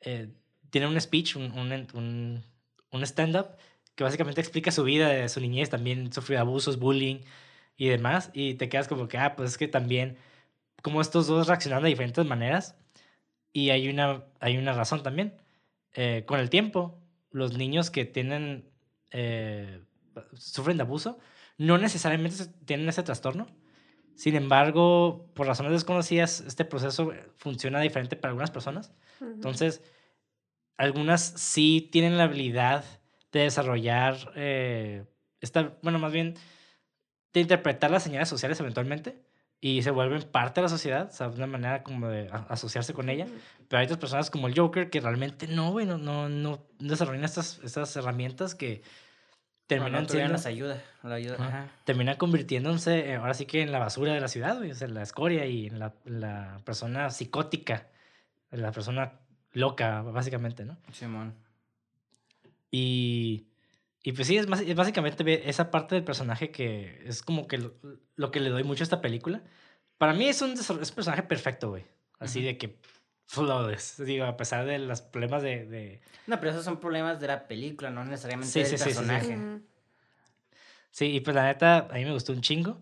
eh, 0.01 0.29
tiene 0.71 0.87
un 0.87 0.99
speech, 1.01 1.37
un, 1.37 1.53
un, 1.53 1.71
un, 1.93 2.43
un 2.91 3.03
stand-up, 3.05 3.49
que 3.95 4.05
básicamente 4.05 4.41
explica 4.41 4.71
su 4.71 4.85
vida 4.85 5.09
de 5.09 5.29
su 5.29 5.41
niñez, 5.41 5.71
también 5.71 6.13
sufrió 6.13 6.41
abusos, 6.41 6.79
bullying 6.79 7.21
y 7.77 7.89
demás, 7.89 8.31
y 8.33 8.55
te 8.55 8.69
quedas 8.69 8.89
como 8.89 9.09
que, 9.09 9.19
ah, 9.19 9.37
pues 9.37 9.51
es 9.51 9.59
que 9.59 9.69
también, 9.69 10.19
como 10.83 11.01
estos 11.01 11.27
dos 11.27 11.49
reaccionan 11.49 11.83
de 11.83 11.91
diferentes 11.91 12.25
maneras, 12.27 12.77
y 13.53 13.71
hay 13.71 13.89
una, 13.89 14.25
hay 14.41 14.57
una 14.57 14.73
razón 14.73 15.03
también. 15.03 15.35
Eh, 15.95 16.25
con 16.27 16.41
el 16.41 16.51
tiempo, 16.51 16.99
los 17.31 17.57
niños 17.57 17.91
que 17.91 18.05
tienen, 18.05 18.71
eh, 19.11 19.83
sufren 20.35 20.79
de 20.79 20.85
abuso, 20.85 21.19
no 21.59 21.79
necesariamente 21.79 22.47
tienen 22.65 22.89
ese 22.89 23.03
trastorno. 23.03 23.47
Sin 24.15 24.37
embargo, 24.37 25.31
por 25.35 25.47
razones 25.47 25.73
desconocidas, 25.73 26.41
este 26.41 26.65
proceso 26.65 27.13
funciona 27.37 27.81
diferente 27.81 28.17
para 28.17 28.31
algunas 28.31 28.51
personas. 28.51 28.93
Entonces, 29.21 29.83
algunas 30.77 31.23
sí 31.23 31.89
tienen 31.93 32.19
la 32.19 32.25
habilidad 32.25 32.85
de 33.33 33.41
desarrollar 33.41 34.17
eh, 34.37 35.05
esta, 35.41 35.75
bueno, 35.83 35.99
más 35.99 36.13
bien 36.13 36.35
de 37.33 37.41
interpretar 37.41 37.91
las 37.91 38.03
señales 38.03 38.29
sociales 38.29 38.61
eventualmente 38.61 39.23
y 39.61 39.83
se 39.83 39.91
vuelven 39.91 40.23
parte 40.23 40.61
de 40.61 40.63
la 40.63 40.69
sociedad, 40.69 41.09
o 41.09 41.13
sea, 41.13 41.29
una 41.29 41.47
manera 41.47 41.83
como 41.83 42.09
de 42.09 42.29
asociarse 42.49 42.93
con 42.95 43.09
ella. 43.09 43.27
Pero 43.69 43.79
hay 43.79 43.85
otras 43.85 44.01
personas 44.01 44.29
como 44.29 44.49
el 44.49 44.59
Joker 44.59 44.91
que 44.91 45.01
realmente 45.01 45.47
no, 45.47 45.71
güey, 45.71 45.87
no, 45.87 45.99
no, 45.99 46.29
no 46.29 46.67
desarrollan 46.81 47.25
estas, 47.25 47.61
estas 47.63 47.95
herramientas 47.97 48.57
que 48.57 48.83
terminan 49.69 50.09
siendo 50.09 50.33
las 50.33 50.47
ayuda. 50.47 50.83
La 51.05 51.15
ayuda 51.15 51.35
Ajá. 51.35 51.47
ajá. 51.47 51.69
termina 51.85 52.19
convirtiéndose 52.19 53.11
eh, 53.11 53.15
ahora 53.15 53.35
sí 53.35 53.47
que 53.47 53.63
en 53.63 53.71
la 53.71 53.79
basura 53.79 54.13
de 54.13 54.21
la 54.21 54.29
ciudad, 54.29 54.59
güey, 54.59 54.73
o 54.73 54.75
sea, 54.75 54.89
en 54.89 54.95
la 54.95 55.03
escoria 55.03 55.47
y 55.47 55.69
en 55.69 55.79
la, 55.79 55.95
la 56.05 56.61
persona 56.65 57.11
psicótica, 57.11 57.87
en 58.51 58.63
la 58.63 58.73
persona 58.73 59.21
loca, 59.53 60.03
básicamente, 60.03 60.65
¿no? 60.65 60.77
Simón. 60.93 61.35
Y, 62.73 63.47
y 64.03 64.13
pues 64.13 64.27
sí, 64.27 64.37
es, 64.39 64.49
más, 64.49 64.63
es 64.63 64.75
básicamente 64.75 65.49
esa 65.49 65.71
parte 65.71 65.95
del 65.95 66.03
personaje 66.03 66.51
que 66.51 67.03
es 67.07 67.23
como 67.23 67.47
que 67.47 67.59
lo, 67.59 67.75
lo 68.17 68.31
que 68.33 68.41
le 68.41 68.51
doy 68.51 68.65
mucho 68.65 68.83
a 68.83 68.85
esta 68.85 69.01
película. 69.01 69.45
Para 69.99 70.15
mí 70.15 70.27
es 70.27 70.43
un, 70.43 70.53
es 70.53 70.69
un 70.69 70.79
personaje 70.79 71.23
perfecto, 71.23 71.69
güey. 71.69 71.85
Así 72.19 72.39
Ujú. 72.41 72.47
de 72.47 72.59
que 72.59 72.79
flawless, 73.27 74.03
digo, 74.05 74.25
a 74.25 74.37
pesar 74.37 74.65
de 74.67 74.79
los 74.79 75.03
problemas 75.03 75.43
de... 75.43 75.67
de... 75.67 76.01
No, 76.27 76.41
pero 76.41 76.51
esos 76.51 76.65
son 76.65 76.81
problemas 76.81 77.21
de 77.21 77.29
la 77.29 77.47
película, 77.47 77.91
no 77.91 78.05
necesariamente 78.05 78.51
Sí, 78.53 78.61
del 78.61 78.69
sí, 78.71 78.79
sí, 78.79 78.85
sí, 78.85 78.91
sí. 78.91 78.95
personaje. 78.95 79.37
Ujú. 79.37 79.63
Sí, 80.91 81.07
y 81.07 81.21
pues 81.21 81.35
la 81.35 81.45
neta, 81.45 81.89
a 81.91 81.95
mí 81.95 82.05
me 82.05 82.13
gustó 82.13 82.33
un 82.33 82.41
chingo. 82.41 82.81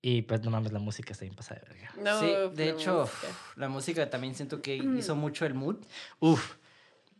Y 0.00 0.22
pues 0.22 0.42
no 0.42 0.50
mames, 0.50 0.72
la 0.72 0.78
música 0.78 1.12
está 1.12 1.24
bien 1.24 1.34
pasada 1.34 1.60
de 1.60 1.68
verga. 1.74 1.92
No, 1.96 2.20
sí, 2.20 2.26
de 2.54 2.70
hecho, 2.70 3.00
música. 3.00 3.28
uf, 3.28 3.56
la 3.56 3.68
música 3.68 4.10
también 4.10 4.34
siento 4.36 4.62
que 4.62 4.76
hizo 4.76 5.16
mucho 5.16 5.44
el 5.44 5.54
mood. 5.54 5.76
Uf. 6.20 6.56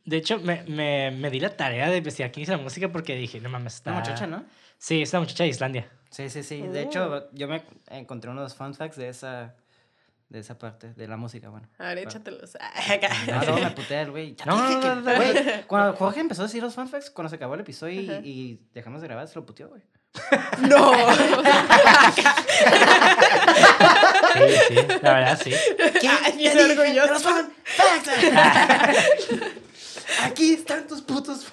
De 0.09 0.16
hecho, 0.16 0.38
me, 0.38 0.62
me, 0.62 1.11
me 1.11 1.28
di 1.30 1.38
la 1.38 1.54
tarea 1.54 1.90
de 1.90 1.98
investigar 1.98 2.32
quién 2.32 2.44
hizo 2.44 2.52
la 2.52 2.59
música 2.59 2.88
porque 2.90 3.14
dije, 3.14 3.40
no 3.42 3.50
mames, 3.50 3.74
está... 3.74 3.90
La 3.90 3.98
muchacha, 3.98 4.26
¿no? 4.26 4.42
Sí, 4.78 5.02
es 5.02 5.12
la 5.12 5.20
muchacha 5.20 5.44
de 5.44 5.50
Islandia. 5.50 5.86
Sí, 6.09 6.30
sí, 6.30 6.42
sí. 6.42 6.62
De 6.62 6.80
Oh. 6.80 6.82
hecho, 6.88 7.28
yo 7.32 7.46
me 7.46 7.62
encontré 7.90 8.30
unos 8.30 8.54
fun 8.54 8.74
facts 8.74 8.96
de 8.96 9.11
esa, 9.11 9.54
de 10.30 10.38
esa 10.38 10.59
parte, 10.59 10.94
de 10.94 11.06
la 11.09 11.18
música, 11.18 11.50
bueno. 11.50 11.68
A 11.78 11.88
ver, 11.88 11.98
échatelos. 11.98 12.56
No, 13.26 13.42
no, 13.44 13.59
me 13.59 13.70
putea 13.72 14.00
el 14.00 14.11
güey. 14.11 14.34
No, 14.46 14.56
no, 14.56 14.80
no, 14.80 14.94
no. 15.02 15.14
güey, 15.14 15.64
Cuando 15.66 15.92
Jorge 15.94 16.20
empezó 16.20 16.40
a 16.40 16.46
decir 16.46 16.62
los 16.62 16.74
fun 16.74 16.88
facts, 16.88 17.11
cuando 17.11 17.28
se 17.28 17.36
acabó 17.36 17.52
el 17.54 17.61
episodio 17.61 18.00
y, 18.22 18.59
dejamos 18.72 19.02
de 19.02 19.09
grabar, 19.09 19.28
se 19.28 19.34
lo 19.34 19.44
puteó, 19.44 19.68
güey. 19.68 19.82
no. 20.70 20.92
Sí, 24.34 24.42
sí, 24.68 24.74
la 25.02 25.12
verdad, 25.14 25.38
sí. 25.42 25.52
Ay, 26.24 26.36
bien 26.38 26.56
Te 26.56 26.64
dije, 26.64 26.78
orgulloso. 26.80 27.12
¡Los 27.12 27.22
fun 27.22 27.52
facts! 27.64 28.11
Aquí 30.22 30.54
están 30.54 30.86
tus 30.86 31.02
putos. 31.02 31.46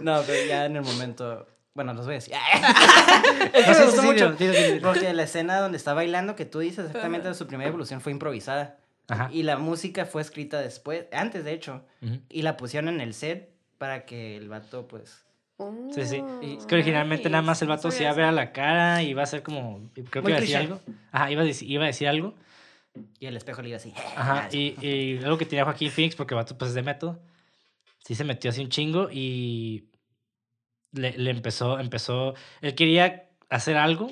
No, 0.00 0.22
pero 0.26 0.46
ya 0.48 0.66
en 0.66 0.76
el 0.76 0.82
momento... 0.82 1.46
Bueno, 1.74 1.92
los 1.92 2.06
voy 2.06 2.14
a 2.14 2.18
decir. 2.18 2.32
Es 3.52 3.52
que 3.52 3.60
No, 3.62 3.68
me 3.68 3.74
sí, 3.74 3.82
gustó 3.84 4.00
sí, 4.00 4.06
mucho. 4.06 4.36
Porque 4.82 5.12
la 5.12 5.22
escena 5.24 5.60
donde 5.60 5.76
está 5.76 5.92
bailando, 5.92 6.34
que 6.34 6.46
tú 6.46 6.60
dices 6.60 6.86
exactamente 6.86 7.32
su 7.34 7.46
primera 7.46 7.68
evolución 7.68 8.00
fue 8.00 8.12
improvisada. 8.12 8.78
Ajá. 9.08 9.28
Y 9.30 9.42
la 9.42 9.58
música 9.58 10.06
fue 10.06 10.22
escrita 10.22 10.58
después, 10.60 11.04
antes 11.12 11.44
de 11.44 11.52
hecho. 11.52 11.84
Y 12.30 12.42
la 12.42 12.56
pusieron 12.56 12.88
en 12.88 13.00
el 13.02 13.12
set 13.12 13.50
para 13.78 14.06
que 14.06 14.36
el 14.38 14.48
vato, 14.48 14.88
pues. 14.88 15.22
Sí, 15.94 16.06
sí. 16.06 16.22
Y- 16.42 16.56
Es 16.56 16.64
que 16.66 16.74
originalmente 16.76 17.28
nada 17.28 17.42
más 17.42 17.60
el 17.62 17.68
vato 17.68 17.90
se 17.90 18.02
iba 18.04 18.10
a 18.10 18.14
ver 18.14 18.24
a 18.26 18.32
la 18.32 18.52
cara 18.52 19.02
y 19.02 19.08
iba 19.10 19.22
a 19.22 19.26
ser 19.26 19.42
como. 19.42 19.90
Creo 19.94 20.04
que 20.10 20.20
Muy 20.22 20.30
iba 20.32 20.38
a 20.38 20.40
decir 20.40 20.56
cliché. 20.56 20.72
algo. 20.72 20.80
Ajá, 21.12 21.30
iba 21.30 21.42
a 21.42 21.44
decir, 21.44 21.70
iba 21.70 21.84
a 21.84 21.86
decir 21.88 22.08
algo. 22.08 22.34
Y 23.18 23.26
el 23.26 23.36
espejo 23.36 23.62
le 23.62 23.68
iba 23.70 23.76
así. 23.76 23.92
Ajá. 24.16 24.48
Y, 24.52 24.74
y 24.84 25.18
algo 25.24 25.38
que 25.38 25.46
tenía 25.46 25.64
Joaquín 25.64 25.90
Phoenix, 25.90 26.14
porque 26.16 26.34
vato 26.34 26.56
pues 26.56 26.70
es 26.70 26.74
de 26.74 26.82
método. 26.82 27.20
Sí 28.04 28.14
se 28.14 28.24
metió 28.24 28.50
así 28.50 28.60
un 28.62 28.68
chingo 28.68 29.08
y. 29.10 29.88
Le, 30.92 31.16
le 31.18 31.30
empezó, 31.30 31.78
empezó. 31.78 32.34
Él 32.60 32.74
quería 32.74 33.28
hacer 33.50 33.76
algo 33.76 34.10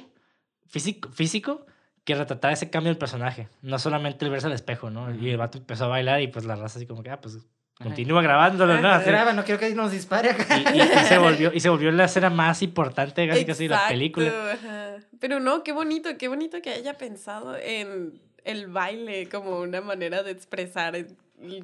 físico, 0.67 1.09
físico 1.11 1.65
que 2.05 2.15
retratara 2.15 2.53
ese 2.53 2.69
cambio 2.71 2.91
del 2.91 2.99
personaje. 2.99 3.49
No 3.63 3.79
solamente 3.79 4.25
el 4.25 4.31
verse 4.31 4.47
al 4.49 4.53
espejo, 4.53 4.91
¿no? 4.91 5.15
Y 5.15 5.31
el 5.31 5.37
vato 5.39 5.59
empezó 5.59 5.85
a 5.85 5.89
bailar 5.89 6.21
y 6.21 6.27
pues 6.29 6.45
la 6.45 6.57
raza 6.57 6.79
así 6.79 6.87
como 6.87 7.03
que, 7.03 7.11
ah, 7.11 7.21
pues 7.21 7.39
continúa 7.81 8.21
grabándolo, 8.23 8.79
¿no? 8.81 8.89
Así. 8.89 9.07
Graba, 9.07 9.33
no 9.33 9.45
quiero 9.45 9.59
que 9.59 9.75
nos 9.75 9.91
dispare 9.93 10.31
acá. 10.31 10.59
Y, 10.59 10.79
y- 10.79 10.83
y 10.83 11.05
se 11.09 11.19
volvió, 11.19 11.53
y 11.55 11.61
se 11.61 11.71
volvió 11.71 11.91
la 11.93 12.05
escena 12.05 12.29
más 12.29 12.61
importante 12.63 13.27
casi 13.27 13.45
casi 13.47 13.65
de 13.65 13.69
la 13.71 13.89
película. 13.89 14.53
ajá. 14.53 14.97
Pero 15.21 15.41
no, 15.41 15.63
qué 15.63 15.73
bonito, 15.73 16.11
qué 16.19 16.29
bonito 16.29 16.61
que 16.61 16.71
haya 16.71 16.95
pensado 16.99 17.57
en 17.57 18.21
el 18.45 18.67
baile 18.69 19.29
como 19.29 19.61
una 19.61 19.81
manera 19.81 20.23
de 20.23 20.31
expresar 20.31 20.95
el- 20.97 21.17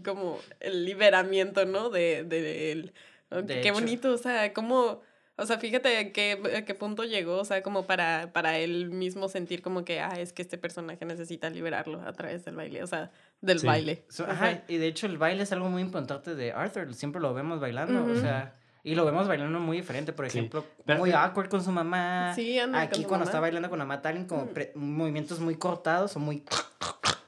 como 0.05 0.39
el 0.61 0.85
liberamiento, 0.85 1.64
¿no? 1.66 1.91
De, 1.91 2.24
de. 2.24 2.91
De 3.31 3.47
qué 3.47 3.61
hecho. 3.68 3.74
bonito, 3.74 4.12
o 4.12 4.18
sea, 4.18 4.53
como... 4.53 5.03
O 5.37 5.47
sea, 5.47 5.59
fíjate 5.59 5.97
a 5.97 6.12
qué, 6.12 6.39
a 6.55 6.64
qué 6.66 6.74
punto 6.74 7.05
llegó, 7.05 7.39
o 7.39 7.45
sea, 7.47 7.62
como 7.62 7.87
para, 7.87 8.31
para 8.35 8.59
él 8.59 8.91
mismo 8.91 9.26
sentir 9.28 9.62
como 9.62 9.87
que, 9.87 10.01
ah, 10.01 10.20
es 10.20 10.35
que 10.35 10.43
este 10.43 10.59
personaje 10.59 11.03
necesita 11.07 11.49
liberarlo 11.49 12.03
a 12.03 12.12
través 12.12 12.45
del 12.45 12.57
baile, 12.57 12.83
o 12.83 12.87
sea, 12.87 13.11
del 13.41 13.61
Sí. 13.61 13.66
baile. 13.66 14.05
So, 14.11 14.24
Ajá. 14.24 14.33
ajá, 14.33 14.62
y 14.68 14.76
de 14.76 14.87
hecho 14.89 15.07
el 15.07 15.16
baile 15.16 15.45
es 15.45 15.53
algo 15.53 15.70
muy 15.70 15.81
importante 15.81 16.35
de 16.35 16.53
Arthur. 16.53 16.93
Siempre 16.95 17.22
lo 17.22 17.33
vemos 17.33 17.59
bailando, 17.59 18.05
o 18.05 18.16
sea. 18.16 18.55
Y 18.83 18.95
lo 18.95 19.05
vemos 19.05 19.28
bailando 19.28 19.59
muy 19.61 19.76
diferente, 19.78 20.12
por 20.12 20.24
ejemplo, 20.26 20.64
muy 20.99 21.12
awkward 21.12 21.49
con 21.49 21.62
su 21.62 21.70
mamá. 21.70 22.33
Sí, 22.35 22.59
anda 22.59 22.81
Aquí 22.81 23.01
con 23.03 23.09
cuando 23.11 23.24
mamá. 23.24 23.31
está 23.31 23.41
bailando 23.41 23.68
con 23.70 23.78
la 23.78 23.85
mamá, 23.85 24.01
Talin, 24.03 24.24
como 24.26 24.45
Mm. 24.45 24.49
pre- 24.49 24.72
movimientos 24.74 25.39
muy 25.41 25.57
cortados 25.57 26.16
o 26.16 26.18
muy... 26.20 26.43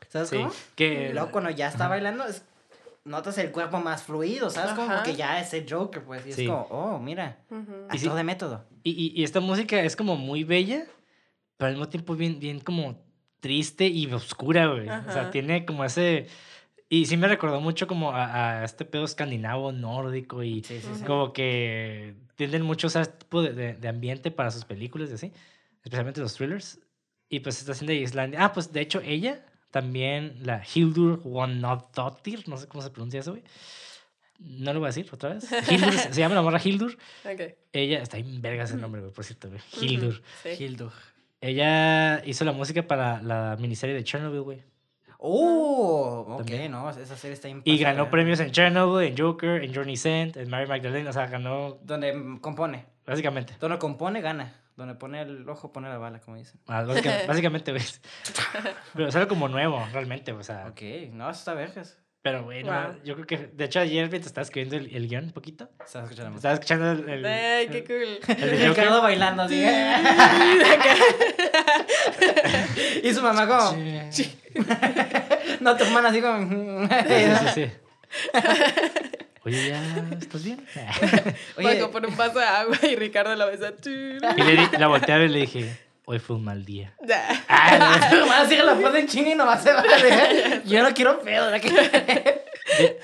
¿Sabes 0.09 0.28
Sí, 0.30 0.36
cómo? 0.36 0.48
Y 0.50 0.55
que 0.76 1.11
luego 1.12 1.30
cuando 1.30 1.50
ya 1.50 1.68
está 1.68 1.88
bailando, 1.88 2.24
es- 2.26 2.44
notas 3.05 3.36
el 3.38 3.50
cuerpo 3.50 3.80
más 3.80 4.03
fluido, 4.03 4.48
¿sabes? 4.50 4.72
Como 4.72 4.90
Ajá. 4.92 5.03
que 5.03 5.14
ya 5.16 5.40
es 5.40 5.53
el 5.55 5.66
Joker, 5.70 6.03
pues. 6.05 6.26
Y 6.26 6.32
Sí. 6.32 6.42
es 6.44 6.48
como, 6.48 6.62
oh, 6.70 6.98
mira. 6.98 7.38
Y 7.92 7.98
sí- 7.98 8.07
actor 8.07 8.16
de 8.16 8.24
método. 8.24 8.64
y, 8.84 8.90
y- 8.90 9.20
y 9.20 9.24
esta 9.24 9.40
música 9.40 9.80
es 9.80 9.94
como 9.96 10.16
muy 10.16 10.44
bella, 10.44 10.84
pero 11.57 11.68
al 11.68 11.74
mismo 11.74 11.88
tiempo 11.88 12.14
bien, 12.16 12.38
bien 12.40 12.61
como 12.61 13.00
triste 13.40 13.86
y 13.86 14.10
oscura, 14.12 14.66
güey. 14.68 14.89
O 14.89 15.12
sea, 15.12 15.31
tiene 15.31 15.64
como 15.66 15.85
ese... 15.85 16.28
Y 16.94 17.06
sí 17.06 17.16
me 17.16 17.27
recordó 17.27 17.59
mucho 17.60 17.86
como 17.86 18.10
a, 18.12 18.60
a 18.60 18.64
este 18.64 18.85
pedo 18.85 19.05
escandinavo, 19.05 19.73
nórdico 19.73 20.43
y 20.43 20.62
Sí, 20.62 20.74
sí, 20.74 20.81
sí. 20.82 20.89
Ujú. 20.90 21.05
como 21.06 21.32
que 21.32 22.14
tienden 22.36 22.62
mucho 22.62 22.89
ese 22.89 23.06
tipo 23.06 23.40
de, 23.43 23.55
de- 23.55 23.73
de 23.74 23.89
ambiente 23.89 24.31
para 24.31 24.51
sus 24.51 24.66
películas 24.66 25.09
y 25.10 25.14
así, 25.14 25.32
especialmente 25.82 26.20
los 26.20 26.35
thrillers. 26.35 26.81
Y 27.31 27.40
pues 27.40 27.59
está 27.60 27.73
haciendo 27.73 27.93
de 27.94 28.01
Islandia. 28.01 28.44
Ah, 28.44 28.52
pues 28.52 28.74
de 28.74 28.82
hecho 28.82 29.01
ella, 29.01 29.43
también 29.70 30.36
la 30.43 30.62
Hildur 30.74 31.20
Guðnadóttir, 31.23 32.47
no 32.47 32.59
sé 32.59 32.69
cómo 32.69 32.82
se 32.82 32.90
pronuncia 32.90 33.20
eso, 33.20 33.31
güey. 33.31 33.43
No 34.39 34.74
lo 34.74 34.81
voy 34.81 34.89
a 34.89 34.93
decir 34.93 35.09
otra 35.10 35.31
vez. 35.35 35.48
Hildur, 35.70 35.93
se 35.94 36.12
llama 36.20 36.35
la 36.35 36.43
morra 36.43 36.60
Hildur. 36.62 36.98
Ok. 37.24 37.40
Ella, 37.73 38.02
está 38.02 38.19
bien 38.19 38.43
verga 38.43 38.64
ese 38.64 38.77
nombre, 38.77 39.01
güey, 39.01 39.12
por 39.14 39.24
cierto, 39.24 39.48
güey. 39.48 39.60
Hildur. 39.81 40.20
Sí. 40.43 40.62
Hildur. 40.62 40.93
Ella 41.40 42.23
hizo 42.27 42.44
la 42.44 42.52
música 42.52 42.82
para 42.86 43.23
la 43.23 43.56
miniserie 43.59 43.94
de 43.94 44.05
Chernobyl, 44.05 44.43
güey. 44.43 44.62
Oh, 45.24 46.24
ok, 46.28 46.36
También. 46.39 46.73
no, 46.73 46.90
esa 46.90 47.16
serie 47.16 47.35
está 47.35 47.47
Y 47.49 47.53
impasable. 47.53 47.81
ganó 47.82 48.11
premios 48.11 48.40
en 48.40 48.51
Chernobyl, 48.51 49.07
en 49.07 49.16
Joker, 49.16 49.62
en 49.62 49.73
Journey 49.73 49.97
Sent, 49.97 50.36
en 50.36 50.51
Mary 50.51 50.66
Magdalene, 50.66 51.09
o 51.09 51.12
sea, 51.12 51.27
ganó 51.28 51.78
Donde 51.85 52.39
compone. 52.40 52.86
básicamente. 53.07 53.55
Donde 53.61 53.78
compone, 53.78 54.20
gana. 54.20 54.53
Donde 54.74 54.94
pone 54.97 55.23
el 55.23 55.49
ojo, 55.49 55.73
pone 55.73 55.89
la 55.89 55.99
bala, 55.99 56.19
como 56.19 56.39
dicen. 56.39 56.59
Ah, 56.66 56.82
básica- 56.82 57.20
básicamente, 57.28 57.70
güey. 57.70 57.85
Pero 58.94 59.09
es 59.09 59.15
algo 59.15 59.28
como 59.28 59.47
nuevo, 59.47 59.86
realmente, 59.93 60.32
o 60.32 60.43
sea. 60.43 60.66
Ok, 60.69 60.82
no, 61.12 61.31
eso 61.31 61.39
está 61.39 61.55
vergas. 61.55 61.99
Pero, 62.23 62.43
güey, 62.44 62.62
no, 62.65 62.73
Wow. 62.73 63.03
yo 63.05 63.15
creo 63.15 63.27
que. 63.27 63.36
De 63.53 63.65
hecho, 63.65 63.81
ayer 63.81 64.09
mientras 64.09 64.27
estaba 64.28 64.43
escribiendo 64.44 64.77
el, 64.77 64.94
el 64.94 65.09
guion 65.09 65.24
un 65.27 65.32
poquito. 65.32 65.69
Estás 65.85 66.05
escuchando 66.05 66.24
la 66.24 66.31
música. 66.31 66.53
Estaba 66.53 66.55
escuchando 66.55 66.90
el. 66.93 67.09
el- 67.09 67.27
Ay, 67.27 67.69
qué 67.69 67.85
cool. 67.85 68.36
el 68.36 68.40
de 68.51 68.62
El 68.65 68.69
Joker. 68.69 68.89
Bailando 68.90 69.43
así. 69.43 69.62
y 73.03 73.12
su 73.12 73.23
mamá 73.23 73.47
como... 73.47 73.77
Sí, 74.11 74.39
No, 75.60 75.76
tu 75.76 75.84
hermana 75.84 76.08
así 76.08 76.20
como... 76.20 76.86
sí, 76.88 77.46
sí. 77.54 77.70
Oye, 79.44 79.68
¿ya 79.70 79.82
estás 80.20 80.44
bien? 80.44 80.64
Oye, 81.56 81.78
Bajo 81.80 81.90
por 81.90 82.06
un 82.06 82.16
vaso 82.16 82.38
de 82.38 82.44
agua 82.44 82.76
y 82.82 82.94
Ricardo 82.96 83.34
la 83.34 83.46
besa. 83.46 83.72
Y 83.84 84.42
le 84.42 84.56
di- 84.56 84.76
la 84.78 84.86
volteé 84.86 85.14
a 85.14 85.18
ver 85.18 85.30
y 85.30 85.32
le 85.32 85.40
dije, 85.40 85.76
hoy 86.04 86.18
fue 86.20 86.36
un 86.36 86.44
mal 86.44 86.64
día. 86.64 86.94
Ya. 87.04 87.26
tu 88.10 88.16
hermana 88.16 88.46
sigue 88.48 88.62
la 88.62 88.74
pose 88.76 89.00
en 89.00 89.08
chinga 89.08 89.30
y 89.30 89.34
nomás 89.34 89.62
se 89.62 89.72
va. 89.72 89.82
¿eh? 89.82 90.62
Yo 90.64 90.82
no 90.82 90.94
quiero 90.94 91.20
pedo. 91.20 91.50
¿verdad 91.50 91.60
que? 91.60 91.70
De- 92.82 93.00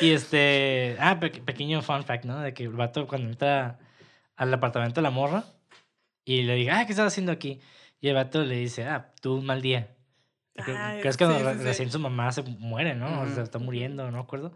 y 0.00 0.12
este. 0.12 0.96
Ah, 0.98 1.20
pe- 1.20 1.30
pequeño 1.30 1.82
fun 1.82 2.02
fact, 2.04 2.24
¿no? 2.24 2.40
De 2.40 2.52
que 2.54 2.64
el 2.64 2.70
vato 2.70 3.06
cuando 3.06 3.28
entra 3.30 3.78
al 4.36 4.52
apartamento 4.52 4.96
de 5.00 5.02
la 5.02 5.10
morra 5.10 5.44
y 6.24 6.42
le 6.42 6.54
diga, 6.56 6.78
ah, 6.80 6.86
¿qué 6.86 6.92
estás 6.92 7.06
haciendo 7.06 7.30
aquí? 7.32 7.60
Y 8.00 8.08
el 8.08 8.14
vato 8.14 8.42
le 8.42 8.56
dice, 8.56 8.84
ah, 8.86 9.12
tuve 9.20 9.38
un 9.38 9.46
mal 9.46 9.60
día. 9.62 9.88
Creo, 10.54 10.76
Ah, 10.78 10.96
creo 11.00 11.12
que 11.12 11.24
sí, 11.26 11.32
sí, 11.32 11.58
sí. 11.58 11.64
recién 11.64 11.90
su 11.90 11.98
mamá 11.98 12.30
se 12.32 12.42
muere, 12.42 12.94
¿no? 12.94 13.22
O 13.22 13.28
sea, 13.28 13.42
está 13.42 13.58
muriendo, 13.58 14.04
no 14.10 14.12
me 14.18 14.22
acuerdo. 14.22 14.52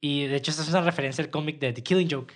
Y 0.00 0.26
de 0.26 0.36
hecho, 0.36 0.50
esta 0.50 0.62
es 0.62 0.68
una 0.68 0.82
referencia 0.82 1.24
al 1.24 1.30
cómic 1.30 1.58
de 1.58 1.72
The 1.72 1.82
Killing 1.82 2.08
Joke, 2.10 2.34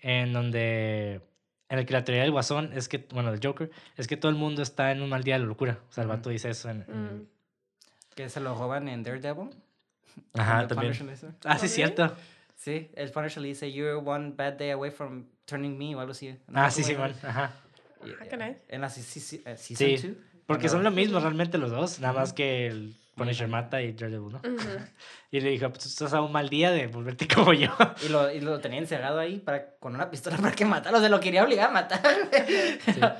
en 0.00 0.32
donde 0.32 1.20
en 1.68 1.78
el 1.78 1.86
que 1.86 1.92
la 1.92 2.02
teoría 2.02 2.22
del 2.22 2.32
guasón 2.32 2.72
es 2.74 2.88
que, 2.88 3.06
bueno, 3.12 3.30
del 3.30 3.40
Joker, 3.44 3.70
es 3.96 4.06
que 4.08 4.16
todo 4.16 4.30
el 4.30 4.36
mundo 4.38 4.62
está 4.62 4.90
en 4.90 5.02
un 5.02 5.10
mal 5.10 5.22
día 5.22 5.34
de 5.34 5.40
la 5.40 5.46
locura. 5.46 5.78
O 5.88 5.92
sea, 5.92 6.02
el 6.02 6.08
vato 6.08 6.30
dice 6.30 6.50
eso 6.50 6.70
en... 6.70 6.82
en- 6.88 7.16
Mm. 7.18 7.26
Que 8.16 8.28
se 8.28 8.40
lo 8.40 8.54
roban 8.56 8.88
en 8.88 9.02
Daredevil. 9.04 9.50
Ajá, 10.34 10.66
también. 10.66 10.92
Dice. 10.92 11.28
Ah, 11.44 11.56
sí, 11.58 11.68
cierto. 11.68 12.16
Sí, 12.56 12.90
el 12.94 13.12
Punisher 13.12 13.40
le 13.42 13.48
dice, 13.48 13.70
you're 13.72 13.94
one 14.04 14.32
bad 14.36 14.54
day 14.54 14.70
away 14.70 14.90
from 14.90 15.26
turning 15.44 15.78
me 15.78 15.94
o 15.94 16.00
algo 16.00 16.10
así. 16.10 16.36
No 16.48 16.60
Ah, 16.60 16.68
sí, 16.70 16.82
sí, 16.82 16.94
cómo 16.94 17.04
Ajá. 17.04 17.52
era. 18.02 18.16
Ah, 18.20 18.24
caray. 18.28 18.56
En 18.68 18.80
la 18.80 18.88
eh, 18.88 18.90
Sí, 18.90 19.20
season 19.20 20.16
2. 20.16 20.16
Porque 20.48 20.68
son 20.68 20.82
lo 20.82 20.90
mismo 20.90 21.20
realmente 21.20 21.58
los 21.58 21.70
dos, 21.70 22.00
nada 22.00 22.14
más 22.14 22.32
que 22.32 22.66
el 22.66 22.94
Punisher 23.14 23.48
mata 23.48 23.82
y 23.82 23.92
Daredevil, 23.92 24.32
¿no? 24.32 24.38
Ujú. 24.38 24.68
Y 25.30 25.40
le 25.40 25.50
dijo, 25.50 25.68
pues 25.68 25.82
tú 25.82 25.88
estás 25.90 26.14
a 26.14 26.22
un 26.22 26.32
mal 26.32 26.48
día 26.48 26.70
de 26.70 26.86
volverte 26.86 27.28
como 27.34 27.52
yo. 27.52 27.68
Y 28.02 28.08
lo, 28.08 28.32
y 28.32 28.40
lo 28.40 28.58
tenía 28.60 28.78
encerrado 28.78 29.18
ahí 29.18 29.38
para, 29.40 29.74
con 29.78 29.94
una 29.94 30.10
pistola 30.10 30.38
para 30.38 30.52
que 30.52 30.64
matara. 30.64 30.96
O 30.96 31.00
sea, 31.00 31.10
lo 31.10 31.20
quería 31.20 31.44
obligar 31.44 31.68
a 31.68 31.72
matar. 31.72 32.00
Sí. 32.86 33.00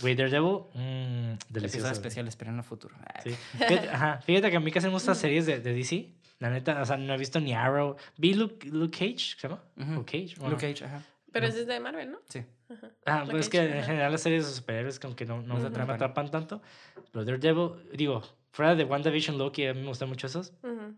Güey, 0.00 0.16
Daredevil, 0.16 0.62
mmm, 0.74 1.34
delicioso. 1.48 1.86
Episodio 1.86 1.92
especial, 1.92 2.26
esperen 2.26 2.54
en 2.54 2.58
el 2.58 2.64
futuro. 2.64 2.96
Sí. 3.22 3.30
Fíjate, 3.52 3.88
ajá, 3.88 4.20
fíjate 4.26 4.50
que 4.50 4.56
a 4.56 4.60
mí 4.60 4.72
casi 4.72 4.88
me 4.88 4.94
gustan 4.94 5.14
series 5.14 5.46
de, 5.46 5.60
de 5.60 5.72
DC. 5.72 6.08
La 6.40 6.50
neta, 6.50 6.82
o 6.82 6.84
sea, 6.84 6.96
no 6.96 7.14
he 7.14 7.18
visto 7.18 7.38
ni 7.38 7.54
Arrow. 7.54 7.94
Vi 8.16 8.34
Luke, 8.34 8.66
Luke 8.68 8.98
Cage, 8.98 9.36
¿se 9.38 9.46
llama? 9.46 9.62
Ujú. 9.76 9.92
Luke 9.92 10.10
Cage. 10.10 10.34
bueno. 10.40 10.56
Luke 10.56 10.66
Cage, 10.74 10.84
ajá. 10.86 11.02
Pero 11.32 11.46
ese 11.46 11.60
es 11.62 11.66
de 11.66 11.80
Marvel, 11.80 12.10
¿no? 12.12 12.18
Sí. 12.28 12.44
Ajá. 12.70 12.90
Ah, 13.06 13.24
pues 13.28 13.46
es 13.46 13.48
que 13.50 13.58
en 13.60 13.82
general 13.84 14.12
las 14.12 14.22
series 14.22 14.46
de 14.46 14.52
superhéroes 14.52 14.98
como 15.00 15.16
que 15.16 15.24
no, 15.26 15.42
no, 15.42 15.54
No 15.54 15.56
te 15.56 15.62
no 15.62 15.62
me 15.62 15.68
atrapan. 15.68 15.94
atrapan 15.96 16.30
tanto. 16.30 16.62
Pero 17.10 17.24
Daredevil, 17.24 17.88
digo, 17.96 18.22
fuera 18.52 18.74
de 18.74 18.84
WandaVision, 18.84 19.38
Loki, 19.38 19.66
a 19.66 19.74
mí 19.74 19.80
me 19.80 19.88
gustan 19.88 20.08
mucho 20.08 20.26
esos. 20.26 20.52
Ujú. 20.62 20.94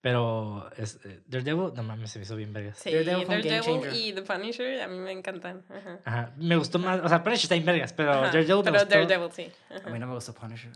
Pero 0.00 0.70
es, 0.76 1.00
eh, 1.04 1.22
Daredevil, 1.26 1.72
no 1.74 1.82
mames, 1.82 2.10
se 2.12 2.18
me 2.18 2.24
hizo 2.24 2.36
bien 2.36 2.52
vergas. 2.52 2.78
Sí, 2.78 2.90
Daredevil 2.92 3.26
Daredevil 3.26 3.62
changer. 3.62 3.92
y 3.94 4.12
The 4.12 4.22
Punisher 4.22 4.80
a 4.82 4.86
mí 4.88 4.98
me 4.98 5.10
encantan. 5.12 5.64
Ajá. 5.68 6.00
Ajá, 6.04 6.32
me 6.36 6.56
gustó 6.56 6.78
más, 6.78 7.00
o 7.02 7.08
sea, 7.08 7.22
Punisher 7.24 7.44
está 7.44 7.54
en 7.56 7.64
vergas, 7.64 7.92
pero 7.92 8.12
Ajá, 8.12 8.26
Daredevil 8.26 8.56
me 8.58 8.62
Pero 8.64 8.74
gustó. 8.84 8.88
Daredevil, 8.94 9.32
sí. 9.32 9.50
A 9.84 9.90
mí 9.90 9.98
no 9.98 10.06
me 10.06 10.14
gustó 10.14 10.32
Punisher. 10.34 10.70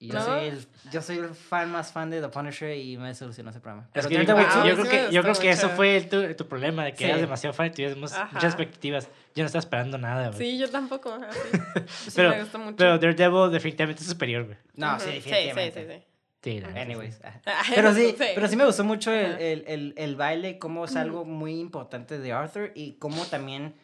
Y 0.00 0.08
yo, 0.08 0.14
¿No? 0.14 0.24
soy 0.24 0.44
el, 0.46 0.66
yo 0.92 1.02
soy 1.02 1.18
el 1.18 1.28
fan 1.34 1.72
más 1.72 1.90
fan 1.90 2.08
de 2.08 2.20
The 2.20 2.28
Punisher 2.28 2.76
y 2.76 2.96
me 2.98 3.08
desilusionó 3.08 3.50
ese 3.50 3.58
programa. 3.58 3.88
Es 3.92 4.06
Pero 4.06 4.08
que 4.08 4.26
yo, 4.26 4.34
Wow, 4.36 4.44
yo 4.66 4.74
creo 4.76 4.84
que, 4.88 5.12
yo 5.12 5.22
creo 5.22 5.34
que 5.34 5.50
eso 5.50 5.68
fue 5.70 6.00
tu, 6.02 6.34
tu 6.34 6.46
problema, 6.46 6.84
de 6.84 6.92
que 6.92 6.98
Sí. 6.98 7.04
eras 7.04 7.20
demasiado 7.20 7.52
fan 7.52 7.66
y 7.66 7.70
tuvieras 7.70 7.96
muchas 7.96 8.44
expectativas. 8.44 9.08
Yo 9.34 9.42
no 9.42 9.46
estaba 9.46 9.58
esperando 9.60 9.98
nada, 9.98 10.28
güey. 10.28 10.38
Sí, 10.38 10.58
yo 10.58 10.70
tampoco. 10.70 11.12
ajá, 11.14 11.28
sí. 11.32 11.58
Sí, 11.88 12.12
Pero- 12.14 12.30
me 12.30 12.40
gustó 12.42 12.58
mucho. 12.60 12.76
Pero 12.76 12.98
Daredevil 12.98 13.50
definitivamente 13.50 14.02
es 14.02 14.08
superior, 14.08 14.44
güey. 14.44 14.56
No, 14.76 14.92
Ujú. 14.94 15.00
sí, 15.00 15.06
Sí, 15.06 15.14
definitivamente. 15.30 15.86
sí, 15.86 15.92
sí. 15.98 16.04
Sí, 16.40 16.60
sí. 16.72 16.78
Anyways. 16.78 17.20
ajá. 17.24 17.40
Ah, 17.46 17.62
Pero 17.74 17.92
sí, 17.92 18.14
pero 18.16 18.46
sí 18.46 18.54
me 18.54 18.64
gustó 18.64 18.84
mucho 18.84 19.12
el, 19.12 19.32
el, 19.40 19.64
el, 19.66 19.94
el 19.96 20.14
baile, 20.14 20.60
como 20.60 20.84
es 20.84 20.94
algo 20.94 21.24
muy 21.24 21.58
importante 21.58 22.20
de 22.20 22.32
Arthur 22.32 22.70
y 22.76 22.92
cómo 23.00 23.24
también... 23.26 23.74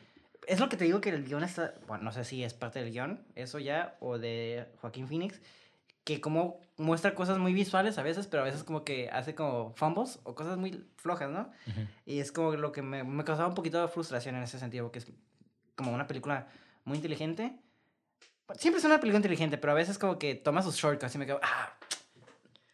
Es 0.47 0.61
lo 0.61 0.69
que 0.69 0.77
te 0.77 0.85
digo 0.85 1.01
que 1.01 1.09
el 1.11 1.25
guion 1.25 1.43
está... 1.43 1.75
Bueno, 1.89 2.05
no 2.05 2.13
sé 2.13 2.23
si 2.23 2.45
es 2.45 2.55
parte 2.55 2.79
del 2.79 2.93
guion, 2.93 3.25
eso 3.35 3.59
ya, 3.59 3.97
o 3.99 4.19
de 4.19 4.67
Joaquín 4.81 5.09
Phoenix, 5.09 5.41
que 6.05 6.21
como 6.21 6.61
muestra 6.77 7.15
cosas 7.15 7.39
muy 7.39 7.53
visuales 7.55 7.97
a 7.99 8.03
veces, 8.03 8.27
pero 8.27 8.43
a 8.43 8.47
veces 8.47 8.63
como 8.65 8.85
que 8.85 9.09
hace 9.11 9.35
como 9.35 9.73
fumbles 9.75 10.19
o 10.25 10.35
cosas 10.35 10.59
muy 10.59 10.85
flojas, 10.97 11.31
¿no? 11.31 11.51
Y 12.05 12.19
es 12.21 12.31
como 12.33 12.53
lo 12.57 12.73
que 12.73 12.83
me, 12.83 13.05
me 13.05 13.25
causaba 13.25 13.49
un 13.49 13.55
poquito 13.55 13.81
de 13.81 13.89
frustración 13.89 14.35
en 14.37 14.43
ese 14.43 14.59
sentido, 14.59 14.85
porque 14.85 14.99
es 14.99 15.07
como 15.77 15.93
una 15.93 16.07
película 16.07 16.49
muy 16.85 16.97
inteligente. 16.97 17.59
Siempre 18.59 18.79
es 18.81 18.85
una 18.85 19.01
película 19.01 19.17
inteligente, 19.19 19.57
pero 19.57 19.73
a 19.73 19.77
veces 19.77 19.97
como 19.99 20.19
que 20.19 20.35
toma 20.35 20.61
sus 20.63 20.77
shortcuts 20.77 21.15
y 21.15 21.19
me 21.19 21.27
quedo, 21.27 21.41
ah, 21.43 21.73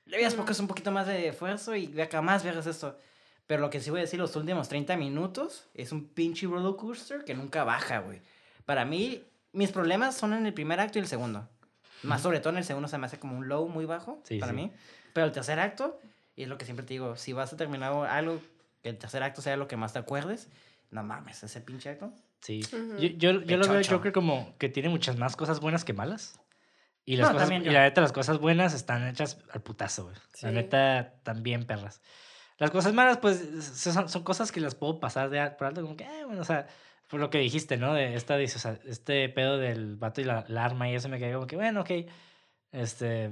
le 0.06 0.16
habías 0.16 0.36
Mm. 0.36 0.40
un 0.62 0.66
poquito 0.66 0.90
más 0.90 1.06
de 1.06 1.28
esfuerzo 1.28 1.76
y 1.76 1.86
ve 1.86 2.02
acá 2.02 2.20
más 2.20 2.42
veas 2.42 2.66
esto. 2.66 2.98
Pero 3.46 3.60
lo 3.60 3.70
que 3.70 3.80
sí 3.80 3.90
voy 3.90 4.00
a 4.00 4.02
decir, 4.02 4.18
los 4.18 4.34
últimos 4.34 4.68
30 4.68 4.96
minutos 4.96 5.68
es 5.74 5.92
un 5.92 6.08
pinche 6.08 6.46
roller 6.46 6.74
coaster 6.76 7.24
que 7.24 7.34
nunca 7.34 7.62
baja, 7.64 7.98
güey. 8.00 8.20
Para 8.64 8.84
mí, 8.84 9.24
mis 9.52 9.70
problemas 9.70 10.16
son 10.16 10.32
en 10.32 10.46
el 10.46 10.54
primer 10.54 10.80
acto 10.80 10.98
y 10.98 11.02
el 11.02 11.08
segundo. 11.08 11.48
Más 12.02 12.22
sobre 12.22 12.40
todo 12.40 12.50
en 12.50 12.58
el 12.58 12.64
segundo 12.64 12.88
se 12.88 12.98
me 12.98 13.06
hace 13.06 13.18
como 13.18 13.36
un 13.36 13.48
low 13.48 13.68
muy 13.68 13.84
bajo 13.84 14.20
Sí, 14.24 14.38
para 14.38 14.52
sí. 14.52 14.56
mí. 14.56 14.72
Pero 15.12 15.26
el 15.26 15.32
tercer 15.32 15.58
acto, 15.60 16.00
y 16.36 16.44
es 16.44 16.48
lo 16.48 16.56
que 16.58 16.64
siempre 16.64 16.84
te 16.86 16.94
digo, 16.94 17.16
si 17.16 17.32
vas 17.32 17.52
a 17.52 17.56
terminar 17.56 17.92
algo, 17.92 18.40
que 18.82 18.88
el 18.88 18.98
tercer 18.98 19.22
acto 19.22 19.42
sea 19.42 19.56
lo 19.56 19.68
que 19.68 19.76
más 19.76 19.92
te 19.92 19.98
acuerdes, 19.98 20.48
no 20.90 21.02
mames, 21.02 21.42
ese 21.42 21.60
pinche 21.60 21.90
acto. 21.90 22.12
Sí. 22.40 22.60
Ujú. 22.72 22.96
Yo, 22.96 23.08
yo, 23.08 23.42
yo 23.42 23.56
lo 23.56 23.68
veo. 23.68 23.82
Joker 23.86 24.12
como 24.12 24.56
que 24.58 24.68
tiene 24.68 24.88
muchas 24.88 25.16
más 25.18 25.36
cosas 25.36 25.60
buenas 25.60 25.84
que 25.84 25.92
malas. 25.92 26.40
Y, 27.04 27.16
las 27.16 27.28
No, 27.28 27.34
cosas, 27.34 27.50
y 27.50 27.70
la 27.70 27.82
neta, 27.82 28.00
las 28.00 28.12
cosas 28.12 28.38
buenas 28.38 28.72
están 28.74 29.06
hechas 29.08 29.38
al 29.52 29.62
putazo, 29.62 30.04
güey. 30.04 30.16
La 30.42 30.48
Sí. 30.50 30.54
neta, 30.54 31.14
también 31.22 31.64
perras. 31.64 32.00
Las 32.58 32.70
cosas 32.70 32.92
malas, 32.92 33.18
pues, 33.18 33.42
son, 33.64 34.08
son 34.08 34.22
cosas 34.22 34.52
que 34.52 34.60
las 34.60 34.74
puedo 34.74 35.00
pasar 35.00 35.30
de 35.30 35.50
por 35.52 35.66
alto, 35.66 35.82
como 35.82 35.96
que, 35.96 36.04
eh, 36.04 36.24
bueno, 36.26 36.42
o 36.42 36.44
sea, 36.44 36.66
por 37.10 37.20
lo 37.20 37.28
que 37.28 37.38
dijiste, 37.38 37.76
¿no? 37.76 37.92
De 37.92 38.14
esta, 38.14 38.36
o 38.36 38.46
sea, 38.46 38.78
este 38.86 39.28
pedo 39.28 39.58
del 39.58 39.96
vato 39.96 40.20
y 40.20 40.24
la, 40.24 40.44
la 40.48 40.64
arma 40.64 40.88
y 40.88 40.94
eso 40.94 41.08
me 41.08 41.18
quedé 41.18 41.32
como 41.34 41.46
que, 41.46 41.56
bueno, 41.56 41.80
ok. 41.82 41.90
Este, 42.72 43.30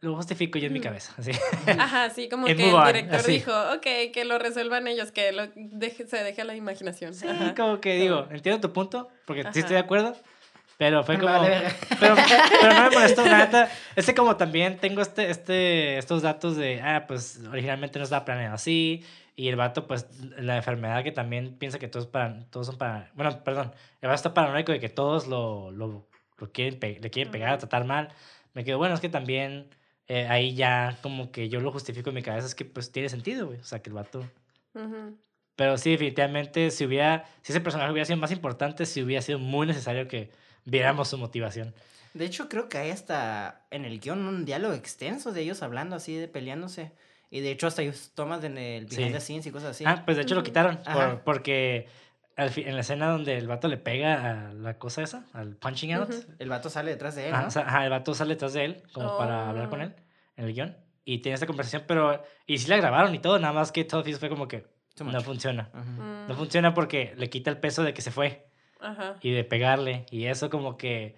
lo 0.00 0.16
justifico 0.16 0.58
yo 0.58 0.68
en 0.68 0.72
mi 0.72 0.80
cabeza, 0.80 1.12
así. 1.18 1.32
Ajá, 1.78 2.08
sí, 2.10 2.28
como 2.30 2.48
En 2.48 2.56
que 2.56 2.70
el 2.70 2.84
director 2.86 3.20
así. 3.20 3.32
dijo, 3.32 3.52
ok, 3.74 4.10
que 4.12 4.24
lo 4.24 4.38
resuelvan 4.38 4.88
ellos, 4.88 5.12
que 5.12 5.32
lo 5.32 5.48
deje, 5.54 6.06
se 6.06 6.24
deje 6.24 6.40
a 6.40 6.44
la 6.46 6.54
imaginación. 6.54 7.12
Sí, 7.14 7.28
Ajá. 7.28 7.54
como 7.54 7.80
que 7.80 7.96
digo, 7.96 8.26
entiendo 8.30 8.60
tu 8.66 8.72
punto, 8.72 9.08
porque 9.26 9.42
sí 9.52 9.58
estoy 9.60 9.72
de 9.74 9.76
Ajá. 9.80 9.84
acuerdo, 9.84 10.16
pero 10.78 11.04
fue 11.04 11.18
como... 11.18 11.30
vale. 11.30 11.60
Pero, 12.00 12.14
pero 12.62 12.72
no 12.72 12.84
me 12.84 12.90
molestó, 12.96 13.22
neta. 13.26 13.70
Es 13.94 14.06
que 14.06 14.14
como 14.14 14.36
también 14.38 14.78
tengo 14.78 15.02
este, 15.02 15.28
este, 15.30 15.98
estos 15.98 16.22
datos 16.22 16.56
de, 16.56 16.80
ah, 16.80 17.04
pues 17.06 17.38
originalmente 17.52 17.98
no 17.98 18.04
estaba 18.04 18.24
planeado 18.24 18.54
así, 18.54 19.04
y 19.36 19.48
el 19.48 19.56
vato, 19.56 19.86
pues, 19.86 20.06
la 20.38 20.56
enfermedad 20.56 21.02
que 21.02 21.12
también 21.12 21.56
piensa 21.56 21.78
que 21.78 21.88
todos, 21.88 22.06
para, 22.06 22.44
todos 22.50 22.66
son 22.66 22.78
para... 22.78 23.10
Bueno, 23.14 23.42
perdón, 23.44 23.72
el 24.00 24.08
vato 24.08 24.16
está 24.16 24.34
paranoico 24.34 24.72
de 24.72 24.80
que 24.80 24.88
todos 24.88 25.26
lo, 25.26 25.70
lo, 25.70 26.06
lo 26.38 26.52
quieren 26.52 26.78
le 26.80 27.10
quieren 27.10 27.30
pegar, 27.30 27.58
tratar 27.58 27.84
mal. 27.84 28.08
Me 28.54 28.64
quedo, 28.64 28.78
bueno, 28.78 28.94
es 28.94 29.00
que 29.00 29.08
también 29.08 29.74
eh, 30.08 30.26
ahí 30.28 30.54
ya 30.54 30.98
como 31.02 31.30
que 31.30 31.48
yo 31.48 31.60
lo 31.60 31.72
justifico 31.72 32.10
en 32.10 32.16
mi 32.16 32.22
cabeza, 32.22 32.46
es 32.46 32.54
que 32.54 32.64
pues 32.64 32.92
tiene 32.92 33.08
sentido, 33.08 33.46
güey. 33.46 33.58
O 33.60 33.64
sea, 33.64 33.80
que 33.80 33.90
el 33.90 33.94
vato... 33.94 34.24
Pero 35.56 35.76
sí, 35.76 35.90
definitivamente, 35.90 36.70
si 36.70 36.86
hubiera, 36.86 37.26
si 37.42 37.52
ese 37.52 37.60
personaje 37.60 37.92
hubiera 37.92 38.06
sido 38.06 38.16
más 38.16 38.32
importante, 38.32 38.86
si 38.86 39.02
hubiera 39.02 39.20
sido 39.20 39.38
muy 39.38 39.66
necesario 39.66 40.08
que 40.08 40.30
viéramos 40.64 41.08
su 41.08 41.18
motivación. 41.18 41.74
De 42.14 42.24
hecho, 42.24 42.48
creo 42.48 42.68
que 42.68 42.78
hay 42.78 42.90
hasta 42.90 43.66
en 43.70 43.84
el 43.84 44.00
guion 44.00 44.26
un 44.26 44.44
diálogo 44.44 44.72
extenso 44.74 45.32
de 45.32 45.42
ellos 45.42 45.62
hablando 45.62 45.96
así, 45.96 46.16
de 46.16 46.28
peleándose. 46.28 46.92
Y 47.30 47.40
de 47.40 47.50
hecho, 47.52 47.66
hasta 47.68 47.82
ellos 47.82 48.10
tomas 48.14 48.42
en 48.44 48.58
el 48.58 48.86
behind 48.86 49.06
Sí. 49.08 49.12
the 49.12 49.20
scenes 49.20 49.46
y 49.46 49.50
cosas 49.52 49.70
así. 49.70 49.84
Ah, 49.86 50.02
pues 50.04 50.16
de 50.16 50.24
hecho 50.24 50.34
lo 50.34 50.42
quitaron. 50.42 50.78
por- 50.92 51.20
porque 51.22 51.86
al 52.36 52.50
fi- 52.50 52.62
en 52.62 52.74
la 52.74 52.80
escena 52.80 53.08
donde 53.10 53.36
el 53.36 53.46
vato 53.46 53.68
le 53.68 53.76
pega 53.76 54.48
a 54.48 54.52
la 54.52 54.78
cosa 54.78 55.02
esa, 55.02 55.24
al 55.32 55.56
punching 55.56 55.92
out, 55.92 56.08
Ujú. 56.10 56.22
El 56.38 56.48
vato 56.48 56.70
sale 56.70 56.90
detrás 56.90 57.14
de 57.14 57.28
él, 57.28 57.34
ajá, 57.34 57.42
¿no? 57.42 57.48
o 57.48 57.50
sea, 57.50 57.62
ajá, 57.62 57.84
el 57.84 57.90
vato 57.90 58.14
sale 58.14 58.34
detrás 58.34 58.52
de 58.54 58.64
él 58.64 58.82
como 58.92 59.16
para 59.18 59.48
hablar 59.48 59.68
con 59.68 59.80
Oh. 59.80 59.84
él 59.84 59.94
en 60.36 60.44
el 60.46 60.54
guion. 60.54 60.76
Y 61.04 61.18
tiene 61.18 61.34
esta 61.34 61.46
conversación, 61.46 61.84
pero. 61.86 62.22
Y 62.46 62.58
sí 62.58 62.68
la 62.68 62.76
grabaron 62.76 63.14
y 63.14 63.18
todo, 63.18 63.38
nada 63.38 63.52
más 63.52 63.72
que 63.72 63.84
Todd 63.84 64.06
fue 64.18 64.28
como 64.28 64.48
que 64.48 64.66
no 65.04 65.20
funciona. 65.22 65.70
Ujú. 65.72 66.02
Mm. 66.02 66.28
No 66.28 66.34
funciona 66.34 66.74
porque 66.74 67.14
le 67.16 67.30
quita 67.30 67.50
el 67.50 67.58
peso 67.58 67.82
de 67.82 67.94
que 67.94 68.02
se 68.02 68.10
fue 68.10 68.46
Ajá. 68.80 69.16
y 69.22 69.30
de 69.32 69.44
pegarle. 69.44 70.06
Y 70.10 70.26
eso 70.26 70.50
como 70.50 70.76
que. 70.76 71.16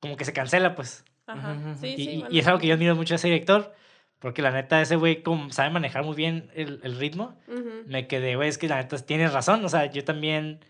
Como 0.00 0.16
que 0.16 0.24
se 0.24 0.32
cancela, 0.32 0.74
pues. 0.74 1.04
Ajá. 1.26 1.56
Sí, 1.80 1.86
Y, 1.88 1.96
sí. 1.96 2.10
y- 2.10 2.18
bueno. 2.20 2.34
y 2.34 2.38
es 2.40 2.46
algo 2.48 2.58
que 2.58 2.66
yo 2.66 2.74
admiro 2.74 2.96
mucho 2.96 3.14
a 3.14 3.16
ese 3.16 3.28
director. 3.28 3.72
Porque 4.22 4.40
la 4.40 4.50
neta, 4.52 4.80
ese 4.80 4.96
güey 4.96 5.22
como 5.22 5.50
sabe 5.50 5.68
manejar 5.70 6.04
muy 6.04 6.14
bien 6.16 6.50
el, 6.54 6.80
el 6.84 6.96
ritmo. 6.96 7.36
Ujú. 7.48 7.82
Me 7.86 8.06
quedé, 8.06 8.36
güey, 8.36 8.48
es 8.48 8.56
que 8.56 8.68
la 8.68 8.76
neta 8.76 8.96
tienes 8.98 9.32
razón. 9.32 9.62
O 9.64 9.68
sea, 9.68 9.86
yo 9.90 10.02
también. 10.04 10.60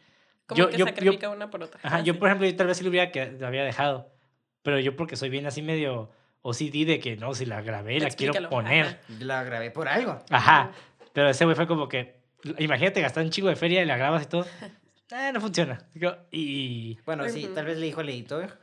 Como 0.46 0.58
yo- 0.58 0.66
que 0.68 0.72
yo- 0.72 0.78
yo- 0.80 0.86
sacrifica 0.86 1.28
una 1.28 1.50
por 1.50 1.62
otra. 1.62 1.78
Ajá, 1.84 1.96
Ah, 1.98 2.00
yo 2.00 2.18
por 2.18 2.28
ejemplo, 2.28 2.48
yo 2.48 2.56
tal 2.56 2.66
vez 2.66 2.78
sí 2.78 2.82
lo 2.84 2.90
hubiera 2.90 3.12
que, 3.12 3.30
lo 3.32 3.46
había 3.46 3.62
dejado. 3.62 4.10
Pero 4.62 4.78
yo 4.80 4.96
porque 4.96 5.16
soy 5.16 5.28
bien 5.28 5.46
así 5.46 5.60
medio 5.62 6.10
OCD 6.42 6.84
de 6.86 6.98
que 6.98 7.16
no, 7.16 7.34
si 7.34 7.44
la 7.46 7.60
grabé, 7.62 8.00
la 8.00 8.08
quiero 8.10 8.32
Explícalo, 8.32 8.48
poner. 8.48 8.86
ajá. 8.86 8.98
Yo 9.18 9.26
La 9.26 9.44
grabé 9.44 9.70
por 9.70 9.86
algo. 9.86 10.18
Ajá. 10.30 10.72
Pero 11.12 11.28
ese 11.28 11.44
güey 11.44 11.54
fue 11.54 11.66
como 11.66 11.88
que, 11.88 12.16
imagínate 12.58 13.00
gastar 13.02 13.22
un 13.22 13.30
chico 13.30 13.48
de 13.48 13.56
feria 13.56 13.82
y 13.82 13.86
la 13.86 13.96
grabas 13.96 14.22
y 14.24 14.26
todo. 14.26 14.46
Eh, 15.14 15.30
no 15.30 15.42
funciona. 15.42 15.78
Y... 16.30 16.98
Bueno, 17.04 17.28
sí, 17.28 17.44
Ujú. 17.44 17.52
tal 17.54 17.66
vez 17.66 17.76
le 17.76 17.84
dijo 17.84 18.00
al 18.00 18.08
editor. 18.08 18.58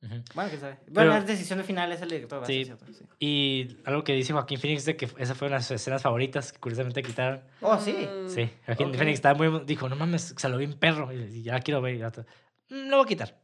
Bueno, 0.00 0.48
quién 0.48 0.60
sabe. 0.60 0.74
Bueno, 0.86 0.92
Pero- 0.94 1.12
la 1.12 1.20
decisión 1.22 1.62
final 1.64 1.90
es 1.92 2.00
el 2.02 2.12
a 2.30 2.46
Sí. 2.46 2.64
cierto, 2.64 2.84
sí. 2.92 3.04
Y 3.18 3.78
algo 3.84 4.04
que 4.04 4.12
dice 4.12 4.32
Joaquín 4.32 4.60
Phoenix 4.60 4.84
de 4.84 4.96
que 4.96 5.08
esa 5.18 5.34
fue 5.34 5.48
una 5.48 5.56
de 5.56 5.62
sus 5.64 5.72
escenas 5.72 6.02
favoritas 6.02 6.52
que 6.52 6.58
curiosamente 6.60 7.02
quitaron. 7.02 7.42
Oh, 7.60 7.78
sí. 7.80 7.92
Mm. 7.92 8.28
Sí, 8.28 8.48
Joaquín 8.66 8.88
Ok. 8.90 8.96
Phoenix 8.96 9.14
estaba 9.16 9.34
muy... 9.36 9.64
Dijo, 9.64 9.88
no 9.88 9.96
mames, 9.96 10.34
se 10.36 10.48
lo 10.48 10.56
vi 10.56 10.66
un 10.66 10.74
perro. 10.78 11.12
Y, 11.12 11.42
ya 11.42 11.54
la 11.54 11.60
quiero 11.60 11.80
ver. 11.82 11.96
Y 11.96 11.98
ya, 11.98 12.10
"Mm, 12.70 12.88
lo 12.90 12.98
voy 12.98 13.04
a 13.06 13.08
quitar. 13.08 13.38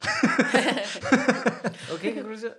Ok, 1.92 2.00
qué 2.00 2.22
curioso. 2.22 2.54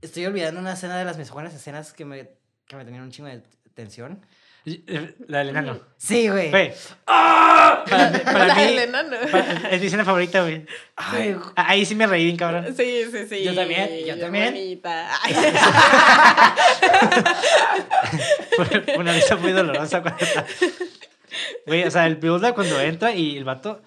Estoy 0.00 0.26
olvidando 0.26 0.60
una 0.60 0.72
escena 0.72 0.98
de 0.98 1.04
las 1.04 1.18
mejores 1.18 1.54
escenas 1.54 1.92
que 1.92 2.04
me, 2.04 2.30
que 2.66 2.76
me 2.76 2.84
tenían 2.84 3.04
un 3.04 3.10
chingo 3.10 3.28
de 3.28 3.42
tensión. 3.74 4.24
La 5.28 5.38
del 5.38 5.50
enano. 5.50 5.78
Sí, 5.96 6.28
güey. 6.28 6.50
Güey. 6.50 6.72
Para, 7.04 7.84
para 8.24 8.46
La 8.48 8.54
mí... 8.56 8.62
del 8.62 8.78
enano. 8.80 9.16
para- 9.30 9.70
es 9.70 9.80
mi 9.80 9.86
escena 9.86 10.04
favorita, 10.04 10.42
güey. 10.42 10.66
Ay, 10.96 11.36
Ah, 11.54 11.66
Ahí 11.68 11.84
sí 11.86 11.94
me 11.94 12.06
reí 12.06 12.24
bien, 12.24 12.36
cabrón. 12.36 12.74
Sí, 12.76 13.04
sí, 13.12 13.26
sí. 13.28 13.44
Yo 13.44 13.54
también, 13.54 13.88
yo 14.06 14.18
también. 14.18 14.54
una 18.98 19.12
risa 19.12 19.36
muy 19.36 19.52
dolorosa 19.52 20.02
cuando 20.02 20.24
está- 20.24 20.46
Güey, 21.66 21.84
o 21.84 21.90
sea, 21.90 22.06
el 22.06 22.16
build 22.16 22.54
cuando 22.54 22.80
entra 22.80 23.12
y 23.12 23.36
el 23.36 23.44
vato. 23.44 23.82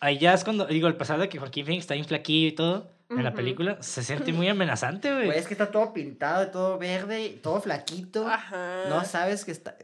ahí 0.00 0.18
ya 0.18 0.34
es 0.34 0.44
cuando, 0.44 0.66
digo, 0.66 0.86
el 0.86 0.96
pasado 0.96 1.20
de 1.22 1.28
que 1.28 1.38
Joaquín 1.38 1.64
Phoenix 1.64 1.84
está 1.84 1.94
bien 1.94 2.06
flaquillo 2.06 2.48
y 2.48 2.52
todo 2.52 2.90
en 3.10 3.22
la 3.22 3.32
película, 3.32 3.76
se 3.80 4.02
siente 4.02 4.32
muy 4.32 4.48
amenazante, 4.48 5.12
Güey, 5.12 5.26
güey. 5.26 5.38
es 5.38 5.46
que 5.46 5.54
está 5.54 5.70
todo 5.70 5.92
pintado, 5.92 6.48
todo 6.50 6.78
verde, 6.78 7.38
todo 7.42 7.60
flaquito. 7.60 8.26
Ajá. 8.26 8.84
No 8.88 9.04
sabes 9.04 9.44
que 9.44 9.52
está. 9.52 9.76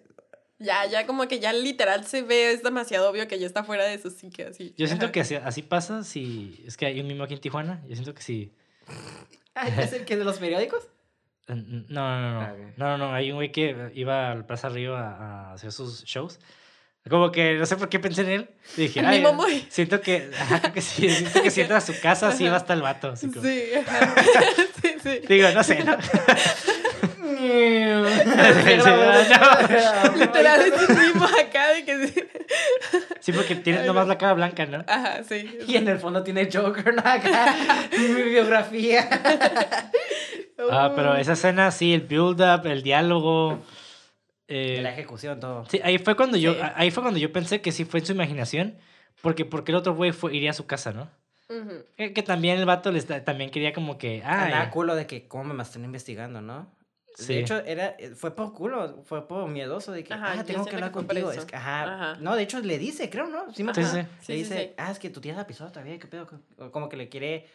Ya, 0.61 0.85
ya 0.87 1.07
como 1.07 1.27
que 1.27 1.41
ya 1.41 1.53
literal 1.55 2.05
se 2.07 2.20
ve, 2.23 2.53
es 2.53 2.62
demasiado 2.62 3.11
obvio 3.11 3.27
que 3.27 3.39
ya 3.39 3.47
está 3.47 3.65
fuera 3.65 3.85
de 3.85 3.99
su 3.99 4.11
psique, 4.11 4.45
así. 4.45 4.74
Yo 4.77 4.87
siento 4.87 5.07
Ajá. 5.07 5.12
que 5.12 5.20
así, 5.23 5.35
así 5.35 5.62
pasa 5.62 6.05
si, 6.05 6.62
es 6.66 6.77
que 6.77 6.85
hay 6.87 7.01
un 7.01 7.07
mismo 7.09 7.24
aquí 7.24 7.32
en 7.35 7.41
Tijuana, 7.41 7.82
yo 7.89 7.95
siento 7.95 8.15
que 8.15 8.23
sí. 8.23 8.53
Ay, 9.55 9.73
¿Es 9.78 9.93
el 9.95 10.05
que 10.05 10.16
de 10.16 10.24
los 10.24 10.39
periódicos? 10.39 10.85
No, 11.49 11.57
no, 11.57 12.20
no, 12.20 12.35
no. 12.35 12.41
Ah. 12.43 12.55
No, 12.77 12.87
no, 12.97 12.99
no. 12.99 13.12
Hay 13.15 13.31
un 13.32 13.37
güey 13.39 13.51
que 13.51 13.91
iba 13.95 14.31
al 14.31 14.47
Plaza 14.47 14.69
Río 14.69 14.95
a, 14.97 15.49
a 15.49 15.53
hacer 15.55 15.73
sus 15.73 16.05
shows. 16.05 16.39
Como 17.09 17.32
que 17.32 17.55
no 17.55 17.66
sé 17.66 17.77
por 17.77 17.89
qué 17.89 17.99
pensé 17.99 18.20
en 18.20 18.28
él. 18.28 18.51
Y 18.77 18.82
dije, 18.82 19.01
ay, 19.01 19.24
siento 19.69 20.01
que, 20.01 20.31
ajá, 20.39 20.73
que 20.73 20.81
sí, 20.81 21.09
siento 21.11 21.43
que 21.43 21.51
si 21.51 21.62
entra 21.62 21.78
a 21.78 21.81
su 21.81 21.99
casa, 22.01 22.28
así 22.28 22.47
va 22.47 22.55
a 22.55 22.59
estar 22.59 22.77
el 22.77 22.82
vato. 22.82 23.09
así 23.09 23.28
como- 23.32 23.43
Sí, 23.43 23.65
ajá. 23.74 24.15
sí, 24.82 24.95
sí. 25.03 25.20
Digo, 25.27 25.49
no 25.53 25.65
sé, 25.65 25.82
¿no? 25.82 25.97
Literal 30.17 30.61
es 30.61 30.89
el 30.89 30.97
mismo 30.97 31.25
acá 31.25 31.71
de 31.73 31.85
que 31.85 32.07
sí. 32.09 32.25
Sí, 33.21 33.33
porque 33.33 33.55
tienes 33.57 33.87
nomás 33.87 34.07
la 34.09 34.19
cara 34.19 34.35
blanca, 34.35 34.67
¿no? 34.67 34.85
Ajá, 34.87 35.23
sí. 35.25 35.59
Y 35.67 35.77
en 35.77 35.89
el 35.89 35.99
fondo 35.99 36.23
tiene 36.23 36.49
Joker, 36.53 36.95
¿no? 36.95 37.03
Acá, 37.05 37.55
mi 37.99 38.23
biografía. 38.23 39.09
Ah, 40.71 40.93
pero 40.95 41.17
esa 41.17 41.33
escena, 41.33 41.71
sí, 41.71 41.95
el 41.95 42.03
build-up, 42.03 42.67
el 42.67 42.83
diálogo. 42.83 43.59
eh, 44.49 44.81
La 44.83 44.91
ejecución, 44.93 45.41
todo. 45.41 45.65
sí, 45.67 45.81
ahí 45.85 45.99
fue 45.99 46.17
cuando 46.17 46.37
yo, 46.37 46.55
Sí. 46.55 46.61
ahí 46.75 46.91
fue 46.91 47.03
cuando 47.03 47.19
yo 47.21 47.33
pensé 47.33 47.61
que 47.61 47.73
sí 47.73 47.85
fue 47.85 48.01
en 48.01 48.07
su 48.07 48.12
imaginación. 48.12 48.77
Porque, 49.23 49.45
porque 49.45 49.71
el 49.73 49.77
otro 49.77 49.95
güey 49.95 50.12
fue, 50.12 50.35
iría 50.35 50.51
a 50.51 50.55
su 50.55 50.67
casa, 50.67 50.93
¿no? 50.93 51.11
Que, 51.97 52.12
que 52.15 52.23
también 52.23 52.59
el 52.59 52.65
vato 52.65 52.91
le 52.93 52.99
está- 52.99 53.23
también 53.25 53.51
quería 53.51 53.73
como 53.75 53.99
que. 53.99 54.23
Ah, 54.25 54.71
culo 54.73 54.95
de 54.95 55.07
que 55.07 55.27
cómo 55.29 55.53
me 55.53 55.62
están 55.62 55.85
investigando, 55.85 56.41
¿no? 56.41 56.71
Sí. 57.20 57.34
De 57.34 57.40
hecho, 57.40 57.59
era, 57.64 57.94
eh, 57.98 58.10
fue 58.14 58.34
por 58.34 58.52
culo, 58.52 59.02
fue 59.05 59.26
por 59.28 59.48
miedoso 59.48 59.92
de 59.92 60.02
que, 60.05 60.14
Ajá, 60.14 60.32
ah, 60.38 60.44
tengo 60.44 60.64
que 60.64 60.74
hablar 60.76 60.90
que 60.90 60.94
contigo. 60.94 61.30
Es 61.32 61.44
que, 61.44 61.56
ajá, 61.56 61.82
Ajá. 61.84 62.16
No, 62.20 62.34
de 62.36 62.42
hecho 62.42 62.60
le 62.60 62.78
dice, 62.78 63.09
creo, 63.10 63.26
¿no? 63.26 63.52
Sí 63.52 63.62
me 63.62 63.72
Sí, 63.74 63.80
le 63.82 64.06
sí, 64.20 64.32
dice, 64.32 64.59
sí. 64.68 64.74
ah, 64.78 64.90
es 64.90 64.98
que 64.98 65.10
tú 65.10 65.20
tienes 65.20 65.38
la 65.38 65.47
pistola 65.47 65.70
todavía, 65.70 65.98
¿qué 65.98 66.06
pedo? 66.06 66.26
O 66.59 66.70
Como 66.70 66.88
que 66.88 66.97
le 66.97 67.09
quiere, 67.09 67.47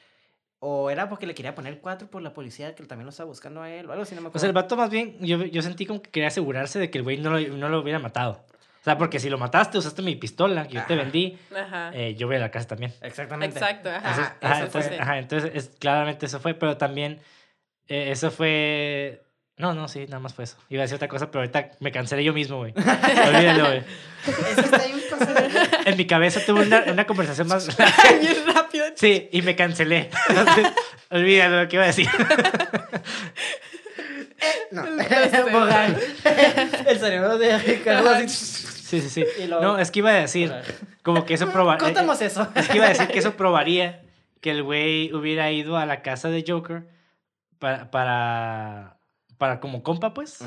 o 0.60 0.90
era 0.90 1.10
porque 1.10 1.26
le 1.28 1.36
quería 1.36 1.54
poner 1.56 1.80
cuatro 1.82 2.08
por 2.10 2.22
la 2.22 2.34
policía 2.34 2.74
que 2.76 2.84
también 2.86 3.06
lo 3.06 3.10
estaba 3.12 3.28
buscando 3.28 3.62
a 3.62 3.70
él, 3.72 3.88
o 3.88 3.92
algo 3.92 4.04
así, 4.04 4.16
no 4.16 4.22
me 4.22 4.28
O 4.28 4.30
acuerdo. 4.30 4.40
sea, 4.42 4.48
el 4.50 4.54
vato 4.54 4.76
más 4.78 4.90
bien, 4.90 5.18
yo, 5.20 5.44
yo 5.46 5.62
sentí 5.62 5.86
como 5.86 6.02
que 6.02 6.10
quería 6.10 6.28
asegurarse 6.30 6.80
de 6.80 6.90
que 6.90 6.98
el 7.00 7.04
güey 7.04 7.18
no 7.18 7.32
lo, 7.32 7.40
no 7.56 7.70
lo 7.70 7.80
hubiera 7.82 8.00
matado. 8.00 8.46
O 8.82 8.84
sea, 8.86 9.00
porque 9.00 9.20
si 9.20 9.32
lo 9.32 9.40
mataste, 9.40 9.80
usaste 9.80 10.04
mi 10.04 10.16
pistola 10.16 10.68
que 10.68 10.76
yo 10.76 10.86
te 10.86 10.96
vendí, 10.96 11.40
Ajá. 11.56 11.90
eh, 11.92 12.14
yo 12.14 12.28
voy 12.28 12.36
a 12.36 12.40
la 12.40 12.52
casa 12.52 12.68
también. 12.68 12.94
Exactamente. 13.02 13.58
Exacto, 13.58 13.90
ajá. 13.90 13.98
Entonces, 13.98 14.26
Ajá, 14.26 14.38
ajá, 14.42 14.54
eso 14.58 14.66
entonces, 14.66 14.88
fue. 14.92 15.00
ajá, 15.00 15.18
entonces, 15.18 15.52
es, 15.56 15.72
claramente 15.80 16.26
eso 16.28 16.40
fue, 16.40 16.54
pero 16.54 16.78
también 16.78 17.20
eh, 17.88 18.12
eso 18.12 18.30
fue... 18.30 19.25
No, 19.58 19.74
no, 19.74 19.88
sí, 19.88 20.06
nada 20.08 20.20
más 20.20 20.34
fue 20.34 20.44
eso. 20.44 20.58
Iba 20.70 20.82
a 20.82 20.84
decir 20.84 20.96
otra 20.98 21.08
cosa, 21.08 21.32
pero 21.32 21.40
ahorita 21.42 21.72
me 21.80 21.92
cancelé 21.92 22.24
yo 22.26 22.34
mismo, 22.34 22.58
güey. 22.58 22.74
Olvídalo, 23.28 23.66
güey. 23.68 23.84
Eso 24.28 24.62
está 24.62 24.86
bien 24.86 25.00
pasado. 25.10 25.36
En 25.86 25.98
mi 25.98 26.06
cabeza 26.08 26.42
tuve 26.46 26.64
una, 26.66 26.84
una 26.92 27.06
conversación 27.06 27.48
más... 27.48 27.68
Bien 28.20 28.36
rápido. 28.54 28.86
Sí, 28.96 29.30
y 29.32 29.42
me 29.44 29.56
cancelé. 29.56 30.10
Entonces, 30.30 30.68
olvídalo 31.12 31.62
lo 31.62 31.68
que 31.70 31.76
iba 31.76 31.84
a 31.84 31.88
decir. 31.88 32.10
No, 34.72 34.84
No. 34.84 35.04
El 36.88 37.00
cerebro 37.00 37.38
de 37.38 37.58
Ricardo 37.60 38.10
así. 38.10 38.28
Sí, 38.28 39.02
sí, 39.02 39.10
sí. 39.10 39.26
Luego- 39.48 39.62
No, 39.62 39.80
es 39.80 39.92
que 39.92 40.00
iba 40.00 40.10
a 40.12 40.14
decir, 40.16 40.52
como 41.04 41.26
que 41.26 41.34
eso 41.36 41.52
probaría... 41.52 41.84
Contamos 41.84 42.22
eso. 42.22 42.48
Es 42.56 42.68
que 42.68 42.78
iba 42.78 42.86
a 42.88 42.90
decir 42.90 43.08
que 43.08 43.20
eso 43.20 43.36
probaría 43.38 44.02
que 44.42 44.52
el 44.52 44.64
güey 44.64 45.14
hubiera 45.14 45.52
ido 45.52 45.78
a 45.78 45.86
la 45.86 46.02
casa 46.02 46.30
de 46.30 46.44
Joker 46.48 46.84
para, 47.60 47.90
para, 47.90 48.95
para 49.38 49.60
como 49.60 49.84
compa, 49.84 50.14
pues. 50.14 50.40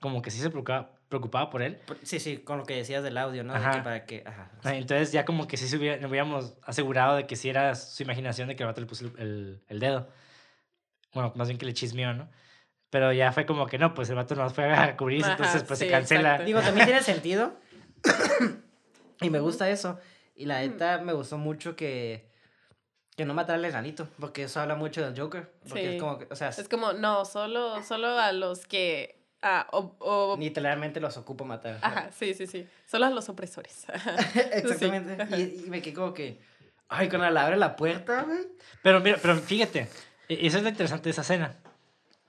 Como 0.00 0.20
que 0.22 0.30
sí 0.30 0.38
se 0.40 0.50
preocupaba, 0.50 0.90
preocupaba 1.08 1.48
por 1.50 1.62
él. 1.62 1.78
Sí, 2.02 2.18
sí, 2.18 2.38
con 2.38 2.58
lo 2.58 2.64
que 2.64 2.74
decías 2.76 3.02
del 3.04 3.16
audio, 3.18 3.44
¿no? 3.44 3.52
De 3.52 3.58
Ajá. 3.60 3.70
que 3.72 3.80
para 3.82 4.04
que, 4.06 4.24
ajá. 4.26 4.50
Ah, 4.64 4.74
Entonces 4.74 5.12
ya 5.12 5.24
como 5.24 5.46
que 5.46 5.56
sí 5.56 5.68
se 5.68 5.76
hubiera, 5.76 5.96
nos 6.00 6.10
hubiéramos 6.10 6.54
asegurado 6.64 7.16
de 7.16 7.26
que 7.26 7.36
sí 7.36 7.48
era 7.48 7.74
su 7.74 8.02
imaginación 8.02 8.48
de 8.48 8.56
que 8.56 8.62
el 8.62 8.66
vato 8.66 8.80
le 8.80 8.86
puso 8.86 9.06
el, 9.06 9.12
el, 9.18 9.62
el 9.68 9.78
dedo. 9.78 10.08
Bueno, 11.14 11.32
más 11.36 11.48
bien 11.48 11.58
que 11.58 11.66
le 11.66 11.72
chismeó, 11.74 12.14
¿no? 12.14 12.28
Pero 12.90 13.12
ya 13.12 13.32
fue 13.32 13.46
como 13.46 13.66
que 13.66 13.78
no, 13.78 13.94
pues 13.94 14.10
el 14.10 14.16
vato 14.16 14.34
no 14.34 14.48
fue 14.50 14.72
a 14.72 14.96
cubrirse, 14.98 15.26
Ajá, 15.30 15.36
entonces 15.36 15.62
pues 15.64 15.78
se 15.78 15.88
cancela. 15.88 16.20
exacto. 16.30 16.44
Digo, 16.44 16.60
también 16.60 16.86
tiene 16.86 17.02
sentido. 17.02 17.54
y 19.20 19.30
me 19.30 19.40
gusta 19.40 19.68
eso. 19.70 19.98
Y 20.34 20.46
la 20.46 20.60
neta 20.60 20.98
me 20.98 21.12
gustó 21.12 21.38
mucho 21.38 21.76
que, 21.76 22.31
que 23.16 23.24
no 23.24 23.34
matara 23.34 23.58
al 23.58 23.64
enanito, 23.64 24.08
porque 24.18 24.44
eso 24.44 24.60
habla 24.60 24.74
mucho 24.74 25.02
del 25.04 25.18
Joker. 25.18 25.50
Porque 25.68 25.80
Sí. 25.80 25.94
es 25.96 26.00
como 26.02 26.18
que, 26.18 26.26
o 26.30 26.36
sea, 26.36 26.48
Es 26.48 26.68
como, 26.68 26.92
no, 26.94 27.24
solo, 27.24 27.82
solo 27.82 28.08
a 28.18 28.32
los 28.32 28.66
que. 28.66 29.18
Ah, 29.42 29.66
o, 29.72 29.96
o- 29.98 30.36
literalmente 30.38 31.00
los 31.00 31.16
ocupo 31.16 31.44
matar. 31.44 31.78
Ajá, 31.82 32.10
sí, 32.16 32.32
sí, 32.32 32.46
sí. 32.46 32.66
Solo 32.86 33.06
a 33.06 33.10
los 33.10 33.28
opresores. 33.28 33.86
Exactamente. 34.52 35.18
Y, 35.36 35.64
y 35.66 35.70
me 35.70 35.82
quedé 35.82 35.94
como 35.94 36.14
que, 36.14 36.40
ay, 36.88 37.08
cuando 37.08 37.28
le 37.30 37.40
abre 37.40 37.56
la 37.56 37.74
puerta, 37.76 38.22
güey. 38.22 38.46
Pero 38.82 39.00
mira, 39.00 39.18
pero 39.20 39.36
fíjate, 39.36 39.88
e- 40.28 40.46
eso 40.46 40.58
es 40.58 40.62
lo 40.62 40.68
interesante 40.68 41.04
de 41.04 41.10
esa 41.10 41.22
escena. 41.22 41.56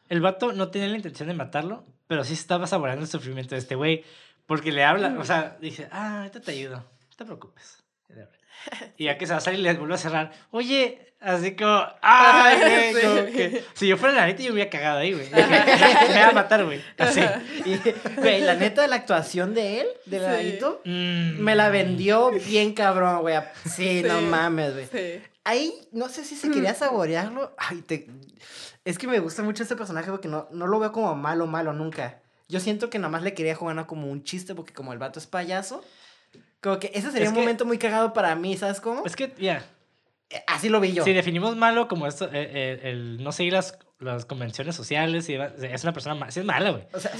El 0.09 0.21
vato 0.21 0.53
no 0.53 0.69
tenía 0.69 0.87
la 0.89 0.95
intención 0.97 1.27
de 1.27 1.33
matarlo, 1.35 1.85
pero 2.07 2.23
sí 2.23 2.33
estaba 2.33 2.67
saboreando 2.67 3.03
el 3.05 3.09
sufrimiento 3.09 3.55
de 3.55 3.59
este 3.59 3.75
güey. 3.75 4.03
Porque 4.45 4.71
le 4.71 4.83
habla, 4.83 5.15
o 5.19 5.23
sea, 5.23 5.57
dice, 5.61 5.87
ah, 5.91 6.17
ahorita 6.19 6.41
te 6.41 6.51
ayudo, 6.51 6.77
no 6.77 7.15
te 7.15 7.23
preocupes. 7.25 7.81
Y 8.97 9.05
ya 9.05 9.17
que 9.17 9.25
se 9.25 9.33
va 9.33 9.37
a 9.37 9.41
salir, 9.41 9.59
le 9.59 9.73
vuelve 9.73 9.95
a 9.95 9.97
cerrar. 9.97 10.31
Oye, 10.51 11.13
así 11.19 11.55
como, 11.55 11.85
ay, 12.01 12.57
güey, 12.59 12.93
Sí. 12.93 13.07
como 13.07 13.25
que, 13.25 13.63
si 13.73 13.87
yo 13.87 13.97
fuera 13.97 14.15
la 14.15 14.25
neta, 14.27 14.39
yo 14.41 14.49
me 14.49 14.53
hubiera 14.53 14.69
cagado 14.69 14.99
ahí, 14.99 15.13
güey. 15.13 15.29
Me 15.31 16.19
va 16.19 16.27
a 16.29 16.31
matar, 16.33 16.63
güey. 16.65 16.81
Así. 16.97 17.21
Y, 17.65 17.77
güey, 18.19 18.41
la 18.41 18.55
neta, 18.55 18.87
la 18.87 18.95
actuación 18.97 19.53
de 19.53 19.81
él, 19.81 19.87
del 20.05 20.19
Sí. 20.21 20.25
enanito, 20.25 20.81
Mm. 20.85 21.39
me 21.39 21.55
la 21.55 21.69
vendió 21.69 22.31
bien 22.31 22.73
cabrón, 22.73 23.21
güey. 23.21 23.35
Sí, 23.69 24.03
no 24.03 24.21
mames, 24.21 24.73
güey. 24.73 24.87
Sí. 24.91 25.21
Ahí, 25.45 25.73
no 25.91 26.07
sé 26.07 26.23
si 26.23 26.35
se 26.35 26.49
quería 26.51 26.73
saborearlo. 26.73 27.53
Ay, 27.57 27.81
te... 27.81 28.07
Es 28.85 28.97
que 28.97 29.07
me 29.07 29.19
gusta 29.19 29.43
mucho 29.43 29.63
este 29.63 29.75
personaje 29.75 30.09
porque 30.11 30.27
no, 30.29 30.47
no 30.51 30.67
lo 30.67 30.79
veo 30.79 30.91
como 30.93 31.15
malo, 31.15 31.47
malo 31.47 31.73
nunca. 31.73 32.19
Yo 32.49 32.59
siento 32.59 32.89
que 32.89 32.99
nomás 32.99 33.23
le 33.23 33.33
quería 33.33 33.55
jugar 33.55 33.85
como 33.85 34.07
un 34.09 34.23
chiste 34.23 34.55
porque 34.55 34.73
como 34.73 34.93
el 34.93 34.99
vato 34.99 35.19
es 35.19 35.27
payaso. 35.27 35.83
Como 36.63 36.79
que 36.79 36.89
ese 36.95 37.11
sería 37.11 37.23
Es 37.25 37.29
un 37.29 37.35
que- 37.35 37.41
momento 37.41 37.65
muy 37.65 37.77
cagado 37.77 38.13
para 38.13 38.33
mí, 38.35 38.57
¿sabes 38.57 38.79
cómo? 38.81 39.05
Es 39.05 39.15
que, 39.15 39.33
ya, 39.37 39.63
Eh, 40.29 40.41
Así 40.47 40.67
lo 40.69 40.79
vi 40.79 40.93
yo. 40.93 41.03
si 41.03 41.13
definimos 41.13 41.55
malo 41.55 41.87
como 41.87 42.07
esto, 42.07 42.25
eh, 42.25 42.29
eh, 42.33 42.79
el 42.85 43.23
no 43.23 43.31
seguir 43.31 43.53
las, 43.53 43.77
las 43.99 44.25
convenciones 44.25 44.75
sociales, 44.75 45.29
y 45.29 45.35
es 45.35 45.83
una 45.83 45.93
persona, 45.93 46.15
ma- 46.15 46.31
sí 46.31 46.39
es 46.39 46.45
mala, 46.45 46.71
güey. 46.71 46.83
O 46.93 46.99
sea, 46.99 47.11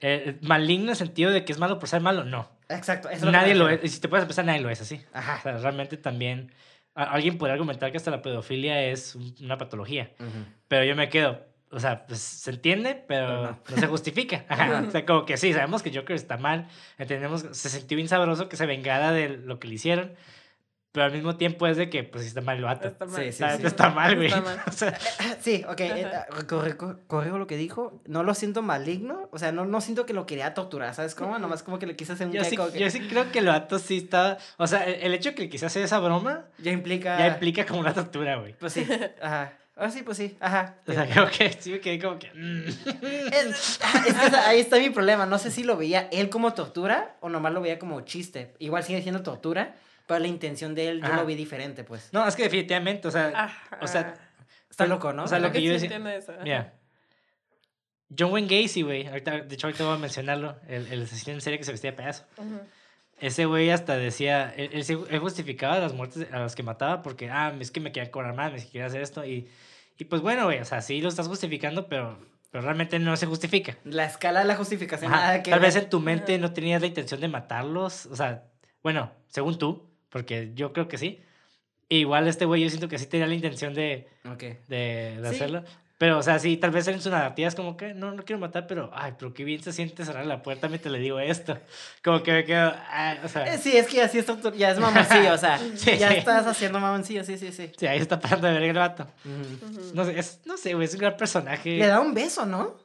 Eh, 0.00 0.38
maligno 0.40 0.84
en 0.84 0.90
el 0.90 0.96
sentido 0.96 1.30
de 1.30 1.44
que 1.44 1.52
es 1.52 1.58
malo 1.58 1.78
por 1.78 1.88
ser 1.90 2.00
malo, 2.00 2.24
no. 2.24 2.48
exacto. 2.70 3.10
eso 3.10 3.26
lo 3.26 3.32
nadie 3.32 3.54
lo 3.54 3.68
es. 3.68 3.80
Y 3.84 3.88
si 3.88 4.00
te 4.00 4.08
puedes 4.08 4.22
empezar, 4.22 4.46
nadie 4.46 4.60
lo 4.60 4.70
es 4.70 4.80
así. 4.80 5.02
Ajá. 5.12 5.36
O 5.40 5.42
sea, 5.42 5.58
realmente 5.58 5.96
también. 5.98 6.52
alguien 6.94 7.36
podría 7.38 7.54
argumentar 7.54 7.90
que 7.90 7.96
hasta 7.98 8.12
la 8.12 8.22
pedofilia 8.22 8.80
es 8.84 9.16
un- 9.16 9.34
una 9.42 9.58
patología. 9.58 10.12
Ujú. 10.20 10.28
Pero 10.68 10.84
yo 10.84 10.94
me 10.96 11.08
quedo. 11.10 11.44
O 11.74 11.80
sea, 11.80 12.06
pues 12.06 12.20
se 12.20 12.50
entiende, 12.50 12.94
pero 13.06 13.26
Pero 13.26 13.42
no. 13.42 13.58
no. 13.68 13.76
se 13.80 13.86
justifica. 13.88 14.44
Ajá, 14.48 14.84
o 14.86 14.90
sea, 14.90 15.04
como 15.04 15.24
que 15.26 15.36
sí, 15.36 15.52
sabemos 15.52 15.82
que 15.82 15.92
Joker 15.94 16.16
está 16.16 16.36
mal. 16.36 16.68
Entendemos, 16.98 17.44
se 17.50 17.68
sintió 17.68 17.96
bien 17.96 18.08
sabroso 18.08 18.48
que 18.48 18.56
se 18.56 18.66
vengara 18.66 19.12
de 19.12 19.28
lo 19.30 19.58
que 19.58 19.68
le 19.68 19.74
hicieron. 19.74 20.14
Pero 20.92 21.06
al 21.06 21.12
mismo 21.12 21.36
tiempo 21.36 21.66
es 21.66 21.76
de 21.76 21.90
que, 21.90 22.04
pues, 22.04 22.24
está 22.24 22.40
mal 22.40 22.56
el 22.58 22.62
vato. 22.62 22.86
Está 22.86 23.04
mal. 23.06 23.24
Sí, 23.24 23.32
sí, 23.32 23.42
La 23.42 23.56
sí. 23.56 23.66
está 23.66 23.90
mal, 23.90 24.14
güey. 24.14 24.28
Está 24.28 24.40
mal. 24.42 24.60
O 24.68 24.70
sea, 24.70 24.96
Sí, 25.40 25.64
ok. 25.68 25.80
eh, 25.80 26.06
ah, 26.14 26.26
corrijo 27.08 27.36
lo 27.36 27.48
que 27.48 27.56
dijo. 27.56 28.00
No 28.06 28.22
lo 28.22 28.32
siento 28.34 28.62
maligno. 28.62 29.28
O 29.32 29.38
sea, 29.40 29.50
no, 29.50 29.64
no 29.64 29.80
siento 29.80 30.06
que 30.06 30.12
lo 30.12 30.24
quería 30.24 30.54
torturar, 30.54 30.94
¿sabes 30.94 31.16
cómo? 31.16 31.36
Nomás 31.40 31.64
como 31.64 31.80
que 31.80 31.86
le 31.86 31.96
quise 31.96 32.12
hacer 32.12 32.28
un 32.28 32.32
yo, 32.34 32.44
sí, 32.44 32.56
que 32.56 32.78
yo 32.78 32.88
sí 32.90 33.00
creo 33.08 33.32
que 33.32 33.40
el 33.40 33.46
vato 33.46 33.80
sí 33.80 33.96
está. 33.96 34.38
O 34.56 34.68
sea, 34.68 34.84
el, 34.84 35.02
el 35.02 35.14
hecho 35.14 35.30
de 35.30 35.34
que 35.34 35.48
quise 35.48 35.66
hacer 35.66 35.82
esa 35.82 35.98
broma 35.98 36.44
ya 36.58 36.70
implica... 36.70 37.18
ya 37.18 37.26
implica 37.26 37.66
como 37.66 37.80
una 37.80 37.92
tortura, 37.92 38.36
güey. 38.36 38.54
Pues 38.56 38.72
sí, 38.74 38.86
ajá. 39.20 39.52
Ah, 39.76 39.90
sí, 39.90 40.02
pues 40.02 40.16
sí, 40.18 40.36
ajá. 40.40 40.76
O 40.86 40.92
sea, 40.92 41.04
creo 41.08 41.28
que 41.30 41.50
sí 41.60 41.72
me 41.72 41.80
quedé 41.80 41.98
como 41.98 42.18
que. 42.18 42.30
mm. 42.32 42.64
Es, 43.32 43.80
ah, 43.82 44.04
es 44.06 44.14
que 44.14 44.26
esa- 44.26 44.48
ahí 44.48 44.60
está 44.60 44.78
mi 44.78 44.90
problema. 44.90 45.26
No 45.26 45.38
sé 45.38 45.50
si 45.50 45.64
lo 45.64 45.76
veía 45.76 46.08
él 46.12 46.30
como 46.30 46.54
tortura 46.54 47.16
o 47.20 47.28
nomás 47.28 47.52
lo 47.52 47.60
veía 47.60 47.78
como 47.78 48.00
chiste. 48.02 48.54
Igual 48.60 48.84
sigue 48.84 49.02
siendo 49.02 49.22
tortura, 49.22 49.74
pero 50.06 50.20
la 50.20 50.28
intención 50.28 50.74
de 50.76 50.88
él 50.90 51.00
yo 51.00 51.06
Ajá. 51.08 51.16
lo 51.16 51.26
vi 51.26 51.34
diferente, 51.34 51.82
pues. 51.82 52.10
No, 52.12 52.26
es 52.28 52.36
que 52.36 52.44
definitivamente, 52.44 53.08
o 53.08 53.10
sea, 53.10 53.32
Ajá. 53.34 53.78
o 53.80 53.88
sea, 53.88 54.14
Está 54.70 54.86
loco, 54.86 55.12
¿no? 55.12 55.24
o 55.24 55.28
sea, 55.28 55.38
lo 55.38 55.50
que 55.52 55.60
yo 55.62 55.76
sí 55.78 55.88
decía- 55.88 55.98
mira. 56.42 56.72
John 58.16 58.32
Wayne 58.32 58.48
Gacy, 58.62 58.82
güey, 58.82 59.06
ahorita, 59.08 59.40
de 59.40 59.54
hecho 59.54 59.66
ahorita 59.66 59.84
voy 59.84 59.94
a 59.94 59.98
mencionarlo, 59.98 60.56
el, 60.68 60.86
el 60.92 61.02
asesino 61.02 61.34
en 61.34 61.40
serie 61.40 61.58
que 61.58 61.64
se 61.64 61.72
vestía 61.72 61.90
de 61.90 61.96
payaso. 61.96 62.24
Ese 63.20 63.46
güey 63.46 63.70
hasta 63.70 63.96
decía, 63.96 64.52
él, 64.56 64.70
él, 64.72 65.18
justificaba 65.18 65.78
las 65.78 65.94
muertes 65.94 66.26
a 66.32 66.40
las 66.40 66.54
que 66.54 66.62
mataba 66.62 67.02
porque, 67.02 67.30
ah, 67.30 67.54
es 67.60 67.70
que 67.70 67.80
me 67.80 67.92
querían 67.92 68.10
cobrar 68.10 68.34
más, 68.34 68.52
me 68.52 68.58
quería 68.58 68.86
hacer 68.86 69.02
esto 69.02 69.24
y, 69.24 69.48
y 69.98 70.04
pues 70.04 70.20
bueno, 70.20 70.44
güey, 70.44 70.58
o 70.58 70.64
sea, 70.64 70.82
sí 70.82 71.00
lo 71.00 71.08
estás 71.08 71.28
justificando, 71.28 71.86
pero, 71.88 72.18
pero 72.50 72.64
realmente 72.64 72.98
no 72.98 73.16
se 73.16 73.26
justifica. 73.26 73.78
La 73.84 74.04
escala 74.04 74.40
de 74.40 74.46
la 74.46 74.56
justificación, 74.56 75.12
Ajá, 75.12 75.22
nada 75.22 75.42
que 75.42 75.50
Tal 75.50 75.60
vez 75.60 75.76
en 75.76 75.88
tu 75.88 76.00
mente 76.00 76.38
no 76.38 76.52
tenías 76.52 76.80
la 76.80 76.88
intención 76.88 77.20
de 77.20 77.28
matarlos, 77.28 78.06
o 78.06 78.16
sea, 78.16 78.44
bueno, 78.82 79.10
según 79.28 79.58
tú, 79.58 79.88
porque 80.10 80.50
yo 80.54 80.72
creo 80.72 80.88
que 80.88 80.98
sí, 80.98 81.22
igual 81.88 82.26
este 82.28 82.44
güey 82.44 82.62
yo 82.62 82.68
siento 82.68 82.88
que 82.88 82.98
sí 82.98 83.06
tenía 83.06 83.26
la 83.26 83.34
intención 83.34 83.74
de, 83.74 84.08
de, 84.38 84.58
de 84.68 85.18
Sí. 85.22 85.26
hacerlo. 85.36 85.64
Pero, 85.96 86.18
o 86.18 86.22
sea, 86.22 86.40
sí, 86.40 86.56
tal 86.56 86.72
vez 86.72 86.88
en 86.88 87.00
su 87.00 87.08
narrativa 87.08 87.46
es 87.46 87.54
como 87.54 87.76
que 87.76 87.94
no, 87.94 88.10
no 88.12 88.24
quiero 88.24 88.40
matar, 88.40 88.66
pero, 88.66 88.90
ay, 88.94 89.12
pero 89.16 89.32
qué 89.32 89.44
bien 89.44 89.62
se 89.62 89.72
siente 89.72 90.04
cerrar 90.04 90.26
la 90.26 90.42
puerta 90.42 90.68
mientras 90.68 90.90
le 90.92 90.98
digo 90.98 91.20
esto. 91.20 91.56
Como 92.02 92.20
que 92.24 92.32
me 92.32 92.44
quedo, 92.44 92.74
ah, 92.90 93.16
o 93.24 93.28
sea, 93.28 93.46
Eh, 93.54 93.58
sí, 93.58 93.76
es 93.76 93.86
que 93.86 94.02
así 94.02 94.18
es, 94.18 94.28
autor- 94.28 94.56
ya 94.56 94.72
es 94.72 94.78
mamoncillo, 94.80 95.32
o 95.32 95.38
sea, 95.38 95.56
Sí, 95.76 95.96
ya 95.96 96.10
sí. 96.10 96.16
estás 96.16 96.46
haciendo 96.46 96.80
mamoncillo, 96.80 97.22
sí, 97.22 97.38
sí, 97.38 97.52
sí. 97.52 97.70
sí, 97.78 97.86
ahí 97.86 98.00
está 98.00 98.18
pasando 98.18 98.48
de 98.48 98.54
ver 98.54 98.62
el 98.64 98.72
vato. 98.76 99.06
No 99.94 100.04
sé, 100.04 100.18
es, 100.18 100.40
no 100.46 100.56
sé, 100.56 100.74
güey, 100.74 100.86
es 100.86 100.94
un 100.94 101.00
gran 101.00 101.16
personaje. 101.16 101.70
Le 101.78 101.86
da 101.86 102.00
un 102.00 102.12
beso, 102.12 102.44
¿no? 102.44 102.76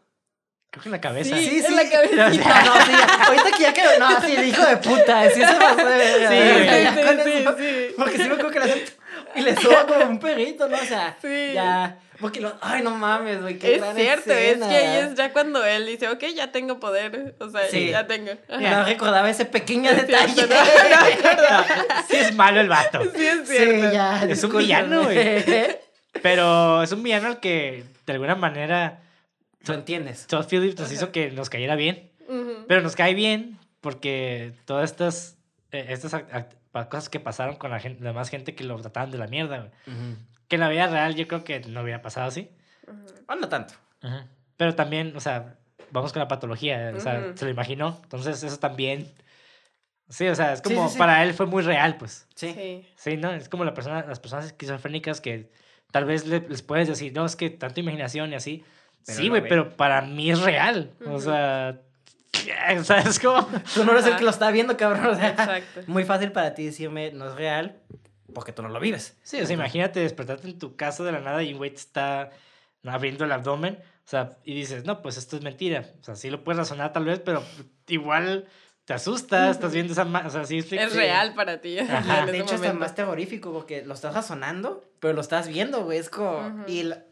Creo 0.72 0.84
que 0.84 0.90
en 0.90 0.92
la 0.92 1.02
cabeza. 1.02 1.36
Sí, 1.36 1.50
Sí, 1.50 1.58
en 1.58 1.66
sí. 1.66 1.74
la 1.76 1.90
cabecita. 1.90 2.30
No, 2.30 2.76
no, 2.76 2.86
sí, 2.86 2.92
ahorita 3.26 3.52
que 3.58 3.64
ya 3.64 3.74
quedó, 3.74 3.90
no, 4.00 4.22
sí, 4.22 4.36
el 4.36 4.48
hijo 4.50 4.64
de 4.68 4.78
puta, 4.78 5.28
sí 5.32 5.42
se 5.44 5.54
pasó 5.56 5.78
de 5.78 5.84
verga, 5.84 6.30
Sí, 6.30 6.84
ya 6.84 6.94
sí, 6.94 7.32
sí, 7.32 7.46
sí. 7.58 7.94
Porque 7.98 8.18
sí 8.18 8.24
me 8.30 8.34
acuerdo 8.36 8.52
que 8.52 8.60
hacen, 8.60 8.82
y 9.36 9.42
le 9.42 9.56
suba 9.56 9.86
como 9.88 10.06
un 10.06 10.20
perrito, 10.20 10.68
¿no? 10.68 10.78
O 10.78 10.86
sea, 10.86 11.18
Sí. 11.22 11.52
ya, 11.54 12.00
porque 12.20 12.42
lo, 12.42 12.54
ay, 12.62 12.82
no 12.82 12.92
mames, 12.92 13.42
güey, 13.42 13.58
qué 13.58 13.76
Es 13.76 13.82
gran 13.82 13.96
cierto, 13.96 14.32
escena. 14.34 14.66
es 14.66 14.72
que 14.72 14.78
ahí 14.88 14.98
es 15.08 15.16
ya 15.16 15.32
cuando 15.34 15.64
él 15.64 15.86
dice, 15.86 16.10
ok, 16.10 16.24
ya 16.36 16.52
tengo 16.52 16.80
poder. 16.80 17.36
O 17.40 17.50
sea, 17.50 17.68
Sí. 17.70 17.90
ya 17.92 18.08
tengo. 18.08 18.32
Ajá. 18.50 18.60
No 18.80 18.84
recordaba 18.86 19.30
ese 19.30 19.46
pequeño 19.46 19.90
Es 19.92 20.06
detalle. 20.08 20.34
cierto, 20.34 20.54
no, 20.56 21.60
No, 21.60 21.64
sí 22.10 22.18
es 22.18 22.36
malo 22.36 22.60
el 22.60 22.68
vato. 22.70 23.02
Sí, 23.16 23.26
es 23.26 23.48
Sí, 23.48 23.56
cierto. 23.56 23.92
ya, 23.94 24.24
Es 24.24 24.44
un 24.44 24.58
villano, 24.58 25.04
güey. 25.04 25.46
Pero 26.22 26.84
es 26.84 26.92
un 26.92 27.04
villano 27.04 27.28
al 27.28 27.40
que, 27.40 27.86
de 28.06 28.14
alguna 28.14 28.36
manera, 28.36 29.02
Tú 29.64 29.74
entiendes. 29.74 30.26
Todd 30.28 30.46
Phillips 30.50 30.80
nos 30.80 30.92
hizo 30.92 31.12
que 31.12 31.32
nos 31.32 31.50
cayera 31.50 31.76
bien. 31.76 32.12
Pero 32.68 32.82
nos 32.82 32.96
cae 32.96 33.14
bien 33.14 33.60
porque 33.82 34.54
todas 34.66 34.90
estas, 34.92 35.38
eh, 35.72 35.86
estas 35.90 36.14
act- 36.14 36.30
act- 36.32 36.54
pa- 36.54 36.59
cosas 36.72 37.10
que 37.10 37.20
pasaron 37.20 37.56
con 37.56 37.72
la, 37.72 37.80
gente, 37.80 38.04
la 38.04 38.10
demás 38.12 38.30
gente 38.30 38.56
que 38.56 38.64
lo 38.64 38.80
trataban 38.80 39.12
de 39.12 39.18
la 39.18 39.28
mierda, 39.28 39.58
güey. 39.58 39.72
Que 40.48 40.56
en 40.56 40.62
la 40.62 40.70
vida 40.70 40.88
real 40.88 41.16
yo 41.16 41.28
creo 41.28 41.44
que 41.44 41.60
no 41.62 41.82
hubiera 41.82 42.02
pasado 42.02 42.28
así. 42.28 42.50
Ujú. 42.88 43.06
O 43.28 43.36
no 43.36 43.50
tanto. 43.50 43.74
Pero 44.58 44.76
también, 44.76 45.14
o 45.16 45.20
sea, 45.20 45.56
vamos 45.92 46.12
con 46.14 46.20
la 46.22 46.28
patología, 46.28 46.92
o 46.96 47.00
sea, 47.00 47.34
se 47.36 47.46
lo 47.46 47.52
imaginó. 47.52 48.00
Entonces 48.04 48.42
eso 48.44 48.58
también... 48.58 49.12
Sí, 50.10 50.28
o 50.28 50.34
sea, 50.34 50.54
es 50.54 50.62
como 50.64 50.88
sí, 50.88 50.94
sí. 50.94 50.98
para 50.98 51.22
él 51.24 51.36
fue 51.36 51.46
muy 51.46 51.62
real, 51.62 51.98
pues. 51.98 52.28
Sí. 52.34 52.52
Sí. 52.54 52.88
Sí, 52.96 53.18
¿no? 53.18 53.32
Es 53.32 53.48
como 53.48 53.64
la 53.64 53.76
persona, 53.76 54.04
las 54.08 54.20
personas 54.20 54.46
esquizofrénicas 54.46 55.22
que 55.22 55.52
tal 55.92 56.06
vez 56.06 56.26
le- 56.26 56.40
les 56.50 56.64
puedes 56.64 56.88
decir, 56.88 57.14
no, 57.14 57.26
es 57.28 57.36
que 57.36 57.52
tanta 57.52 57.80
imaginación 57.80 58.32
y 58.32 58.36
así. 58.36 58.64
Pero 59.06 59.20
sí, 59.20 59.30
güey, 59.30 59.42
ve. 59.42 59.50
pero 59.50 59.70
para 59.78 60.02
mí 60.02 60.32
es 60.32 60.42
real. 60.42 60.92
O 61.06 61.20
sea, 61.20 61.82
o 62.80 62.84
sea, 62.84 63.00
es 63.00 63.20
como... 63.20 63.46
Tú 63.74 63.84
no 63.86 63.92
eres 63.92 64.06
el 64.06 64.12
Ajá. 64.12 64.20
que 64.20 64.24
lo 64.26 64.30
está 64.32 64.52
viendo, 64.52 64.78
cabrón. 64.78 65.08
O 65.08 65.16
sea, 65.16 65.30
Exacto. 65.30 65.82
muy 65.88 66.04
fácil 66.06 66.32
para 66.32 66.54
ti 66.54 66.66
decirme 66.66 67.12
no 67.12 67.28
es 67.30 67.36
real 67.36 67.80
porque 68.34 68.52
tú 68.54 68.62
no 68.62 68.70
lo 68.70 68.80
vives. 68.80 69.18
Sí, 69.24 69.42
o 69.42 69.46
sea, 69.46 69.54
imagínate 69.56 70.00
despertarte 70.02 70.48
en 70.48 70.60
tu 70.60 70.76
casa 70.76 71.04
de 71.04 71.12
la 71.12 71.20
nada 71.20 71.42
y 71.44 71.52
un 71.54 71.58
güey 71.58 71.72
te 71.72 71.78
está 71.78 72.30
abriendo 72.86 73.26
el 73.26 73.32
abdomen, 73.32 73.80
o 73.82 74.10
sea, 74.10 74.38
y 74.44 74.54
dices, 74.54 74.86
no, 74.86 75.02
pues 75.02 75.18
esto 75.18 75.36
es 75.36 75.42
mentira. 75.44 75.86
O 76.00 76.04
sea, 76.04 76.16
sí 76.16 76.30
lo 76.30 76.44
puedes 76.44 76.58
razonar 76.60 76.94
tal 76.94 77.06
vez, 77.06 77.20
pero 77.20 77.44
igual 77.88 78.46
te 78.86 78.94
asustas, 78.94 79.52
estás 79.56 79.74
viendo 79.74 79.94
esa... 79.94 80.04
O 80.04 80.30
sea, 80.30 80.46
sí, 80.46 80.60
Es 80.60 80.94
real 80.96 81.34
para 81.34 81.60
ti. 81.62 81.80
Ajá. 81.80 82.26
De 82.28 82.38
hecho, 82.40 82.56
momento. 82.56 82.76
más 82.80 82.96
terrorífico 82.96 83.52
porque 83.52 83.84
lo 83.84 83.94
estás 83.96 84.14
razonando, 84.14 84.84
pero 85.00 85.14
lo 85.14 85.22
estás 85.22 85.48
viendo, 85.48 85.84
güey. 85.84 85.98
Es 86.00 86.10
como. 86.10 86.64
Y 86.68 86.84
la- 86.84 87.04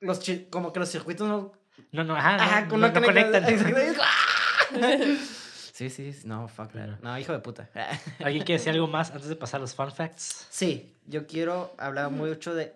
los 0.00 0.20
chi- 0.20 0.46
como 0.50 0.72
que 0.72 0.80
los 0.80 0.90
circuitos 0.90 1.26
no. 1.28 1.52
No, 1.92 2.04
no, 2.04 2.14
ajá, 2.16 2.36
no, 2.36 2.42
Ajá, 2.42 2.60
no, 2.62 2.76
no 2.78 2.88
no 2.88 3.02
conectan. 3.02 3.44
Exacto, 3.48 4.02
Sí, 5.74 5.90
sí, 5.90 6.12
sí, 6.12 6.20
no, 6.28 6.46
fuck 6.46 6.66
that. 6.68 6.72
Claro. 6.72 6.98
No, 7.02 7.18
hijo 7.18 7.32
de 7.32 7.40
puta. 7.40 7.68
¿Alguien 8.20 8.44
quiere 8.44 8.60
decir 8.60 8.70
algo 8.72 8.86
más 8.86 9.10
antes 9.10 9.26
de 9.28 9.34
pasar 9.34 9.58
a 9.58 9.62
los 9.62 9.74
fun 9.74 9.90
facts? 9.90 10.46
Sí, 10.48 10.94
yo 11.06 11.26
quiero 11.26 11.74
hablar 11.78 12.10
mucho 12.10 12.54
de. 12.54 12.72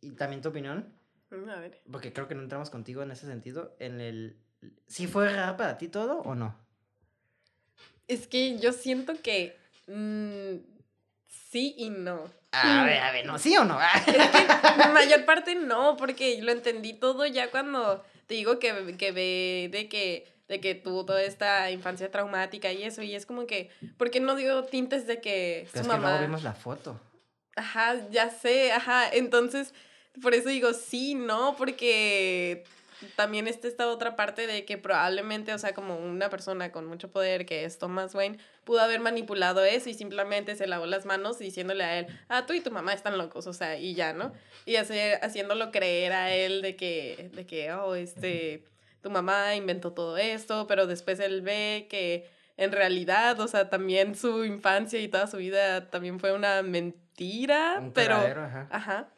Y 0.00 0.10
también 0.10 0.42
tu 0.42 0.48
opinión, 0.48 0.84
A 1.30 1.60
ver. 1.60 1.80
porque 1.88 2.12
creo 2.12 2.26
que 2.26 2.34
no 2.34 2.42
entramos 2.42 2.70
contigo 2.70 3.04
en 3.04 3.12
ese 3.12 3.26
sentido. 3.26 3.76
En 3.78 4.00
el. 4.00 4.36
¿Sí 4.88 5.06
fue 5.06 5.28
real 5.28 5.54
para 5.54 5.78
ti 5.78 5.86
todo 5.86 6.18
o 6.22 6.34
no? 6.34 6.56
Es 8.08 8.26
que 8.26 8.58
yo 8.58 8.72
siento 8.72 9.12
que 9.22 9.56
mm, 9.86 10.56
sí 11.50 11.74
y 11.78 11.90
no. 11.90 12.24
A 12.50 12.84
ver, 12.84 12.98
a 13.00 13.12
ver, 13.12 13.26
no, 13.26 13.38
¿sí 13.38 13.56
o 13.56 13.64
no? 13.64 13.78
La 13.78 14.90
mayor 14.92 15.24
parte 15.24 15.54
no, 15.54 15.96
porque 15.96 16.42
lo 16.42 16.50
entendí 16.50 16.94
todo 16.94 17.26
ya 17.26 17.50
cuando 17.52 18.04
te 18.26 18.34
digo 18.34 18.58
que, 18.58 18.96
que 18.98 19.12
ve 19.12 19.68
de 19.70 19.88
que, 19.88 20.26
de 20.48 20.60
que 20.60 20.74
tuvo 20.74 21.04
toda 21.04 21.22
esta 21.22 21.70
infancia 21.70 22.10
traumática 22.10 22.72
y 22.72 22.82
eso, 22.82 23.02
y 23.02 23.14
es 23.14 23.26
como 23.26 23.46
que, 23.46 23.70
¿por 23.96 24.10
qué 24.10 24.20
no 24.20 24.34
dio 24.34 24.64
tintes 24.64 25.06
de 25.06 25.20
que 25.20 25.68
Pero 25.72 25.72
su 25.72 25.78
es 25.78 25.82
que 25.82 25.88
mamá... 25.88 26.10
luego 26.10 26.26
vimos 26.26 26.42
la 26.42 26.54
foto. 26.54 27.00
Ajá, 27.54 27.96
ya 28.10 28.30
sé, 28.30 28.72
ajá, 28.72 29.08
entonces, 29.10 29.74
por 30.22 30.34
eso 30.34 30.48
digo 30.48 30.72
sí, 30.72 31.14
no, 31.14 31.54
porque 31.56 32.64
también 33.14 33.46
está 33.46 33.68
esta 33.68 33.88
otra 33.88 34.16
parte 34.16 34.46
de 34.46 34.64
que 34.64 34.78
probablemente, 34.78 35.52
o 35.54 35.58
sea, 35.58 35.74
como 35.74 35.96
una 35.96 36.30
persona 36.30 36.72
con 36.72 36.86
mucho 36.86 37.10
poder 37.10 37.46
que 37.46 37.64
es 37.64 37.78
Thomas 37.78 38.14
Wayne, 38.14 38.38
pudo 38.64 38.80
haber 38.80 39.00
manipulado 39.00 39.64
eso 39.64 39.88
y 39.90 39.94
simplemente 39.94 40.56
se 40.56 40.66
lavó 40.66 40.86
las 40.86 41.04
manos 41.06 41.38
diciéndole 41.38 41.84
a 41.84 41.98
él, 41.98 42.06
ah, 42.28 42.46
tú 42.46 42.54
y 42.54 42.60
tu 42.60 42.70
mamá 42.70 42.92
están 42.92 43.18
locos, 43.18 43.46
o 43.46 43.52
sea, 43.52 43.78
y 43.78 43.94
ya, 43.94 44.12
¿no? 44.12 44.32
Y 44.66 44.76
hacer, 44.76 45.20
haciéndolo 45.22 45.70
creer 45.70 46.12
a 46.12 46.32
él 46.34 46.62
de 46.62 46.74
que, 46.76 47.30
de 47.34 47.46
que, 47.46 47.72
oh, 47.72 47.94
este, 47.94 48.64
tu 49.00 49.10
mamá 49.10 49.54
inventó 49.54 49.92
todo 49.92 50.16
esto, 50.16 50.66
pero 50.66 50.86
después 50.86 51.20
él 51.20 51.42
ve 51.42 51.86
que 51.88 52.28
en 52.56 52.72
realidad, 52.72 53.38
o 53.40 53.46
sea, 53.46 53.70
también 53.70 54.16
su 54.16 54.44
infancia 54.44 55.00
y 55.00 55.08
toda 55.08 55.26
su 55.28 55.36
vida 55.36 55.90
también 55.90 56.18
fue 56.18 56.32
una 56.32 56.62
mentira, 56.62 57.76
Un 57.78 57.92
pero... 57.92 58.16
Ajá. 58.70 59.08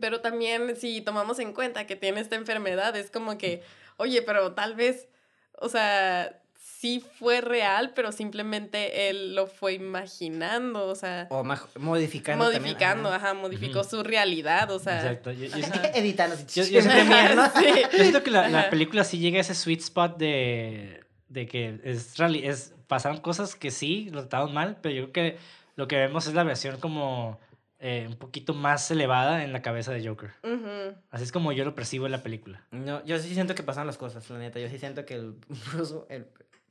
Pero 0.00 0.20
también 0.20 0.76
si 0.76 1.00
tomamos 1.00 1.38
en 1.38 1.54
cuenta 1.54 1.86
que 1.86 1.96
tiene 1.96 2.20
esta 2.20 2.36
enfermedad, 2.36 2.94
es 2.96 3.10
como 3.10 3.38
que, 3.38 3.62
oye, 3.96 4.20
pero 4.22 4.52
tal 4.52 4.74
vez, 4.74 5.08
o 5.52 5.68
sea, 5.68 6.42
sí 6.80 7.02
fue 7.18 7.40
real, 7.40 7.92
pero 7.94 8.12
simplemente 8.12 9.08
él 9.10 9.34
lo 9.34 9.46
fue 9.48 9.72
imaginando, 9.74 10.86
o 10.86 10.94
sea, 10.94 11.26
O 11.30 11.42
modificando. 11.78 12.44
también, 12.44 12.62
modificando, 12.62 13.08
ajá. 13.08 13.16
ajá, 13.30 13.34
modificó 13.34 13.82
su 13.84 14.02
realidad, 14.04 14.70
o 14.70 14.78
sea. 14.78 14.98
Exacto. 15.00 15.32
Yo, 15.32 15.46
yo-. 15.46 15.56
Editando. 15.94 16.36
Yo- 16.36 16.44
yo 16.54 16.62
en 16.62 16.66
siempre- 16.84 16.94
Premiere, 16.94 17.34
¿no? 17.36 17.46
Sí. 17.50 17.66
Yo 17.92 17.98
siento 17.98 18.22
que 18.22 18.30
la, 18.30 18.48
la 18.48 18.70
película 18.70 19.02
sí 19.04 19.18
llega 19.18 19.38
a 19.38 19.40
ese 19.40 19.54
sweet 19.54 19.80
spot 19.80 20.18
de, 20.18 21.02
de 21.28 21.46
que 21.46 21.80
es, 21.82 22.14
es 22.20 22.74
pasaron 22.86 23.20
cosas 23.20 23.54
que 23.56 23.70
sí, 23.70 24.08
lo 24.12 24.20
trataron 24.20 24.54
mal, 24.54 24.78
pero 24.80 24.94
yo 24.94 25.10
creo 25.10 25.32
que 25.32 25.38
lo 25.76 25.88
que 25.88 25.96
vemos 25.96 26.26
es 26.26 26.34
la 26.34 26.42
versión 26.44 26.78
como 26.80 27.38
eh, 27.80 28.06
un 28.08 28.16
poquito 28.16 28.54
más 28.54 28.90
elevada 28.90 29.44
en 29.44 29.52
la 29.52 29.62
cabeza 29.62 29.92
de 29.92 30.06
Joker. 30.06 30.30
Así 31.10 31.24
es 31.24 31.32
como 31.32 31.52
yo 31.52 31.64
lo 31.64 31.74
percibo 31.74 32.06
en 32.06 32.12
la 32.12 32.22
película. 32.22 32.62
No, 32.70 33.04
yo 33.04 33.18
sí 33.18 33.34
siento 33.34 33.54
que 33.54 33.62
pasan 33.62 33.86
las 33.86 33.98
cosas, 33.98 34.28
la 34.30 34.38
neta. 34.38 34.58
Yo 34.60 34.68
sí 34.68 34.78
siento 34.78 35.04
que 35.04 35.14
el 35.14 35.34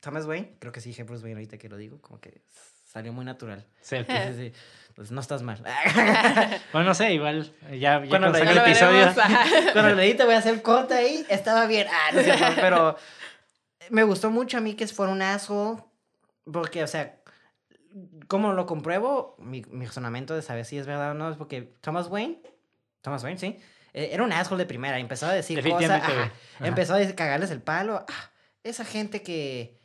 Thomas 0.01 0.25
Wayne, 0.25 0.55
creo 0.59 0.71
que 0.71 0.81
sí 0.81 0.89
dije 0.89 1.03
Bruce 1.03 1.23
Wayne 1.23 1.39
ahorita 1.39 1.57
que 1.57 1.69
lo 1.69 1.77
digo, 1.77 1.99
como 2.01 2.19
que 2.19 2.41
salió 2.85 3.13
muy 3.13 3.25
natural. 3.25 3.65
Sí. 3.81 3.97
Sí, 4.07 4.33
sí. 4.35 4.53
Pues 4.95 5.11
no 5.11 5.21
estás 5.21 5.43
mal. 5.43 5.61
Bueno, 6.71 6.87
no 6.87 6.93
sé, 6.95 7.13
igual 7.13 7.51
ya, 7.71 8.03
ya 8.03 8.09
Cuando 8.09 8.33
Ya 8.33 8.51
el 8.51 8.57
episodio. 8.57 9.13
Cuando 9.73 9.95
le 9.95 10.05
edite 10.05 10.25
voy 10.25 10.33
a 10.33 10.39
hacer 10.39 10.61
corte 10.61 10.95
ahí, 10.95 11.25
estaba 11.29 11.67
bien. 11.67 11.87
Ah, 11.89 12.11
no 12.13 12.21
cierto, 12.21 12.45
pero 12.55 12.97
me 13.89 14.03
gustó 14.03 14.31
mucho 14.31 14.57
a 14.57 14.61
mí 14.61 14.73
que 14.73 14.87
fuera 14.87 15.11
un 15.11 15.21
asshole, 15.21 15.81
porque, 16.51 16.83
o 16.83 16.87
sea, 16.87 17.19
¿cómo 18.27 18.53
lo 18.53 18.65
compruebo? 18.65 19.35
Mi, 19.39 19.63
mi 19.69 19.85
razonamiento 19.85 20.35
de 20.35 20.41
saber 20.41 20.65
si 20.65 20.77
es 20.77 20.87
verdad 20.87 21.11
o 21.11 21.13
no 21.13 21.29
es 21.29 21.37
porque 21.37 21.73
Thomas 21.81 22.07
Wayne, 22.07 22.41
Thomas 23.01 23.23
Wayne, 23.23 23.39
sí, 23.39 23.59
eh, 23.93 24.09
era 24.11 24.23
un 24.23 24.33
asshole 24.33 24.63
de 24.63 24.67
primera, 24.67 24.99
empezó 24.99 25.27
a 25.27 25.33
decir 25.33 25.61
cosas, 25.67 25.89
ajá. 25.89 26.23
Ajá. 26.23 26.31
empezó 26.67 26.95
a 26.95 27.05
cagarles 27.15 27.51
el 27.51 27.61
palo, 27.61 28.05
ah, 28.07 28.31
esa 28.63 28.85
gente 28.85 29.21
que, 29.21 29.77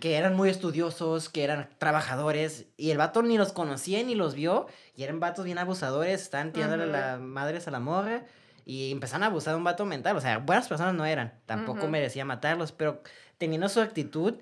que 0.00 0.16
eran 0.16 0.34
muy 0.34 0.48
estudiosos, 0.48 1.28
que 1.28 1.44
eran 1.44 1.68
trabajadores, 1.78 2.66
y 2.76 2.90
el 2.90 2.98
vato 2.98 3.22
ni 3.22 3.36
los 3.36 3.52
conocía 3.52 4.02
ni 4.02 4.14
los 4.14 4.34
vio, 4.34 4.66
y 4.96 5.02
eran 5.02 5.20
vatos 5.20 5.44
bien 5.44 5.58
abusadores, 5.58 6.22
estaban 6.22 6.52
tirándole 6.52 6.86
las 6.86 7.20
madres 7.20 7.68
a 7.68 7.70
la 7.70 7.80
morra, 7.80 8.24
y 8.64 8.90
empezaron 8.92 9.24
a 9.24 9.26
abusar 9.26 9.54
de 9.54 9.58
un 9.58 9.64
vato 9.64 9.84
mental, 9.84 10.16
o 10.16 10.20
sea, 10.20 10.38
buenas 10.38 10.68
personas 10.68 10.94
no 10.94 11.04
eran, 11.04 11.34
tampoco 11.46 11.86
merecía 11.88 12.24
matarlos, 12.24 12.72
pero 12.72 13.02
teniendo 13.38 13.68
su 13.68 13.80
actitud, 13.80 14.34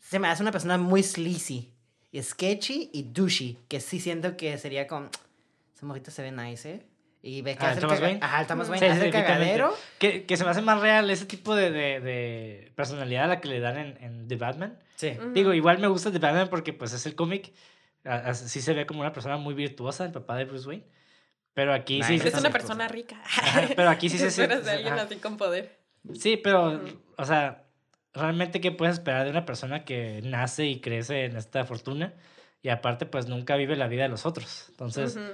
se 0.00 0.18
me 0.18 0.28
hace 0.28 0.42
una 0.42 0.52
persona 0.52 0.76
muy 0.78 1.02
sleazy, 1.02 1.72
y 2.10 2.22
sketchy 2.22 2.90
y 2.92 3.04
douchey, 3.04 3.58
que 3.68 3.80
sí 3.80 4.00
siento 4.00 4.36
que 4.36 4.58
sería 4.58 4.86
con, 4.86 5.08
esa 5.74 5.86
morrita 5.86 6.10
se 6.10 6.22
ve 6.22 6.30
nice, 6.30 6.70
¿eh? 6.70 6.86
Y 7.24 7.40
ve 7.42 7.56
que 7.56 7.64
Ah, 7.64 7.68
hace 7.70 7.74
el 7.76 7.80
¿Thomas 7.82 7.98
caga- 8.00 8.06
Wayne? 8.08 8.18
Ajá, 8.22 8.40
el 8.40 8.46
Thomas 8.48 8.66
Sí, 8.66 8.70
Wayne 8.72 8.86
sí, 8.86 8.92
hace 8.92 9.06
el 9.06 9.12
cagadero. 9.12 9.74
Que, 9.98 10.24
que 10.26 10.36
se 10.36 10.44
me 10.44 10.50
hace 10.50 10.60
más 10.62 10.80
real 10.80 11.08
ese 11.08 11.24
tipo 11.24 11.54
de, 11.54 11.70
de, 11.70 12.00
de 12.00 12.72
personalidad 12.74 13.24
a 13.24 13.28
la 13.28 13.40
que 13.40 13.48
le 13.48 13.60
dan 13.60 13.76
en, 13.78 13.96
en 14.02 14.26
The 14.28 14.36
Batman. 14.36 14.78
Sí. 14.96 15.12
Ujú. 15.18 15.30
Digo, 15.32 15.54
igual 15.54 15.78
me 15.78 15.86
gusta 15.86 16.10
The 16.10 16.18
Batman 16.18 16.48
porque 16.48 16.72
pues 16.72 16.92
es 16.92 17.06
el 17.06 17.14
cómic. 17.14 17.52
a- 18.04 18.16
a- 18.30 18.34
Sí 18.34 18.60
se 18.60 18.74
ve 18.74 18.86
como 18.86 19.00
una 19.00 19.12
persona 19.12 19.36
muy 19.36 19.54
virtuosa, 19.54 20.04
el 20.04 20.10
papá 20.12 20.36
de 20.36 20.46
Bruce 20.46 20.66
Wayne. 20.68 20.84
Pero 21.54 21.72
aquí 21.72 22.02
sí... 22.02 22.14
Nice. 22.14 22.26
Es 22.28 22.34
se- 22.34 22.40
una 22.40 22.50
persona 22.50 22.88
rica. 22.88 23.20
Ajá, 23.24 23.68
pero 23.76 23.88
aquí 23.90 24.08
sí 24.08 24.16
¿Qué 24.18 24.22
se... 24.30 24.42
esperas 24.42 24.64
de 24.64 24.70
alguien 24.72 24.94
así 24.94 25.16
con 25.16 25.36
poder? 25.36 25.78
Sí, 26.14 26.36
pero, 26.36 26.72
Ujú. 26.72 27.00
o 27.18 27.24
sea, 27.24 27.62
realmente 28.14 28.60
qué 28.60 28.72
puedes 28.72 28.94
esperar 28.94 29.24
de 29.24 29.30
una 29.30 29.44
persona 29.46 29.84
que 29.84 30.20
nace 30.24 30.66
y 30.66 30.80
crece 30.80 31.26
en 31.26 31.36
esta 31.36 31.64
fortuna 31.64 32.14
y 32.62 32.70
aparte 32.70 33.06
pues 33.06 33.28
nunca 33.28 33.54
vive 33.56 33.76
la 33.76 33.86
vida 33.86 34.02
de 34.02 34.08
los 34.08 34.26
otros. 34.26 34.66
Entonces, 34.70 35.16
Ujú. 35.16 35.26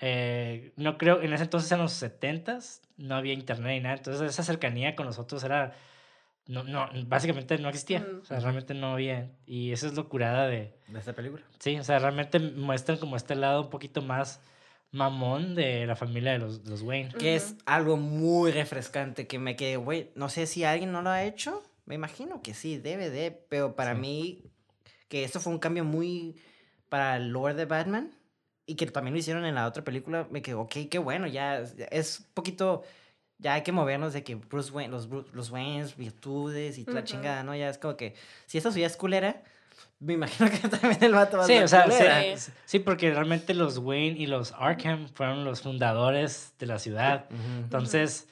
Eh, 0.00 0.72
no 0.76 0.96
creo, 0.98 1.20
en 1.22 1.32
ese 1.32 1.44
entonces 1.44 1.70
en 1.72 1.78
los 1.78 1.92
70s 2.02 2.80
no 2.96 3.14
había 3.16 3.32
internet 3.34 3.72
ni 3.76 3.80
nada, 3.80 3.96
entonces 3.96 4.28
esa 4.30 4.42
cercanía 4.42 4.96
con 4.96 5.06
los 5.06 5.18
otros 5.18 5.44
era, 5.44 5.72
no, 6.46 6.64
no, 6.64 6.88
básicamente 7.06 7.58
no 7.58 7.68
existía, 7.68 8.06
o 8.22 8.24
sea, 8.24 8.40
realmente 8.40 8.74
no 8.74 8.92
había, 8.94 9.30
y 9.46 9.72
eso 9.72 9.86
es 9.86 9.94
lo 9.94 10.08
curada 10.08 10.46
de, 10.46 10.72
De 10.88 10.98
esta 10.98 11.12
película. 11.14 11.42
sí, 11.58 11.78
o 11.78 11.84
sea, 11.84 11.98
realmente 11.98 12.38
muestran 12.38 12.98
como 12.98 13.16
este 13.16 13.34
lado 13.34 13.62
un 13.62 13.70
poquito 13.70 14.02
más 14.02 14.40
mamón 14.92 15.54
de 15.54 15.86
la 15.86 15.94
familia 15.96 16.32
de 16.32 16.38
los, 16.38 16.64
de 16.64 16.70
los 16.70 16.82
Wayne. 16.82 17.10
Que 17.18 17.36
es 17.36 17.54
algo 17.66 17.96
muy 17.96 18.50
refrescante 18.50 19.26
que 19.26 19.38
me 19.38 19.54
quedé, 19.56 19.76
güey, 19.76 20.10
no 20.14 20.28
sé 20.28 20.46
si 20.46 20.64
alguien 20.64 20.92
no 20.92 21.02
lo 21.02 21.10
ha 21.10 21.22
hecho. 21.24 21.62
Me 21.86 21.94
imagino 21.94 22.42
que 22.42 22.54
sí, 22.54 22.78
debe 22.78 23.10
de, 23.10 23.30
pero 23.30 23.76
para 23.76 23.94
Sí. 23.94 24.00
mí, 24.00 24.44
que 25.08 25.24
esto 25.24 25.40
fue 25.40 25.52
un 25.52 25.58
cambio 25.58 25.84
muy 25.84 26.36
para 26.88 27.16
el 27.16 27.28
lore 27.30 27.54
de 27.54 27.64
Batman 27.66 28.10
y 28.66 28.74
que 28.76 28.86
también 28.86 29.14
lo 29.14 29.18
hicieron 29.20 29.44
en 29.44 29.54
la 29.54 29.66
otra 29.66 29.82
película, 29.84 30.26
me 30.30 30.42
quedé, 30.42 30.54
ok, 30.54 30.74
qué 30.90 30.98
bueno, 30.98 31.26
ya 31.26 31.58
es- 31.90 32.20
un 32.20 32.26
poquito, 32.34 32.82
ya 33.38 33.54
hay 33.54 33.62
que 33.62 33.72
movernos 33.72 34.12
de 34.12 34.22
que 34.22 34.34
Bruce 34.36 34.70
Wayne, 34.70 34.92
los, 34.92 35.08
los 35.32 35.50
Waynes, 35.50 35.96
virtudes 35.96 36.78
y 36.78 36.84
la 36.84 36.92
Ujú. 37.00 37.02
chingada, 37.02 37.42
¿no? 37.42 37.54
Ya 37.56 37.68
es 37.68 37.78
como 37.78 37.96
que, 37.96 38.14
si 38.46 38.58
esta 38.58 38.70
suya 38.70 38.86
es 38.86 38.96
culera, 38.96 39.42
me 39.98 40.12
imagino 40.14 40.50
que 40.50 40.58
también 40.68 41.02
el 41.04 41.12
vato 41.12 41.38
va 41.38 41.44
a 41.44 41.46
Sí, 41.46 41.54
ser 41.54 41.64
o 41.64 41.68
sea, 41.68 41.84
culera. 41.84 42.22
sí, 42.36 42.52
Sí. 42.66 42.78
porque 42.78 43.10
realmente 43.12 43.54
los 43.54 43.78
Wayne 43.78 44.18
y 44.18 44.26
los 44.26 44.52
Arkham 44.52 45.08
fueron 45.08 45.44
los 45.44 45.62
fundadores 45.62 46.52
de 46.58 46.66
la 46.66 46.78
ciudad. 46.78 47.26
Ujú. 47.30 47.62
Entonces, 47.64 48.28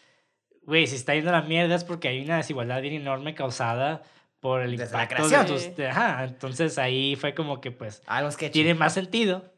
güey, 0.63 0.87
si 0.87 0.97
está 0.97 1.15
yendo 1.15 1.31
a 1.31 1.41
la 1.41 1.43
mierda 1.43 1.75
es 1.75 1.85
porque 1.85 2.09
hay 2.09 2.21
una 2.25 2.37
desigualdad 2.37 2.81
bien 2.83 2.95
enorme 2.95 3.35
causada 3.35 4.03
por 4.41 4.61
el 4.63 4.77
Desde 4.77 4.93
la 4.97 5.03
impacto 5.03 5.23
de 5.25 5.29
creación. 5.35 5.47
tus- 5.47 5.77
de- 5.77 5.89
ajá, 5.89 6.25
entonces 6.25 6.79
ahí 6.79 7.17
fue 7.17 7.35
como 7.35 7.61
que 7.61 7.71
pues 7.73 8.03
A 8.07 8.21
los 8.23 8.37
que 8.37 8.51
tiene 8.51 8.75
más 8.75 8.93
sentido 8.95 9.51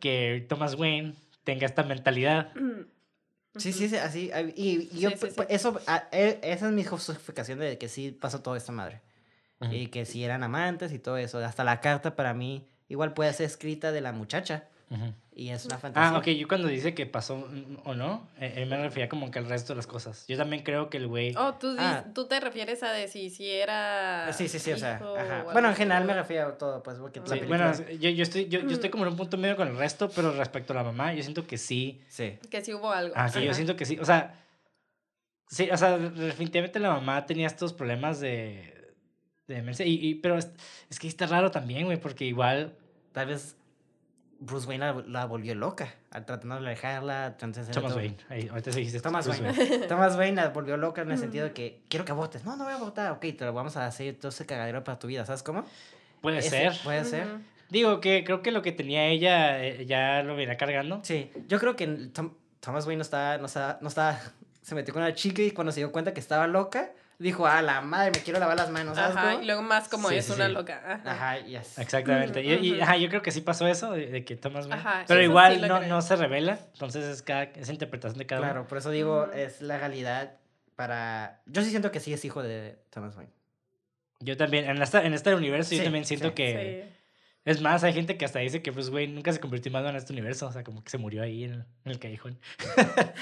Que 0.00 0.44
Thomas 0.48 0.74
Wayne 0.74 1.14
tenga 1.44 1.66
esta 1.66 1.82
mentalidad. 1.82 2.52
Sí, 3.54 3.74
sí, 3.74 3.86
sí, 3.90 3.96
así. 3.98 4.30
Y, 4.56 4.88
y 4.96 5.00
yo, 5.00 5.10
Sí, 5.10 5.16
sí, 5.18 5.26
pu- 5.26 5.34
pu- 5.34 5.40
sí. 5.46 5.46
eso, 5.50 5.78
ah, 5.86 6.08
e- 6.10 6.40
esa 6.42 6.68
es 6.68 6.72
mi 6.72 6.84
justificación 6.84 7.58
de 7.58 7.76
que 7.76 7.86
sí 7.90 8.10
pasó 8.10 8.40
toda 8.40 8.56
esta 8.56 8.72
madre. 8.72 9.02
Y 9.70 9.88
que 9.88 10.06
sí 10.06 10.24
eran 10.24 10.42
amantes 10.42 10.90
y 10.92 10.98
todo 10.98 11.18
eso. 11.18 11.36
Hasta 11.38 11.62
la 11.62 11.82
carta 11.82 12.16
para 12.16 12.32
mí 12.32 12.66
igual 12.88 13.12
puede 13.12 13.30
ser 13.34 13.44
escrita 13.44 13.92
de 13.92 14.00
la 14.00 14.12
muchacha. 14.12 14.68
Ujú. 14.92 15.14
Y 15.34 15.48
es 15.48 15.64
una 15.64 15.78
fantasía. 15.78 16.10
Ah, 16.14 16.18
ok, 16.18 16.26
yo 16.28 16.46
cuando 16.46 16.68
dice 16.68 16.92
que 16.94 17.06
pasó 17.06 17.36
mm, 17.36 17.78
o 17.88 17.94
no, 17.94 18.28
eh, 18.38 18.52
él 18.56 18.68
me 18.68 18.76
refería 18.76 19.08
como 19.08 19.30
que 19.30 19.38
al 19.38 19.46
resto 19.46 19.72
de 19.72 19.78
las 19.78 19.86
cosas. 19.86 20.26
Yo 20.28 20.36
también 20.36 20.62
creo 20.62 20.90
que 20.90 20.98
el 20.98 21.06
güey... 21.06 21.34
Oh, 21.36 21.54
tú, 21.54 21.74
Ah. 21.78 22.04
tú 22.14 22.26
te 22.28 22.38
refieres 22.40 22.82
a 22.82 22.92
de 22.92 23.08
si, 23.08 23.30
si 23.30 23.50
era. 23.50 24.26
Ah, 24.28 24.32
Sí, 24.34 24.48
sí, 24.48 24.58
sí, 24.58 24.72
o 24.72 24.76
sea. 24.76 24.96
ajá. 24.96 25.44
o 25.48 25.52
Bueno, 25.52 25.68
en 25.70 25.74
general 25.76 26.04
me 26.04 26.12
refiero 26.12 26.48
a 26.48 26.58
todo, 26.58 26.82
pues, 26.82 26.98
porque 26.98 27.20
la 27.20 27.26
Sí, 27.26 27.32
película... 27.36 27.72
bueno, 27.72 27.90
yo, 27.98 28.10
yo 28.10 28.22
estoy, 28.22 28.48
yo, 28.48 28.60
yo 28.60 28.68
estoy 28.70 28.90
como 28.90 29.04
en 29.06 29.12
un 29.12 29.16
punto 29.16 29.38
medio 29.38 29.56
con 29.56 29.68
el 29.68 29.76
resto, 29.78 30.10
pero 30.14 30.32
respecto 30.32 30.74
a 30.74 30.76
la 30.76 30.82
mamá, 30.84 31.14
yo 31.14 31.22
siento 31.22 31.46
que 31.46 31.56
sí. 31.56 32.02
Sí. 32.08 32.38
Que 32.50 32.62
sí 32.62 32.74
hubo 32.74 32.90
algo. 32.92 33.14
Ah, 33.16 33.28
sí, 33.30 33.38
yo 33.40 33.46
Ajá. 33.46 33.54
siento 33.54 33.74
que 33.76 33.86
sí. 33.86 33.98
O 33.98 34.04
sea, 34.04 34.34
sí, 35.48 35.70
o 35.70 35.76
sea, 35.78 35.96
definitivamente 35.96 36.78
la 36.78 36.90
mamá 36.90 37.24
tenía 37.24 37.46
estos 37.46 37.72
problemas 37.72 38.20
de, 38.20 38.92
de 39.46 39.54
demencia. 39.54 39.86
Y, 39.86 39.94
y- 39.94 40.14
pero 40.16 40.36
es, 40.36 40.50
es 40.90 40.98
que 40.98 41.08
está 41.08 41.26
raro 41.26 41.50
también, 41.50 41.86
güey, 41.86 41.98
porque 41.98 42.26
igual 42.26 42.74
Tal 43.12 43.26
vez 43.26 43.56
Bruce 44.44 44.66
Wayne 44.66 44.84
la, 44.84 44.92
la 45.06 45.24
volvió 45.26 45.54
loca. 45.54 45.94
al 46.10 46.24
Tratando 46.26 46.54
de 46.56 46.60
alejarla. 46.68 47.36
Thomas 47.38 47.68
todo. 47.70 47.96
Wayne. 47.96 48.16
Ahí, 48.28 48.48
ahorita 48.48 48.72
se 48.72 48.78
dijiste 48.80 49.00
Thomas 49.00 49.26
Bruce 49.26 49.42
Wayne. 49.42 49.86
Thomas 49.86 50.16
Wayne 50.16 50.36
la 50.36 50.48
volvió 50.50 50.76
loca 50.76 51.02
en 51.02 51.10
el 51.12 51.18
sentido 51.18 51.44
de 51.44 51.52
que 51.52 51.80
quiero 51.88 52.04
que 52.04 52.12
votes. 52.12 52.44
No, 52.44 52.56
no 52.56 52.64
voy 52.64 52.72
a 52.72 52.76
votar. 52.76 53.12
Ok, 53.12 53.20
te 53.20 53.44
lo 53.44 53.52
vamos 53.52 53.76
a 53.76 53.86
hacer 53.86 54.14
todo 54.16 54.28
ese 54.30 54.44
cagadero 54.46 54.82
para 54.84 54.98
tu 54.98 55.06
vida. 55.06 55.24
¿Sabes 55.24 55.42
cómo? 55.42 55.64
Puede 56.20 56.38
Ese- 56.38 56.50
ser. 56.50 56.72
Puede 56.84 57.04
ser. 57.04 57.26
Digo 57.70 58.00
que 58.00 58.22
creo 58.24 58.42
que 58.42 58.50
lo 58.50 58.60
que 58.62 58.72
tenía 58.72 59.06
ella 59.06 59.64
eh, 59.64 59.86
ya 59.86 60.22
lo 60.22 60.36
venía 60.36 60.56
cargando. 60.56 61.00
Sí, 61.02 61.30
yo 61.48 61.58
creo 61.58 61.74
que 61.74 61.86
Tom- 61.86 62.34
Thomas 62.60 62.84
Wayne 62.86 62.98
no 62.98 63.02
estaba, 63.02 63.38
no 63.38 63.46
estaba, 63.46 63.78
no 63.80 63.88
estaba, 63.88 64.20
se 64.60 64.74
metió 64.74 64.92
con 64.92 65.02
una 65.02 65.14
chica 65.14 65.40
y 65.42 65.52
cuando 65.52 65.72
se 65.72 65.80
dio 65.80 65.90
cuenta 65.90 66.12
que 66.12 66.20
estaba 66.20 66.46
loca, 66.46 66.90
dijo, 67.22 67.46
a 67.46 67.62
la 67.62 67.80
madre, 67.80 68.10
me 68.14 68.22
quiero 68.22 68.38
lavar 68.38 68.56
las 68.56 68.70
manos, 68.70 68.96
¿sabes 68.96 69.16
Ajá, 69.16 69.30
cómo? 69.30 69.42
y 69.42 69.46
luego 69.46 69.62
más 69.62 69.88
como 69.88 70.08
Sí, 70.08 70.16
es 70.16 70.26
sí, 70.26 70.32
una 70.32 70.48
sí. 70.48 70.52
loca. 70.52 70.82
Ajá. 70.84 71.10
Ajá, 71.10 71.38
yes. 71.38 71.78
Exactamente. 71.78 72.42
Y, 72.42 72.80
ajá, 72.80 72.96
yo 72.96 73.08
creo 73.08 73.22
que 73.22 73.30
sí 73.30 73.40
pasó 73.40 73.66
eso, 73.66 73.92
de, 73.92 74.06
de 74.06 74.24
que 74.24 74.36
Thomas 74.36 74.66
Wayne. 74.66 74.80
Ajá, 74.80 75.04
pero 75.06 75.22
igual 75.22 75.60
no, 75.66 75.78
creo. 75.78 75.88
no 75.88 76.02
se 76.02 76.16
revela. 76.16 76.58
Entonces 76.72 77.04
es 77.04 77.22
cada, 77.22 77.44
esa 77.44 77.72
interpretación 77.72 78.18
de 78.18 78.26
cada 78.26 78.40
uno. 78.42 78.50
Claro, 78.50 78.66
por 78.66 78.78
eso 78.78 78.90
digo, 78.90 79.30
es 79.32 79.62
la 79.62 79.78
realidad 79.78 80.34
para... 80.76 81.40
Yo 81.46 81.62
sí 81.62 81.70
siento 81.70 81.90
que 81.92 82.00
sí 82.00 82.12
es 82.12 82.24
hijo 82.24 82.42
de 82.42 82.78
Thomas 82.90 83.16
Wayne. 83.16 83.32
Yo 84.20 84.36
también, 84.36 84.68
en, 84.68 84.80
esta, 84.82 85.04
en 85.04 85.14
este 85.14 85.34
universo, 85.34 85.74
yo 85.74 85.82
también 85.82 86.04
siento 86.04 86.28
sí. 86.28 86.34
que. 86.34 86.84
Sí. 86.86 86.98
Es 87.44 87.60
más, 87.60 87.82
hay 87.82 87.92
gente 87.92 88.16
que 88.16 88.24
hasta 88.24 88.38
dice 88.38 88.62
que 88.62 88.70
Bruce 88.70 88.90
Wayne 88.90 89.14
nunca 89.14 89.32
se 89.32 89.40
convirtió 89.40 89.68
en 89.70 89.72
malo 89.72 89.88
en 89.88 89.96
este 89.96 90.12
universo. 90.12 90.46
O 90.46 90.52
sea, 90.52 90.62
como 90.62 90.84
que 90.84 90.90
se 90.90 90.98
murió 90.98 91.24
ahí 91.24 91.42
en 91.42 91.54
el, 91.54 91.64
en 91.84 91.90
el 91.90 91.98
callejón. 91.98 92.38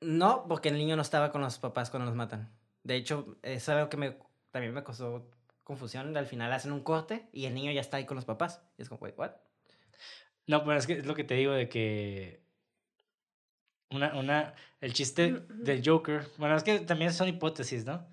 No, 0.00 0.46
porque 0.48 0.68
el 0.68 0.76
niño 0.76 0.96
no 0.96 1.02
estaba 1.02 1.32
con 1.32 1.40
los 1.40 1.58
papás 1.58 1.90
cuando 1.90 2.06
los 2.06 2.14
matan. 2.14 2.48
De 2.88 2.96
hecho, 2.96 3.36
es 3.42 3.68
algo 3.68 3.90
que 3.90 3.98
me, 3.98 4.16
también 4.50 4.72
me 4.72 4.82
causó 4.82 5.30
confusión. 5.62 6.16
Al 6.16 6.24
final 6.24 6.50
hacen 6.54 6.72
un 6.72 6.82
corte 6.82 7.28
y 7.32 7.44
el 7.44 7.52
niño 7.52 7.70
ya 7.70 7.82
está 7.82 7.98
ahí 7.98 8.06
con 8.06 8.14
los 8.14 8.24
papás. 8.24 8.62
Y 8.78 8.82
es 8.82 8.88
como, 8.88 9.02
wait, 9.02 9.14
what? 9.18 9.32
No, 10.46 10.64
pero 10.64 10.78
es 10.78 10.86
que 10.86 10.94
es 10.94 11.04
lo 11.04 11.14
que 11.14 11.22
te 11.22 11.34
digo 11.34 11.52
de 11.52 11.68
que. 11.68 12.40
Una, 13.90 14.14
una, 14.14 14.54
el 14.80 14.94
chiste 14.94 15.42
del 15.50 15.82
Joker. 15.84 16.26
Bueno, 16.38 16.56
es 16.56 16.62
que 16.62 16.80
también 16.80 17.12
son 17.12 17.28
hipótesis, 17.28 17.84
¿no? 17.84 18.06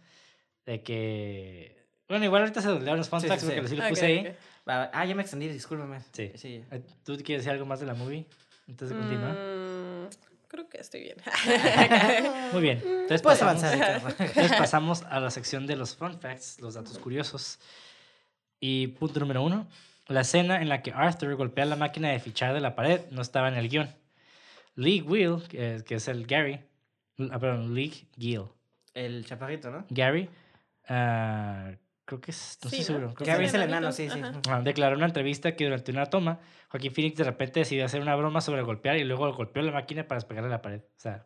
De 0.65 0.83
que. 0.83 1.87
Bueno, 2.09 2.25
igual 2.25 2.41
ahorita 2.41 2.61
se 2.61 2.67
doblaron 2.67 2.97
los 2.97 3.07
fun 3.07 3.21
Sí, 3.21 3.29
sí, 3.29 3.45
porque 3.55 3.81
Ok, 3.81 3.89
puse 3.89 4.05
ahí. 4.05 4.35
Ah, 4.65 4.91
Ah, 4.91 5.05
ya 5.05 5.15
me 5.15 5.21
extendí, 5.21 5.47
discúlpame. 5.47 6.01
Sí. 6.11 6.33
Sí. 6.35 6.65
Eh, 6.69 6.83
¿Tú 7.05 7.15
quieres 7.23 7.45
decir 7.45 7.51
algo 7.51 7.65
más 7.65 7.79
de 7.79 7.85
la 7.85 7.93
movie? 7.93 8.25
Antes 8.67 8.89
de 8.89 8.95
continuar. 8.95 9.37
Creo 10.55 10.69
que 10.69 10.77
estoy 10.77 11.01
bien. 11.01 11.17
Muy 12.53 12.61
bien. 12.61 12.77
Entonces 12.77 13.21
Puedes 13.21 13.39
pasamos, 13.39 13.61
avanzar, 13.61 14.15
entonces 14.19 14.57
pasamos 14.57 15.03
a 15.03 15.19
la 15.19 15.29
sección 15.29 15.67
de 15.67 15.75
los 15.75 15.97
fun 15.97 16.17
facts, 16.17 16.61
los 16.61 16.75
datos 16.75 16.97
curiosos. 16.97 17.59
Y 18.61 18.87
punto 18.87 19.19
número 19.19 19.43
uno. 19.43 19.67
La 20.07 20.21
escena 20.21 20.61
en 20.61 20.69
la 20.69 20.81
que 20.81 20.93
Arthur 20.93 21.35
golpea 21.35 21.65
la 21.65 21.75
máquina 21.75 22.09
de 22.09 22.21
fichar 22.21 22.53
de 22.53 22.61
la 22.61 22.73
pared 22.73 23.01
no 23.11 23.21
estaba 23.21 23.49
en 23.49 23.55
el 23.55 23.67
guion. 23.67 23.93
Lee 24.75 25.01
Will, 25.01 25.43
que, 25.49 25.83
que 25.85 25.95
es 25.95 26.07
el 26.07 26.25
Gary, 26.25 26.61
ah, 27.31 27.37
perdón, 27.37 27.75
Lee 27.75 28.07
Gill. 28.17 28.45
El 28.93 29.25
chaparrito, 29.25 29.71
¿no? 29.71 29.85
Gary, 29.89 30.29
ah, 30.87 31.71
creo 32.05 32.21
que 32.21 32.31
es, 32.31 32.57
no 32.63 32.69
Sí, 32.69 32.77
estoy 32.81 32.95
¿no? 32.95 32.99
seguro. 32.99 33.13
creo 33.15 33.37
que 33.37 33.45
es 33.45 33.53
el 33.53 33.61
enano, 33.63 33.91
sí, 33.91 34.09
sí. 34.09 34.21
ajá. 34.21 34.61
Declaró 34.61 34.93
en 34.93 34.97
una 34.99 35.07
entrevista 35.07 35.55
que 35.55 35.65
durante 35.65 35.91
una 35.91 36.05
toma, 36.05 36.39
Joaquín 36.69 36.93
Phoenix 36.93 37.17
de 37.17 37.23
repente 37.23 37.59
decidió 37.61 37.85
hacer 37.85 38.01
una 38.01 38.15
broma 38.15 38.41
sobre 38.41 38.61
golpear 38.61 38.97
y 38.97 39.03
luego 39.03 39.33
golpeó 39.33 39.61
la 39.63 39.71
máquina 39.71 40.07
para 40.07 40.17
despegarle 40.19 40.49
la 40.49 40.61
pared. 40.61 40.81
O 40.81 40.99
sea, 40.99 41.25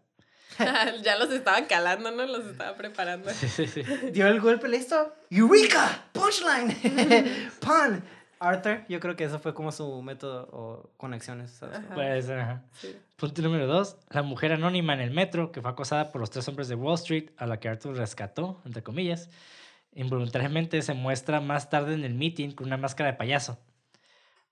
ya 1.03 1.17
los 1.17 1.31
estaba 1.31 1.65
calando, 1.67 2.11
¿no? 2.11 2.25
Los 2.25 2.45
estaba 2.45 2.75
preparando. 2.75 3.29
sí, 3.31 3.47
sí, 3.47 3.67
sí. 3.67 3.83
Dio 4.13 4.27
el 4.27 4.39
golpe, 4.41 4.67
listo. 4.67 5.13
¡Eureka! 5.29 6.05
¡Punchline! 6.11 7.49
¡Pun! 7.61 8.03
Arthur, 8.41 8.85
yo 8.87 9.01
creo 9.01 9.17
que 9.17 9.25
eso 9.25 9.37
fue 9.39 9.53
como 9.53 9.69
su 9.73 10.01
método 10.01 10.47
o 10.53 10.89
conexiones. 10.95 11.51
¿sabes? 11.51 11.77
Ajá. 11.79 11.93
Pues, 11.93 12.29
ajá. 12.29 12.61
Sí. 12.71 12.95
Punto 13.17 13.41
número 13.41 13.67
dos. 13.67 13.97
La 14.11 14.21
mujer 14.21 14.53
anónima 14.53 14.93
en 14.93 15.01
el 15.01 15.11
metro 15.11 15.51
que 15.51 15.61
fue 15.61 15.69
acosada 15.69 16.11
por 16.11 16.21
los 16.21 16.29
tres 16.29 16.47
hombres 16.47 16.69
de 16.69 16.75
Wall 16.75 16.95
Street 16.95 17.31
a 17.37 17.45
la 17.45 17.59
que 17.59 17.67
Arthur 17.67 17.97
rescató, 17.97 18.61
entre 18.65 18.81
comillas, 18.81 19.29
involuntariamente 19.93 20.81
se 20.81 20.93
muestra 20.93 21.41
más 21.41 21.69
tarde 21.69 21.93
en 21.93 22.03
el 22.03 22.13
meeting 22.13 22.51
con 22.51 22.67
una 22.67 22.77
máscara 22.77 23.11
de 23.11 23.17
payaso. 23.17 23.59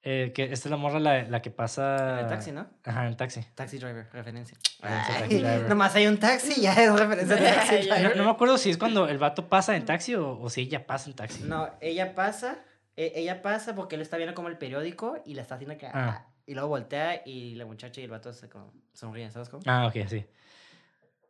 Eh, 0.03 0.31
que 0.33 0.43
esta 0.43 0.67
es 0.69 0.71
la 0.71 0.77
morra 0.77 0.99
la, 0.99 1.23
la 1.23 1.41
que 1.41 1.51
pasa... 1.51 2.13
En 2.13 2.25
el 2.25 2.27
taxi, 2.27 2.51
¿no? 2.51 2.65
Ajá, 2.85 3.07
en 3.07 3.17
taxi. 3.17 3.41
Taxi 3.55 3.77
driver, 3.77 4.07
referencia. 4.13 4.57
Referencia 4.79 5.13
a 5.13 5.15
Ay, 5.15 5.21
Taxi 5.21 5.37
Driver. 5.39 5.69
Nomás 5.69 5.95
hay 5.95 6.07
un 6.07 6.17
taxi, 6.17 6.61
ya 6.61 6.73
es 6.73 6.97
referencia 6.97 7.35
a 7.35 7.39
taxi 7.55 7.75
Ya, 7.87 7.95
No, 7.95 7.99
driver. 7.99 8.17
no 8.17 8.23
me 8.23 8.29
acuerdo 8.29 8.57
si 8.57 8.69
es 8.69 8.77
cuando 8.77 9.07
el 9.09 9.17
vato 9.17 9.49
pasa 9.49 9.75
en 9.75 9.83
taxi 9.85 10.15
o, 10.15 10.39
o 10.39 10.49
si 10.49 10.61
ella 10.61 10.85
pasa 10.87 11.09
en 11.09 11.15
taxi. 11.15 11.43
No, 11.43 11.69
ella 11.81 12.15
pasa, 12.15 12.59
e- 12.95 13.11
ella 13.15 13.41
pasa 13.41 13.75
porque 13.75 13.95
él 13.95 14.01
está 14.01 14.15
viendo 14.15 14.33
como 14.33 14.47
el 14.47 14.57
periódico 14.57 15.17
y 15.25 15.33
la 15.33 15.41
está 15.41 15.55
haciendo 15.55 15.77
que... 15.77 15.87
Ah. 15.87 16.25
Y 16.45 16.53
luego 16.53 16.69
voltea 16.69 17.23
y 17.25 17.55
la 17.55 17.65
muchacha 17.65 17.99
y 17.99 18.05
el 18.05 18.11
vato 18.11 18.31
se 18.31 18.47
como 18.47 18.71
sonríen, 18.93 19.31
¿sabes 19.33 19.49
cómo? 19.49 19.63
Ah, 19.65 19.87
ok, 19.87 20.07
sí. 20.07 20.25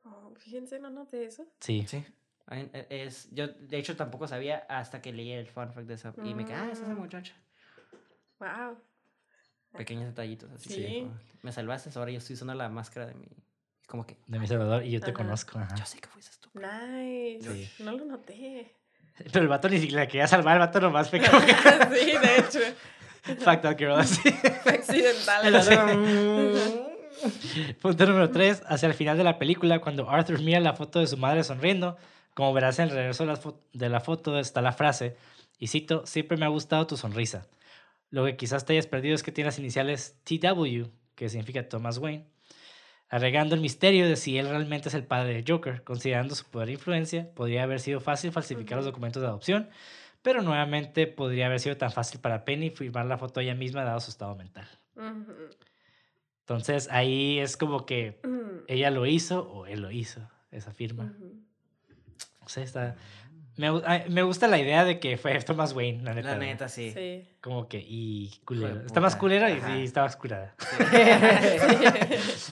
Oh, 0.04 0.32
fíjense, 0.38 0.78
no 0.78 0.92
noté 0.92 1.26
eso. 1.26 1.46
Sí. 1.62 1.84
Sí. 1.88 2.06
E- 2.52 2.88
Es, 2.90 3.30
yo, 3.32 3.48
de 3.48 3.78
hecho, 3.78 3.96
tampoco 3.96 4.28
sabía 4.28 4.66
hasta 4.70 5.02
que 5.02 5.12
leí 5.12 5.32
el 5.32 5.48
fun 5.48 5.72
fact 5.74 5.88
de 5.88 5.94
esa. 5.96 6.14
Y 6.24 6.34
me 6.34 6.46
quedé, 6.46 6.56
ah, 6.56 6.64
esa 6.66 6.72
es 6.74 6.80
esa 6.82 6.94
Mm. 6.94 7.00
muchacha. 7.00 7.34
Wow. 8.40 8.78
Pequeños 9.78 10.06
detallitos 10.06 10.50
así. 10.52 10.70
Sí. 10.74 11.00
como, 11.04 11.20
Me 11.44 11.52
salvaste, 11.52 11.90
ahora 12.00 12.12
yo 12.12 12.18
estoy 12.20 12.36
usando 12.36 12.54
la 12.54 12.70
máscara 12.70 13.06
de 13.08 13.14
mi... 13.16 13.28
Como 13.88 14.06
que, 14.06 14.18
De 14.28 14.38
mi 14.40 14.48
Salvador 14.48 14.84
y 14.84 14.92
yo 14.92 15.00
te 15.00 15.08
Ajá. 15.08 15.14
conozco. 15.14 15.60
Ajá. 15.60 15.76
yo 15.76 15.86
sé 15.86 16.00
que 16.00 16.08
fuiste 16.10 16.36
tú. 16.42 16.50
Nice. 16.60 17.40
Sí. 17.68 17.84
No 17.84 17.92
lo 17.94 18.06
noté. 18.06 18.74
Pero 19.32 19.42
el 19.42 19.48
vato 19.48 19.70
ni 19.70 19.80
siquiera 19.80 20.08
quería 20.08 20.28
salvar, 20.28 20.56
el 20.56 20.60
vato 20.60 20.80
nomás 20.82 21.10
fue 21.10 21.20
como 21.22 21.40
que... 21.46 21.54
sí, 22.00 22.18
de 22.18 22.36
hecho. 22.40 22.60
Fuck 23.44 23.62
that 23.62 23.78
girl, 23.78 23.94
así. 23.94 24.22
Accidental. 24.66 25.98
Mm, 25.98 27.76
Punto 27.82 28.06
número 28.06 28.30
3. 28.30 28.64
Hacia 28.68 28.88
el 28.88 28.94
final 28.94 29.18
de 29.18 29.24
la 29.24 29.38
película, 29.38 29.80
cuando 29.80 30.10
Arthur 30.10 30.40
mira 30.42 30.60
la 30.60 30.74
foto 30.74 31.00
de 31.00 31.08
su 31.08 31.18
madre 31.18 31.44
sonriendo, 31.44 31.98
como 32.38 32.54
verás 32.54 32.78
en 32.78 32.90
el 32.90 32.96
regreso 32.96 33.24
de 33.26 33.32
la, 33.34 33.42
fo- 33.42 33.58
de 33.74 33.90
la 33.90 34.00
foto 34.00 34.38
está 34.38 34.62
la 34.62 34.72
frase, 34.72 35.18
y 35.58 35.66
cito, 35.70 36.06
siempre 36.06 36.38
me 36.38 36.46
ha 36.46 36.50
gustado 36.50 36.86
tu 36.86 36.96
sonrisa. 36.96 37.48
Lo 38.12 38.26
que 38.26 38.38
quizás 38.38 38.64
te 38.64 38.74
hayas 38.74 38.86
perdido 38.86 39.16
es 39.16 39.24
que 39.24 39.32
tiene 39.32 39.48
las 39.48 39.58
iniciales 39.58 40.20
TW, 40.24 40.84
que 41.16 41.30
significa 41.30 41.68
Thomas 41.68 41.98
Wayne, 41.98 42.28
agregando 43.10 43.56
el 43.56 43.62
misterio 43.62 44.08
de 44.08 44.16
si 44.18 44.38
él 44.38 44.48
realmente 44.50 44.90
es 44.90 44.94
el 44.94 45.04
padre 45.04 45.34
de 45.34 45.52
Joker. 45.52 45.84
Considerando 45.84 46.36
su 46.36 46.46
poder 46.46 46.70
e 46.70 46.74
influencia, 46.74 47.28
podría 47.34 47.64
haber 47.64 47.80
sido 47.80 48.00
fácil 48.02 48.32
falsificar 48.32 48.76
los 48.78 48.86
documentos 48.86 49.24
de 49.24 49.30
adopción, 49.30 49.70
pero 50.22 50.44
nuevamente 50.44 51.08
podría 51.08 51.48
haber 51.48 51.60
sido 51.60 51.76
tan 51.78 51.92
fácil 51.92 52.20
para 52.20 52.46
Penny 52.46 52.70
firmar 52.70 53.08
la 53.08 53.18
foto 53.18 53.40
ella 53.40 53.56
misma 53.56 53.84
dado 53.84 54.00
su 54.00 54.12
estado 54.12 54.36
mental. 54.36 54.68
Entonces 56.42 56.88
ahí 56.92 57.40
es 57.40 57.58
como 57.58 57.88
que 57.88 58.20
ella 58.68 58.92
lo 58.92 59.08
hizo 59.08 59.50
o 59.52 59.66
él 59.66 59.82
lo 59.82 59.90
hizo, 59.90 60.30
esa 60.52 60.72
firma. 60.72 61.16
O 62.48 62.50
sea, 62.50 62.64
está... 62.64 62.96
Me, 63.58 63.70
me 64.10 64.22
gusta 64.24 64.48
la 64.48 64.60
idea 64.60 64.86
de 64.86 65.00
que 65.00 65.18
fue 65.18 65.38
Thomas 65.42 65.74
Wayne, 65.74 66.04
la 66.04 66.14
neta. 66.14 66.30
La 66.34 66.38
neta, 66.38 66.70
sí. 66.70 66.92
Sí. 66.92 67.28
Como 67.42 67.68
que, 67.68 67.80
y 67.86 68.40
culero. 68.46 68.86
Está 68.86 69.00
más 69.02 69.16
culera 69.16 69.50
y, 69.50 69.84
está 69.84 70.04
más 70.04 70.16
curada. 70.16 70.54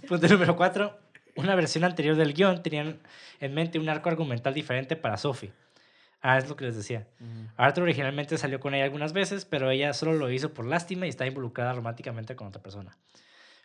Punto 0.08 0.28
número 0.28 0.56
cuatro. 0.56 0.98
Una 1.36 1.54
versión 1.56 1.84
anterior 1.84 2.16
del 2.16 2.34
guion 2.34 2.64
tenían 2.64 3.00
en 3.40 3.54
mente 3.54 3.78
un 3.78 3.90
arco 3.90 4.10
argumental 4.10 4.54
diferente 4.54 4.96
para 4.96 5.18
Sophie. 5.18 5.52
Ah, 6.22 6.38
es 6.40 6.50
lo 6.50 6.56
que 6.56 6.66
les 6.66 6.76
decía. 6.76 7.08
Ujú. 7.20 7.50
Arthur 7.58 7.84
originalmente 7.84 8.38
salió 8.38 8.60
con 8.60 8.74
ella 8.74 8.86
algunas 8.86 9.14
veces, 9.14 9.46
pero 9.46 9.70
ella 9.70 9.94
solo 9.94 10.14
lo 10.14 10.32
hizo 10.32 10.54
por 10.54 10.66
lástima 10.66 11.06
y 11.06 11.10
está 11.10 11.28
involucrada 11.28 11.74
románticamente 11.74 12.36
con 12.36 12.48
otra 12.48 12.64
persona. 12.64 12.98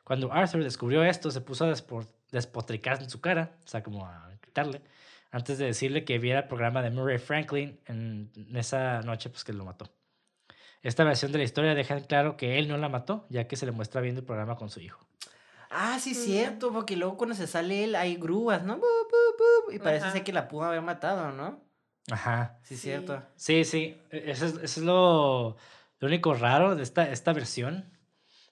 Cuando 0.05 0.33
Arthur 0.33 0.65
descubrió 0.65 1.05
esto, 1.05 1.31
se 1.31 1.41
puso 1.41 1.65
a 1.65 1.71
despo- 1.73 2.07
despotricar 2.33 3.01
en 3.03 3.09
su 3.09 3.21
cara, 3.21 3.53
o 3.65 3.69
sea, 3.69 3.83
como 3.83 4.05
a 4.07 4.29
gritarle, 4.43 4.83
antes 5.31 5.59
de 5.59 5.67
decirle 5.67 6.05
que 6.05 6.19
viera 6.19 6.41
el 6.41 6.49
programa 6.49 6.83
de 6.83 6.91
Murray 6.91 7.19
Franklin 7.19 7.81
en 7.87 8.31
esa 8.55 9.01
noche, 9.03 9.31
pues 9.31 9.45
que 9.45 9.53
lo 9.53 9.65
mató. 9.65 9.91
Esta 10.83 11.05
versión 11.05 11.31
de 11.33 11.39
la 11.39 11.45
historia 11.45 11.75
deja 11.75 11.97
en 11.97 12.05
claro 12.05 12.37
que 12.37 12.59
él 12.59 12.67
no 12.69 12.77
la 12.79 12.89
mató, 12.89 13.27
ya 13.29 13.47
que 13.47 13.57
se 13.57 13.67
le 13.67 13.73
muestra 13.73 14.01
viendo 14.01 14.21
el 14.21 14.27
programa 14.27 14.57
con 14.57 14.71
su 14.71 14.81
hijo. 14.81 15.07
Ah, 15.71 15.99
sí, 16.01 16.13
Ujú. 16.13 16.21
cierto, 16.23 16.73
porque 16.73 16.97
luego 16.97 17.17
cuando 17.17 17.37
se 17.37 17.47
sale 17.47 17.85
él 17.85 17.95
hay 17.95 18.17
grúas, 18.17 18.65
¿no? 18.65 18.77
Bu, 18.77 18.81
bu, 18.81 19.67
bu, 19.67 19.73
y 19.73 19.79
parece 19.79 20.07
Ajá. 20.07 20.15
ser 20.15 20.25
que 20.25 20.33
la 20.33 20.49
pudo 20.49 20.65
haber 20.65 20.83
matado, 20.83 21.31
¿no? 21.33 21.63
Ajá. 22.11 22.59
Sí, 22.63 22.75
Sí. 22.77 22.81
cierto. 22.83 23.23
Sí, 23.37 23.65
sí. 23.65 23.97
Eso 24.11 24.47
es, 24.47 24.53
eso 24.55 24.63
es 24.65 24.79
lo, 24.79 25.57
lo 26.01 26.09
único 26.09 26.35
raro 26.35 26.75
de 26.75 26.83
esta, 26.83 27.09
esta 27.11 27.33
versión, 27.33 27.97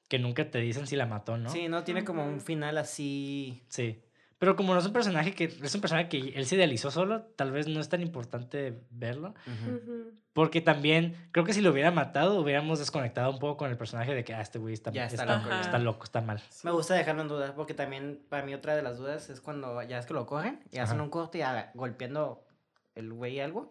que 0.06 0.18
nunca 0.18 0.48
te 0.50 0.58
dicen 0.58 0.86
si 0.86 0.96
la 0.96 1.06
mató, 1.06 1.38
¿no? 1.38 1.50
Sí, 1.50 1.66
no 1.68 1.82
tiene 1.82 2.04
como 2.04 2.24
un 2.24 2.40
final 2.40 2.78
así. 2.78 3.64
Sí. 3.68 4.00
Pero 4.38 4.54
como 4.54 4.72
no 4.72 4.78
es 4.80 4.86
un 4.86 4.92
personaje 4.92 5.34
que 5.34 5.44
es 5.44 5.74
un 5.74 5.80
personaje 5.80 6.08
que 6.08 6.18
él 6.36 6.46
se 6.46 6.54
idealizó 6.56 6.90
solo, 6.92 7.22
tal 7.36 7.50
vez 7.50 7.66
no 7.66 7.80
es 7.80 7.88
tan 7.88 8.00
importante 8.02 8.80
verlo. 8.90 9.34
Ujú. 9.46 9.76
Ujú. 9.76 10.12
Porque 10.32 10.60
también 10.60 11.16
creo 11.32 11.44
que 11.44 11.52
si 11.52 11.60
lo 11.60 11.70
hubiera 11.72 11.90
matado, 11.90 12.38
hubiéramos 12.40 12.78
desconectado 12.78 13.32
un 13.32 13.40
poco 13.40 13.56
con 13.56 13.70
el 13.70 13.76
personaje 13.76 14.14
de 14.14 14.22
que 14.22 14.34
ah, 14.34 14.40
este 14.40 14.60
güey 14.60 14.74
está, 14.74 14.90
está 14.90 15.06
está, 15.06 15.24
loco, 15.26 15.50
está 15.60 15.78
loco, 15.78 16.04
está 16.04 16.20
mal. 16.20 16.40
Me 16.62 16.70
gusta 16.70 16.94
dejarlo 16.94 17.22
en 17.22 17.28
duda, 17.28 17.54
porque 17.56 17.74
también 17.74 18.22
para 18.28 18.44
mí 18.46 18.54
otra 18.54 18.76
de 18.76 18.82
las 18.82 18.98
dudas 18.98 19.28
es 19.30 19.40
cuando 19.40 19.82
ya 19.82 19.98
es 19.98 20.06
que 20.06 20.14
lo 20.14 20.26
cogen 20.26 20.60
y 20.70 20.78
hacen 20.78 20.96
Ajá. 20.98 21.02
un 21.04 21.10
corte 21.10 21.38
y 21.38 21.42
a- 21.42 21.72
golpeando 21.74 22.46
el 22.94 23.12
güey 23.12 23.40
algo. 23.40 23.68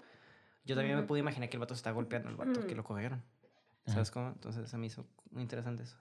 Yo 0.66 0.76
también 0.76 0.96
me 0.98 1.02
Ujú. 1.04 1.08
pude 1.08 1.20
imaginar 1.22 1.48
que 1.50 1.56
el 1.56 1.62
vato 1.62 1.74
se 1.76 1.80
está 1.80 1.92
golpeando 1.92 2.28
al 2.28 2.36
vato 2.36 2.68
que 2.68 2.74
Mm. 2.74 2.78
lo 2.78 2.84
cogieron. 2.84 3.24
¿Sabes 3.86 4.12
cómo? 4.12 4.28
Entonces 4.28 4.70
se 4.70 4.78
me 4.78 4.88
hizo 4.88 5.06
muy 5.32 5.44
interesante 5.44 5.84
eso. 5.84 5.96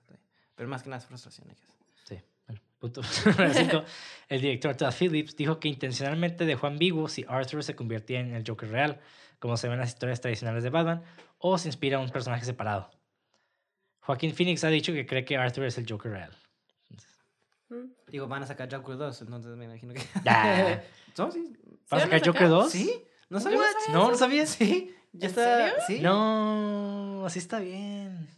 Pero 0.56 0.68
más 0.68 0.82
que 0.82 0.90
nada 0.90 0.98
es 0.98 1.06
frustración. 1.06 1.47
I 1.47 1.51
guess. 1.51 1.68
Sí. 2.05 2.18
Bueno, 2.48 2.51
punto 2.51 2.51
número 2.51 2.56
cinco. 2.56 2.65
El 4.28 4.40
director 4.40 4.77
Todd 4.77 4.93
Phillips 4.93 5.36
dijo 5.36 5.59
que 5.61 5.69
intencionalmente 5.69 6.44
dejó 6.44 6.66
ambiguo 6.66 7.09
si 7.09 7.24
Arthur 7.28 7.62
se 7.65 7.74
convertía 7.74 8.20
en 8.20 8.35
el 8.35 8.44
Joker 8.47 8.69
real, 8.70 9.01
como 9.39 9.57
se 9.57 9.69
ve 9.69 9.74
en 9.74 9.81
las 9.81 9.90
historias 9.90 10.20
tradicionales 10.20 10.62
de 10.62 10.70
Batman, 10.70 11.03
o 11.39 11.59
se 11.59 11.69
inspira 11.69 11.98
en 11.98 12.05
un 12.05 12.11
personaje 12.11 12.44
separado. 12.44 12.90
Joaquín 14.01 14.35
Phoenix 14.35 14.62
ha 14.65 14.69
dicho 14.69 14.93
que 14.93 15.07
cree 15.07 15.24
que 15.24 15.36
Arthur 15.36 15.65
es 15.65 15.78
el 15.78 15.86
Joker 15.89 16.12
real. 16.12 16.31
Mm. 17.69 17.86
Digo, 18.09 18.28
van 18.28 18.43
a 18.43 18.47
sacar 18.47 18.73
Joker 18.73 18.97
2, 18.97 19.23
entonces 19.23 19.57
me 19.57 19.65
imagino 19.65 19.93
que. 19.94 20.01
¿No? 21.19 21.31
Sí. 21.32 21.53
¿Vas 21.90 21.93
a 21.93 21.97
van 21.97 22.01
a 22.01 22.05
sacar 22.05 22.19
Joker 22.20 22.32
sacar? 22.35 22.48
2? 22.48 22.70
¿Sí? 22.73 23.05
¿No 23.28 23.40
sabías? 23.40 23.61
no 23.61 23.70
sabía 23.81 24.11
No, 24.11 24.16
sabías. 24.16 24.48
Sí. 24.51 24.94
Ya 25.12 25.27
¿En 25.27 25.31
está. 25.31 25.59
serio? 25.59 25.74
Sí. 25.86 26.01
No, 26.01 27.27
así 27.27 27.39
está 27.39 27.59
bien. 27.59 28.28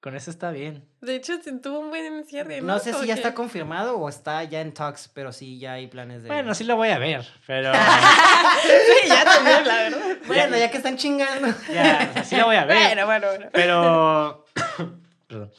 Con 0.00 0.16
eso 0.16 0.30
está 0.30 0.50
bien. 0.50 0.88
De 1.02 1.14
hecho, 1.14 1.34
sí 1.44 1.50
tuvo 1.60 1.80
un 1.80 1.90
buen 1.90 2.24
cierre. 2.24 2.62
No 2.62 2.78
sé 2.78 2.94
si 2.94 3.06
ya 3.06 3.12
está 3.14 3.30
que- 3.30 3.34
confirmado 3.34 3.98
o 3.98 4.08
está 4.08 4.42
ya 4.44 4.62
en 4.62 4.72
talks, 4.72 5.08
pero 5.12 5.30
sí 5.30 5.58
ya 5.58 5.74
hay 5.74 5.88
planes 5.88 6.22
de. 6.22 6.28
Bueno, 6.28 6.54
sí 6.54 6.64
lo 6.64 6.76
voy 6.76 6.88
a 6.88 6.98
ver, 6.98 7.26
pero 7.46 7.70
Sí, 8.62 9.08
ya 9.08 9.24
también, 9.24 9.66
la 9.66 9.74
verdad. 9.76 9.98
Bueno, 10.26 10.56
ya 10.56 10.70
que 10.70 10.78
están 10.78 10.96
chingando. 10.96 11.48
ya, 11.72 12.08
o 12.10 12.14
sea, 12.14 12.24
sí 12.24 12.34
la 12.36 12.44
voy 12.46 12.56
a 12.56 12.64
ver. 12.64 12.78
Bueno, 12.78 13.06
bueno, 13.06 13.26
bueno. 13.28 13.46
Pero. 13.52 14.44
Perdón. 15.26 15.50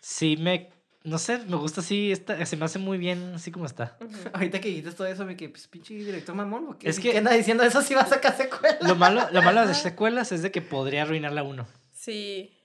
Sí, 0.00 0.36
me. 0.36 0.68
No 1.04 1.18
sé, 1.18 1.38
me 1.46 1.56
gusta 1.56 1.80
así. 1.80 2.10
Está, 2.12 2.44
se 2.44 2.56
me 2.56 2.64
hace 2.64 2.78
muy 2.80 2.98
bien 2.98 3.34
así 3.36 3.50
como 3.52 3.66
está. 3.66 3.96
Ahorita 4.34 4.60
que 4.60 4.68
dijiste 4.68 4.90
todo 4.92 5.06
eso, 5.06 5.24
me 5.24 5.36
quedé, 5.36 5.48
pues 5.50 5.66
pinche 5.68 5.94
director 5.94 6.34
mamón. 6.34 6.66
¿o 6.70 6.78
qué? 6.78 6.88
Es 6.90 6.98
que- 7.00 7.12
¿Qué 7.12 7.18
anda 7.18 7.30
diciendo 7.32 7.62
eso 7.62 7.80
si 7.82 7.94
va 7.94 8.02
a 8.02 8.06
sacar 8.06 8.36
secuela? 8.36 8.78
Lo 8.82 8.96
malo, 8.96 9.28
lo 9.30 9.42
malo 9.42 9.60
de 9.60 9.68
las 9.68 9.80
secuelas 9.80 10.32
es 10.32 10.42
de 10.42 10.50
que 10.50 10.60
podría 10.60 11.02
arruinar 11.02 11.32
la 11.32 11.42
1. 11.44 11.66
Sí. 11.92 12.56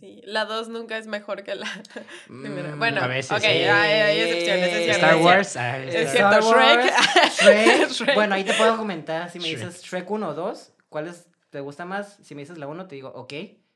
Sí, 0.00 0.20
la 0.24 0.44
2 0.44 0.68
nunca 0.70 0.98
es 0.98 1.06
mejor 1.06 1.44
que 1.44 1.54
la 1.54 1.66
primera. 2.26 2.74
Mm, 2.74 2.78
Bueno, 2.80 3.00
a 3.02 3.06
veces 3.06 3.30
ok, 3.30 3.38
sí. 3.38 3.46
hay, 3.46 3.68
hay 3.68 4.20
excepciones, 4.20 4.68
es 4.72 4.84
cierto. 4.84 4.92
Star 5.06 5.16
es 5.16 5.24
Wars. 5.24 5.48
cierto. 5.48 5.60
ah, 5.60 5.78
Es 5.78 6.12
Star- 6.14 6.42
cierto. 6.42 6.50
Shrek. 6.50 6.92
Shrek. 7.40 7.90
Shrek. 7.92 8.14
Bueno, 8.16 8.34
ahí 8.34 8.42
te 8.44 8.54
puedo 8.54 8.76
comentar. 8.76 9.30
Si 9.30 9.38
me 9.38 9.44
Shrek. 9.50 9.66
dices 9.68 9.82
Shrek 9.84 10.10
1 10.10 10.28
o 10.28 10.34
2, 10.34 10.72
¿cuál 10.88 11.06
es- 11.06 11.26
te 11.50 11.60
gusta 11.60 11.84
más? 11.84 12.18
Si 12.24 12.34
me 12.34 12.42
dices 12.42 12.58
la 12.58 12.66
1, 12.66 12.88
te 12.88 12.96
digo, 12.96 13.10
ok. 13.14 13.32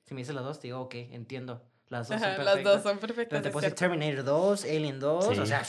Si 0.07 0.15
me 0.15 0.23
dices 0.23 0.35
la 0.35 0.41
2, 0.41 0.59
te 0.59 0.67
digo, 0.67 0.81
ok, 0.81 0.95
entiendo. 1.13 1.63
Las 1.89 2.09
dos 2.09 2.17
Ajá, 2.21 2.35
son 2.37 2.45
las 2.45 2.55
dos 2.57 2.65
perfectas. 2.65 2.83
son 2.83 2.99
perfectas. 2.99 3.29
Pero 3.31 3.43
te 3.43 3.49
Es 3.49 3.53
puedo 3.53 3.63
decir 3.65 3.79
cierto. 3.79 3.95
Terminator 3.95 4.25
2, 4.25 4.65
Alien 4.65 4.99
2, 5.01 5.25
o 5.27 5.35
Sí. 5.35 5.47
sea, 5.47 5.63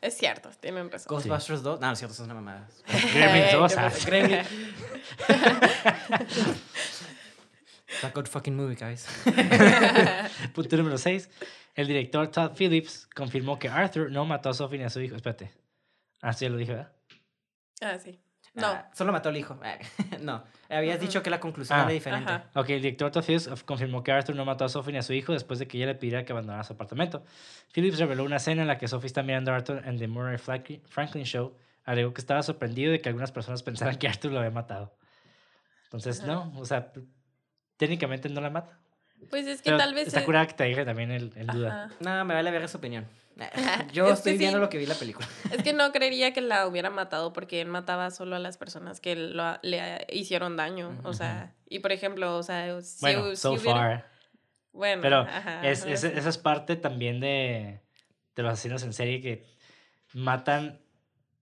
Es 0.00 0.16
cierto, 0.16 0.48
tienen 0.60 0.90
razón. 0.90 1.06
Ghostbusters 1.10 1.62
2. 1.62 1.80
No, 1.80 1.86
no 1.88 1.92
es 1.92 1.98
cierto, 1.98 2.14
es 2.14 2.20
una 2.20 2.34
mamada. 2.34 2.66
Gremlins 2.86 3.46
Ay, 3.48 3.54
2, 3.54 3.74
qué 3.74 3.80
ah. 3.80 3.90
bueno. 3.90 4.06
Gremlin. 4.06 4.40
It's 7.94 8.04
a 8.04 8.10
good 8.10 8.26
fucking 8.28 8.54
movie, 8.56 8.74
guys. 8.76 9.06
Punto 10.54 10.76
número 10.76 10.98
6. 10.98 11.28
El 11.74 11.86
director 11.86 12.28
Todd 12.28 12.52
Phillips 12.56 13.06
confirmó 13.14 13.58
que 13.58 13.68
Arthur 13.68 14.10
no 14.10 14.24
mató 14.24 14.50
a 14.50 14.54
Sophie 14.54 14.78
ni 14.78 14.84
a 14.84 14.90
su 14.90 15.00
hijo. 15.00 15.16
Espérate. 15.16 15.50
Ah, 16.20 16.32
sí, 16.32 16.44
ya 16.44 16.50
lo 16.50 16.56
dije, 16.56 16.72
¿verdad? 16.72 16.92
Ah, 17.80 17.98
sí. 17.98 18.18
No. 18.54 18.68
Ah, 18.68 18.88
solo 18.94 19.10
mató 19.12 19.30
al 19.30 19.36
hijo. 19.36 19.58
Ah, 19.64 19.78
no, 20.20 20.44
habías 20.70 20.98
Ujú. 20.98 21.06
dicho 21.06 21.22
que 21.22 21.30
la 21.30 21.40
conclusión 21.40 21.76
Ah. 21.78 21.82
era 21.82 21.90
diferente. 21.92 22.30
Ajá. 22.32 22.50
Ok, 22.54 22.70
el 22.70 22.82
director 22.82 23.10
Todd 23.10 23.24
Phillips 23.24 23.48
confirmó 23.64 24.04
que 24.04 24.12
Arthur 24.12 24.36
no 24.36 24.44
mató 24.44 24.64
a 24.64 24.68
Sophie 24.68 24.92
ni 24.92 24.98
a 24.98 25.02
su 25.02 25.12
hijo 25.12 25.32
después 25.32 25.58
de 25.58 25.66
que 25.66 25.76
ella 25.78 25.86
le 25.86 25.94
pidiera 25.96 26.24
que 26.24 26.32
abandonara 26.32 26.62
su 26.62 26.72
apartamento. 26.74 27.24
Phillips 27.74 27.98
reveló 27.98 28.22
una 28.24 28.36
escena 28.36 28.62
en 28.62 28.68
la 28.68 28.78
que 28.78 28.86
Sophie 28.86 29.06
está 29.08 29.22
mirando 29.24 29.50
a 29.52 29.56
Arthur 29.56 29.82
en 29.84 29.98
The 29.98 30.06
Murray 30.06 30.38
Franklin 30.38 31.24
Show. 31.24 31.56
Alegó 31.84 32.14
que 32.14 32.20
estaba 32.20 32.42
sorprendido 32.44 32.92
de 32.92 33.00
que 33.00 33.08
algunas 33.08 33.32
personas 33.32 33.62
pensaran 33.64 33.96
que 33.98 34.06
Arthur 34.08 34.30
lo 34.32 34.38
había 34.38 34.50
matado. 34.52 34.96
Entonces, 35.84 36.20
Ajá. 36.20 36.28
no, 36.32 36.52
o 36.58 36.64
sea, 36.64 36.92
técnicamente 37.76 38.28
no 38.28 38.40
la 38.40 38.50
mata. 38.50 38.78
Pues 39.30 39.46
es 39.46 39.58
que 39.62 39.66
Pero 39.66 39.78
tal 39.78 39.94
vez. 39.94 40.08
Está 40.08 40.24
curada 40.24 40.46
que 40.46 40.54
te 40.54 40.64
dije 40.64 40.84
también 40.84 41.10
el, 41.10 41.32
el 41.36 41.46
duda. 41.46 41.90
No, 42.00 42.24
me 42.24 42.34
vale 42.34 42.50
ver 42.50 42.62
esa 42.62 42.78
opinión. 42.78 43.06
Yo 43.92 44.06
Es 44.08 44.18
estoy 44.18 44.36
viendo 44.38 44.58
sí. 44.58 44.60
lo 44.60 44.68
que 44.68 44.78
vi 44.78 44.86
la 44.86 44.94
película. 44.94 45.26
Es 45.50 45.62
que 45.62 45.72
no 45.72 45.90
creería 45.92 46.32
que 46.32 46.40
la 46.40 46.66
hubiera 46.66 46.90
matado 46.90 47.32
porque 47.32 47.60
él 47.60 47.68
mataba 47.68 48.10
solo 48.10 48.36
a 48.36 48.38
las 48.38 48.58
personas 48.58 49.00
que 49.00 49.16
lo- 49.16 49.58
le 49.62 50.06
hicieron 50.12 50.56
daño. 50.56 50.98
O 51.04 51.12
sea, 51.14 51.52
y 51.68 51.78
por 51.80 51.90
ejemplo, 51.92 52.36
o 52.36 52.42
sea, 52.42 52.80
si, 52.82 53.00
Bueno, 53.00 53.30
si 53.30 53.36
so 53.36 53.52
hubiera- 53.52 53.72
far. 53.72 54.10
Bueno, 54.72 55.02
Pero 55.02 55.18
ajá, 55.20 55.66
es, 55.68 55.84
es- 55.84 56.04
eso 56.04 56.28
es 56.28 56.38
parte 56.38 56.76
también 56.76 57.18
de, 57.20 57.80
de 58.36 58.42
los 58.42 58.52
asesinos 58.52 58.82
en 58.82 58.92
serie 58.92 59.20
que 59.20 59.46
matan, 60.12 60.80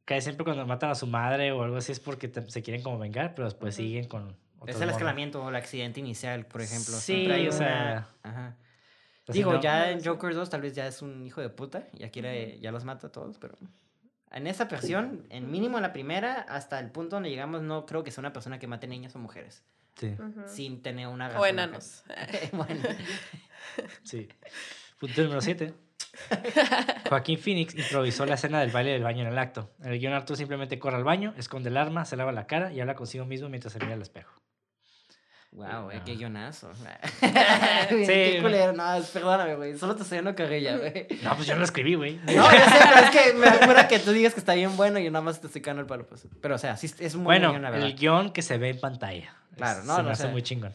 casi 0.05 0.23
siempre 0.23 0.45
cuando 0.45 0.67
matan 0.67 0.91
a 0.91 0.95
su 0.95 1.07
madre 1.07 1.51
o 1.53 1.63
algo 1.63 1.77
así 1.79 1.93
es 1.93 2.01
porque 2.01 2.29
te- 2.29 2.49
se 2.51 2.63
quieren 2.63 2.83
como 2.83 2.99
vengar, 2.99 3.35
pero 3.35 3.47
después 3.47 3.75
siguen 3.75 4.07
con... 4.07 4.37
Es 4.67 4.81
el 4.81 4.91
escalamiento 4.91 5.43
o 5.43 5.49
el 5.49 5.57
accidente 5.57 6.01
inicial, 6.01 6.47
por 6.47 6.61
ejemplo. 6.63 6.95
Sí, 6.95 7.01
Siempre 7.15 7.35
hay 7.35 7.47
o 7.49 7.51
una- 7.51 7.59
sea, 7.59 8.09
Ajá. 8.23 8.57
Así 9.29 9.39
Digo, 9.39 9.53
no- 9.53 9.61
ya 9.61 9.87
No, 9.87 9.91
en 9.93 10.01
sí. 10.01 10.09
Joker 10.09 10.35
2 10.35 10.51
tal 10.51 10.63
vez 10.63 10.75
ya 10.75 10.87
es 10.87 11.01
un 11.01 11.25
hijo 11.25 11.41
de 11.41 11.49
puta. 11.49 11.87
Ya 11.93 12.11
quiere, 12.11 12.59
ya 12.61 12.73
los 12.73 12.85
mata 12.85 13.07
a 13.07 13.13
todos, 13.13 13.39
pero... 13.39 13.57
En 14.33 14.47
esa 14.47 14.65
versión, 14.65 15.27
en 15.31 15.51
mínimo 15.51 15.77
en 15.79 15.83
la 15.83 15.93
primera, 15.93 16.35
hasta 16.49 16.79
el 16.81 16.91
punto 16.91 17.17
donde 17.17 17.29
llegamos, 17.31 17.63
no 17.63 17.85
creo 17.87 18.03
que 18.03 18.11
sea 18.11 18.23
una 18.23 18.33
persona 18.33 18.59
que 18.59 18.67
mate 18.67 18.87
niños 18.89 19.15
o 19.15 19.19
mujeres. 19.19 19.63
Sí, 19.95 20.17
Ujú. 20.19 20.43
Sin 20.49 20.83
tener 20.83 21.07
una 21.09 21.29
razón. 21.29 21.43
O 21.43 21.47
enanos. 21.47 22.03
bueno. 22.53 22.83
sí. 24.03 24.27
Punto 24.99 25.23
número 25.23 25.41
7. 25.41 25.75
Joaquín 27.09 27.39
Phoenix 27.39 27.75
improvisó 27.75 28.27
la 28.27 28.35
escena 28.35 28.61
del 28.61 28.71
baile 28.71 28.93
del 28.93 29.03
baño 29.03 29.23
en 29.23 29.29
el 29.29 29.39
acto. 29.39 29.71
En 29.83 29.93
el 29.93 29.99
guion 29.99 30.13
Arthur 30.15 30.37
simplemente 30.37 30.79
corre 30.79 30.97
al 30.97 31.05
baño, 31.05 31.35
esconde 31.37 31.69
el 31.71 31.77
arma, 31.77 32.05
se 32.05 32.17
lava 32.17 32.33
la 32.33 32.47
cara 32.47 32.73
y 32.73 32.81
habla 32.81 32.95
consigo 32.95 33.25
mismo 33.25 33.49
mientras 33.49 33.73
se 33.73 33.79
mira 33.81 33.95
al 33.95 34.03
espejo. 34.03 34.33
Wow, 35.53 35.91
eh, 35.91 36.01
qué 36.05 36.13
No. 36.13 36.19
guionazo. 36.19 36.71
Sí. 37.91 38.07
Qué 38.07 38.39
culero. 38.43 38.73
No, 38.73 38.85
perdóname, 39.13 39.55
güey. 39.57 39.77
Solo 39.79 39.95
te 39.95 40.03
estoy 40.03 40.17
dando 40.19 40.35
carrilla, 40.35 40.79
güey. 40.79 41.07
No, 41.23 41.35
pues 41.37 41.47
yo 41.47 41.55
no 41.55 41.59
lo 41.61 41.65
escribí, 41.65 41.95
güey. 41.95 42.17
No, 42.25 42.33
yo 42.33 42.43
sé, 42.51 42.79
pero 42.89 43.07
es 43.07 43.11
que 43.11 43.33
me 43.35 43.47
acuerdo 43.47 43.89
que 43.89 43.99
tú 43.99 44.13
digas 44.13 44.33
que 44.35 44.41
está 44.41 44.55
bien 44.55 44.77
bueno 44.77 44.99
y 44.99 45.05
yo 45.05 45.11
nada 45.11 45.23
más 45.25 45.41
te 45.41 45.47
estoy 45.49 45.61
cagando 45.63 45.83
el 45.83 45.87
palo. 45.87 46.07
Pues. 46.07 46.27
Pero, 46.41 46.55
o 46.55 46.59
sea, 46.59 46.77
sí 46.77 46.87
es 46.99 47.15
un 47.15 47.25
buen 47.25 47.39
Bueno, 47.41 47.51
guion, 47.51 47.63
la 47.63 47.71
verdad. 47.71 47.87
el 47.87 47.95
guion 47.97 48.33
que 48.33 48.41
se 48.43 48.57
ve 48.59 48.71
en 48.71 48.81
pantalla. 48.81 49.35
Claro, 49.57 49.81
Es- 49.81 49.87
no, 49.87 49.97
se 49.97 50.03
no 50.03 50.07
me 50.09 50.13
hace 50.13 50.29
muy 50.29 50.43
chingón. 50.43 50.73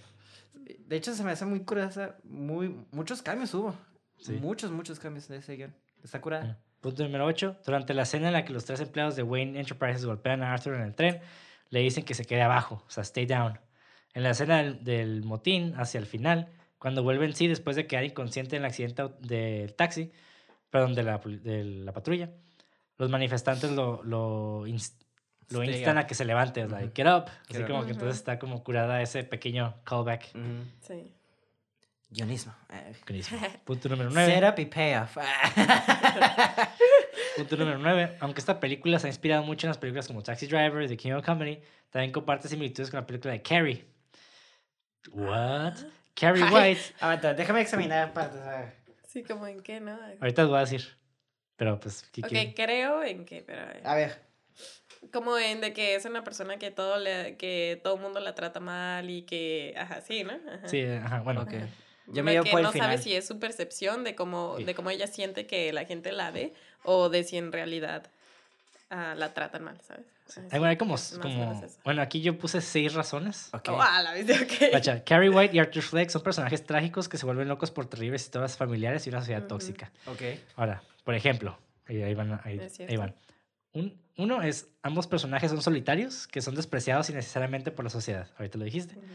de 0.63 0.95
hecho, 0.95 1.13
se 1.15 1.23
me 1.23 1.31
hace 1.31 1.45
muy 1.45 1.61
curiosa. 1.61 2.15
Muy, 2.23 2.75
muchos 2.91 3.21
cambios 3.23 3.53
hubo. 3.55 3.75
Sí. 4.19 4.33
Muchos, 4.33 4.69
muchos 4.71 4.99
cambios 4.99 5.27
de 5.27 5.37
ese 5.37 5.55
guion. 5.55 5.75
Está 6.03 6.21
curada. 6.21 6.57
Punto 6.81 7.03
número 7.03 7.25
8. 7.25 7.57
Durante 7.65 7.93
la 7.95 8.03
escena 8.03 8.27
en 8.27 8.33
la 8.33 8.45
que 8.45 8.53
los 8.53 8.63
tres 8.65 8.79
empleados 8.79 9.15
de 9.15 9.23
Wayne 9.23 9.59
Enterprises 9.59 10.05
golpean 10.05 10.43
a 10.43 10.53
Arthur 10.53 10.75
en 10.75 10.81
el 10.81 10.93
tren, 10.93 11.19
le 11.71 11.79
dicen 11.79 12.05
que 12.05 12.13
se 12.13 12.25
quede 12.25 12.43
abajo, 12.43 12.83
o 12.87 12.89
sea, 12.89 13.01
stay 13.03 13.25
down. 13.25 13.59
En 14.17 14.23
la 14.23 14.31
escena 14.31 14.57
del, 14.57 14.83
del 14.83 15.23
motín, 15.23 15.75
hacia 15.77 15.99
el 15.99 16.07
final, 16.07 16.49
cuando 16.79 17.03
vuelve 17.03 17.27
en 17.27 17.35
sí 17.35 17.47
después 17.47 17.75
de 17.75 17.85
quedar 17.85 18.03
inconsciente 18.03 18.55
en 18.55 18.63
el 18.63 18.65
accidente 18.65 19.09
del 19.19 19.75
taxi, 19.75 20.11
perdón, 20.71 20.95
de 20.95 21.03
la, 21.03 21.19
de 21.19 21.63
la 21.63 21.93
patrulla, 21.93 22.31
los 22.97 23.11
manifestantes 23.11 23.69
lo, 23.73 24.01
lo, 24.01 24.65
instan 24.65 25.97
up. 25.97 25.99
a 25.99 26.07
que 26.07 26.15
se 26.15 26.25
levante, 26.25 26.65
Ujú. 26.65 26.73
like, 26.73 26.93
get 26.95 27.07
up. 27.07 27.25
Así 27.47 27.61
up. 27.61 27.67
como 27.67 27.85
que 27.85 27.91
entonces 27.91 28.17
está 28.17 28.39
como 28.39 28.63
curada 28.63 29.03
ese 29.03 29.23
pequeño 29.23 29.75
callback. 29.83 30.31
Sí. 30.81 31.13
Guionismo. 32.09 32.55
Buenísimo. 33.05 33.39
Punto 33.65 33.87
número 33.87 34.09
9. 34.09 34.33
Setup 34.33 34.59
y 34.59 34.65
payoff. 34.65 35.15
Punto 37.37 37.55
número 37.55 37.77
9. 37.77 38.17
Aunque 38.19 38.39
esta 38.39 38.59
película 38.59 38.97
se 38.97 39.05
ha 39.05 39.09
inspirado 39.11 39.43
mucho 39.43 39.67
en 39.67 39.69
las 39.69 39.77
películas 39.77 40.07
como 40.07 40.23
Taxi 40.23 40.47
Driver 40.47 40.81
y 40.81 40.87
The 40.87 40.97
King 40.97 41.11
of 41.11 41.23
Comedy, 41.23 41.61
también 41.91 42.11
comparte 42.11 42.47
similitudes 42.47 42.89
con 42.89 42.99
la 42.99 43.05
película 43.05 43.33
de 43.33 43.43
Carrie. 43.43 43.96
What? 45.13 45.73
Carrie 46.13 46.43
Ay. 46.43 46.53
White. 46.71 46.81
Aguanta, 46.99 47.33
déjame 47.33 47.61
examinar 47.61 48.13
para 48.13 48.31
saber. 48.31 48.73
Sí, 49.07 49.23
como 49.23 49.47
en 49.47 49.61
qué, 49.61 49.79
¿no? 49.79 49.97
Ahorita 50.19 50.43
os 50.43 50.49
voy 50.49 50.57
a 50.57 50.61
decir. 50.61 50.87
Pero 51.55 51.79
pues, 51.79 52.03
¿qué 52.11 52.21
Ok, 52.21 52.55
creo 52.55 53.03
en 53.03 53.25
qué, 53.25 53.43
pero... 53.45 53.61
A 53.83 53.95
ver. 53.95 54.19
Como 55.11 55.37
en 55.37 55.61
de 55.61 55.73
que 55.73 55.95
es 55.95 56.05
una 56.05 56.23
persona 56.23 56.57
que 56.57 56.71
todo 56.71 56.97
le, 56.99 57.37
que 57.37 57.79
todo 57.83 57.97
mundo 57.97 58.19
la 58.19 58.35
trata 58.35 58.59
mal 58.59 59.09
y 59.09 59.23
que, 59.23 59.73
ajá, 59.77 60.01
sí, 60.01 60.23
¿no? 60.23 60.33
Ajá. 60.33 60.67
Sí, 60.67 60.83
ajá, 60.83 61.21
bueno. 61.21 61.41
Ok. 61.41 61.53
Ajá. 61.53 61.67
Yo 62.07 62.23
me 62.23 62.41
que 62.41 62.51
por 62.51 62.59
el 62.61 62.65
no 62.65 62.71
final. 62.71 62.89
sabe 62.89 63.01
si 63.01 63.13
es 63.15 63.27
su 63.27 63.37
percepción 63.39 64.03
de 64.03 64.15
cómo, 64.15 64.55
Sí. 64.57 64.63
de 64.63 64.75
cómo 64.75 64.89
ella 64.89 65.07
siente 65.07 65.45
que 65.45 65.73
la 65.73 65.85
gente 65.85 66.11
la 66.11 66.31
ve 66.31 66.53
o 66.83 67.09
de 67.09 67.23
si 67.23 67.37
en 67.37 67.51
realidad 67.51 68.09
ah, 68.89 69.15
la 69.15 69.33
tratan 69.33 69.63
mal, 69.63 69.79
¿sabes? 69.81 70.05
Hay, 70.51 70.59
bueno, 70.59 70.65
hay 70.67 70.75
sí, 70.75 70.79
como, 70.79 70.95
como- 71.21 71.61
bueno, 71.85 72.01
aquí 72.01 72.21
yo 72.21 72.37
puse 72.37 72.59
seis 72.61 72.93
razones. 72.93 73.49
Ok. 73.53 73.69
Oh, 73.69 73.79
ah, 73.81 74.01
la 74.01 74.13
viste, 74.13 74.33
ok. 74.33 75.03
Carrie 75.05 75.29
White 75.29 75.55
y 75.55 75.59
Arthur 75.59 75.81
Fleck 75.83 76.09
son 76.09 76.21
personajes 76.21 76.65
trágicos 76.65 77.07
que 77.07 77.17
se 77.17 77.25
vuelven 77.25 77.47
locos 77.47 77.71
por 77.71 77.85
terribles 77.85 78.23
historias 78.23 78.57
familiares 78.57 79.05
y 79.07 79.09
una 79.09 79.19
sociedad 79.19 79.41
Ujú. 79.41 79.47
tóxica. 79.49 79.91
Ok. 80.05 80.21
Ahora, 80.57 80.81
por 81.05 81.15
ejemplo, 81.15 81.57
ahí, 81.87 82.13
van, 82.13 82.39
ahí, 82.43 82.59
ahí 82.87 82.97
van. 82.97 83.15
Un- 83.73 83.97
uno 84.17 84.41
es, 84.41 84.67
ambos 84.81 85.07
personajes 85.07 85.51
son 85.51 85.61
solitarios, 85.61 86.27
que 86.27 86.41
son 86.41 86.55
despreciados 86.55 87.09
innecesariamente 87.09 87.71
por 87.71 87.85
la 87.85 87.89
sociedad. 87.89 88.27
Ahorita 88.37 88.57
lo 88.57 88.65
dijiste. 88.65 88.95
Ujú. 88.97 89.05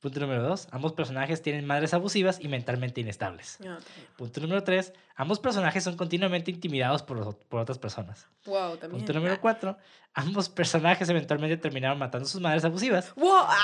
Punto 0.00 0.20
número 0.20 0.44
dos, 0.44 0.68
ambos 0.70 0.92
personajes 0.92 1.42
tienen 1.42 1.66
madres 1.66 1.92
abusivas 1.92 2.38
y 2.40 2.46
mentalmente 2.46 3.00
inestables. 3.00 3.56
También. 3.58 3.78
Punto 4.16 4.40
número 4.40 4.62
tres, 4.62 4.92
ambos 5.16 5.40
personajes 5.40 5.82
son 5.82 5.96
continuamente 5.96 6.52
intimidados 6.52 7.02
por, 7.02 7.16
los- 7.16 7.34
por 7.34 7.60
otras 7.60 7.78
personas. 7.78 8.26
Wow, 8.46 8.76
también. 8.76 9.00
Punto 9.00 9.12
número 9.12 9.40
cuatro, 9.40 9.76
ambos 10.14 10.48
personajes 10.48 11.08
eventualmente 11.08 11.56
terminaron 11.56 11.98
matando 11.98 12.26
a 12.26 12.30
sus 12.30 12.40
madres 12.40 12.64
abusivas. 12.64 13.12
Wow, 13.16 13.38
ah, 13.48 13.56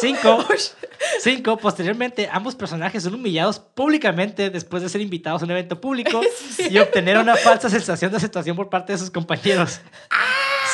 Cinco, 0.00 0.44
cinco, 1.20 1.56
posteriormente, 1.56 2.28
ambos 2.32 2.56
personajes 2.56 3.04
son 3.04 3.14
humillados 3.14 3.60
públicamente 3.60 4.50
después 4.50 4.82
de 4.82 4.88
ser 4.88 5.00
invitados 5.00 5.42
a 5.42 5.44
un 5.44 5.52
evento 5.52 5.80
público 5.80 6.20
y 6.68 6.78
obtener 6.78 7.16
una 7.16 7.36
falsa 7.36 7.70
sensación 7.70 8.10
de 8.10 8.16
aceptación 8.16 8.56
por 8.56 8.68
parte 8.68 8.92
de 8.92 8.98
sus 8.98 9.10
compañeros. 9.12 9.80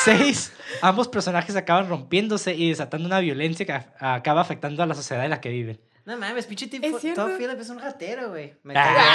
Seis, 0.03 0.51
ambos 0.81 1.07
personajes 1.07 1.55
acaban 1.55 1.89
rompiéndose 1.89 2.53
y 2.55 2.69
desatando 2.69 3.05
una 3.07 3.19
violencia 3.19 3.65
que 3.65 3.73
acaba 3.99 4.41
afectando 4.41 4.83
a 4.83 4.85
la 4.85 4.95
sociedad 4.95 5.23
en 5.23 5.29
la 5.31 5.41
que 5.41 5.49
viven. 5.49 5.79
No 6.05 6.17
mames, 6.17 6.45
pinche 6.45 6.67
tipo. 6.67 6.85
Es 6.85 6.99
cierto. 7.01 7.25
Todo 7.25 7.37
Philip 7.37 7.59
es 7.59 7.69
un 7.69 7.79
ratero, 7.79 8.29
güey. 8.29 8.53
Me 8.63 8.73
Ah. 8.77 8.83
cae 8.83 8.93
bien. 8.93 9.05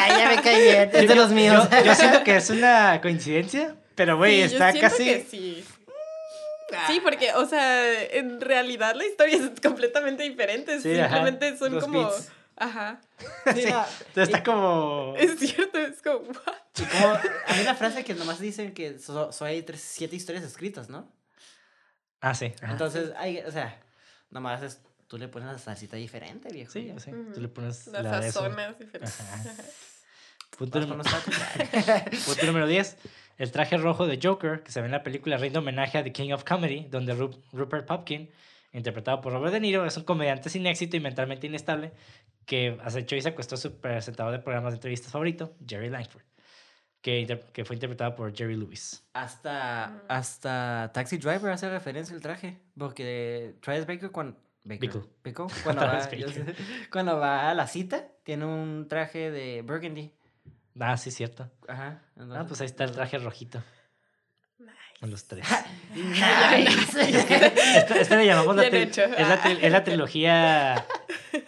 Ah, 0.00 0.18
ya 0.18 0.28
me 0.52 0.60
bien. 0.62 0.90
Es 0.92 1.08
de 1.08 1.14
los 1.16 1.30
míos. 1.30 1.68
Yo, 1.70 1.84
yo 1.84 1.94
siento 1.94 2.22
que 2.22 2.36
es 2.36 2.48
una 2.50 3.00
coincidencia, 3.00 3.74
pero 3.96 4.16
güey, 4.16 4.34
sí, 4.34 4.40
yo 4.40 4.46
está 4.46 4.70
siento 4.72 4.88
casi... 4.90 5.04
que 5.04 5.26
sí. 5.28 5.64
Sí, 6.86 7.00
porque, 7.02 7.32
o 7.32 7.46
sea, 7.46 8.02
en 8.12 8.40
realidad 8.42 8.94
la 8.94 9.06
historia 9.06 9.36
es 9.36 9.60
completamente 9.62 10.22
diferente. 10.22 10.80
Sí, 10.80 10.98
ajá, 10.98 11.14
Simplemente 11.16 11.56
son 11.56 11.74
los 11.74 11.84
como. 11.84 12.04
beats. 12.04 12.30
Ajá. 12.58 13.00
Sí, 13.54 13.62
Sí, 13.62 13.70
no, 13.70 13.84
entonces 13.84 14.14
está 14.16 14.42
como... 14.42 15.14
Es 15.16 15.38
cierto, 15.38 15.78
es 15.78 16.02
como. 16.02 16.18
what? 16.28 16.54
y 16.78 16.84
como 16.84 17.14
hay 17.46 17.60
una 17.62 17.74
frase 17.74 18.04
que 18.04 18.14
nomás 18.14 18.38
dicen 18.40 18.74
que 18.74 18.98
so- 18.98 19.32
so 19.32 19.44
hay 19.44 19.62
tres, 19.62 19.80
siete 19.80 20.16
historias 20.16 20.44
escritas, 20.44 20.88
¿no? 20.88 21.10
Ah, 22.20 22.34
sí. 22.34 22.52
ajá. 22.62 22.72
Entonces, 22.72 23.12
hay, 23.16 23.38
o 23.38 23.50
sea, 23.52 23.80
nomás 24.30 24.62
es, 24.62 24.80
tú 25.06 25.18
le 25.18 25.28
pones 25.28 25.48
la 25.48 25.58
salsita 25.58 25.96
diferente, 25.96 26.52
viejo. 26.52 26.72
Sí, 26.72 26.86
ya. 26.86 26.98
sí. 26.98 27.12
Tú 27.34 27.40
le 27.40 27.48
pones 27.48 27.86
Las 27.88 28.02
la 28.04 28.22
sazonas 28.22 28.78
diferentes. 28.78 29.20
Ajá. 29.20 29.44
Punto, 30.58 30.80
Vas 30.80 30.88
número, 30.88 31.08
punto 32.26 32.46
número 32.46 32.66
10. 32.66 32.96
El 33.36 33.52
traje 33.52 33.76
rojo 33.76 34.06
de 34.08 34.18
Joker, 34.20 34.62
que 34.64 34.72
se 34.72 34.80
ve 34.80 34.86
en 34.86 34.92
la 34.92 35.04
película, 35.04 35.36
rinde 35.36 35.58
homenaje 35.60 35.98
a 35.98 36.02
The 36.02 36.10
King 36.12 36.32
of 36.32 36.42
Comedy, 36.42 36.86
donde 36.90 37.14
Ru- 37.14 37.40
Rupert 37.52 37.86
Pupkin, 37.86 38.28
interpretado 38.72 39.20
por 39.20 39.32
Robert 39.32 39.52
De 39.52 39.60
Niro, 39.60 39.84
es 39.86 39.96
un 39.96 40.04
comediante 40.04 40.50
sin 40.50 40.66
éxito 40.66 40.96
y 40.96 41.00
mentalmente 41.00 41.46
inestable 41.46 41.92
que 42.44 42.78
acechó 42.82 43.16
y 43.16 43.22
secuestró 43.22 43.56
a 43.56 43.60
su 43.60 43.80
presentador 43.80 44.32
de 44.32 44.38
programas 44.38 44.72
de 44.72 44.76
entrevistas 44.76 45.12
favorito, 45.12 45.54
Jerry 45.66 45.90
Langford, 45.90 46.22
que, 47.02 47.20
inter- 47.20 47.44
que 47.52 47.64
fue 47.64 47.76
interpretado 47.76 48.14
por 48.14 48.34
Jerry 48.34 48.56
Lewis. 48.56 49.04
Hasta, 49.12 49.88
Mm. 49.88 50.00
hasta 50.08 50.90
Taxi 50.94 51.18
Driver 51.18 51.50
hace 51.52 51.68
referencia 51.70 52.14
al 52.14 52.20
traje. 52.22 52.58
Porque 52.76 53.54
Travis 53.60 53.86
Baker 53.86 54.10
cuando. 54.12 54.36
Baker, 54.64 54.80
Bickle. 54.80 55.02
Bickle, 55.24 55.46
cuando, 55.64 55.82
va, 55.82 55.98
Travis 55.98 56.18
yo 56.20 56.26
Baker. 56.26 56.56
sé, 56.56 56.62
cuando 56.92 57.18
va 57.18 57.48
a 57.50 57.54
la 57.54 57.66
cita, 57.66 58.08
tiene 58.22 58.44
un 58.44 58.86
traje 58.88 59.30
de 59.30 59.62
Burgundy. 59.62 60.12
Ah, 60.80 60.96
sí, 60.96 61.10
cierto. 61.10 61.50
Ajá. 61.66 62.02
Ah, 62.18 62.44
pues 62.46 62.60
ahí 62.60 62.66
está 62.66 62.84
el 62.84 62.92
traje 62.92 63.18
rojito. 63.18 63.62
Con 65.00 65.10
los 65.12 65.24
tres. 65.26 65.46
Este, 65.94 68.00
este 68.00 68.16
le 68.16 68.26
llamamos 68.26 68.56
la, 68.56 68.62
Bien 68.62 68.74
tri- 68.74 68.82
hecho. 68.88 69.02
es, 69.04 69.28
la 69.28 69.40
tri- 69.42 69.58
es 69.60 69.72
la 69.72 69.84
trilogía 69.84 70.86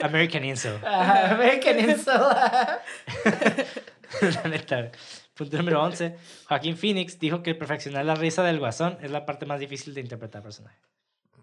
American. 0.00 0.44
Ajá, 0.84 1.30
American 1.34 1.80
Insult. 1.80 2.22
la 4.22 4.42
neta. 4.48 4.90
Punto 5.34 5.56
número 5.56 5.82
11. 5.82 6.16
Joaquín 6.48 6.76
Phoenix 6.76 7.18
dijo 7.18 7.42
que 7.42 7.54
perfeccionar 7.54 8.04
la 8.04 8.14
risa 8.14 8.42
del 8.42 8.58
guasón 8.58 8.98
es 9.02 9.10
la 9.10 9.24
parte 9.26 9.46
más 9.46 9.58
difícil 9.58 9.94
de 9.94 10.02
interpretar 10.02 10.40
al 10.40 10.44
personaje. 10.44 10.78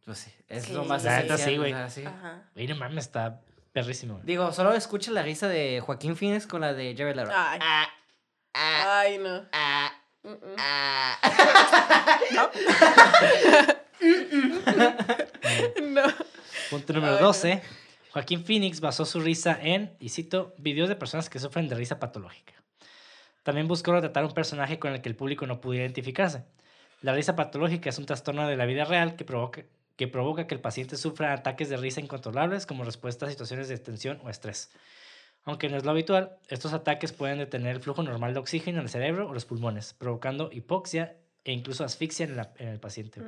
Pues 0.05 0.19
sí, 0.19 0.31
es 0.47 0.63
Sí. 0.65 0.73
lo 0.73 0.85
más 0.85 1.03
La 1.03 1.17
neta, 1.19 1.37
sí, 1.37 1.57
güey. 1.57 1.73
Güey, 2.53 2.67
no 2.67 2.75
mames, 2.75 3.05
está 3.05 3.41
perrísimo. 3.73 4.21
Digo, 4.23 4.53
solo 4.53 4.73
escucha 4.73 5.11
la 5.11 5.21
risa 5.23 5.47
de 5.49 5.81
Joaquín 5.81 6.15
Phoenix 6.15 6.47
con 6.47 6.61
la 6.61 6.73
de 6.73 6.95
Jared 6.97 7.15
Leto. 7.15 7.31
Ay. 7.33 7.59
Ah, 7.61 7.87
ah, 8.53 8.99
Ay, 9.01 9.17
no. 9.17 9.43
ah, 9.51 9.86
Mm, 10.27 10.31
mm. 10.31 10.55
ah. 10.59 11.17
No. 15.81 16.03
Punto 16.69 16.93
número 16.93 17.13
Ay, 17.13 17.21
no. 17.21 17.27
12. 17.27 17.61
Joaquín 18.11 18.43
Phoenix 18.43 18.81
basó 18.81 19.05
su 19.05 19.21
risa 19.21 19.57
en, 19.61 19.95
y 19.99 20.09
cito, 20.09 20.53
videos 20.57 20.89
de 20.89 20.95
personas 20.95 21.29
que 21.29 21.39
sufren 21.39 21.69
de 21.69 21.75
risa 21.75 21.99
patológica. 21.99 22.53
También 23.43 23.67
buscó 23.67 23.93
retratar 23.93 24.25
un 24.25 24.33
personaje 24.33 24.79
con 24.79 24.93
el 24.93 25.01
que 25.01 25.09
el 25.09 25.15
público 25.15 25.47
no 25.47 25.61
pudo 25.61 25.75
identificarse. 25.75 26.43
La 27.01 27.13
risa 27.13 27.35
patológica 27.35 27.89
es 27.89 27.97
un 27.97 28.05
trastorno 28.05 28.47
de 28.47 28.57
la 28.57 28.65
vida 28.65 28.85
real 28.85 29.15
que 29.15 29.23
provoca, 29.23 29.63
que 29.95 30.07
provoca 30.07 30.45
que 30.45 30.55
el 30.55 30.61
paciente 30.61 30.97
sufra 30.97 31.33
ataques 31.33 31.69
de 31.69 31.77
risa 31.77 32.01
incontrolables 32.01 32.65
como 32.65 32.83
respuesta 32.83 33.25
a 33.25 33.29
situaciones 33.29 33.69
de 33.69 33.77
tensión 33.77 34.19
o 34.23 34.29
estrés. 34.29 34.69
Aunque 35.47 35.69
no 35.69 35.77
es 35.77 35.85
lo 35.85 35.91
habitual, 35.91 36.37
estos 36.49 36.73
ataques 36.73 37.13
pueden 37.13 37.39
detener 37.39 37.75
el 37.77 37.81
flujo 37.81 38.03
normal 38.03 38.33
de 38.33 38.39
oxígeno 38.41 38.79
en 38.79 38.83
el 38.83 38.89
cerebro 38.89 39.29
o 39.29 39.33
los 39.33 39.45
pulmones, 39.45 39.93
provocando 39.93 40.49
hipoxia 40.51 41.15
e 41.45 41.53
incluso 41.53 41.85
asfixia 41.85 42.25
en, 42.25 42.35
la- 42.35 42.51
en 42.57 42.67
el 42.67 42.79
paciente. 42.81 43.21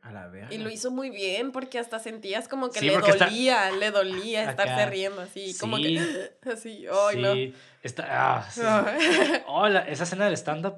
A 0.00 0.10
la 0.10 0.26
verga. 0.28 0.48
Y 0.54 0.56
lo 0.56 0.70
hizo 0.70 0.90
muy 0.90 1.10
bien 1.10 1.52
porque 1.52 1.78
hasta 1.78 1.98
sentías 1.98 2.48
como 2.48 2.70
que 2.70 2.80
Sí, 2.80 2.86
le 2.86 2.94
está- 2.94 3.26
dolía, 3.26 3.70
le 3.72 3.90
dolía 3.90 4.48
estarse 4.48 4.72
Acá. 4.72 4.86
riendo 4.86 5.20
así, 5.20 5.54
como 5.60 5.76
que 5.76 6.30
así, 6.50 6.86
ay 7.10 7.20
no. 7.20 7.34
Sí, 7.34 7.54
está, 7.82 8.06
ah, 8.38 8.50
sí. 8.50 8.62
Oh, 9.46 9.68
la- 9.68 9.86
esa 9.86 10.04
escena 10.04 10.24
del 10.24 10.34
stand-up. 10.38 10.76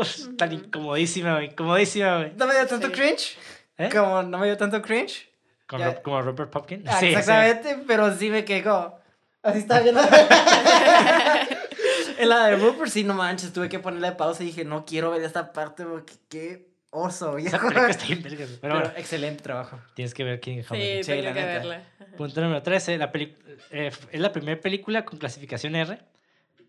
uf, 0.00 0.36
tan 0.38 0.52
incomodísima, 0.52 1.34
güey. 1.34 1.46
Incomodísima, 1.48 2.18
güey. 2.18 2.32
¿No 2.36 2.46
me 2.46 2.54
dio 2.54 2.66
tanto 2.68 2.86
Sí. 2.86 2.92
cringe? 2.92 3.36
¿Eh? 3.78 3.88
Como 3.92 4.22
no 4.22 4.38
me 4.38 4.46
dio 4.46 4.56
tanto 4.56 4.80
cringe. 4.80 5.28
Como 5.66 6.22
Robert 6.22 6.50
Popkin. 6.50 6.84
Ah, 6.86 7.00
Sí, 7.00 7.06
sí. 7.08 7.14
exactamente, 7.14 7.82
pero 7.88 8.14
sí 8.16 8.30
me 8.30 8.44
quedó. 8.44 9.00
Así 9.44 9.58
estaba 9.58 9.80
viendo. 9.82 10.00
en 12.18 12.28
la 12.28 12.46
de 12.46 12.56
Rupert, 12.56 12.90
sí, 12.90 13.04
no 13.04 13.14
manches, 13.14 13.52
tuve 13.52 13.68
que 13.68 13.78
ponerle 13.78 14.12
pausa 14.12 14.42
y 14.42 14.46
dije, 14.46 14.64
no 14.64 14.84
quiero 14.84 15.10
ver 15.10 15.22
esta 15.22 15.52
parte 15.52 15.84
porque 15.84 16.14
qué 16.28 16.68
oso, 16.90 17.34
viejo. 17.34 17.56
está 17.88 18.06
bien. 18.06 18.22
Pero 18.22 18.36
Pero 18.60 18.74
bueno, 18.74 18.90
excelente 18.96 19.42
trabajo. 19.42 19.78
tienes 19.94 20.14
que 20.14 20.24
ver 20.24 20.40
King 20.40 20.60
of 20.60 20.68
Sí. 20.72 21.02
Sí, 21.02 21.10
tengo 21.10 21.22
la 21.24 21.34
que 21.34 21.40
neta. 21.40 21.52
verla. 21.52 21.82
Punto 22.16 22.40
número 22.40 22.62
13. 22.62 22.98
La 22.98 23.10
peli- 23.12 23.36
eh, 23.70 23.90
es 24.10 24.20
la 24.20 24.32
primera 24.32 24.60
película 24.60 25.04
con 25.04 25.18
clasificación 25.18 25.74
R. 25.76 25.98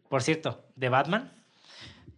Por 0.09 0.21
cierto, 0.23 0.65
de 0.75 0.89
Batman. 0.89 1.31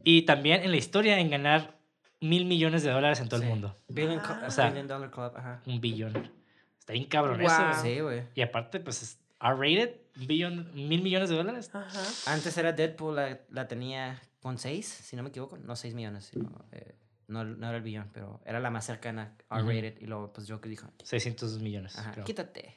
Y 0.03 0.23
también 0.23 0.63
en 0.63 0.71
la 0.71 0.77
historia 0.77 1.19
en 1.19 1.29
ganar 1.29 1.75
mil 2.21 2.45
millones 2.45 2.81
de 2.83 2.91
dólares 2.91 3.19
en 3.19 3.27
todo 3.29 3.39
Sí. 3.41 3.45
el 3.45 3.49
mundo. 3.49 3.75
Billion, 3.89 4.19
Ah. 4.23 4.43
O 4.47 4.51
sea, 4.51 4.67
Billion 4.69 4.87
Dollar 4.87 5.11
Club, 5.11 5.33
ajá. 5.35 5.61
un 5.65 5.81
billón. 5.81 6.31
Está 6.79 6.93
bien 6.93 7.05
cabrón 7.05 7.39
Wow. 7.41 7.47
eso. 7.47 7.81
Sí, 7.83 7.99
güey. 7.99 8.23
Y 8.33 8.41
aparte, 8.41 8.79
pues 8.79 9.03
es- 9.03 9.19
R-rated, 9.39 9.95
billón, 10.15 10.71
mil 10.73 11.01
millones 11.01 11.29
de 11.29 11.35
dólares. 11.35 11.69
Ajá. 11.73 12.31
Antes 12.33 12.57
era 12.57 12.73
Deadpool, 12.73 13.15
la, 13.15 13.39
la 13.49 13.67
tenía 13.67 14.21
con 14.41 14.57
6, 14.57 14.85
si 14.85 15.15
no 15.15 15.23
me 15.23 15.29
equivoco. 15.29 15.57
No 15.57 15.75
6 15.75 15.93
millones, 15.93 16.25
sino, 16.25 16.65
eh, 16.71 16.95
no, 17.27 17.43
no 17.43 17.67
era 17.67 17.77
el 17.77 17.83
billón, 17.83 18.09
pero 18.13 18.39
era 18.45 18.59
la 18.59 18.69
más 18.69 18.85
cercana. 18.85 19.35
R-rated. 19.51 19.99
Y 20.01 20.05
luego, 20.05 20.33
pues 20.33 20.49
Joker 20.49 20.69
dijo, 20.69 20.87
600 21.03 21.59
millones. 21.59 21.97
ajá, 21.97 22.11
creo. 22.13 22.25
quítate. 22.25 22.75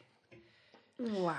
Wow. 0.99 1.35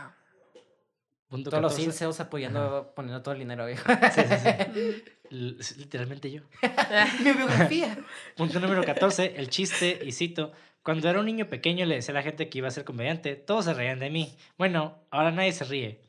Punto 1.27 1.49
Todos 1.49 1.61
los 1.61 1.71
14. 1.73 1.83
incels 1.89 2.19
apoyando, 2.19 2.91
poniendo 2.93 3.21
todo 3.21 3.33
el 3.33 3.39
dinero, 3.39 3.65
viejo. 3.65 3.89
Sí, 4.13 4.21
sí, 4.27 4.35
sí. 4.43 5.03
Literalmente 5.79 6.29
yo. 6.29 6.41
Mi 7.23 7.31
biografía. 7.31 7.97
Punto 8.35 8.59
número 8.59 8.83
14, 8.83 9.35
el 9.37 9.49
chiste, 9.49 10.01
y 10.03 10.11
cito, 10.11 10.51
cuando 10.83 11.09
era 11.09 11.19
un 11.19 11.25
niño 11.25 11.47
pequeño 11.47 11.85
le 11.85 11.95
decía 11.95 12.13
a 12.13 12.15
la 12.15 12.23
gente 12.23 12.49
que 12.49 12.57
iba 12.57 12.67
a 12.67 12.71
ser 12.71 12.83
comediante, 12.83 13.35
todos 13.35 13.65
se 13.65 13.73
reían 13.73 13.99
de 13.99 14.09
mí. 14.09 14.35
Bueno, 14.57 15.05
ahora 15.11 15.31
nadie 15.31 15.51
se 15.51 15.65
ríe. 15.65 16.01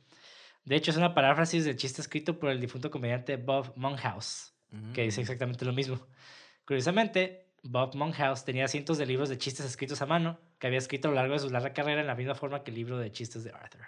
De 0.64 0.76
hecho, 0.76 0.90
es 0.90 0.96
una 0.96 1.14
paráfrasis 1.14 1.64
del 1.64 1.76
chiste 1.76 2.00
escrito 2.00 2.38
por 2.38 2.50
el 2.50 2.60
difunto 2.60 2.90
comediante 2.90 3.36
Bob 3.36 3.72
Monkhouse, 3.76 4.54
que 4.94 5.02
dice 5.02 5.20
exactamente 5.20 5.64
lo 5.64 5.72
mismo. 5.72 6.06
Curiosamente, 6.64 7.48
Bob 7.62 7.94
Monkhouse 7.94 8.44
tenía 8.44 8.68
cientos 8.68 8.98
de 8.98 9.06
libros 9.06 9.28
de 9.28 9.38
chistes 9.38 9.66
escritos 9.66 10.00
a 10.02 10.06
mano 10.06 10.38
que 10.58 10.68
había 10.68 10.78
escrito 10.78 11.08
a 11.08 11.10
lo 11.10 11.16
largo 11.16 11.34
de 11.34 11.40
su 11.40 11.50
larga 11.50 11.72
carrera 11.72 12.00
en 12.00 12.06
la 12.06 12.14
misma 12.14 12.34
forma 12.34 12.62
que 12.62 12.70
el 12.70 12.76
libro 12.76 12.98
de 12.98 13.10
chistes 13.10 13.44
de 13.44 13.50
Arthur. 13.50 13.82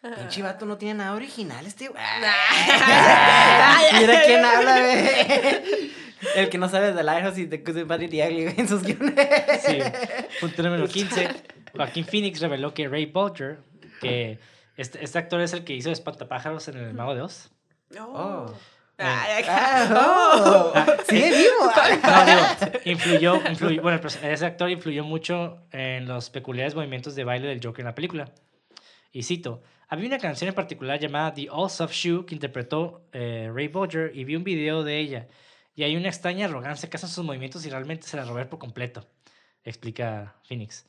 Pinche 0.00 0.42
vato 0.42 0.64
no 0.64 0.78
tiene 0.78 0.94
nada 0.94 1.14
original 1.14 1.66
este 1.66 1.88
güey. 1.88 2.00
Mira 3.98 4.22
quién 4.24 4.44
habla, 4.44 4.80
güey. 4.80 5.92
El 6.34 6.48
que 6.48 6.58
no 6.58 6.68
sabe 6.68 6.92
de 6.92 7.02
Lighthouse 7.02 7.38
y 7.38 7.46
de 7.46 7.58
Good, 7.58 7.86
Bad 7.86 8.00
and 8.00 8.10
the 8.10 8.26
Ugly 8.26 8.54
en 8.56 8.68
sus 8.68 8.82
guiones. 8.82 9.14
Sí. 9.60 9.78
Punto 10.40 10.62
número 10.62 10.86
15. 10.88 11.28
Joaquín 11.76 12.04
Phoenix 12.04 12.40
reveló 12.40 12.74
que 12.74 12.88
Ray 12.88 13.06
Bolger, 13.06 13.58
que 14.00 14.38
este, 14.76 15.04
este 15.04 15.18
actor 15.18 15.40
es 15.40 15.52
el 15.52 15.64
que 15.64 15.74
hizo 15.74 15.90
Espantapájaros 15.90 16.66
en 16.68 16.78
El 16.78 16.94
Mago 16.94 17.14
de 17.14 17.22
Oz. 17.22 17.50
Oh. 17.98 18.46
Ay, 18.98 19.44
Ah, 19.48 20.72
oh. 20.74 21.04
Sigue 21.08 21.30
vivo. 21.30 21.72
No, 22.02 22.26
digo, 22.26 22.80
influyó, 22.84 23.42
influyó, 23.48 23.82
bueno, 23.82 24.00
ese 24.22 24.46
actor 24.46 24.70
influyó 24.70 25.04
mucho 25.04 25.58
en 25.70 26.06
los 26.06 26.30
peculiares 26.30 26.74
movimientos 26.74 27.14
de 27.14 27.24
baile 27.24 27.46
del 27.48 27.60
Joker 27.62 27.80
en 27.82 27.86
la 27.86 27.94
película. 27.94 28.32
Y 29.12 29.22
cito, 29.22 29.62
había 29.88 30.08
una 30.08 30.18
canción 30.18 30.48
en 30.48 30.54
particular 30.54 30.98
llamada 30.98 31.32
The 31.32 31.48
All 31.50 31.70
Soft 31.70 31.92
Shoe 31.94 32.26
que 32.26 32.34
interpretó 32.34 33.02
eh, 33.12 33.50
Ray 33.54 33.68
Bolger 33.68 34.10
y 34.14 34.24
vi 34.24 34.36
un 34.36 34.44
video 34.44 34.82
de 34.82 34.98
ella. 34.98 35.28
Y 35.78 35.84
hay 35.84 35.94
una 35.96 36.08
extraña 36.08 36.46
arrogancia 36.46 36.90
que 36.90 36.96
hacen 36.96 37.08
sus 37.08 37.24
movimientos 37.24 37.64
y 37.64 37.70
realmente 37.70 38.08
se 38.08 38.16
la 38.16 38.24
robé 38.24 38.46
por 38.46 38.58
completo, 38.58 39.06
explica 39.62 40.34
Phoenix. 40.42 40.86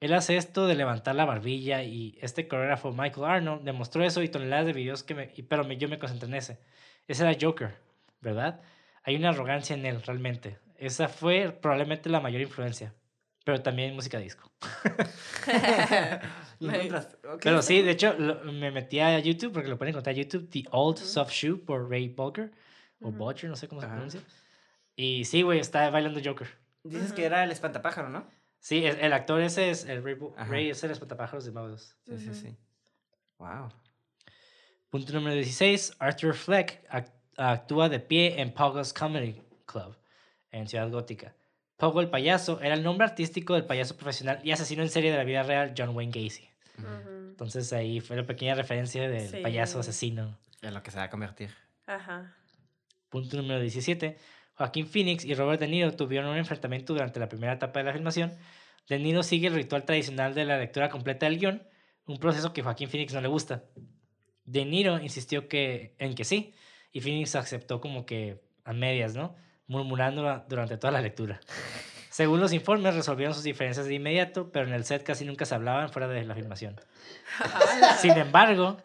Él 0.00 0.12
hace 0.12 0.36
esto 0.36 0.66
de 0.66 0.74
levantar 0.74 1.14
la 1.14 1.24
barbilla 1.24 1.82
y 1.82 2.18
este 2.20 2.46
coreógrafo 2.46 2.92
Michael 2.92 3.24
Arnold 3.24 3.62
demostró 3.64 4.04
eso 4.04 4.22
y 4.22 4.28
toneladas 4.28 4.66
de 4.66 4.74
videos 4.74 5.02
que 5.02 5.14
me... 5.14 5.32
y- 5.34 5.44
Pero 5.44 5.64
me- 5.64 5.78
yo 5.78 5.88
me 5.88 5.98
concentré 5.98 6.28
en 6.28 6.34
ese. 6.34 6.58
Ese 7.06 7.22
era 7.26 7.38
Joker, 7.40 7.74
¿verdad? 8.20 8.60
Hay 9.02 9.16
una 9.16 9.30
arrogancia 9.30 9.74
en 9.74 9.86
él, 9.86 10.02
realmente. 10.02 10.58
Esa 10.76 11.08
fue 11.08 11.50
probablemente 11.50 12.10
la 12.10 12.20
mayor 12.20 12.42
influencia. 12.42 12.92
Pero 13.46 13.62
también 13.62 13.94
música 13.94 14.18
disco. 14.18 14.52
Pero 17.42 17.62
sí, 17.62 17.80
de 17.82 17.90
hecho, 17.92 18.14
lo- 18.18 18.44
me 18.52 18.70
metí 18.70 19.00
a 19.00 19.18
YouTube 19.20 19.52
porque 19.54 19.68
lo 19.70 19.78
pueden 19.78 19.92
encontrar 19.94 20.14
en 20.14 20.24
YouTube. 20.24 20.50
The 20.50 20.64
Old 20.70 20.98
Soft 20.98 21.32
Shoe 21.32 21.56
por 21.56 21.88
Ray 21.90 22.08
Bolger. 22.08 22.50
O. 23.00 23.10
Bolger, 23.12 23.48
no 23.50 23.56
sé 23.56 23.68
cómo 23.68 23.80
se 23.80 23.86
Ajá. 23.86 23.94
pronuncia. 23.96 24.20
Y 24.96 25.24
sí, 25.24 25.42
güey, 25.42 25.60
está 25.60 25.88
bailando 25.90 26.20
Joker. 26.24 26.48
Dices 26.84 27.12
que 27.12 27.24
era 27.24 27.44
el 27.44 27.50
espantapájaro, 27.52 28.08
¿no? 28.08 28.26
Sí, 28.60 28.84
es- 28.84 28.96
el 29.00 29.12
actor 29.12 29.40
ese 29.40 29.70
es 29.70 29.84
el 29.84 30.02
Ajá. 30.36 30.50
Ray 30.50 30.70
es 30.70 30.82
el 30.82 30.90
espantapájaros 30.90 31.44
de 31.44 31.52
2. 31.52 31.96
Sí, 32.06 32.18
sí, 32.18 32.34
sí. 32.34 32.56
Wow. 33.38 33.68
Punto 34.90 35.12
número 35.12 35.34
16. 35.34 35.94
Arthur 35.98 36.34
Fleck 36.34 36.82
ac- 36.90 37.12
actúa 37.36 37.88
de 37.88 38.00
pie 38.00 38.40
en 38.40 38.52
Pogo's 38.52 38.92
Comedy 38.92 39.40
Club 39.66 39.96
en 40.50 40.66
Ciudad 40.66 40.90
Gótica. 40.90 41.34
Pogo 41.76 42.00
el 42.00 42.10
payaso 42.10 42.60
era 42.60 42.74
el 42.74 42.82
nombre 42.82 43.06
artístico 43.06 43.54
del 43.54 43.64
payaso 43.64 43.96
profesional 43.96 44.40
y 44.42 44.50
asesino 44.50 44.82
en 44.82 44.88
serie 44.88 45.12
de 45.12 45.18
la 45.18 45.24
vida 45.24 45.42
real 45.44 45.74
John 45.76 45.94
Wayne 45.94 46.10
Gacy. 46.10 46.48
Ujú. 46.78 47.08
Entonces 47.28 47.72
ahí 47.72 48.00
fue 48.00 48.16
la 48.16 48.26
pequeña 48.26 48.54
referencia 48.56 49.08
del 49.08 49.28
Sí. 49.28 49.36
payaso 49.42 49.78
asesino. 49.78 50.36
En 50.62 50.74
lo 50.74 50.82
que 50.82 50.90
se 50.90 50.96
va 50.98 51.04
a 51.04 51.10
convertir. 51.10 51.54
Ajá. 51.86 52.34
Punto 53.08 53.36
número 53.36 53.60
17. 53.60 54.16
Joaquín 54.54 54.86
Phoenix 54.86 55.24
y 55.24 55.34
Robert 55.34 55.60
De 55.60 55.68
Niro 55.68 55.92
tuvieron 55.94 56.30
un 56.30 56.36
enfrentamiento 56.36 56.92
durante 56.92 57.20
la 57.20 57.28
primera 57.28 57.54
etapa 57.54 57.78
de 57.78 57.84
la 57.84 57.92
filmación. 57.92 58.32
De 58.88 58.98
Niro 58.98 59.22
sigue 59.22 59.48
el 59.48 59.54
ritual 59.54 59.84
tradicional 59.84 60.34
de 60.34 60.44
la 60.44 60.58
lectura 60.58 60.88
completa 60.88 61.26
del 61.26 61.38
guion, 61.38 61.62
un 62.06 62.18
proceso 62.18 62.52
que 62.52 62.62
Joaquín 62.62 62.88
Phoenix 62.88 63.14
no 63.14 63.20
le 63.20 63.28
gusta. 63.28 63.64
De 64.44 64.64
Niro 64.64 64.98
insistió 64.98 65.48
que, 65.48 65.94
en 65.98 66.14
que 66.14 66.24
sí, 66.24 66.54
y 66.92 67.00
Phoenix 67.00 67.34
aceptó 67.36 67.80
como 67.80 68.06
que 68.06 68.42
a 68.64 68.72
medias, 68.72 69.14
¿no? 69.14 69.36
Murmurando 69.66 70.44
durante 70.48 70.76
toda 70.76 70.90
la 70.90 71.02
lectura. 71.02 71.40
Según 72.10 72.40
los 72.40 72.52
informes, 72.52 72.94
resolvieron 72.94 73.34
sus 73.34 73.44
diferencias 73.44 73.86
de 73.86 73.94
inmediato, 73.94 74.50
pero 74.50 74.66
en 74.66 74.72
el 74.72 74.84
set 74.84 75.02
casi 75.02 75.24
nunca 75.24 75.44
se 75.44 75.54
hablaban 75.54 75.90
fuera 75.90 76.08
de 76.08 76.24
la 76.24 76.34
filmación. 76.34 76.80
Sin 78.00 78.12
embargo, 78.12 78.78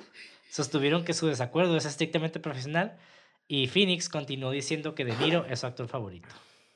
sostuvieron 0.50 1.04
que 1.06 1.14
su 1.14 1.28
desacuerdo 1.28 1.78
es 1.78 1.86
estrictamente 1.86 2.40
profesional 2.40 2.98
y 3.48 3.68
Phoenix 3.68 4.10
continuó 4.10 4.52
diciendo 4.52 4.96
que 4.96 5.06
De 5.06 5.16
Niro 5.18 5.46
es 5.50 5.60
su 5.60 5.68
actor 5.68 5.88
favorito. 5.88 6.30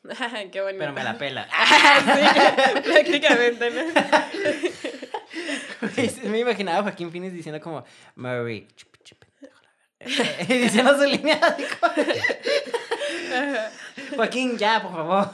Qué 0.51 0.61
bonito. 0.61 0.79
Pero 0.79 0.93
me 0.93 1.03
la 1.03 1.17
pela. 1.17 1.47
sí, 2.15 2.81
prácticamente, 2.83 3.71
me 6.29 6.39
imaginaba 6.39 6.79
a 6.79 6.83
Joaquín 6.83 7.11
Phoenix 7.11 7.33
diciendo 7.33 7.59
como 7.61 7.83
Murray. 8.15 8.67
chup, 8.75 8.95
chup, 9.03 9.23
verga". 9.41 9.57
diciendo 10.47 10.97
su 10.97 11.03
línea. 11.05 11.39
Joaquín, 14.15 14.57
ya, 14.57 14.81
por 14.81 14.91
favor. 14.91 15.29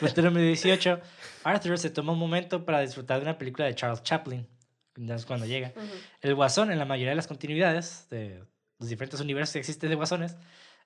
Punto 0.00 0.22
número 0.22 0.46
18. 0.46 1.00
Arthur 1.44 1.78
se 1.78 1.90
toma 1.90 2.12
un 2.12 2.18
momento 2.18 2.64
para 2.64 2.80
disfrutar 2.80 3.18
de 3.18 3.24
una 3.24 3.38
película 3.38 3.66
de 3.66 3.74
Charles 3.74 4.02
Chaplin. 4.02 4.46
Es 4.96 5.26
cuando 5.26 5.46
llega. 5.46 5.72
El 6.20 6.34
Guasón, 6.34 6.72
en 6.72 6.78
la 6.78 6.84
mayoría 6.84 7.10
de 7.10 7.16
las 7.16 7.28
continuidades 7.28 8.06
de 8.10 8.42
los 8.78 8.88
diferentes 8.88 9.20
universos 9.20 9.54
que 9.54 9.58
existen 9.60 9.90
de 9.90 9.96
Guasones, 9.96 10.36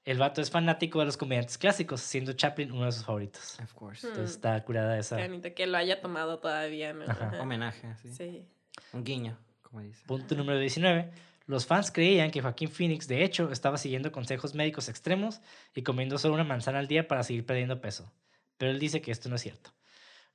el 0.04 0.18
vato 0.18 0.40
es 0.40 0.50
fanático 0.50 0.98
de 0.98 1.04
los 1.06 1.16
comediantes 1.16 1.58
clásicos, 1.58 2.00
siendo 2.00 2.32
Chaplin 2.32 2.72
uno 2.72 2.86
de 2.86 2.92
sus 2.92 3.04
favoritos. 3.04 3.58
Of 3.60 3.72
course. 3.74 4.06
Entonces 4.06 4.34
está 4.34 4.62
curada 4.64 4.98
esa. 4.98 5.16
Qué 5.16 5.28
bonito 5.28 5.54
que 5.54 5.66
lo 5.66 5.78
haya 5.78 6.00
tomado 6.00 6.38
todavía, 6.38 6.92
¿no? 6.92 7.04
Ajá. 7.04 7.28
Ajá. 7.28 7.42
Homenaje, 7.42 7.94
sí. 8.02 8.08
Sí. 8.12 8.48
Un 8.92 9.04
guiño, 9.04 9.38
como 9.62 9.80
dice. 9.80 10.04
Punto 10.06 10.34
número 10.34 10.58
19. 10.58 11.10
Los 11.46 11.66
fans 11.66 11.90
creían 11.90 12.30
que 12.30 12.40
Joaquín 12.40 12.70
Phoenix, 12.70 13.06
de 13.08 13.24
hecho, 13.24 13.50
estaba 13.52 13.76
siguiendo 13.76 14.10
consejos 14.10 14.54
médicos 14.54 14.88
extremos 14.88 15.40
y 15.74 15.82
comiendo 15.82 16.18
solo 16.18 16.34
una 16.34 16.44
manzana 16.44 16.78
al 16.78 16.88
día 16.88 17.06
para 17.06 17.22
seguir 17.22 17.44
perdiendo 17.44 17.80
peso. 17.80 18.12
Pero 18.56 18.70
él 18.70 18.78
dice 18.78 19.02
que 19.02 19.10
esto 19.10 19.28
no 19.28 19.36
es 19.36 19.42
cierto. 19.42 19.72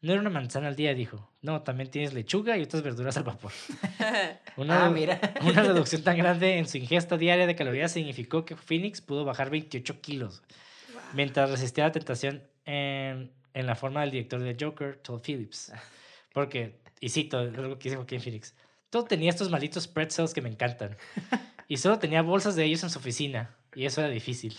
No 0.02 0.12
era 0.12 0.22
una 0.22 0.30
manzana 0.30 0.68
al 0.68 0.76
día, 0.76 0.94
dijo. 0.94 1.32
No, 1.42 1.62
también 1.64 1.90
tienes 1.90 2.14
lechuga 2.14 2.56
y 2.58 2.62
otras 2.64 2.84
verduras 2.84 3.18
al 3.18 3.24
vapor. 3.24 3.52
Una, 4.58 4.86
Ah, 4.86 4.90
mira. 4.90 5.20
una 5.42 5.64
reducción 5.64 6.04
tan 6.04 6.18
grande 6.18 6.58
en 6.58 6.68
su 6.68 6.78
ingesta 6.78 7.18
diaria 7.18 7.48
de 7.48 7.56
calorías 7.56 7.92
significó 7.92 8.46
que 8.46 8.56
Phoenix 8.56 9.02
pudo 9.02 9.26
bajar 9.26 9.50
28 9.50 10.02
kilos, 10.02 10.44
mientras 11.14 11.50
resistía 11.50 11.86
la 11.86 11.92
tentación 11.92 12.44
en, 12.66 13.32
en 13.54 13.66
la 13.66 13.76
forma 13.76 14.02
del 14.02 14.12
director 14.12 14.40
de 14.42 14.56
Joker, 14.60 14.98
Todd 14.98 15.22
Phillips. 15.22 15.72
Porque, 16.34 16.80
y 17.00 17.10
cito 17.10 17.40
algo 17.40 17.80
que 17.80 17.86
dice 17.90 17.96
Joaquín 17.96 18.22
Phoenix, 18.22 18.54
todo 18.92 19.04
tenía 19.06 19.32
estos 19.32 19.50
malditos 19.50 19.88
pretzels 19.88 20.34
que 20.34 20.42
me 20.42 20.50
encantan. 20.50 20.96
Y 21.68 21.78
solo 21.78 21.98
tenía 22.00 22.22
bolsas 22.22 22.56
de 22.56 22.64
ellos 22.64 22.84
en 22.84 22.90
su 22.92 23.00
oficina. 23.00 23.56
Y 23.76 23.86
eso 23.86 24.02
era 24.02 24.10
difícil. 24.10 24.56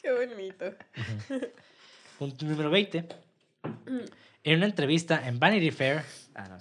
Qué 0.00 0.12
bonito. 0.12 0.74
Punto 2.18 2.44
número 2.46 2.70
20. 2.70 3.08
En 4.44 4.56
una 4.56 4.66
entrevista 4.66 5.26
en 5.28 5.38
Vanity 5.38 5.70
Fair, 5.70 6.02
Ah, 6.34 6.48
no, 6.48 6.56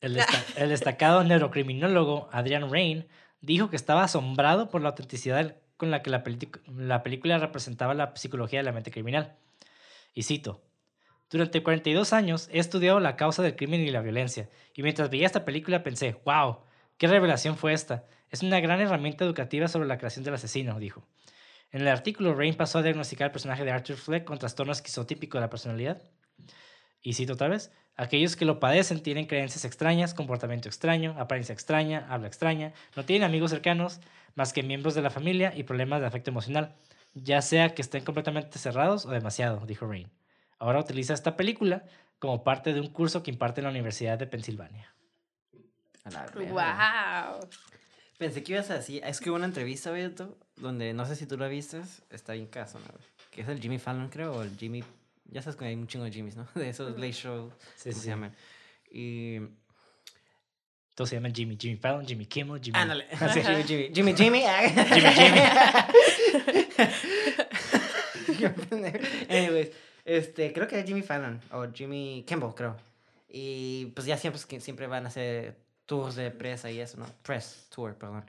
el, 0.00 0.14
desta- 0.14 0.44
el 0.62 0.68
destacado 0.70 1.22
neurocriminólogo 1.24 2.28
Adrian 2.32 2.70
Rain 2.70 3.06
dijo 3.40 3.70
que 3.70 3.76
estaba 3.76 4.04
asombrado 4.04 4.68
por 4.70 4.80
la 4.82 4.90
autenticidad 4.90 5.56
con 5.76 5.90
la 5.90 6.02
que 6.02 6.10
la, 6.10 6.22
película- 6.22 6.62
la 6.76 7.02
película 7.02 7.38
representaba 7.38 7.94
la 7.94 8.14
psicología 8.16 8.60
de 8.60 8.64
la 8.64 8.72
mente 8.72 8.90
criminal. 8.90 9.34
Y 10.14 10.22
cito, 10.24 10.62
durante 11.30 11.62
42 11.62 12.12
años 12.12 12.48
he 12.52 12.58
estudiado 12.58 13.00
la 13.00 13.16
causa 13.16 13.42
del 13.42 13.56
crimen 13.56 13.80
y 13.80 13.90
la 13.90 14.00
violencia, 14.02 14.48
y 14.74 14.82
mientras 14.82 15.10
veía 15.10 15.26
esta 15.26 15.44
película 15.44 15.82
pensé, 15.82 16.16
wow, 16.24 16.58
qué 16.98 17.06
revelación 17.08 17.56
fue 17.56 17.72
esta. 17.72 18.04
Es 18.30 18.42
una 18.42 18.60
gran 18.60 18.80
herramienta 18.80 19.24
educativa 19.24 19.68
sobre 19.68 19.88
la 19.88 19.98
creación 19.98 20.24
del 20.24 20.34
asesino, 20.34 20.78
dijo. 20.78 21.04
En 21.72 21.80
el 21.80 21.88
artículo, 21.88 22.34
Rain 22.34 22.54
pasó 22.54 22.78
a 22.78 22.82
diagnosticar 22.82 23.26
el 23.26 23.32
personaje 23.32 23.64
de 23.64 23.70
Arthur 23.70 23.96
Fleck 23.96 24.24
con 24.24 24.38
trastorno 24.38 24.72
esquizotípico 24.72 25.38
de 25.38 25.42
la 25.42 25.50
personalidad. 25.50 26.02
Y 27.00 27.14
cito 27.14 27.32
otra 27.32 27.48
vez, 27.48 27.72
aquellos 27.96 28.36
que 28.36 28.44
lo 28.44 28.60
padecen 28.60 29.02
tienen 29.02 29.26
creencias 29.26 29.64
extrañas, 29.64 30.12
comportamiento 30.12 30.68
extraño, 30.68 31.16
apariencia 31.18 31.54
extraña, 31.54 32.06
habla 32.10 32.28
extraña, 32.28 32.74
no 32.94 33.04
tienen 33.04 33.26
amigos 33.26 33.50
cercanos 33.50 34.00
más 34.34 34.52
que 34.52 34.62
miembros 34.62 34.94
de 34.94 35.02
la 35.02 35.10
familia 35.10 35.52
y 35.56 35.62
problemas 35.62 36.00
de 36.00 36.06
afecto 36.06 36.30
emocional, 36.30 36.76
ya 37.14 37.40
sea 37.40 37.74
que 37.74 37.82
estén 37.82 38.04
completamente 38.04 38.58
cerrados 38.58 39.06
o 39.06 39.10
demasiado, 39.10 39.64
dijo 39.66 39.86
Rain. 39.86 40.10
Ahora 40.58 40.78
utiliza 40.78 41.14
esta 41.14 41.36
película 41.36 41.84
como 42.18 42.44
parte 42.44 42.72
de 42.72 42.80
un 42.80 42.88
curso 42.88 43.22
que 43.22 43.30
imparte 43.30 43.60
en 43.60 43.64
la 43.64 43.70
Universidad 43.70 44.18
de 44.18 44.26
Pensilvania. 44.26 44.94
Wow. 46.52 47.48
Pensé 48.18 48.42
que 48.42 48.52
ibas 48.52 48.70
a 48.70 48.74
decir, 48.74 49.02
es 49.04 49.20
que 49.20 49.30
hubo 49.30 49.36
una 49.36 49.46
entrevista, 49.46 49.90
Beto, 49.90 50.36
donde 50.56 50.92
no 50.92 51.06
sé 51.06 51.16
si 51.16 51.26
tú 51.26 51.36
la 51.36 51.48
viste, 51.48 51.80
está 52.10 52.34
bien 52.34 52.46
caso, 52.46 52.78
¿no? 52.78 52.86
Que 53.30 53.42
es 53.42 53.48
el 53.48 53.60
Jimmy 53.60 53.78
Fallon, 53.78 54.08
creo, 54.08 54.34
o 54.34 54.42
el 54.42 54.56
Jimmy, 54.56 54.84
ya 55.30 55.42
sabes 55.42 55.56
que 55.56 55.64
hay 55.64 55.74
un 55.74 55.86
chingo 55.86 56.04
de 56.04 56.12
Jimmys, 56.12 56.36
¿no? 56.36 56.46
De 56.54 56.68
esos 56.68 56.92
late 56.92 57.12
show, 57.12 57.50
Sí, 57.76 57.90
¿cómo 57.90 57.94
sí, 57.94 58.00
se 58.00 58.08
llaman? 58.08 58.34
Y... 58.90 59.38
Todos 60.94 61.08
se 61.08 61.16
llaman 61.16 61.34
Jimmy. 61.34 61.56
Jimmy 61.58 61.76
Fallon, 61.76 62.06
Jimmy 62.06 62.26
Kimmel, 62.26 62.60
Jimmy... 62.62 62.78
Ándale, 62.78 63.06
Sí. 63.32 63.42
Jimmy, 63.42 63.90
Jimmy, 63.92 64.14
Jimmy, 64.14 64.14
Jimmy. 64.14 64.42
Anyways, 69.28 69.70
este, 70.04 70.52
creo 70.52 70.68
que 70.68 70.78
es 70.78 70.86
Jimmy 70.86 71.02
Fallon, 71.02 71.40
o 71.50 71.66
Jimmy 71.72 72.24
Kimball, 72.26 72.54
creo. 72.54 72.76
Y 73.28 73.86
pues 73.94 74.06
ya 74.06 74.16
siempre, 74.18 74.40
siempre 74.60 74.86
van 74.86 75.06
a 75.06 75.08
hacer 75.08 75.56
tours 75.92 76.14
de 76.14 76.30
presa 76.30 76.70
y 76.70 76.80
eso, 76.80 76.96
¿no? 76.98 77.06
Press 77.22 77.66
tour, 77.74 77.94
perdón. 77.96 78.24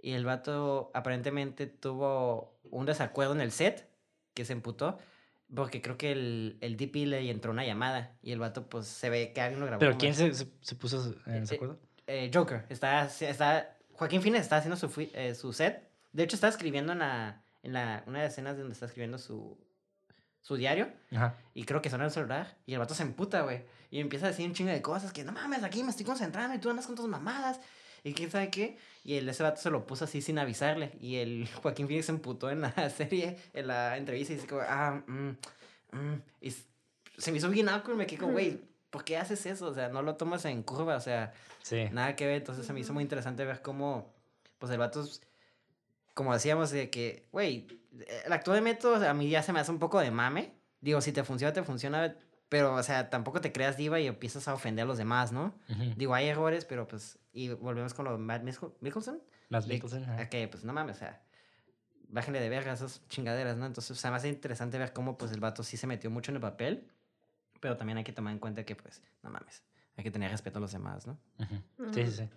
Y 0.00 0.12
el 0.12 0.24
vato 0.24 0.90
aparentemente 0.94 1.66
tuvo 1.66 2.58
un 2.70 2.86
desacuerdo 2.86 3.34
en 3.34 3.40
el 3.40 3.52
set 3.52 3.88
que 4.34 4.44
se 4.44 4.52
emputó. 4.52 4.98
Porque 5.54 5.80
creo 5.80 5.96
que 5.96 6.12
el, 6.12 6.58
el 6.60 6.76
DP 6.76 7.06
le 7.06 7.30
entró 7.30 7.52
una 7.52 7.64
llamada 7.64 8.12
y 8.22 8.32
el 8.32 8.38
vato 8.38 8.68
pues 8.68 8.86
se 8.86 9.08
ve 9.08 9.32
que 9.32 9.40
alguien 9.40 9.60
lo 9.60 9.66
grabó. 9.66 9.80
¿Pero 9.80 9.96
quién 9.96 10.14
se, 10.14 10.34
se, 10.34 10.46
se 10.60 10.74
puso 10.74 11.14
en 11.26 11.34
Eh, 11.36 11.40
desacuerdo? 11.40 11.78
eh, 12.06 12.30
Joker. 12.34 12.66
Está, 12.68 13.06
está, 13.06 13.76
Joaquín 13.92 14.20
Phoenix 14.20 14.42
está 14.42 14.56
haciendo 14.58 14.76
su, 14.76 14.90
eh, 15.14 15.34
su 15.34 15.52
set. 15.54 15.88
De 16.12 16.24
hecho, 16.24 16.36
está 16.36 16.48
escribiendo 16.48 16.92
en, 16.92 16.98
la, 16.98 17.42
en 17.62 17.72
la, 17.72 18.02
una 18.06 18.18
de 18.18 18.24
las 18.24 18.32
escenas 18.34 18.58
donde 18.58 18.74
está 18.74 18.86
escribiendo 18.86 19.18
su, 19.18 19.56
su 20.42 20.56
diario. 20.56 20.88
Ajá. 21.12 21.36
Y 21.54 21.64
creo 21.64 21.82
que 21.82 21.90
suena 21.90 22.04
el 22.04 22.10
celular. 22.10 22.56
Y 22.66 22.72
el 22.74 22.78
vato 22.78 22.94
se 22.94 23.02
emputa, 23.02 23.42
güey. 23.42 23.62
Y 23.90 24.00
empieza 24.00 24.26
a 24.26 24.30
decir 24.30 24.46
un 24.46 24.54
chingo 24.54 24.70
de 24.70 24.82
cosas. 24.82 25.12
Que 25.12 25.24
no 25.24 25.32
mames, 25.32 25.62
aquí 25.64 25.82
me 25.82 25.90
estoy 25.90 26.04
concentrando 26.06 26.54
y 26.54 26.58
tú 26.58 26.70
andas 26.70 26.86
con 26.86 26.94
tus 26.96 27.08
mamadas. 27.08 27.60
Y 28.04 28.12
quién 28.14 28.30
sabe 28.30 28.50
qué. 28.50 28.78
Y 29.04 29.14
el, 29.16 29.28
ese 29.28 29.42
vato 29.42 29.60
se 29.60 29.70
lo 29.70 29.86
puso 29.86 30.04
así 30.04 30.22
sin 30.22 30.38
avisarle. 30.38 30.92
Y 31.00 31.16
el 31.16 31.48
Joaquín 31.62 31.86
Phoenix 31.86 32.06
se 32.06 32.12
emputó 32.12 32.50
en 32.50 32.60
la 32.62 32.90
serie, 32.96 33.36
en 33.52 33.66
la 33.66 33.96
entrevista. 33.96 34.32
Y 34.32 34.36
dice 34.36 34.48
como, 34.48 34.62
ah, 34.62 35.02
mm, 35.06 35.28
mm. 35.92 36.22
Y 36.42 36.50
se 37.18 37.32
me 37.32 37.38
hizo 37.38 37.50
bien 37.50 37.68
awkward. 37.68 37.96
Me 37.96 38.06
quedé 38.06 38.18
como, 38.18 38.32
güey, 38.32 38.60
¿por 38.90 39.04
qué 39.04 39.16
haces 39.16 39.44
eso? 39.46 39.66
O 39.66 39.74
sea, 39.74 39.88
no 39.88 40.02
lo 40.02 40.14
tomas 40.16 40.44
en 40.44 40.62
curva. 40.62 40.96
O 40.96 41.00
sea, 41.00 41.32
Sí. 41.62 41.84
nada 41.92 42.14
que 42.16 42.26
ver. 42.26 42.36
Entonces 42.36 42.64
se 42.64 42.72
me 42.72 42.80
hizo 42.80 42.94
muy 42.94 43.02
interesante 43.02 43.44
ver 43.44 43.60
cómo, 43.60 44.14
pues 44.58 44.72
el 44.72 44.78
vato, 44.78 45.06
como 46.14 46.32
decíamos, 46.32 46.70
de 46.70 46.88
que, 46.90 47.26
güey, 47.32 47.66
el 48.24 48.32
actor 48.32 48.54
de 48.54 48.60
método 48.60 49.08
a 49.08 49.14
mí 49.14 49.28
ya 49.28 49.42
se 49.42 49.52
me 49.52 49.60
hace 49.60 49.70
un 49.70 49.78
poco 49.78 50.00
de 50.00 50.10
mame. 50.10 50.54
Digo, 50.80 51.00
si 51.00 51.12
te 51.12 51.24
funciona, 51.24 51.52
te 51.52 51.62
funciona. 51.62 52.16
Pero, 52.48 52.74
o 52.74 52.82
sea, 52.82 53.10
tampoco 53.10 53.40
te 53.40 53.52
creas 53.52 53.76
diva 53.76 54.00
y 54.00 54.06
empiezas 54.06 54.48
a 54.48 54.54
ofender 54.54 54.84
a 54.84 54.86
los 54.86 54.96
demás, 54.96 55.32
¿no? 55.32 55.54
Ujú. 55.68 55.92
Digo, 55.96 56.14
hay 56.14 56.28
errores, 56.28 56.64
pero 56.64 56.88
pues, 56.88 57.18
y 57.32 57.50
volvemos 57.50 57.92
con 57.92 58.06
lo 58.06 58.12
de 58.12 58.18
Matt 58.18 58.42
Mikkelsen. 58.42 59.22
Matt 59.50 59.64
a 60.18 60.28
que, 60.30 60.48
pues, 60.48 60.64
no 60.64 60.72
mames, 60.72 60.96
o 60.96 60.98
sea, 61.00 61.22
bájenle 62.08 62.40
de 62.40 62.48
verga 62.48 62.72
esas 62.72 63.06
chingaderas, 63.08 63.58
¿no? 63.58 63.66
Entonces, 63.66 63.90
o 63.90 64.00
sea, 64.00 64.14
hace 64.14 64.28
interesante 64.28 64.78
ver 64.78 64.94
cómo, 64.94 65.18
pues, 65.18 65.32
el 65.32 65.40
vato 65.40 65.62
sí 65.62 65.76
se 65.76 65.86
metió 65.86 66.10
mucho 66.10 66.30
en 66.32 66.36
el 66.36 66.40
papel. 66.40 66.90
Pero 67.60 67.76
también 67.76 67.98
hay 67.98 68.04
que 68.04 68.12
tomar 68.12 68.32
en 68.32 68.38
cuenta 68.38 68.64
que, 68.64 68.76
pues, 68.76 69.02
no 69.22 69.30
mames, 69.30 69.62
hay 69.96 70.04
que 70.04 70.10
tener 70.10 70.30
respeto 70.30 70.58
a 70.58 70.60
los 70.60 70.72
demás, 70.72 71.06
¿no? 71.06 71.18
Ujú. 71.38 71.92
Sí, 71.92 72.06
sí, 72.06 72.12
sí. 72.12 72.28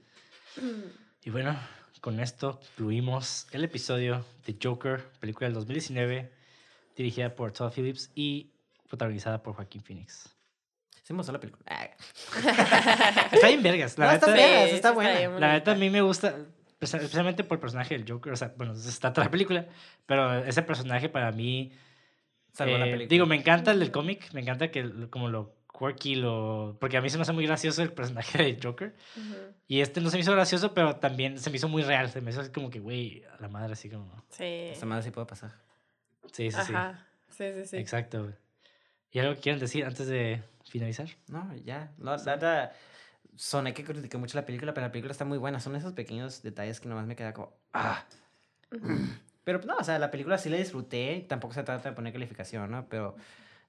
Y 1.24 1.30
bueno, 1.30 1.58
con 2.02 2.20
esto 2.20 2.60
concluimos 2.76 3.48
el 3.52 3.64
episodio 3.64 4.26
de 4.46 4.58
Joker, 4.62 5.06
película 5.20 5.48
del 5.48 5.54
2019, 5.54 6.32
dirigida 6.96 7.36
por 7.36 7.52
Todd 7.52 7.72
Phillips 7.72 8.12
y 8.16 8.50
protagonizada 8.90 9.42
por 9.44 9.54
Joaquín 9.54 9.84
Phoenix. 9.84 10.28
Sí 11.04 11.14
me 11.14 11.24
la 11.24 11.40
película. 11.40 11.64
Ah, 11.68 11.90
Está 13.32 13.48
bien 13.48 13.62
vergas, 13.64 13.98
la 13.98 14.06
No, 14.08 14.12
está 14.14 14.28
neta. 14.34 14.48
bien. 14.48 14.70
Sí, 14.70 14.76
está 14.76 14.90
sí 14.90 14.96
buena. 14.96 15.18
bien 15.18 15.40
La 15.40 15.52
neta 15.54 15.72
a 15.72 15.76
mí 15.76 15.90
me 15.90 16.02
gusta, 16.02 16.36
espe- 16.80 16.98
especialmente 16.98 17.44
por 17.44 17.58
el 17.58 17.62
personaje 17.62 17.98
del 17.98 18.10
Joker, 18.10 18.34
o 18.34 18.36
sea, 18.36 18.54
bueno, 18.58 18.74
está 18.74 19.14
toda 19.14 19.26
la 19.26 19.32
película, 19.32 19.68
pero 20.06 20.44
ese 20.44 20.62
personaje 20.64 21.08
para 21.10 21.32
mí, 21.32 21.72
salvó 22.52 22.78
la 22.78 22.88
eh, 22.88 22.92
película. 22.92 23.10
digo, 23.10 23.26
me 23.28 23.36
encanta 23.36 23.72
el 23.72 23.80
del 23.80 23.92
cómic, 23.92 24.32
me 24.34 24.42
encanta 24.42 24.72
que 24.72 25.10
como 25.10 25.30
lo 25.30 25.54
quirky, 25.82 26.16
lo, 26.16 26.78
porque 26.80 26.98
a 26.98 27.02
mí 27.02 27.10
se 27.10 27.18
me 27.18 27.24
hace 27.24 27.34
muy 27.34 27.46
gracioso 27.46 27.82
el 27.82 27.92
personaje 27.92 28.38
de 28.38 28.60
Joker. 28.62 28.96
Ujú. 29.16 29.36
Y 29.68 29.82
este 29.82 30.02
no 30.02 30.10
se 30.10 30.18
me 30.18 30.22
hizo 30.22 30.32
gracioso, 30.32 30.74
pero 30.74 30.98
también 30.98 31.40
se 31.40 31.50
me 31.50 31.58
hizo 31.58 31.68
muy 31.68 31.84
real. 31.84 32.10
Se 32.10 32.22
me 32.22 32.32
hizo 32.32 32.42
así 32.42 32.52
como 32.52 32.70
que, 32.70 32.80
güey, 32.80 33.24
a 33.24 33.42
la 33.42 33.48
madre, 33.48 33.74
así 33.74 33.90
como. 33.90 34.24
Sí. 34.30 34.44
Esta 34.44 34.86
madre 34.86 35.04
sí 35.04 35.12
puede 35.12 35.28
pasar. 35.28 35.52
Sí, 36.32 36.52
sí, 36.52 36.58
sí. 36.66 36.74
Ajá. 36.74 37.08
Sí, 37.30 37.46
sí, 37.54 37.66
sí. 37.66 37.78
Exacto, 37.78 38.24
güey. 38.24 38.36
¿Y 39.12 39.20
algo 39.20 39.36
que 39.36 39.42
quieren 39.42 39.60
decir 39.60 39.86
antes 39.86 40.08
de 40.08 40.42
finalizar? 40.70 41.08
No, 41.28 41.54
ya. 41.58 41.92
No, 41.98 42.16
la 42.16 42.24
verdad, 42.24 42.72
soné 43.36 43.74
que 43.74 43.84
critiqué 43.84 44.18
mucho 44.18 44.38
la 44.38 44.46
película, 44.46 44.74
pero 44.74 44.88
la 44.88 44.92
película 44.92 45.12
está 45.12 45.26
muy 45.26 45.38
buena. 45.38 45.60
Son 45.60 45.76
esos 45.76 45.94
pequeños 45.94 46.44
detalles 46.44 46.80
que 46.80 46.88
nomás 46.88 47.08
me 47.08 47.16
queda 47.16 47.34
como, 47.34 47.54
ah. 47.74 48.06
Pero 49.44 49.60
no, 49.66 49.78
o 49.78 49.84
sea, 49.84 50.00
la 50.00 50.12
película 50.12 50.38
sí 50.38 50.50
la 50.50 50.58
disfruté. 50.58 51.26
Tampoco 51.28 51.54
se 51.54 51.64
trata 51.64 51.90
de 51.90 51.96
poner 51.96 52.14
calificación, 52.14 52.70
¿no? 52.72 52.88
Pero 52.88 53.16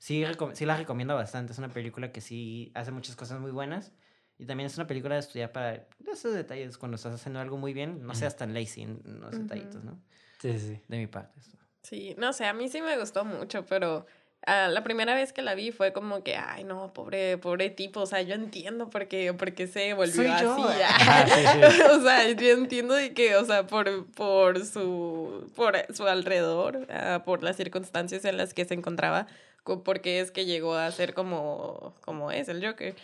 sí, 0.02 0.24
recom- 0.24 0.54
sí 0.54 0.66
la 0.66 0.76
recomiendo 0.76 1.14
bastante. 1.14 1.52
Es 1.52 1.58
una 1.58 1.68
película 1.68 2.10
que 2.10 2.20
sí 2.20 2.72
hace 2.74 2.90
muchas 2.90 3.14
cosas 3.14 3.38
muy 3.40 3.52
buenas. 3.52 3.92
Y 4.38 4.46
también 4.46 4.66
es 4.66 4.76
una 4.76 4.88
película 4.88 5.14
de 5.14 5.20
estudiar 5.20 5.52
para 5.52 5.86
esos 6.10 6.34
detalles. 6.34 6.76
Cuando 6.76 6.96
estás 6.96 7.14
haciendo 7.14 7.38
algo 7.38 7.56
muy 7.56 7.72
bien, 7.72 8.04
no 8.04 8.14
seas 8.16 8.36
tan 8.36 8.52
lazy 8.52 8.82
en 8.82 9.00
los 9.20 9.34
Ujú. 9.34 9.42
detallitos, 9.42 9.84
¿no? 9.84 10.00
Sí, 10.40 10.58
sí. 10.58 10.80
De 10.88 10.98
mi 10.98 11.06
parte. 11.06 11.38
eso. 11.38 11.56
Sí, 11.82 12.14
no 12.18 12.32
sé, 12.32 12.46
a 12.46 12.52
mí 12.52 12.68
sí 12.68 12.80
me 12.82 12.98
gustó 12.98 13.24
mucho, 13.24 13.64
pero 13.66 14.06
ah, 14.46 14.66
la 14.68 14.82
primera 14.82 15.14
vez 15.14 15.32
que 15.32 15.42
la 15.42 15.54
vi 15.54 15.70
fue 15.72 15.92
como 15.92 16.22
que, 16.24 16.36
ay, 16.36 16.64
no, 16.64 16.92
pobre, 16.92 17.38
pobre 17.38 17.70
tipo, 17.70 18.00
o 18.00 18.06
sea, 18.06 18.22
yo 18.22 18.34
entiendo 18.34 18.88
por 18.90 19.06
qué, 19.08 19.32
por 19.34 19.52
qué 19.52 19.66
se 19.68 19.92
volvió 19.94 20.14
Soy 20.14 20.26
yo. 20.42 20.54
así. 20.68 21.32
Sí, 21.34 21.46
sí. 21.46 21.82
o 21.92 22.00
sea, 22.02 22.28
yo 22.30 22.48
entiendo 22.54 22.94
de 22.94 23.14
que, 23.14 23.36
o 23.36 23.44
sea, 23.44 23.66
por, 23.66 24.06
por 24.12 24.64
su, 24.64 25.50
por 25.54 25.76
su 25.94 26.06
alrededor, 26.08 26.86
ah, 26.90 27.22
por 27.24 27.42
las 27.44 27.56
circunstancias 27.56 28.24
en 28.24 28.36
las 28.36 28.54
que 28.54 28.64
se 28.64 28.74
encontraba, 28.74 29.26
co- 29.26 29.32
porque 29.64 30.20
es 30.20 30.30
que 30.30 30.44
llegó 30.44 30.74
a 30.74 30.90
ser 30.90 31.14
como, 31.14 31.94
como 32.02 32.30
es 32.30 32.48
el 32.48 32.64
Joker. 32.64 32.94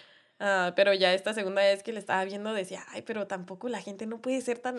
Ah, 0.41 0.73
pero 0.77 0.93
ya 0.95 1.13
esta 1.15 1.35
segunda 1.35 1.63
vez 1.63 1.83
que 1.83 1.93
le 1.93 1.99
estaba 1.99 2.25
viendo 2.25 2.53
decía, 2.53 2.85
ay, 2.91 3.03
pero 3.03 3.27
tampoco 3.27 3.69
la 3.69 3.81
gente 3.81 4.07
no 4.07 4.19
puede 4.21 4.41
ser 4.41 4.59
tan... 4.59 4.77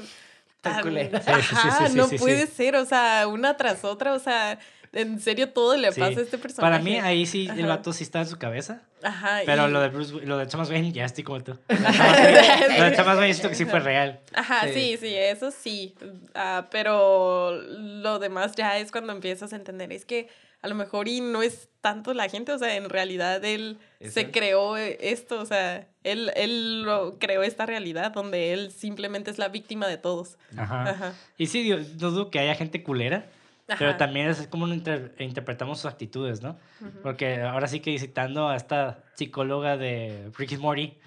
Tan 0.62 0.82
culera. 0.82 1.22
Sí, 1.26 1.32
sí, 1.42 1.42
sí, 1.50 1.56
Ajá, 1.68 1.88
sí, 1.88 1.96
no 1.98 2.08
puede 2.10 2.46
ser, 2.48 2.76
o 2.76 2.86
sea, 2.86 3.28
una 3.28 3.56
tras 3.56 3.86
otra, 3.86 4.14
o 4.14 4.20
sea, 4.20 4.60
en 4.92 5.22
serio 5.22 5.52
todo 5.52 5.78
le 5.78 5.88
pasa 5.90 6.20
a 6.20 6.24
este 6.24 6.38
personaje. 6.38 6.72
Para 6.74 6.84
mí, 6.84 6.98
ahí 6.98 7.26
sí, 7.26 7.46
el 7.50 7.60
Ajá. 7.66 7.68
vato 7.78 7.94
sí 7.94 8.04
está 8.04 8.20
en 8.20 8.28
su 8.28 8.38
cabeza. 8.38 8.82
Ajá, 9.02 9.40
Pero 9.46 9.70
y- 9.70 9.72
lo 9.72 9.80
de 9.80 9.88
Bruce, 9.88 10.14
lo 10.26 10.38
de 10.38 10.48
Thomas 10.48 10.70
Wayne, 10.70 10.92
ya 10.92 11.06
estoy 11.06 11.24
como 11.24 11.42
tú. 11.42 11.58
Lo 11.70 12.84
de 12.86 12.92
Thomas 12.96 13.18
Wayne, 13.18 13.34
siento 13.34 13.50
que 13.50 13.56
sí 13.56 13.64
fue 13.66 13.80
real. 13.80 14.20
Ajá, 14.34 14.68
Sí. 14.68 14.74
sí, 14.74 14.98
sí, 14.98 15.16
eso 15.16 15.52
sí. 15.52 15.96
Ah, 16.36 16.68
pero 16.72 17.52
lo 17.62 18.20
demás 18.20 18.54
ya 18.56 18.78
es 18.78 18.92
cuando 18.92 19.14
empiezas 19.14 19.54
a 19.54 19.56
entender. 19.56 19.92
Es 19.94 20.06
que 20.06 20.28
a 20.62 20.68
lo 20.68 20.76
mejor 20.76 21.08
y 21.08 21.22
no 21.22 21.42
es 21.42 21.70
tanto 21.82 22.14
la 22.14 22.28
gente, 22.30 22.52
o 22.52 22.58
sea, 22.60 22.76
en 22.76 22.90
realidad 22.90 23.44
él 23.46 23.78
¿Es 24.00 24.14
se 24.14 24.22
él? 24.22 24.32
creó 24.32 24.76
esto, 24.78 25.40
o 25.40 25.46
sea, 25.46 25.88
él, 26.04 26.32
él 26.36 26.84
lo 26.84 27.18
creó 27.18 27.44
esta 27.44 27.66
realidad 27.66 28.12
donde 28.12 28.52
él 28.54 28.72
simplemente 28.72 29.32
es 29.32 29.38
la 29.38 29.48
víctima 29.48 29.88
de 29.88 29.98
todos. 29.98 30.38
Ajá. 30.58 30.90
Ajá. 30.90 31.14
Y 31.38 31.48
sí, 31.48 31.70
no 31.70 32.12
dudo 32.12 32.30
que 32.32 32.40
haya 32.40 32.56
gente 32.56 32.84
culera, 32.84 33.28
pero 33.68 33.92
Ajá. 33.92 33.98
también 33.98 34.28
es 34.28 34.48
como 34.48 34.68
inter- 34.68 35.16
interpretamos 35.20 35.80
sus 35.80 35.92
actitudes, 35.92 36.42
¿no? 36.42 36.58
Porque 37.04 37.42
ahora 37.42 37.68
sí 37.68 37.80
que 37.80 37.98
citando 38.00 38.50
a 38.50 38.56
esta 38.58 39.04
psicóloga 39.16 39.78
de 39.78 40.30
Ricky 40.38 40.58
Morty, 40.58 40.98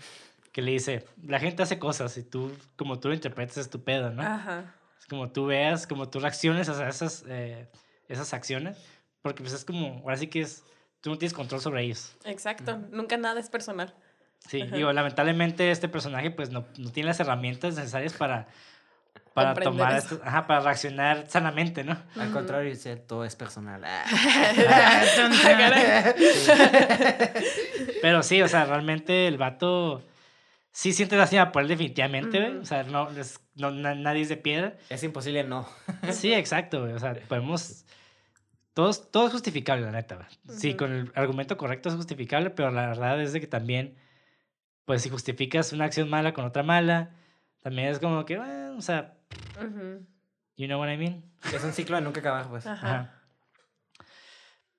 que 0.52 0.62
le 0.62 0.70
dice, 0.72 1.04
la 1.26 1.40
gente 1.40 1.62
hace 1.62 1.78
cosas 1.78 2.16
y 2.16 2.22
tú, 2.22 2.52
como 2.76 3.00
tú 3.00 3.08
lo 3.08 3.14
interpretas, 3.14 3.56
es 3.58 3.68
tu 3.70 3.82
pedo, 3.82 4.10
¿no? 4.10 4.22
Ajá. 4.22 4.74
Es 4.98 5.06
como 5.06 5.30
tú 5.30 5.46
veas, 5.46 5.86
como 5.86 6.08
tú 6.08 6.20
reacciones 6.20 6.68
a 6.68 6.88
esas, 6.88 7.24
eh, 7.28 7.68
esas 8.08 8.32
acciones, 8.34 8.76
porque 9.22 9.42
pues 9.42 9.54
es 9.54 9.64
como, 9.64 10.00
ahora 10.02 10.16
sí 10.16 10.26
que 10.26 10.40
es, 10.42 10.64
tú 11.00 11.10
no 11.10 11.18
tienes 11.18 11.32
control 11.34 11.60
sobre 11.60 11.82
ellos. 11.82 12.14
Exacto. 12.24 12.78
Nunca 12.90 13.16
nada 13.16 13.40
es 13.40 13.48
personal. 13.48 13.94
Sí, 14.48 14.62
Ajá. 14.62 14.74
digo, 14.76 14.92
lamentablemente 14.92 15.70
este 15.70 15.88
personaje 15.88 16.30
pues 16.32 16.50
no, 16.50 16.64
no 16.76 16.90
tiene 16.90 17.06
las 17.08 17.20
herramientas 17.20 17.76
necesarias 17.76 18.12
para, 18.12 18.48
para 19.34 19.54
Comprender 19.54 19.62
tomar 19.86 19.96
esto, 19.96 20.20
ajá, 20.24 20.46
para 20.48 20.60
reaccionar 20.60 21.26
sanamente, 21.28 21.84
¿no? 21.84 21.96
Al 22.16 22.24
Ujú. 22.26 22.32
contrario, 22.34 22.68
dice, 22.68 22.96
todo 22.96 23.24
es 23.24 23.36
personal. 23.36 23.82
Ah. 23.84 24.04
Ah, 24.68 25.30
caray. 25.42 26.14
Pero 28.02 28.22
sí, 28.22 28.42
o 28.42 28.48
sea, 28.48 28.64
realmente 28.64 29.28
el 29.28 29.38
vato 29.38 30.02
sí 30.72 30.92
siente 30.92 31.16
lástima 31.16 31.52
por 31.52 31.62
él 31.62 31.68
definitivamente, 31.68 32.38
güey. 32.40 32.52
Ujú. 32.52 32.62
O 32.62 32.64
sea, 32.64 32.82
no, 32.84 33.10
es- 33.10 33.40
no, 33.54 33.70
na- 33.70 33.94
nadie 33.94 34.22
es 34.22 34.28
de 34.28 34.36
piedra. 34.36 34.74
Es 34.88 35.02
imposible 35.02 35.44
no. 35.44 35.68
Sí, 36.10 36.32
exacto, 36.32 36.80
güey. 36.82 36.94
O 36.94 36.98
sea, 36.98 37.14
podemos... 37.28 37.84
Todos, 38.74 39.10
todo 39.10 39.26
es 39.26 39.32
justificable, 39.32 39.84
la 39.84 39.92
neta, 39.92 40.16
güey. 40.16 40.28
Sí, 40.58 40.68
Ujú. 40.70 40.78
con 40.78 40.92
el 40.92 41.12
argumento 41.14 41.56
correcto 41.56 41.88
es 41.90 41.94
justificable, 41.94 42.50
pero 42.50 42.70
la 42.70 42.86
verdad 42.86 43.20
es 43.20 43.32
de 43.32 43.40
que 43.40 43.46
también, 43.46 43.96
pues 44.86 45.02
si 45.02 45.10
justificas 45.10 45.72
una 45.72 45.84
acción 45.84 46.08
mala 46.08 46.32
con 46.32 46.44
otra 46.46 46.62
mala, 46.62 47.10
también 47.62 47.88
es 47.88 47.98
como 47.98 48.24
que, 48.24 48.38
bueno, 48.38 48.76
o 48.76 48.80
sea, 48.82 49.14
Ujú. 49.58 50.06
you 50.56 50.66
know 50.66 50.80
what 50.80 50.90
I 50.90 50.96
mean. 50.96 51.22
Es 51.54 51.62
un 51.64 51.72
ciclo 51.72 51.96
de 51.96 52.02
nunca 52.02 52.20
acabar, 52.20 52.48
pues. 52.48 52.66
Ajá. 52.66 52.86
Ajá. 52.88 53.22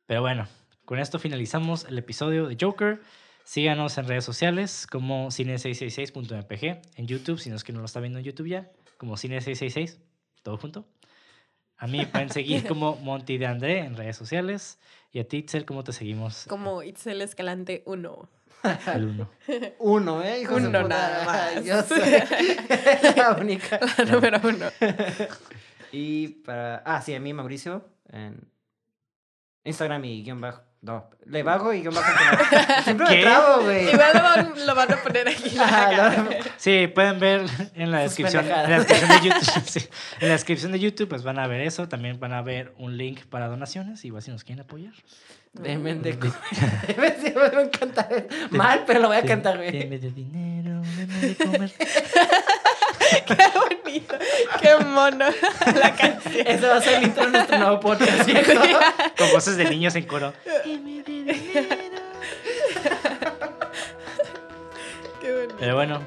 Pero 0.06 0.22
bueno, 0.22 0.48
con 0.86 1.00
esto 1.00 1.20
finalizamos 1.20 1.86
el 1.86 1.98
episodio 1.98 2.48
de 2.48 2.58
Joker. 2.60 3.02
Síganos 3.46 3.98
en 3.98 4.08
redes 4.08 4.24
sociales 4.24 4.88
como 4.88 5.28
cine666.mpg, 5.28 6.82
en 6.96 7.08
YouTube, 7.08 7.40
si 7.40 7.50
no 7.50 7.58
es 7.58 7.64
que 7.64 7.74
no 7.74 7.80
lo 7.80 7.86
está 7.86 8.00
viendo 8.00 8.20
en 8.20 8.26
YouTube 8.26 8.48
ya, 8.48 8.72
como 8.98 9.16
cine666, 9.18 10.00
todo 10.44 10.58
junto. 10.58 10.88
A 11.78 11.88
mí 11.88 12.06
pueden 12.06 12.30
seguir 12.30 12.66
como 12.68 12.96
Monty 12.98 13.38
de 13.38 13.46
André 13.48 13.80
en 13.80 13.96
redes 13.96 14.18
sociales. 14.18 14.80
Y 15.12 15.20
a 15.20 15.28
ti, 15.28 15.38
Itzel, 15.38 15.66
¿cómo 15.66 15.84
te 15.84 15.94
seguimos? 15.94 16.46
Como 16.48 16.84
Itzel 16.84 17.22
Escalante 17.22 17.84
1. 17.86 18.30
El 18.96 19.06
uno. 19.06 19.30
Uno, 19.80 20.24
¿eh? 20.24 20.42
Hijos 20.42 20.62
de 20.62 20.70
Uno 20.70 20.88
nada 20.88 21.26
más. 21.26 21.66
Yo 21.66 21.82
soy 21.84 22.00
la 23.18 23.38
única. 23.40 23.80
La 23.98 24.06
número 24.06 24.40
uno. 24.42 24.68
Y 25.92 26.30
para. 26.30 26.78
Ah, 26.86 27.02
sí, 27.02 27.14
a 27.14 27.20
mí, 27.20 27.34
Mauricio, 27.34 27.86
en 28.10 28.50
Instagram 29.66 30.06
y 30.06 30.24
guion 30.24 30.40
bajo. 30.40 30.62
No, 30.84 31.10
le 31.28 31.44
bajo 31.44 31.74
y 31.74 31.80
guion 31.82 31.96
bajo. 31.96 32.12
Siempre 32.84 33.08
me 33.08 33.16
¿Qué? 33.16 33.22
trabo, 33.22 33.64
güey. 33.64 33.90
Igual 33.90 34.12
lo 34.14 34.22
van, 34.22 34.54
lo 34.68 34.76
van 34.76 34.92
a 34.92 34.98
poner 34.98 35.30
aquí. 35.30 35.58
Ajá, 35.58 36.12
lo- 36.12 36.30
Sí, 36.58 36.88
pueden 36.94 37.22
ver 37.22 37.46
en 37.76 37.90
la 37.90 38.02
Sus 38.10 38.18
descripción, 38.18 38.46
en 38.46 38.70
la 38.70 38.80
descripción 38.80 39.10
de 39.10 39.30
YouTube. 39.30 39.64
sí, 39.66 39.80
en 40.20 40.28
la 40.28 40.34
descripción 40.34 40.72
de 40.74 40.80
YouTube, 40.82 41.08
pues 41.08 41.24
van 41.24 41.40
a 41.40 41.48
ver 41.48 41.62
eso. 41.62 41.88
También 41.88 42.20
van 42.20 42.34
a 42.34 42.42
ver 42.42 42.74
un 42.78 42.98
link 42.98 43.22
para 43.30 43.48
donaciones, 43.48 44.04
igual 44.04 44.22
si 44.24 44.32
nos 44.32 44.44
quieren 44.44 44.66
apoyar. 44.66 44.92
Deme 45.54 45.96
de 45.96 46.20
co- 46.20 46.28
Deme 46.88 47.12
de- 47.12 47.32
me 47.36 47.50
va 47.50 47.62
a 47.64 47.70
cantar 47.72 48.28
mal, 48.50 48.84
pero 48.86 49.00
lo 49.00 49.08
voy 49.08 49.18
a 49.18 49.24
cantar, 49.24 49.56
güey. 49.56 49.72
Deme 49.72 50.00
de 50.00 50.12
dinero, 50.12 50.82
deme 50.98 51.18
de 51.20 51.36
comer. 51.38 51.74
Qué 53.26 53.36
bonito. 53.60 54.16
Qué 54.62 54.78
mono 54.86 55.26
la 55.76 55.96
canción. 55.96 56.48
Ese 56.48 56.68
va 56.68 56.78
a 56.78 56.82
ser 56.82 56.96
el 56.96 57.04
intro 57.04 57.26
de 57.26 57.32
nuestro 57.32 57.58
nuevo 57.58 57.80
podcast. 57.80 58.30
Con 59.18 59.32
voces 59.32 59.58
de 59.58 59.66
niños 59.66 59.96
en 59.96 60.06
coro. 60.06 60.34
Qué 65.22 65.32
bonito. 65.32 65.56
Pero 65.60 65.76
bueno, 65.76 66.02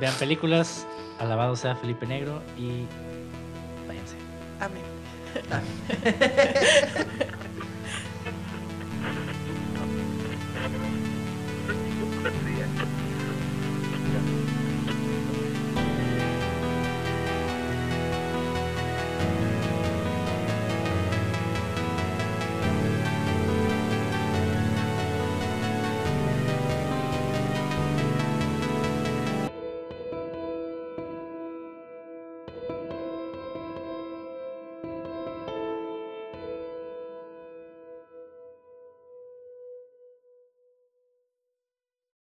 vean 0.00 0.14
películas. 0.14 0.86
Alabado 1.18 1.56
sea 1.56 1.74
Felipe 1.74 2.06
Negro 2.06 2.42
y 2.56 2.86
váyanse. 3.88 4.16
Amén. 4.60 4.84